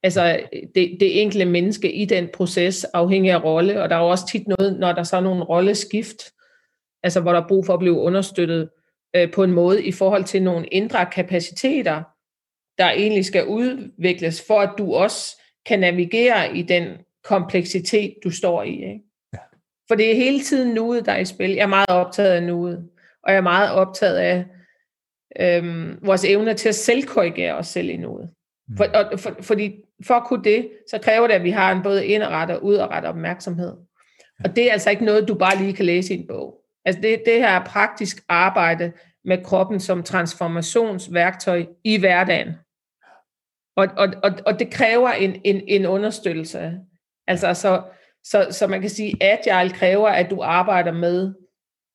altså 0.04 0.40
det, 0.76 0.98
det 1.00 1.22
enkelte 1.22 1.46
menneske 1.46 1.92
i 1.92 2.06
den 2.06 2.30
proces, 2.34 2.84
afhængig 2.84 3.32
af 3.32 3.44
rolle, 3.44 3.84
og 3.84 3.90
der 3.90 3.96
er 3.96 4.00
jo 4.00 4.10
også 4.10 4.28
tit 4.28 4.48
noget, 4.48 4.80
når 4.80 4.94
der 4.94 5.04
så 5.04 5.18
er 5.18 5.22
nogle 5.22 5.44
rolleskift, 5.44 6.18
altså 7.04 7.22
hvor 7.22 7.34
der 7.34 7.42
er 7.42 7.48
brug 7.48 7.66
for 7.66 7.74
at 7.74 7.80
blive 7.80 8.00
understøttet 8.00 8.70
øh, 9.16 9.32
på 9.32 9.44
en 9.44 9.52
måde 9.52 9.84
i 9.84 9.92
forhold 9.92 10.24
til 10.24 10.44
nogle 10.44 10.68
indre 10.68 11.06
kapaciteter, 11.06 12.04
der 12.78 12.90
egentlig 12.90 13.26
skal 13.26 13.46
udvikles, 13.46 14.44
for 14.48 14.60
at 14.60 14.74
du 14.78 14.94
også 14.94 15.42
kan 15.66 15.80
navigere 15.80 16.58
i 16.58 16.62
den 16.62 16.88
kompleksitet, 17.24 18.14
du 18.24 18.30
står 18.30 18.64
i. 18.64 18.74
Ikke? 18.74 19.00
For 19.92 19.96
det 19.96 20.12
er 20.12 20.16
hele 20.16 20.42
tiden 20.42 20.74
nuet, 20.74 21.06
der 21.06 21.12
er 21.12 21.20
i 21.20 21.26
spil. 21.26 21.52
Jeg 21.52 21.64
er 21.64 21.68
meget 21.68 21.90
optaget 21.90 22.30
af 22.30 22.44
nuet, 22.44 22.90
og 23.24 23.32
jeg 23.32 23.38
er 23.38 23.42
meget 23.42 23.72
optaget 23.72 24.18
af 24.18 24.46
øhm, 25.40 26.00
vores 26.02 26.26
evne 26.26 26.54
til 26.54 26.70
at 26.70 26.76
selvkorrigere 26.76 27.54
os 27.54 27.68
selv 27.68 27.90
i 27.90 27.98
nuet. 27.98 28.30
Mm. 28.68 28.78
For, 28.78 28.86
og, 28.86 29.20
for, 29.20 29.36
fordi 29.42 29.76
for 30.06 30.14
at 30.14 30.24
kunne 30.24 30.44
det, 30.44 30.70
så 30.90 31.00
kræver 31.00 31.28
det, 31.28 31.34
at 31.34 31.44
vi 31.44 31.50
har 31.50 31.72
en 31.72 31.84
både 31.84 32.06
indrettet 32.06 32.58
og 32.58 32.64
udrettet 32.64 33.10
opmærksomhed. 33.10 33.74
Og 34.44 34.56
det 34.56 34.68
er 34.68 34.72
altså 34.72 34.90
ikke 34.90 35.06
noget, 35.06 35.28
du 35.28 35.36
bare 35.36 35.58
lige 35.58 35.74
kan 35.74 35.86
læse 35.86 36.14
i 36.14 36.18
en 36.18 36.28
bog. 36.28 36.62
Altså 36.86 37.02
det, 37.02 37.22
det 37.26 37.34
her 37.34 37.50
er 37.50 37.66
praktisk 37.66 38.24
arbejde 38.30 38.92
med 39.26 39.44
kroppen 39.44 39.80
som 39.80 40.04
transformationsværktøj 40.04 41.66
i 41.84 42.00
hverdagen. 42.00 42.50
Og, 43.76 43.88
og, 43.98 44.08
og, 44.24 44.32
og 44.46 44.60
det 44.60 44.72
kræver 44.72 45.10
en, 45.10 45.42
en, 45.44 45.62
en 45.68 45.86
understøttelse. 45.86 46.80
Altså 47.28 47.54
så, 47.54 47.82
så, 48.24 48.48
så 48.52 48.68
man 48.68 48.82
kan 48.82 48.90
sige, 48.90 49.24
at 49.24 49.48
agile 49.48 49.74
kræver, 49.74 50.10
at 50.10 50.30
du 50.30 50.42
arbejder 50.42 50.92
med 50.92 51.34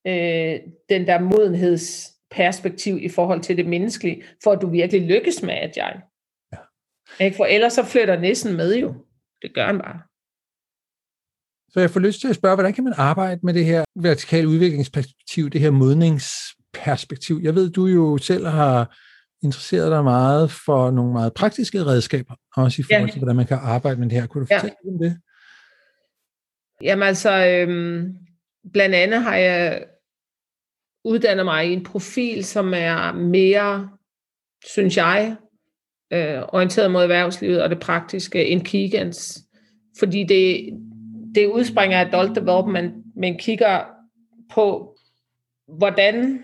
øh, 0.07 0.59
den 0.89 1.07
der 1.07 1.19
modenhedsperspektiv 1.19 2.97
i 3.01 3.09
forhold 3.09 3.41
til 3.41 3.57
det 3.57 3.65
menneskelige, 3.65 4.23
for 4.43 4.51
at 4.51 4.61
du 4.61 4.69
virkelig 4.69 5.01
lykkes 5.01 5.41
med 5.41 5.53
agile. 5.53 6.01
Ja. 7.19 7.27
For 7.37 7.45
ellers 7.45 7.73
så 7.73 7.85
flytter 7.85 8.19
næsten 8.19 8.57
med 8.57 8.77
jo. 8.77 8.93
Det 9.41 9.53
gør 9.53 9.65
han 9.65 9.79
bare. 9.79 9.99
Så 11.69 11.79
jeg 11.79 11.89
får 11.89 11.99
lyst 11.99 12.21
til 12.21 12.27
at 12.27 12.35
spørge, 12.35 12.55
hvordan 12.55 12.73
kan 12.73 12.83
man 12.83 12.93
arbejde 12.97 13.39
med 13.43 13.53
det 13.53 13.65
her 13.65 13.83
vertikale 13.95 14.47
udviklingsperspektiv, 14.47 15.49
det 15.49 15.61
her 15.61 15.71
modningsperspektiv? 15.71 17.39
Jeg 17.43 17.55
ved, 17.55 17.69
du 17.69 17.85
jo 17.85 18.17
selv 18.17 18.45
har 18.45 18.97
interesseret 19.43 19.91
dig 19.91 20.03
meget 20.03 20.51
for 20.51 20.91
nogle 20.91 21.13
meget 21.13 21.33
praktiske 21.33 21.85
redskaber, 21.85 22.35
også 22.55 22.81
i 22.81 22.85
forhold 22.91 23.09
til, 23.09 23.15
ja. 23.15 23.19
hvordan 23.19 23.35
man 23.35 23.45
kan 23.45 23.57
arbejde 23.61 23.99
med 23.99 24.09
det 24.09 24.19
her. 24.19 24.27
Kunne 24.27 24.41
du 24.41 24.47
fortælle 24.53 24.75
ja. 24.85 24.91
om 24.91 24.99
det? 24.99 25.17
Jamen 26.81 27.07
altså, 27.07 27.45
øhm, 27.47 28.17
blandt 28.73 28.95
andet 28.95 29.21
har 29.21 29.35
jeg 29.35 29.85
uddannet 31.05 31.45
mig 31.45 31.69
i 31.69 31.73
en 31.73 31.83
profil, 31.83 32.45
som 32.45 32.73
er 32.73 33.11
mere, 33.13 33.89
synes 34.65 34.97
jeg, 34.97 35.35
øh, 36.13 36.41
orienteret 36.47 36.91
mod 36.91 37.01
erhvervslivet 37.01 37.63
og 37.63 37.69
det 37.69 37.79
praktiske 37.79 38.45
end 38.45 38.61
Kigans. 38.61 39.43
Fordi 39.99 40.23
det, 40.23 40.69
det 41.35 41.47
udspringer 41.47 41.99
af 41.99 42.05
adult 42.05 42.35
development, 42.35 42.93
men 43.15 43.37
kigger 43.37 43.85
på, 44.53 44.97
hvordan, 45.77 46.43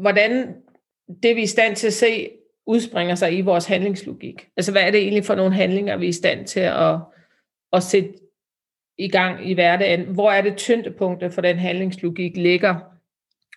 hvordan 0.00 0.54
det, 1.22 1.36
vi 1.36 1.40
er 1.40 1.44
i 1.44 1.46
stand 1.46 1.76
til 1.76 1.86
at 1.86 1.92
se, 1.92 2.30
udspringer 2.66 3.14
sig 3.14 3.38
i 3.38 3.40
vores 3.40 3.66
handlingslogik. 3.66 4.48
Altså, 4.56 4.72
hvad 4.72 4.82
er 4.82 4.90
det 4.90 5.00
egentlig 5.00 5.24
for 5.24 5.34
nogle 5.34 5.54
handlinger, 5.54 5.96
vi 5.96 6.04
er 6.04 6.08
i 6.08 6.12
stand 6.12 6.46
til 6.46 6.60
at, 6.60 6.96
at 7.72 7.82
sætte 7.82 8.10
i 8.98 9.08
gang 9.08 9.50
i 9.50 9.54
hverdagen? 9.54 10.04
Hvor 10.04 10.30
er 10.30 10.40
det 10.40 10.56
tyndepunktet 10.56 11.32
for 11.32 11.40
den 11.40 11.58
handlingslogik 11.58 12.36
ligger? 12.36 12.74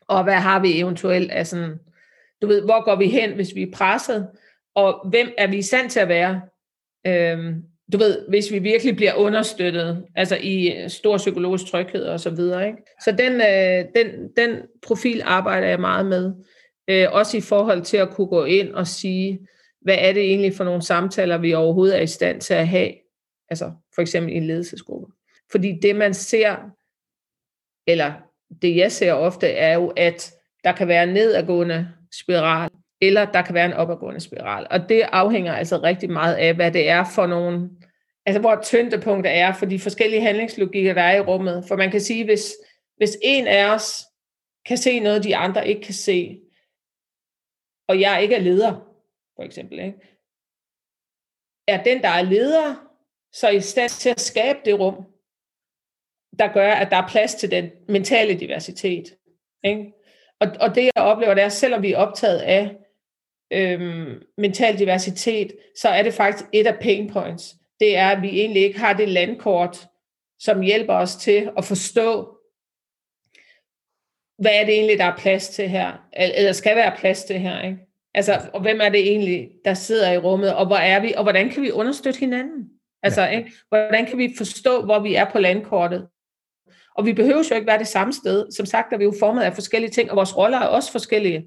Og 0.08 0.24
hvad 0.24 0.34
har 0.34 0.60
vi 0.60 0.80
eventuelt 0.80 1.32
af 1.32 1.48
sådan, 1.48 1.80
du 2.42 2.48
ved, 2.48 2.62
hvor 2.62 2.84
går 2.84 2.96
vi 2.96 3.08
hen, 3.08 3.34
hvis 3.34 3.56
vi 3.56 3.62
er 3.62 3.72
presset? 3.74 4.28
Og 4.76 5.10
hvem 5.10 5.34
er 5.38 5.48
vi 5.48 5.58
i 5.58 5.62
stand 5.62 5.90
til 5.90 6.00
at 6.00 6.08
være? 6.08 6.42
Øhm, 7.08 7.64
du 7.94 7.98
ved, 7.98 8.30
hvis 8.30 8.52
vi 8.52 8.60
virkelig 8.60 8.96
bliver 8.96 9.14
understøttet, 9.14 10.06
altså 10.16 10.38
i 10.42 10.72
øh, 10.72 10.90
stor 10.90 11.18
psykologisk 11.18 11.66
tryghed 11.66 12.04
og 12.04 12.20
så 12.20 12.30
videre. 12.30 12.68
Ikke? 12.68 12.78
Så 13.04 13.12
den, 13.12 13.34
øh, 13.34 13.86
den, 13.96 14.30
den 14.38 14.62
profil 14.82 15.22
arbejder 15.26 15.68
jeg 15.68 15.80
meget 15.80 16.06
med. 16.06 16.34
Øh, 16.88 17.08
også 17.12 17.38
i 17.38 17.42
forhold 17.42 17.82
til 17.82 17.98
at 17.98 18.10
kunne 18.10 18.28
gå 18.28 18.46
ind 18.46 18.74
og 18.74 18.88
sige, 18.88 19.48
hvad 19.82 19.96
er 20.00 20.14
det 20.14 20.24
egentlig 20.24 20.54
for 20.54 20.64
nogle 20.64 20.82
samtaler, 20.82 21.38
vi 21.38 21.54
overhovedet 21.54 21.98
er 21.98 22.02
i 22.02 22.08
stand 22.08 22.42
til 22.42 22.54
at 22.54 22.68
have, 22.68 22.92
altså 23.50 23.72
for 23.96 24.02
eksempel 24.02 24.34
i 24.34 24.36
en 24.36 24.48
ledelsesgruppe. 24.48 25.14
Fordi 25.52 25.80
det 25.82 25.96
man 25.96 26.14
ser, 26.14 26.58
eller 27.88 28.14
det 28.62 28.76
jeg 28.76 28.92
ser 28.92 29.14
ofte, 29.14 29.48
er 29.48 29.74
jo, 29.74 29.94
at 29.98 30.34
der 30.64 30.72
kan 30.72 30.88
være 30.88 31.04
en 31.04 31.14
nedadgående 31.14 31.92
spiral, 32.12 32.70
eller 33.02 33.32
der 33.32 33.42
kan 33.42 33.54
være 33.54 33.66
en 33.66 33.74
opadgående 33.74 34.20
spiral. 34.20 34.68
Og 34.70 34.90
det 34.90 35.02
afhænger 35.02 35.54
altså 35.54 35.78
rigtig 35.78 36.10
meget 36.10 36.36
af, 36.36 36.56
hvad 36.56 36.72
det 36.72 36.90
er 36.90 37.06
for 37.16 37.28
nogle, 37.28 37.70
altså 38.26 38.40
hvor 38.40 38.62
tyndepunkter 38.64 39.32
er 39.32 39.54
for 39.54 39.66
de 39.66 39.80
forskellige 39.80 40.22
handlingslogikker, 40.22 40.94
der 40.94 41.02
er 41.02 41.16
i 41.16 41.22
rummet. 41.22 41.66
For 41.68 41.76
man 41.76 41.92
kan 41.92 42.02
sige, 42.02 42.26
hvis, 42.26 42.54
hvis 42.98 43.18
en 43.22 43.48
af 43.48 43.74
os 43.74 44.06
kan 44.66 44.78
se 44.78 45.00
noget, 45.00 45.24
de 45.24 45.36
andre 45.36 45.68
ikke 45.68 45.82
kan 45.82 45.94
se, 45.94 46.42
og 47.88 48.00
jeg 48.00 48.24
ikke 48.24 48.36
er 48.36 48.42
leder, 48.42 48.72
for 49.36 49.44
eksempel, 49.44 49.80
ikke? 49.80 50.12
er 51.68 51.84
den, 51.84 52.02
der 52.02 52.10
er 52.10 52.22
leder, 52.22 52.88
så 53.34 53.50
i 53.50 53.60
stand 53.60 53.90
til 53.90 54.10
at 54.10 54.20
skabe 54.20 54.60
det 54.66 54.80
rum, 54.80 55.06
der 56.40 56.54
gør, 56.54 56.72
at 56.72 56.92
der 56.92 56.98
er 56.98 57.08
plads 57.08 57.36
til 57.36 57.52
den 57.52 57.70
mentale 57.88 58.40
diversitet. 58.40 59.04
Ikke? 59.64 59.94
Og, 60.40 60.48
og 60.60 60.76
det 60.76 60.84
jeg 60.84 61.04
oplever, 61.04 61.34
det 61.34 61.44
er, 61.44 61.50
selvom 61.50 61.82
vi 61.82 61.92
er 61.92 61.98
optaget 61.98 62.40
af 62.40 62.76
øhm, 63.54 64.22
mental 64.38 64.80
diversitet, 64.80 65.52
så 65.78 65.90
er 65.90 66.04
det 66.04 66.14
faktisk 66.14 66.50
et 66.54 66.68
af 66.68 66.80
pain 66.82 67.10
points. 67.10 67.56
Det 67.80 67.98
er, 67.98 68.10
at 68.10 68.22
vi 68.22 68.30
egentlig 68.30 68.64
ikke 68.64 68.80
har 68.80 68.94
det 68.94 69.10
landkort, 69.10 69.88
som 70.40 70.62
hjælper 70.62 70.94
os 70.94 71.16
til 71.16 71.52
at 71.58 71.66
forstå, 71.66 72.38
hvad 74.38 74.52
er 74.54 74.66
det 74.66 74.74
egentlig, 74.74 74.98
der 74.98 75.06
er 75.06 75.18
plads 75.18 75.50
til 75.50 75.70
her? 75.70 75.92
Eller 76.14 76.52
skal 76.52 76.76
være 76.76 76.96
plads 76.98 77.24
til 77.24 77.40
her, 77.40 77.62
ikke? 77.62 77.78
Altså, 78.14 78.50
og 78.54 78.62
hvem 78.62 78.82
er 78.82 78.90
det 78.90 79.00
egentlig, 79.00 79.50
der 79.66 79.74
sidder 79.74 80.12
i 80.12 80.18
rummet, 80.18 80.56
og 80.56 80.68
hvor 80.68 80.76
er 80.76 81.00
vi, 81.00 81.14
og 81.18 81.24
hvordan 81.24 81.50
kan 81.50 81.64
vi 81.64 81.72
understøtte 81.72 82.20
hinanden? 82.20 82.70
Altså, 83.04 83.22
ja. 83.22 83.38
ikke? 83.38 83.52
hvordan 83.70 84.06
kan 84.06 84.18
vi 84.18 84.34
forstå, 84.38 84.86
hvor 84.86 85.00
vi 85.00 85.16
er 85.16 85.32
på 85.32 85.40
landkortet? 85.40 86.08
Og 86.96 87.06
vi 87.06 87.14
behøver 87.14 87.44
jo 87.50 87.56
ikke 87.56 87.68
være 87.68 87.80
det 87.80 87.88
samme 87.88 88.14
sted. 88.14 88.52
Som 88.52 88.66
sagt 88.66 88.94
er 88.94 88.98
vi 88.98 89.04
jo 89.04 89.14
formet 89.20 89.42
af 89.42 89.54
forskellige 89.54 89.92
ting, 89.92 90.12
og 90.12 90.16
vores 90.16 90.38
roller 90.38 90.58
er 90.58 90.68
også 90.68 90.92
forskellige. 90.92 91.46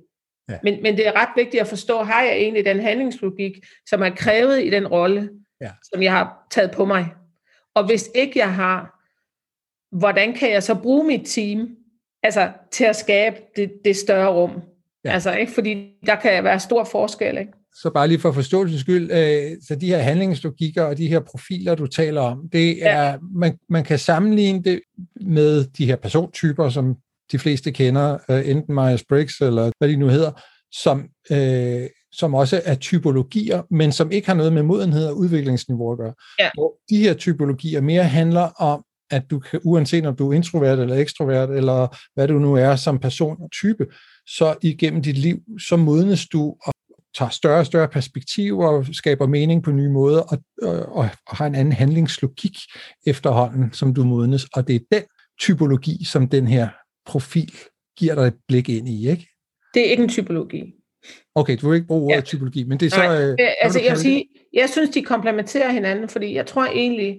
Ja. 0.50 0.58
Men, 0.62 0.82
men 0.82 0.96
det 0.96 1.06
er 1.06 1.12
ret 1.12 1.28
vigtigt 1.36 1.60
at 1.60 1.66
forstå, 1.66 2.02
har 2.02 2.22
jeg 2.22 2.32
egentlig 2.32 2.64
den 2.64 2.80
handlingslogik, 2.80 3.52
som 3.88 4.02
er 4.02 4.10
krævet 4.10 4.64
i 4.64 4.70
den 4.70 4.86
rolle, 4.86 5.30
ja. 5.60 5.70
som 5.92 6.02
jeg 6.02 6.12
har 6.12 6.46
taget 6.50 6.70
på 6.70 6.84
mig? 6.84 7.06
Og 7.74 7.86
hvis 7.86 8.10
ikke 8.14 8.38
jeg 8.38 8.54
har, 8.54 9.00
hvordan 9.96 10.34
kan 10.34 10.50
jeg 10.50 10.62
så 10.62 10.74
bruge 10.74 11.06
mit 11.06 11.26
team 11.26 11.76
altså, 12.22 12.52
til 12.70 12.84
at 12.84 12.96
skabe 12.96 13.36
det, 13.56 13.72
det 13.84 13.96
større 13.96 14.32
rum? 14.32 14.62
Ja. 15.04 15.10
Altså, 15.10 15.34
ikke? 15.34 15.52
Fordi 15.52 15.92
der 16.06 16.14
kan 16.14 16.44
være 16.44 16.60
stor 16.60 16.84
forskel. 16.84 17.38
Ikke? 17.38 17.52
Så 17.74 17.90
bare 17.94 18.08
lige 18.08 18.18
for 18.18 18.32
forståelsens 18.32 18.80
skyld, 18.80 19.10
øh, 19.10 19.56
så 19.68 19.74
de 19.74 19.86
her 19.86 19.98
handlingslogikker 19.98 20.82
og 20.82 20.98
de 20.98 21.08
her 21.08 21.20
profiler, 21.20 21.74
du 21.74 21.86
taler 21.86 22.20
om, 22.20 22.48
det 22.52 22.86
er, 22.86 23.08
ja. 23.08 23.16
man, 23.34 23.58
man 23.68 23.84
kan 23.84 23.98
sammenligne 23.98 24.62
det 24.62 24.80
med 25.20 25.64
de 25.64 25.86
her 25.86 25.96
persontyper, 25.96 26.68
som 26.68 26.96
de 27.32 27.38
fleste 27.38 27.72
kender, 27.72 28.18
øh, 28.30 28.48
enten 28.48 28.78
Myers-Briggs 28.78 29.44
eller 29.44 29.70
hvad 29.78 29.88
de 29.88 29.96
nu 29.96 30.08
hedder, 30.08 30.30
som, 30.72 31.08
øh, 31.30 31.88
som 32.12 32.34
også 32.34 32.62
er 32.64 32.74
typologier, 32.74 33.62
men 33.70 33.92
som 33.92 34.12
ikke 34.12 34.28
har 34.28 34.34
noget 34.34 34.52
med 34.52 34.62
modenhed 34.62 35.06
og 35.06 35.16
udviklingsniveau 35.16 35.92
at 35.92 35.98
gøre. 35.98 36.14
Ja. 36.38 36.50
Hvor 36.54 36.74
de 36.90 36.96
her 36.96 37.14
typologier 37.14 37.80
mere 37.80 38.04
handler 38.04 38.62
om, 38.62 38.84
at 39.10 39.30
du 39.30 39.38
kan, 39.38 39.60
uanset 39.64 40.06
om 40.06 40.16
du 40.16 40.30
er 40.30 40.34
introvert 40.34 40.78
eller 40.78 40.96
ekstrovert, 40.96 41.50
eller 41.50 41.96
hvad 42.14 42.28
du 42.28 42.38
nu 42.38 42.54
er 42.54 42.76
som 42.76 42.98
person 42.98 43.36
og 43.42 43.50
type, 43.52 43.86
så 44.26 44.54
igennem 44.62 45.02
dit 45.02 45.18
liv, 45.18 45.38
så 45.68 45.76
modnes 45.76 46.28
du 46.28 46.56
og 46.62 46.72
tager 47.18 47.30
større 47.30 47.58
og 47.58 47.66
større 47.66 47.88
perspektiver 47.88 48.68
og 48.68 48.86
skaber 48.92 49.26
mening 49.26 49.62
på 49.62 49.70
nye 49.70 49.88
måder 49.88 50.20
og, 50.20 50.38
og, 50.62 51.08
og 51.26 51.36
har 51.36 51.46
en 51.46 51.54
anden 51.54 51.72
handlingslogik 51.72 52.56
efterhånden, 53.06 53.72
som 53.72 53.94
du 53.94 54.04
modnes. 54.04 54.46
Og 54.54 54.68
det 54.68 54.76
er 54.76 54.80
den 54.92 55.02
typologi, 55.40 56.04
som 56.04 56.28
den 56.28 56.46
her 56.46 56.68
profil 57.06 57.54
giver 57.96 58.14
dig 58.14 58.22
et 58.22 58.36
blik 58.48 58.68
ind 58.68 58.88
i, 58.88 59.10
ikke? 59.10 59.28
Det 59.74 59.86
er 59.86 59.90
ikke 59.90 60.02
en 60.02 60.08
typologi. 60.08 60.74
Okay, 61.34 61.56
du 61.60 61.68
vil 61.68 61.74
ikke 61.74 61.86
bruge 61.86 62.04
ordet 62.04 62.16
ja. 62.16 62.20
typologi, 62.20 62.64
men 62.64 62.80
det 62.80 62.86
er 62.86 62.90
så... 62.90 62.96
Nej, 62.96 63.30
øh, 63.30 63.52
altså 63.60 63.80
jeg, 63.80 63.98
sige, 63.98 64.28
jeg 64.52 64.68
synes, 64.68 64.90
de 64.90 65.02
komplementerer 65.02 65.72
hinanden, 65.72 66.08
fordi 66.08 66.34
jeg 66.34 66.46
tror 66.46 66.64
egentlig, 66.64 67.18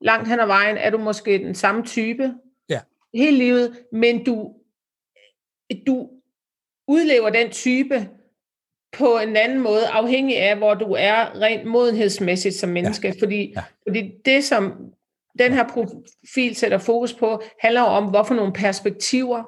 langt 0.00 0.28
hen 0.28 0.40
ad 0.40 0.46
vejen, 0.46 0.76
er 0.76 0.90
du 0.90 0.98
måske 0.98 1.38
den 1.38 1.54
samme 1.54 1.84
type 1.84 2.34
ja. 2.68 2.80
hele 3.14 3.38
livet, 3.38 3.78
men 3.92 4.24
du, 4.24 4.54
du 5.86 6.08
udlever 6.88 7.30
den 7.30 7.50
type 7.50 8.08
på 8.92 9.18
en 9.18 9.36
anden 9.36 9.60
måde, 9.60 9.86
afhængig 9.86 10.38
af, 10.38 10.56
hvor 10.56 10.74
du 10.74 10.94
er 10.98 11.40
rent 11.40 11.64
modenhedsmæssigt 11.64 12.54
som 12.54 12.70
menneske. 12.70 13.08
Ja. 13.08 13.14
Fordi, 13.20 13.52
ja. 13.56 13.62
fordi 13.88 14.12
det, 14.24 14.44
som 14.44 14.72
den 15.38 15.52
her 15.52 15.68
profil 15.68 16.56
sætter 16.56 16.78
fokus 16.78 17.12
på, 17.12 17.42
handler 17.60 17.82
om, 17.82 18.04
hvorfor 18.04 18.34
nogle 18.34 18.52
perspektiver, 18.52 19.44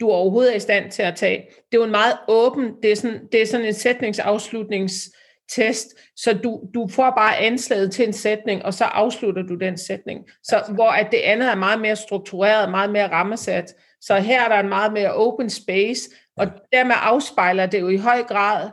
du 0.00 0.10
overhovedet 0.10 0.52
er 0.52 0.56
i 0.56 0.60
stand 0.60 0.90
til 0.90 1.02
at 1.02 1.16
tage. 1.16 1.36
Det 1.36 1.76
er 1.76 1.78
jo 1.78 1.84
en 1.84 1.90
meget 1.90 2.18
åben, 2.28 2.72
det 2.82 2.92
er 2.92 2.96
sådan, 2.96 3.20
det 3.32 3.42
er 3.42 3.46
sådan 3.46 3.66
en 3.66 3.74
sætningsafslutningstest, 3.74 5.86
så 6.16 6.38
du, 6.44 6.62
du 6.74 6.88
får 6.88 7.10
bare 7.10 7.36
anslaget 7.36 7.92
til 7.92 8.06
en 8.06 8.12
sætning, 8.12 8.64
og 8.64 8.74
så 8.74 8.84
afslutter 8.84 9.42
du 9.42 9.54
den 9.54 9.78
sætning. 9.78 10.24
Så 10.42 10.62
hvor 10.74 10.88
at 10.88 11.08
det 11.12 11.18
andet 11.18 11.50
er 11.50 11.54
meget 11.54 11.80
mere 11.80 11.96
struktureret, 11.96 12.70
meget 12.70 12.90
mere 12.90 13.10
rammesat. 13.10 13.74
Så 14.00 14.16
her 14.16 14.44
er 14.44 14.48
der 14.48 14.60
en 14.60 14.68
meget 14.68 14.92
mere 14.92 15.14
open 15.14 15.50
space, 15.50 16.10
og 16.36 16.46
dermed 16.72 16.94
afspejler 16.98 17.66
det 17.66 17.80
jo 17.80 17.88
i 17.88 17.96
høj 17.96 18.22
grad, 18.22 18.70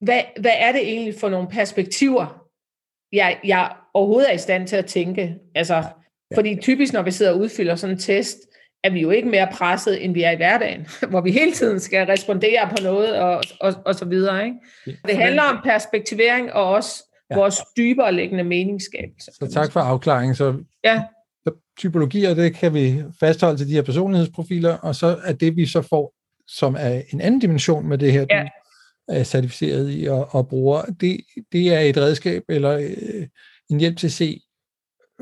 hvad, 0.00 0.22
hvad 0.40 0.52
er 0.56 0.72
det 0.72 0.80
egentlig 0.82 1.14
for 1.20 1.28
nogle 1.28 1.48
perspektiver, 1.48 2.46
jeg, 3.12 3.40
jeg 3.44 3.72
overhovedet 3.94 4.30
er 4.30 4.34
i 4.34 4.38
stand 4.38 4.68
til 4.68 4.76
at 4.76 4.86
tænke. 4.86 5.36
Altså, 5.54 5.74
ja. 5.74 6.36
Fordi 6.36 6.56
typisk, 6.60 6.92
når 6.92 7.02
vi 7.02 7.10
sidder 7.10 7.32
og 7.32 7.38
udfylder 7.38 7.76
sådan 7.76 7.96
en 7.96 8.00
test, 8.00 8.38
er 8.84 8.90
vi 8.90 9.00
jo 9.00 9.10
ikke 9.10 9.28
mere 9.28 9.48
presset, 9.52 10.04
end 10.04 10.14
vi 10.14 10.22
er 10.22 10.30
i 10.30 10.36
hverdagen, 10.36 10.86
hvor 11.10 11.20
vi 11.20 11.30
hele 11.30 11.52
tiden 11.52 11.80
skal 11.80 12.06
respondere 12.06 12.68
på 12.70 12.76
noget 12.82 13.18
og, 13.18 13.42
og, 13.60 13.74
og 13.86 13.94
så 13.94 14.04
videre. 14.04 14.44
Ikke? 14.44 14.56
Det 14.86 15.16
handler 15.16 15.42
om 15.42 15.58
perspektivering 15.64 16.52
og 16.52 16.70
også 16.70 17.04
ja. 17.30 17.36
vores 17.36 17.60
dybere 17.76 18.12
liggende 18.12 18.44
meningsskabelse. 18.44 19.30
Så 19.32 19.50
tak 19.52 19.72
for 19.72 19.80
afklaringen. 19.80 20.34
Så 20.34 20.54
ja. 20.84 21.02
typologier, 21.78 22.34
det 22.34 22.54
kan 22.54 22.74
vi 22.74 23.02
fastholde 23.20 23.58
til 23.58 23.68
de 23.68 23.72
her 23.72 23.82
personlighedsprofiler, 23.82 24.78
og 24.78 24.94
så 24.94 25.18
er 25.24 25.32
det, 25.32 25.56
vi 25.56 25.66
så 25.66 25.82
får, 25.82 26.12
som 26.48 26.76
er 26.78 27.02
en 27.10 27.20
anden 27.20 27.40
dimension 27.40 27.88
med 27.88 27.98
det 27.98 28.12
her, 28.12 28.26
ja. 28.30 28.42
du 28.42 28.48
er 29.08 29.24
certificeret 29.24 29.94
i 29.94 30.04
og, 30.04 30.34
og 30.34 30.48
bruger, 30.48 30.82
det, 30.82 31.20
det 31.52 31.74
er 31.74 31.80
et 31.80 31.96
redskab 31.96 32.42
eller 32.48 32.72
øh, 32.72 33.26
en 33.70 33.80
hjælp 33.80 33.98
til 33.98 34.06
at 34.06 34.12
se, 34.12 34.40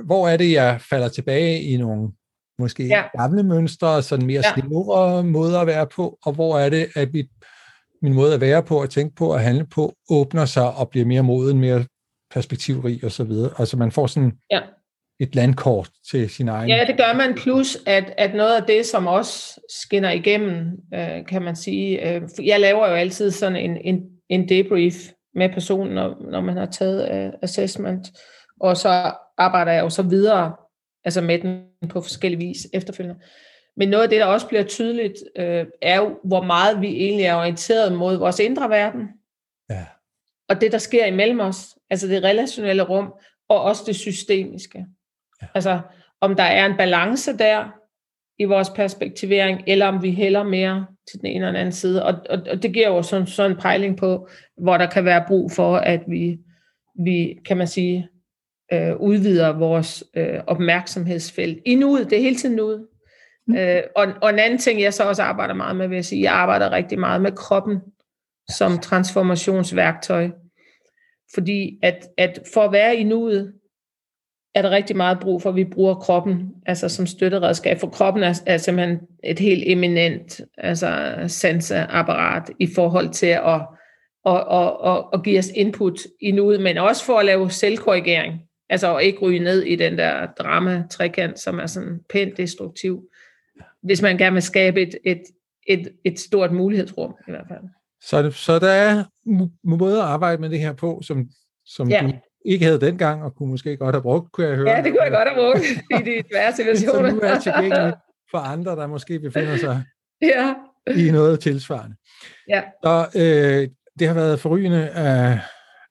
hvor 0.04 0.28
er 0.28 0.36
det, 0.36 0.52
jeg 0.52 0.80
falder 0.80 1.08
tilbage 1.08 1.62
i 1.62 1.76
nogle 1.76 2.12
måske 2.58 2.86
ja. 2.86 3.02
gamle 3.18 3.42
mønstre, 3.42 4.02
sådan 4.02 4.26
mere 4.26 4.42
ja. 4.44 4.52
snævre 4.54 5.24
måder 5.24 5.60
at 5.60 5.66
være 5.66 5.86
på, 5.86 6.18
og 6.24 6.32
hvor 6.32 6.58
er 6.58 6.68
det, 6.68 6.88
at 6.96 7.12
mit, 7.12 7.30
min 8.02 8.14
måde 8.14 8.34
at 8.34 8.40
være 8.40 8.62
på, 8.62 8.80
at 8.80 8.90
tænke 8.90 9.14
på, 9.14 9.34
at 9.34 9.42
handle 9.42 9.66
på, 9.66 9.94
åbner 10.10 10.44
sig 10.44 10.74
og 10.74 10.90
bliver 10.90 11.06
mere 11.06 11.22
moden, 11.22 11.60
mere 11.60 11.84
perspektivrig 12.30 13.04
og 13.04 13.12
så 13.12 13.24
videre. 13.24 13.50
Altså 13.58 13.76
man 13.76 13.92
får 13.92 14.06
sådan 14.06 14.32
ja. 14.50 14.60
Et 15.20 15.34
landkort 15.34 15.90
til 16.10 16.30
sin 16.30 16.48
egen... 16.48 16.68
Ja, 16.68 16.84
det 16.86 16.96
gør 16.96 17.16
man, 17.16 17.34
plus 17.34 17.78
at, 17.86 18.14
at 18.18 18.34
noget 18.34 18.56
af 18.56 18.62
det, 18.62 18.86
som 18.86 19.06
også 19.06 19.60
skinner 19.82 20.10
igennem, 20.10 20.66
øh, 20.94 21.26
kan 21.26 21.42
man 21.42 21.56
sige, 21.56 22.14
øh, 22.14 22.22
jeg 22.44 22.60
laver 22.60 22.88
jo 22.88 22.94
altid 22.94 23.30
sådan 23.30 23.56
en, 23.56 23.76
en, 23.76 24.02
en 24.28 24.48
debrief 24.48 24.94
med 25.34 25.48
personen, 25.48 25.94
når, 25.94 26.30
når 26.30 26.40
man 26.40 26.56
har 26.56 26.66
taget 26.66 27.28
uh, 27.28 27.38
assessment, 27.42 28.06
og 28.60 28.76
så 28.76 29.12
arbejder 29.38 29.72
jeg 29.72 29.82
jo 29.82 29.90
så 29.90 30.02
videre 30.02 30.52
altså 31.04 31.20
med 31.20 31.38
den 31.38 31.62
på 31.88 32.00
forskellige 32.00 32.46
vis 32.46 32.66
efterfølgende. 32.72 33.20
Men 33.76 33.88
noget 33.88 34.04
af 34.04 34.10
det, 34.10 34.20
der 34.20 34.26
også 34.26 34.48
bliver 34.48 34.64
tydeligt, 34.64 35.14
øh, 35.36 35.66
er 35.82 35.96
jo, 35.96 36.18
hvor 36.24 36.42
meget 36.42 36.80
vi 36.80 36.86
egentlig 36.86 37.26
er 37.26 37.34
orienteret 37.34 37.92
mod 37.92 38.16
vores 38.16 38.38
indre 38.38 38.70
verden. 38.70 39.08
Ja. 39.70 39.86
Og 40.48 40.60
det, 40.60 40.72
der 40.72 40.78
sker 40.78 41.06
imellem 41.06 41.40
os, 41.40 41.66
altså 41.90 42.06
det 42.06 42.24
relationelle 42.24 42.82
rum, 42.82 43.12
og 43.48 43.62
også 43.62 43.82
det 43.86 43.96
systemiske. 43.96 44.86
Ja. 45.42 45.46
Altså, 45.54 45.80
om 46.20 46.36
der 46.36 46.42
er 46.42 46.66
en 46.66 46.76
balance 46.76 47.38
der 47.38 47.64
i 48.38 48.44
vores 48.44 48.70
perspektivering, 48.70 49.62
eller 49.66 49.86
om 49.86 50.02
vi 50.02 50.10
hælder 50.10 50.42
mere 50.42 50.86
til 51.10 51.20
den 51.20 51.26
ene 51.26 51.46
eller 51.46 51.60
anden 51.60 51.72
side. 51.72 52.04
Og, 52.04 52.14
og, 52.30 52.38
og 52.50 52.62
det 52.62 52.72
giver 52.74 52.88
jo 52.88 53.02
sådan, 53.02 53.26
sådan 53.26 53.50
en 53.50 53.56
pejling 53.56 53.96
på, 53.96 54.28
hvor 54.58 54.78
der 54.78 54.86
kan 54.86 55.04
være 55.04 55.24
brug 55.28 55.52
for, 55.52 55.76
at 55.76 56.00
vi, 56.08 56.38
vi 57.04 57.38
kan 57.46 57.56
man 57.56 57.66
sige, 57.66 58.08
øh, 58.72 58.96
udvider 58.96 59.52
vores 59.52 60.04
øh, 60.16 60.40
opmærksomhedsfelt. 60.46 61.58
I 61.66 61.74
nuet, 61.74 62.10
det 62.10 62.18
er 62.18 62.22
hele 62.22 62.36
tiden 62.36 62.56
nuet. 62.56 62.86
Mm. 63.46 63.56
Øh, 63.56 63.82
og, 63.96 64.06
og 64.22 64.30
en 64.30 64.38
anden 64.38 64.58
ting, 64.58 64.82
jeg 64.82 64.94
så 64.94 65.02
også 65.02 65.22
arbejder 65.22 65.54
meget 65.54 65.76
med, 65.76 65.88
vil 65.88 65.94
jeg 65.94 66.04
sige, 66.04 66.22
jeg 66.22 66.32
arbejder 66.32 66.72
rigtig 66.72 66.98
meget 66.98 67.22
med 67.22 67.32
kroppen 67.32 67.80
som 68.50 68.78
transformationsværktøj. 68.78 70.30
Fordi 71.34 71.78
at, 71.82 72.08
at 72.18 72.38
for 72.54 72.60
at 72.60 72.72
være 72.72 72.96
i 72.96 73.02
nuet, 73.02 73.52
er 74.54 74.62
der 74.62 74.70
rigtig 74.70 74.96
meget 74.96 75.20
brug 75.20 75.42
for, 75.42 75.50
at 75.50 75.56
vi 75.56 75.64
bruger 75.64 75.94
kroppen 75.94 76.54
altså 76.66 76.88
som 76.88 77.06
støtteredskab, 77.06 77.80
for 77.80 77.88
kroppen 77.88 78.22
er, 78.22 78.40
er 78.46 78.56
simpelthen 78.56 79.00
et 79.24 79.38
helt 79.38 79.62
eminent 79.66 80.40
altså 80.58 81.14
sanseapparat 81.26 82.50
i 82.58 82.68
forhold 82.74 83.10
til 83.10 83.26
at, 83.26 83.60
at, 84.26 84.44
at, 84.50 84.76
at, 84.86 85.04
at 85.12 85.22
give 85.24 85.38
os 85.38 85.48
input 85.54 85.98
i 86.20 86.30
nuet, 86.30 86.60
men 86.60 86.78
også 86.78 87.04
for 87.04 87.18
at 87.18 87.26
lave 87.26 87.50
selvkorrigering. 87.50 88.40
Altså 88.68 88.96
at 88.96 89.04
ikke 89.04 89.18
ryge 89.18 89.38
ned 89.38 89.62
i 89.62 89.76
den 89.76 89.98
der 89.98 90.26
drama-trekant, 90.38 91.38
som 91.38 91.58
er 91.58 91.66
sådan 91.66 92.00
pænt 92.10 92.36
destruktiv. 92.36 93.02
Hvis 93.82 94.02
man 94.02 94.18
gerne 94.18 94.34
vil 94.34 94.42
skabe 94.42 94.82
et, 94.82 94.94
et, 95.04 95.22
et, 95.66 95.88
et 96.04 96.20
stort 96.20 96.52
mulighedsrum 96.52 97.14
i 97.28 97.30
hvert 97.30 97.46
fald. 97.48 97.60
Så, 98.00 98.30
så 98.30 98.58
der 98.58 98.70
er 98.70 99.04
måder 99.64 100.02
at 100.02 100.08
arbejde 100.08 100.40
med 100.40 100.50
det 100.50 100.60
her 100.60 100.72
på, 100.72 101.00
som, 101.04 101.28
som 101.64 101.88
ja. 101.88 102.00
du 102.02 102.12
ikke 102.44 102.64
havde 102.64 102.80
dengang, 102.80 103.22
og 103.22 103.34
kunne 103.34 103.50
måske 103.50 103.76
godt 103.76 103.94
have 103.94 104.02
brugt, 104.02 104.32
kunne 104.32 104.46
jeg 104.46 104.56
høre. 104.56 104.70
Ja, 104.70 104.82
det 104.82 104.92
kunne 104.92 105.02
jeg 105.02 105.10
godt 105.10 105.28
have 105.28 105.42
brugt 105.42 105.64
i 106.00 106.10
de 106.10 106.22
svære 106.30 106.56
situationer. 106.56 107.08
som 107.08 107.16
nu 107.16 107.20
er 107.20 107.38
tilgængeligt 107.38 107.96
for 108.30 108.38
andre, 108.38 108.76
der 108.76 108.86
måske 108.86 109.20
befinder 109.20 109.56
sig 109.56 109.84
ja. 110.32 110.54
i 110.96 111.10
noget 111.10 111.40
tilsvarende. 111.40 111.96
Ja. 112.48 112.62
Så 112.84 113.06
øh, 113.16 113.68
det 113.98 114.08
har 114.08 114.14
været 114.14 114.40
forrygende 114.40 114.88
at, 114.88 115.38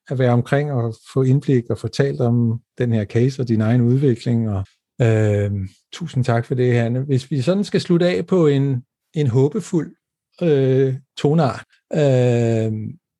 at 0.08 0.18
være 0.18 0.32
omkring 0.32 0.72
og 0.72 0.94
få 1.12 1.22
indblik 1.22 1.64
og 1.70 1.78
fortalt 1.78 2.20
om 2.20 2.60
den 2.78 2.92
her 2.92 3.04
case 3.04 3.42
og 3.42 3.48
din 3.48 3.60
egen 3.60 3.80
udvikling. 3.80 4.50
Og, 4.50 4.64
øh, 5.02 5.50
tusind 5.92 6.24
tak 6.24 6.44
for 6.46 6.54
det, 6.54 6.74
Hanne. 6.74 7.00
Hvis 7.00 7.30
vi 7.30 7.40
sådan 7.40 7.64
skal 7.64 7.80
slutte 7.80 8.06
af 8.06 8.26
på 8.26 8.46
en, 8.46 8.84
en 9.14 9.26
håbefuld 9.26 9.96
øh, 10.42 10.94
tonart, 11.16 11.64
øh, 11.92 12.72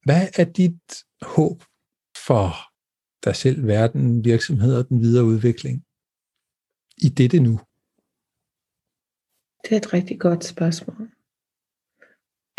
hvad 0.04 0.28
er 0.36 0.44
dit 0.44 0.80
håb 1.22 1.62
for 2.26 2.73
dig 3.24 3.36
selv, 3.36 3.66
verden, 3.66 4.24
virksomheder 4.24 4.78
og 4.78 4.88
den 4.88 5.00
videre 5.00 5.24
udvikling 5.24 5.84
i 6.96 7.08
dette 7.08 7.40
nu? 7.40 7.60
Det 9.62 9.72
er 9.72 9.76
et 9.76 9.92
rigtig 9.92 10.20
godt 10.20 10.44
spørgsmål. 10.44 11.08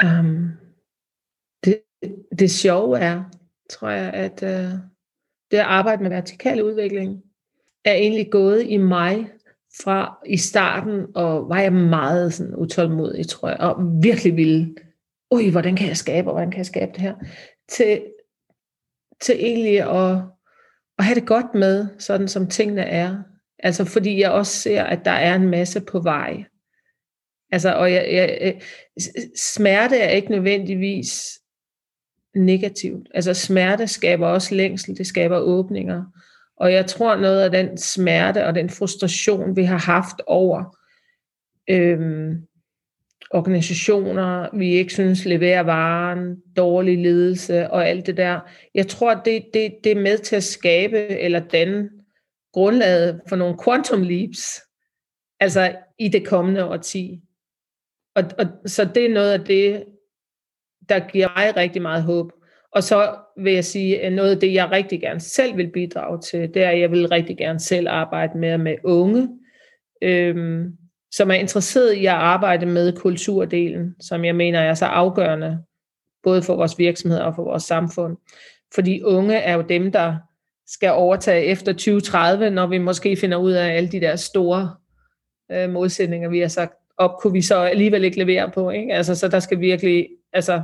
Um, 0.04 0.52
det, 1.64 1.82
det 2.40 2.52
sjove 2.52 3.00
er, 3.00 3.24
tror 3.70 3.90
jeg, 3.90 4.14
at 4.14 4.44
uh, 4.44 4.80
det 5.52 5.58
at 5.58 5.66
arbejde 5.66 6.04
med 6.04 6.10
vertikal 6.10 6.64
udvikling 6.64 7.24
er 7.86 7.94
egentlig 7.94 8.32
gået 8.32 8.66
i 8.68 8.78
mig 8.78 9.32
fra 9.84 10.18
i 10.26 10.38
starten, 10.38 11.06
og 11.16 11.50
var 11.50 11.62
jeg 11.62 11.74
meget 11.74 12.34
sådan 12.34 12.56
utålmodig, 12.56 13.28
tror 13.28 13.50
jeg, 13.50 13.60
og 13.60 14.04
virkelig 14.04 14.36
ville, 14.36 14.76
ui, 15.32 15.50
hvordan 15.50 15.76
kan 15.76 15.88
jeg 15.88 15.98
skabe, 15.98 16.30
og 16.30 16.34
hvordan 16.34 16.52
kan 16.52 16.58
jeg 16.58 16.66
skabe 16.66 16.92
det 16.92 17.02
her, 17.02 17.16
til, 17.70 18.12
til 19.22 19.36
egentlig 19.36 19.80
at, 19.80 20.35
at 21.00 21.06
have 21.06 21.16
det 21.16 21.28
godt 21.28 21.54
med, 21.54 21.88
sådan 22.00 22.28
som 22.28 22.48
tingene 22.48 22.82
er. 22.82 23.18
Altså 23.60 23.86
fordi 23.86 24.20
jeg 24.20 24.32
også 24.32 24.54
ser, 24.54 24.84
at 24.84 25.06
der 25.06 25.12
er 25.12 25.36
en 25.36 25.50
masse 25.50 25.82
på 25.82 26.00
vej. 26.00 26.44
Altså, 27.52 27.74
og 27.76 27.94
jeg, 27.94 28.08
jeg, 28.14 28.62
smerte 29.36 29.98
er 29.98 30.10
ikke 30.10 30.32
nødvendigvis 30.32 31.40
negativt. 32.36 33.08
Altså 33.14 33.34
smerte 33.34 33.88
skaber 33.88 34.28
også 34.28 34.56
længsel, 34.56 34.98
det 34.98 35.08
skaber 35.08 35.38
åbninger. 35.38 36.04
Og 36.58 36.74
jeg 36.74 36.86
tror 36.86 37.16
noget 37.16 37.42
af 37.42 37.52
den 37.52 37.78
smerte 37.78 38.46
og 38.46 38.56
den 38.56 38.70
frustration, 38.70 39.56
vi 39.56 39.64
har 39.64 39.78
haft 39.78 40.22
over 40.28 40.78
øhm, 41.70 42.48
organisationer, 43.36 44.58
vi 44.58 44.72
ikke 44.72 44.94
synes 44.94 45.26
leverer 45.26 45.64
varen, 45.64 46.42
dårlig 46.58 46.98
ledelse 46.98 47.70
og 47.70 47.88
alt 47.88 48.06
det 48.06 48.18
der. 48.18 48.40
Jeg 48.76 48.88
tror, 48.88 49.14
det, 49.14 49.46
det, 49.54 49.76
det 49.84 49.92
er 49.92 50.02
med 50.02 50.18
til 50.18 50.36
at 50.36 50.44
skabe 50.44 51.08
eller 51.08 51.40
danne 51.40 51.90
grundlaget 52.54 53.22
for 53.30 53.36
nogle 53.36 53.58
quantum 53.64 54.02
leaps, 54.02 54.62
altså 55.40 55.76
i 56.00 56.08
det 56.08 56.28
kommende 56.28 56.66
årti. 56.66 57.22
Og, 58.16 58.24
og, 58.40 58.46
så 58.66 58.90
det 58.96 59.06
er 59.06 59.14
noget 59.14 59.32
af 59.32 59.40
det, 59.40 59.84
der 60.90 61.00
giver 61.00 61.28
mig 61.38 61.58
rigtig 61.58 61.82
meget 61.82 62.04
håb. 62.04 62.32
Og 62.72 62.84
så 62.84 63.16
vil 63.38 63.54
jeg 63.54 63.66
sige, 63.66 64.02
at 64.02 64.14
noget 64.14 64.32
af 64.32 64.40
det, 64.40 64.54
jeg 64.54 64.72
rigtig 64.72 65.02
gerne 65.02 65.20
selv 65.20 65.58
vil 65.58 65.72
bidrage 65.72 66.22
til, 66.22 66.54
det 66.54 66.64
er, 66.64 66.70
at 66.70 66.80
jeg 66.80 66.92
vil 66.92 67.08
rigtig 67.08 67.38
gerne 67.38 67.60
selv 67.60 67.88
arbejde 67.90 68.38
mere 68.38 68.58
med 68.58 68.76
unge, 68.84 69.30
øhm, 70.02 70.78
som 71.18 71.32
er 71.32 71.36
interesseret 71.36 71.94
i 71.94 72.06
at 72.06 72.14
arbejde 72.14 72.66
med 72.66 72.94
kulturdelen, 72.94 73.96
som 74.00 74.26
jeg 74.26 74.36
mener 74.36 74.60
er 74.60 74.74
så 74.74 74.86
afgørende, 74.86 75.60
både 76.24 76.44
for 76.44 76.56
vores 76.56 76.80
virksomhed 76.80 77.20
og 77.20 77.36
for 77.36 77.44
vores 77.44 77.64
samfund. 77.64 78.18
Fordi 78.74 79.02
unge 79.04 79.36
er 79.36 79.54
jo 79.54 79.62
dem, 79.62 79.92
der 79.92 80.16
skal 80.68 80.92
overtage 80.92 81.46
efter 81.46 81.74
2030, 81.74 82.50
når 82.50 82.68
vi 82.68 82.78
måske 82.78 83.18
finder 83.18 83.38
ud 83.38 83.52
af 83.52 83.76
alle 83.76 83.92
de 83.92 84.02
der 84.02 84.16
store 84.16 84.76
øh, 85.52 85.70
modsætninger, 85.70 86.30
vi 86.30 86.40
har 86.40 86.48
sagt 86.48 86.74
op, 86.98 87.12
kunne 87.22 87.34
vi 87.34 87.42
så 87.42 87.56
alligevel 87.56 88.04
ikke 88.04 88.18
levere 88.18 88.52
på. 88.52 88.70
Ikke? 88.70 88.94
Altså, 88.94 89.16
så 89.16 89.28
der 89.28 89.40
skal 89.40 89.60
virkelig 89.60 90.08
altså 90.34 90.62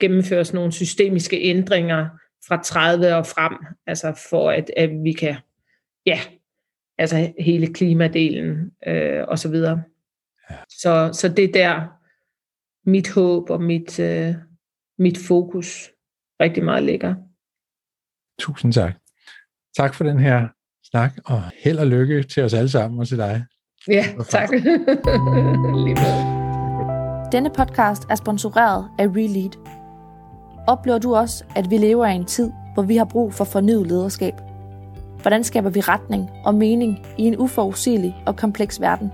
gennemføres 0.00 0.52
nogle 0.52 0.72
systemiske 0.72 1.40
ændringer 1.42 2.08
fra 2.48 2.62
30 2.62 3.14
og 3.14 3.26
frem, 3.26 3.52
altså 3.86 4.22
for 4.30 4.50
at, 4.50 4.70
at 4.76 4.90
vi 5.02 5.12
kan, 5.12 5.36
ja, 6.06 6.20
altså 6.98 7.32
hele 7.40 7.66
klimadelen 7.66 8.70
øh, 8.86 9.24
og 9.28 9.38
så 9.38 9.48
videre. 9.48 9.82
Ja. 10.50 10.56
Så, 10.68 11.10
så 11.12 11.28
det 11.28 11.44
er 11.44 11.52
der 11.52 11.86
mit 12.90 13.10
håb 13.10 13.50
og 13.50 13.62
mit, 13.62 14.00
øh, 14.00 14.34
mit 14.98 15.18
fokus 15.18 15.90
rigtig 16.40 16.64
meget 16.64 16.82
ligger. 16.82 17.14
Tusind 18.38 18.72
tak. 18.72 18.94
Tak 19.76 19.94
for 19.94 20.04
den 20.04 20.18
her 20.18 20.48
snak, 20.84 21.12
og 21.24 21.42
held 21.64 21.78
og 21.78 21.86
lykke 21.86 22.22
til 22.22 22.42
os 22.42 22.54
alle 22.54 22.68
sammen 22.68 23.00
og 23.00 23.08
til 23.08 23.18
dig. 23.18 23.44
Ja, 23.88 24.04
tak. 24.28 24.50
Denne 27.32 27.50
podcast 27.50 28.02
er 28.10 28.14
sponsoreret 28.14 28.88
af 28.98 29.06
Relead. 29.08 29.50
Oplever 30.66 30.98
du 30.98 31.14
også, 31.14 31.44
at 31.56 31.70
vi 31.70 31.76
lever 31.78 32.06
i 32.06 32.14
en 32.14 32.24
tid, 32.24 32.50
hvor 32.74 32.82
vi 32.82 32.96
har 32.96 33.04
brug 33.04 33.34
for 33.34 33.44
fornyet 33.44 33.86
lederskab? 33.86 34.34
Hvordan 35.24 35.44
skaber 35.44 35.70
vi 35.70 35.80
retning 35.80 36.30
og 36.44 36.54
mening 36.54 37.06
i 37.18 37.22
en 37.22 37.38
uforudsigelig 37.38 38.16
og 38.26 38.36
kompleks 38.36 38.80
verden? 38.80 39.12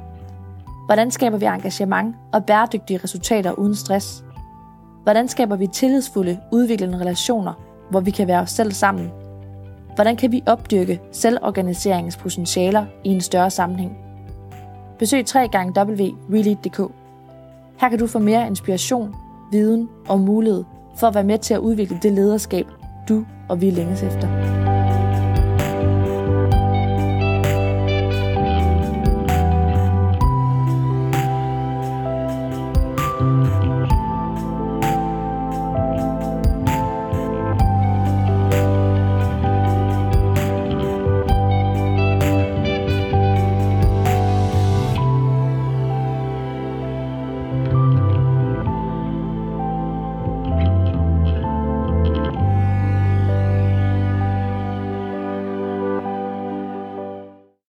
Hvordan 0.86 1.10
skaber 1.10 1.38
vi 1.38 1.44
engagement 1.44 2.16
og 2.32 2.44
bæredygtige 2.44 3.00
resultater 3.04 3.52
uden 3.52 3.74
stress? 3.74 4.24
Hvordan 5.02 5.28
skaber 5.28 5.56
vi 5.56 5.66
tillidsfulde, 5.66 6.40
udviklende 6.52 6.98
relationer, 6.98 7.52
hvor 7.90 8.00
vi 8.00 8.10
kan 8.10 8.28
være 8.28 8.40
os 8.40 8.50
selv 8.50 8.72
sammen? 8.72 9.10
Hvordan 9.94 10.16
kan 10.16 10.32
vi 10.32 10.42
opdyrke 10.46 11.00
selvorganiseringens 11.12 12.16
potentialer 12.16 12.86
i 13.04 13.08
en 13.08 13.20
større 13.20 13.50
sammenhæng? 13.50 13.96
Besøg 14.98 15.24
www.relead.dk. 15.36 16.78
Her 17.80 17.88
kan 17.88 17.98
du 17.98 18.06
få 18.06 18.18
mere 18.18 18.46
inspiration, 18.46 19.14
viden 19.52 19.88
og 20.08 20.20
mulighed 20.20 20.64
for 20.96 21.06
at 21.06 21.14
være 21.14 21.24
med 21.24 21.38
til 21.38 21.54
at 21.54 21.60
udvikle 21.60 21.98
det 22.02 22.12
lederskab, 22.12 22.66
du 23.08 23.24
og 23.48 23.60
vi 23.60 23.70
længes 23.70 24.02
efter. 24.02 24.69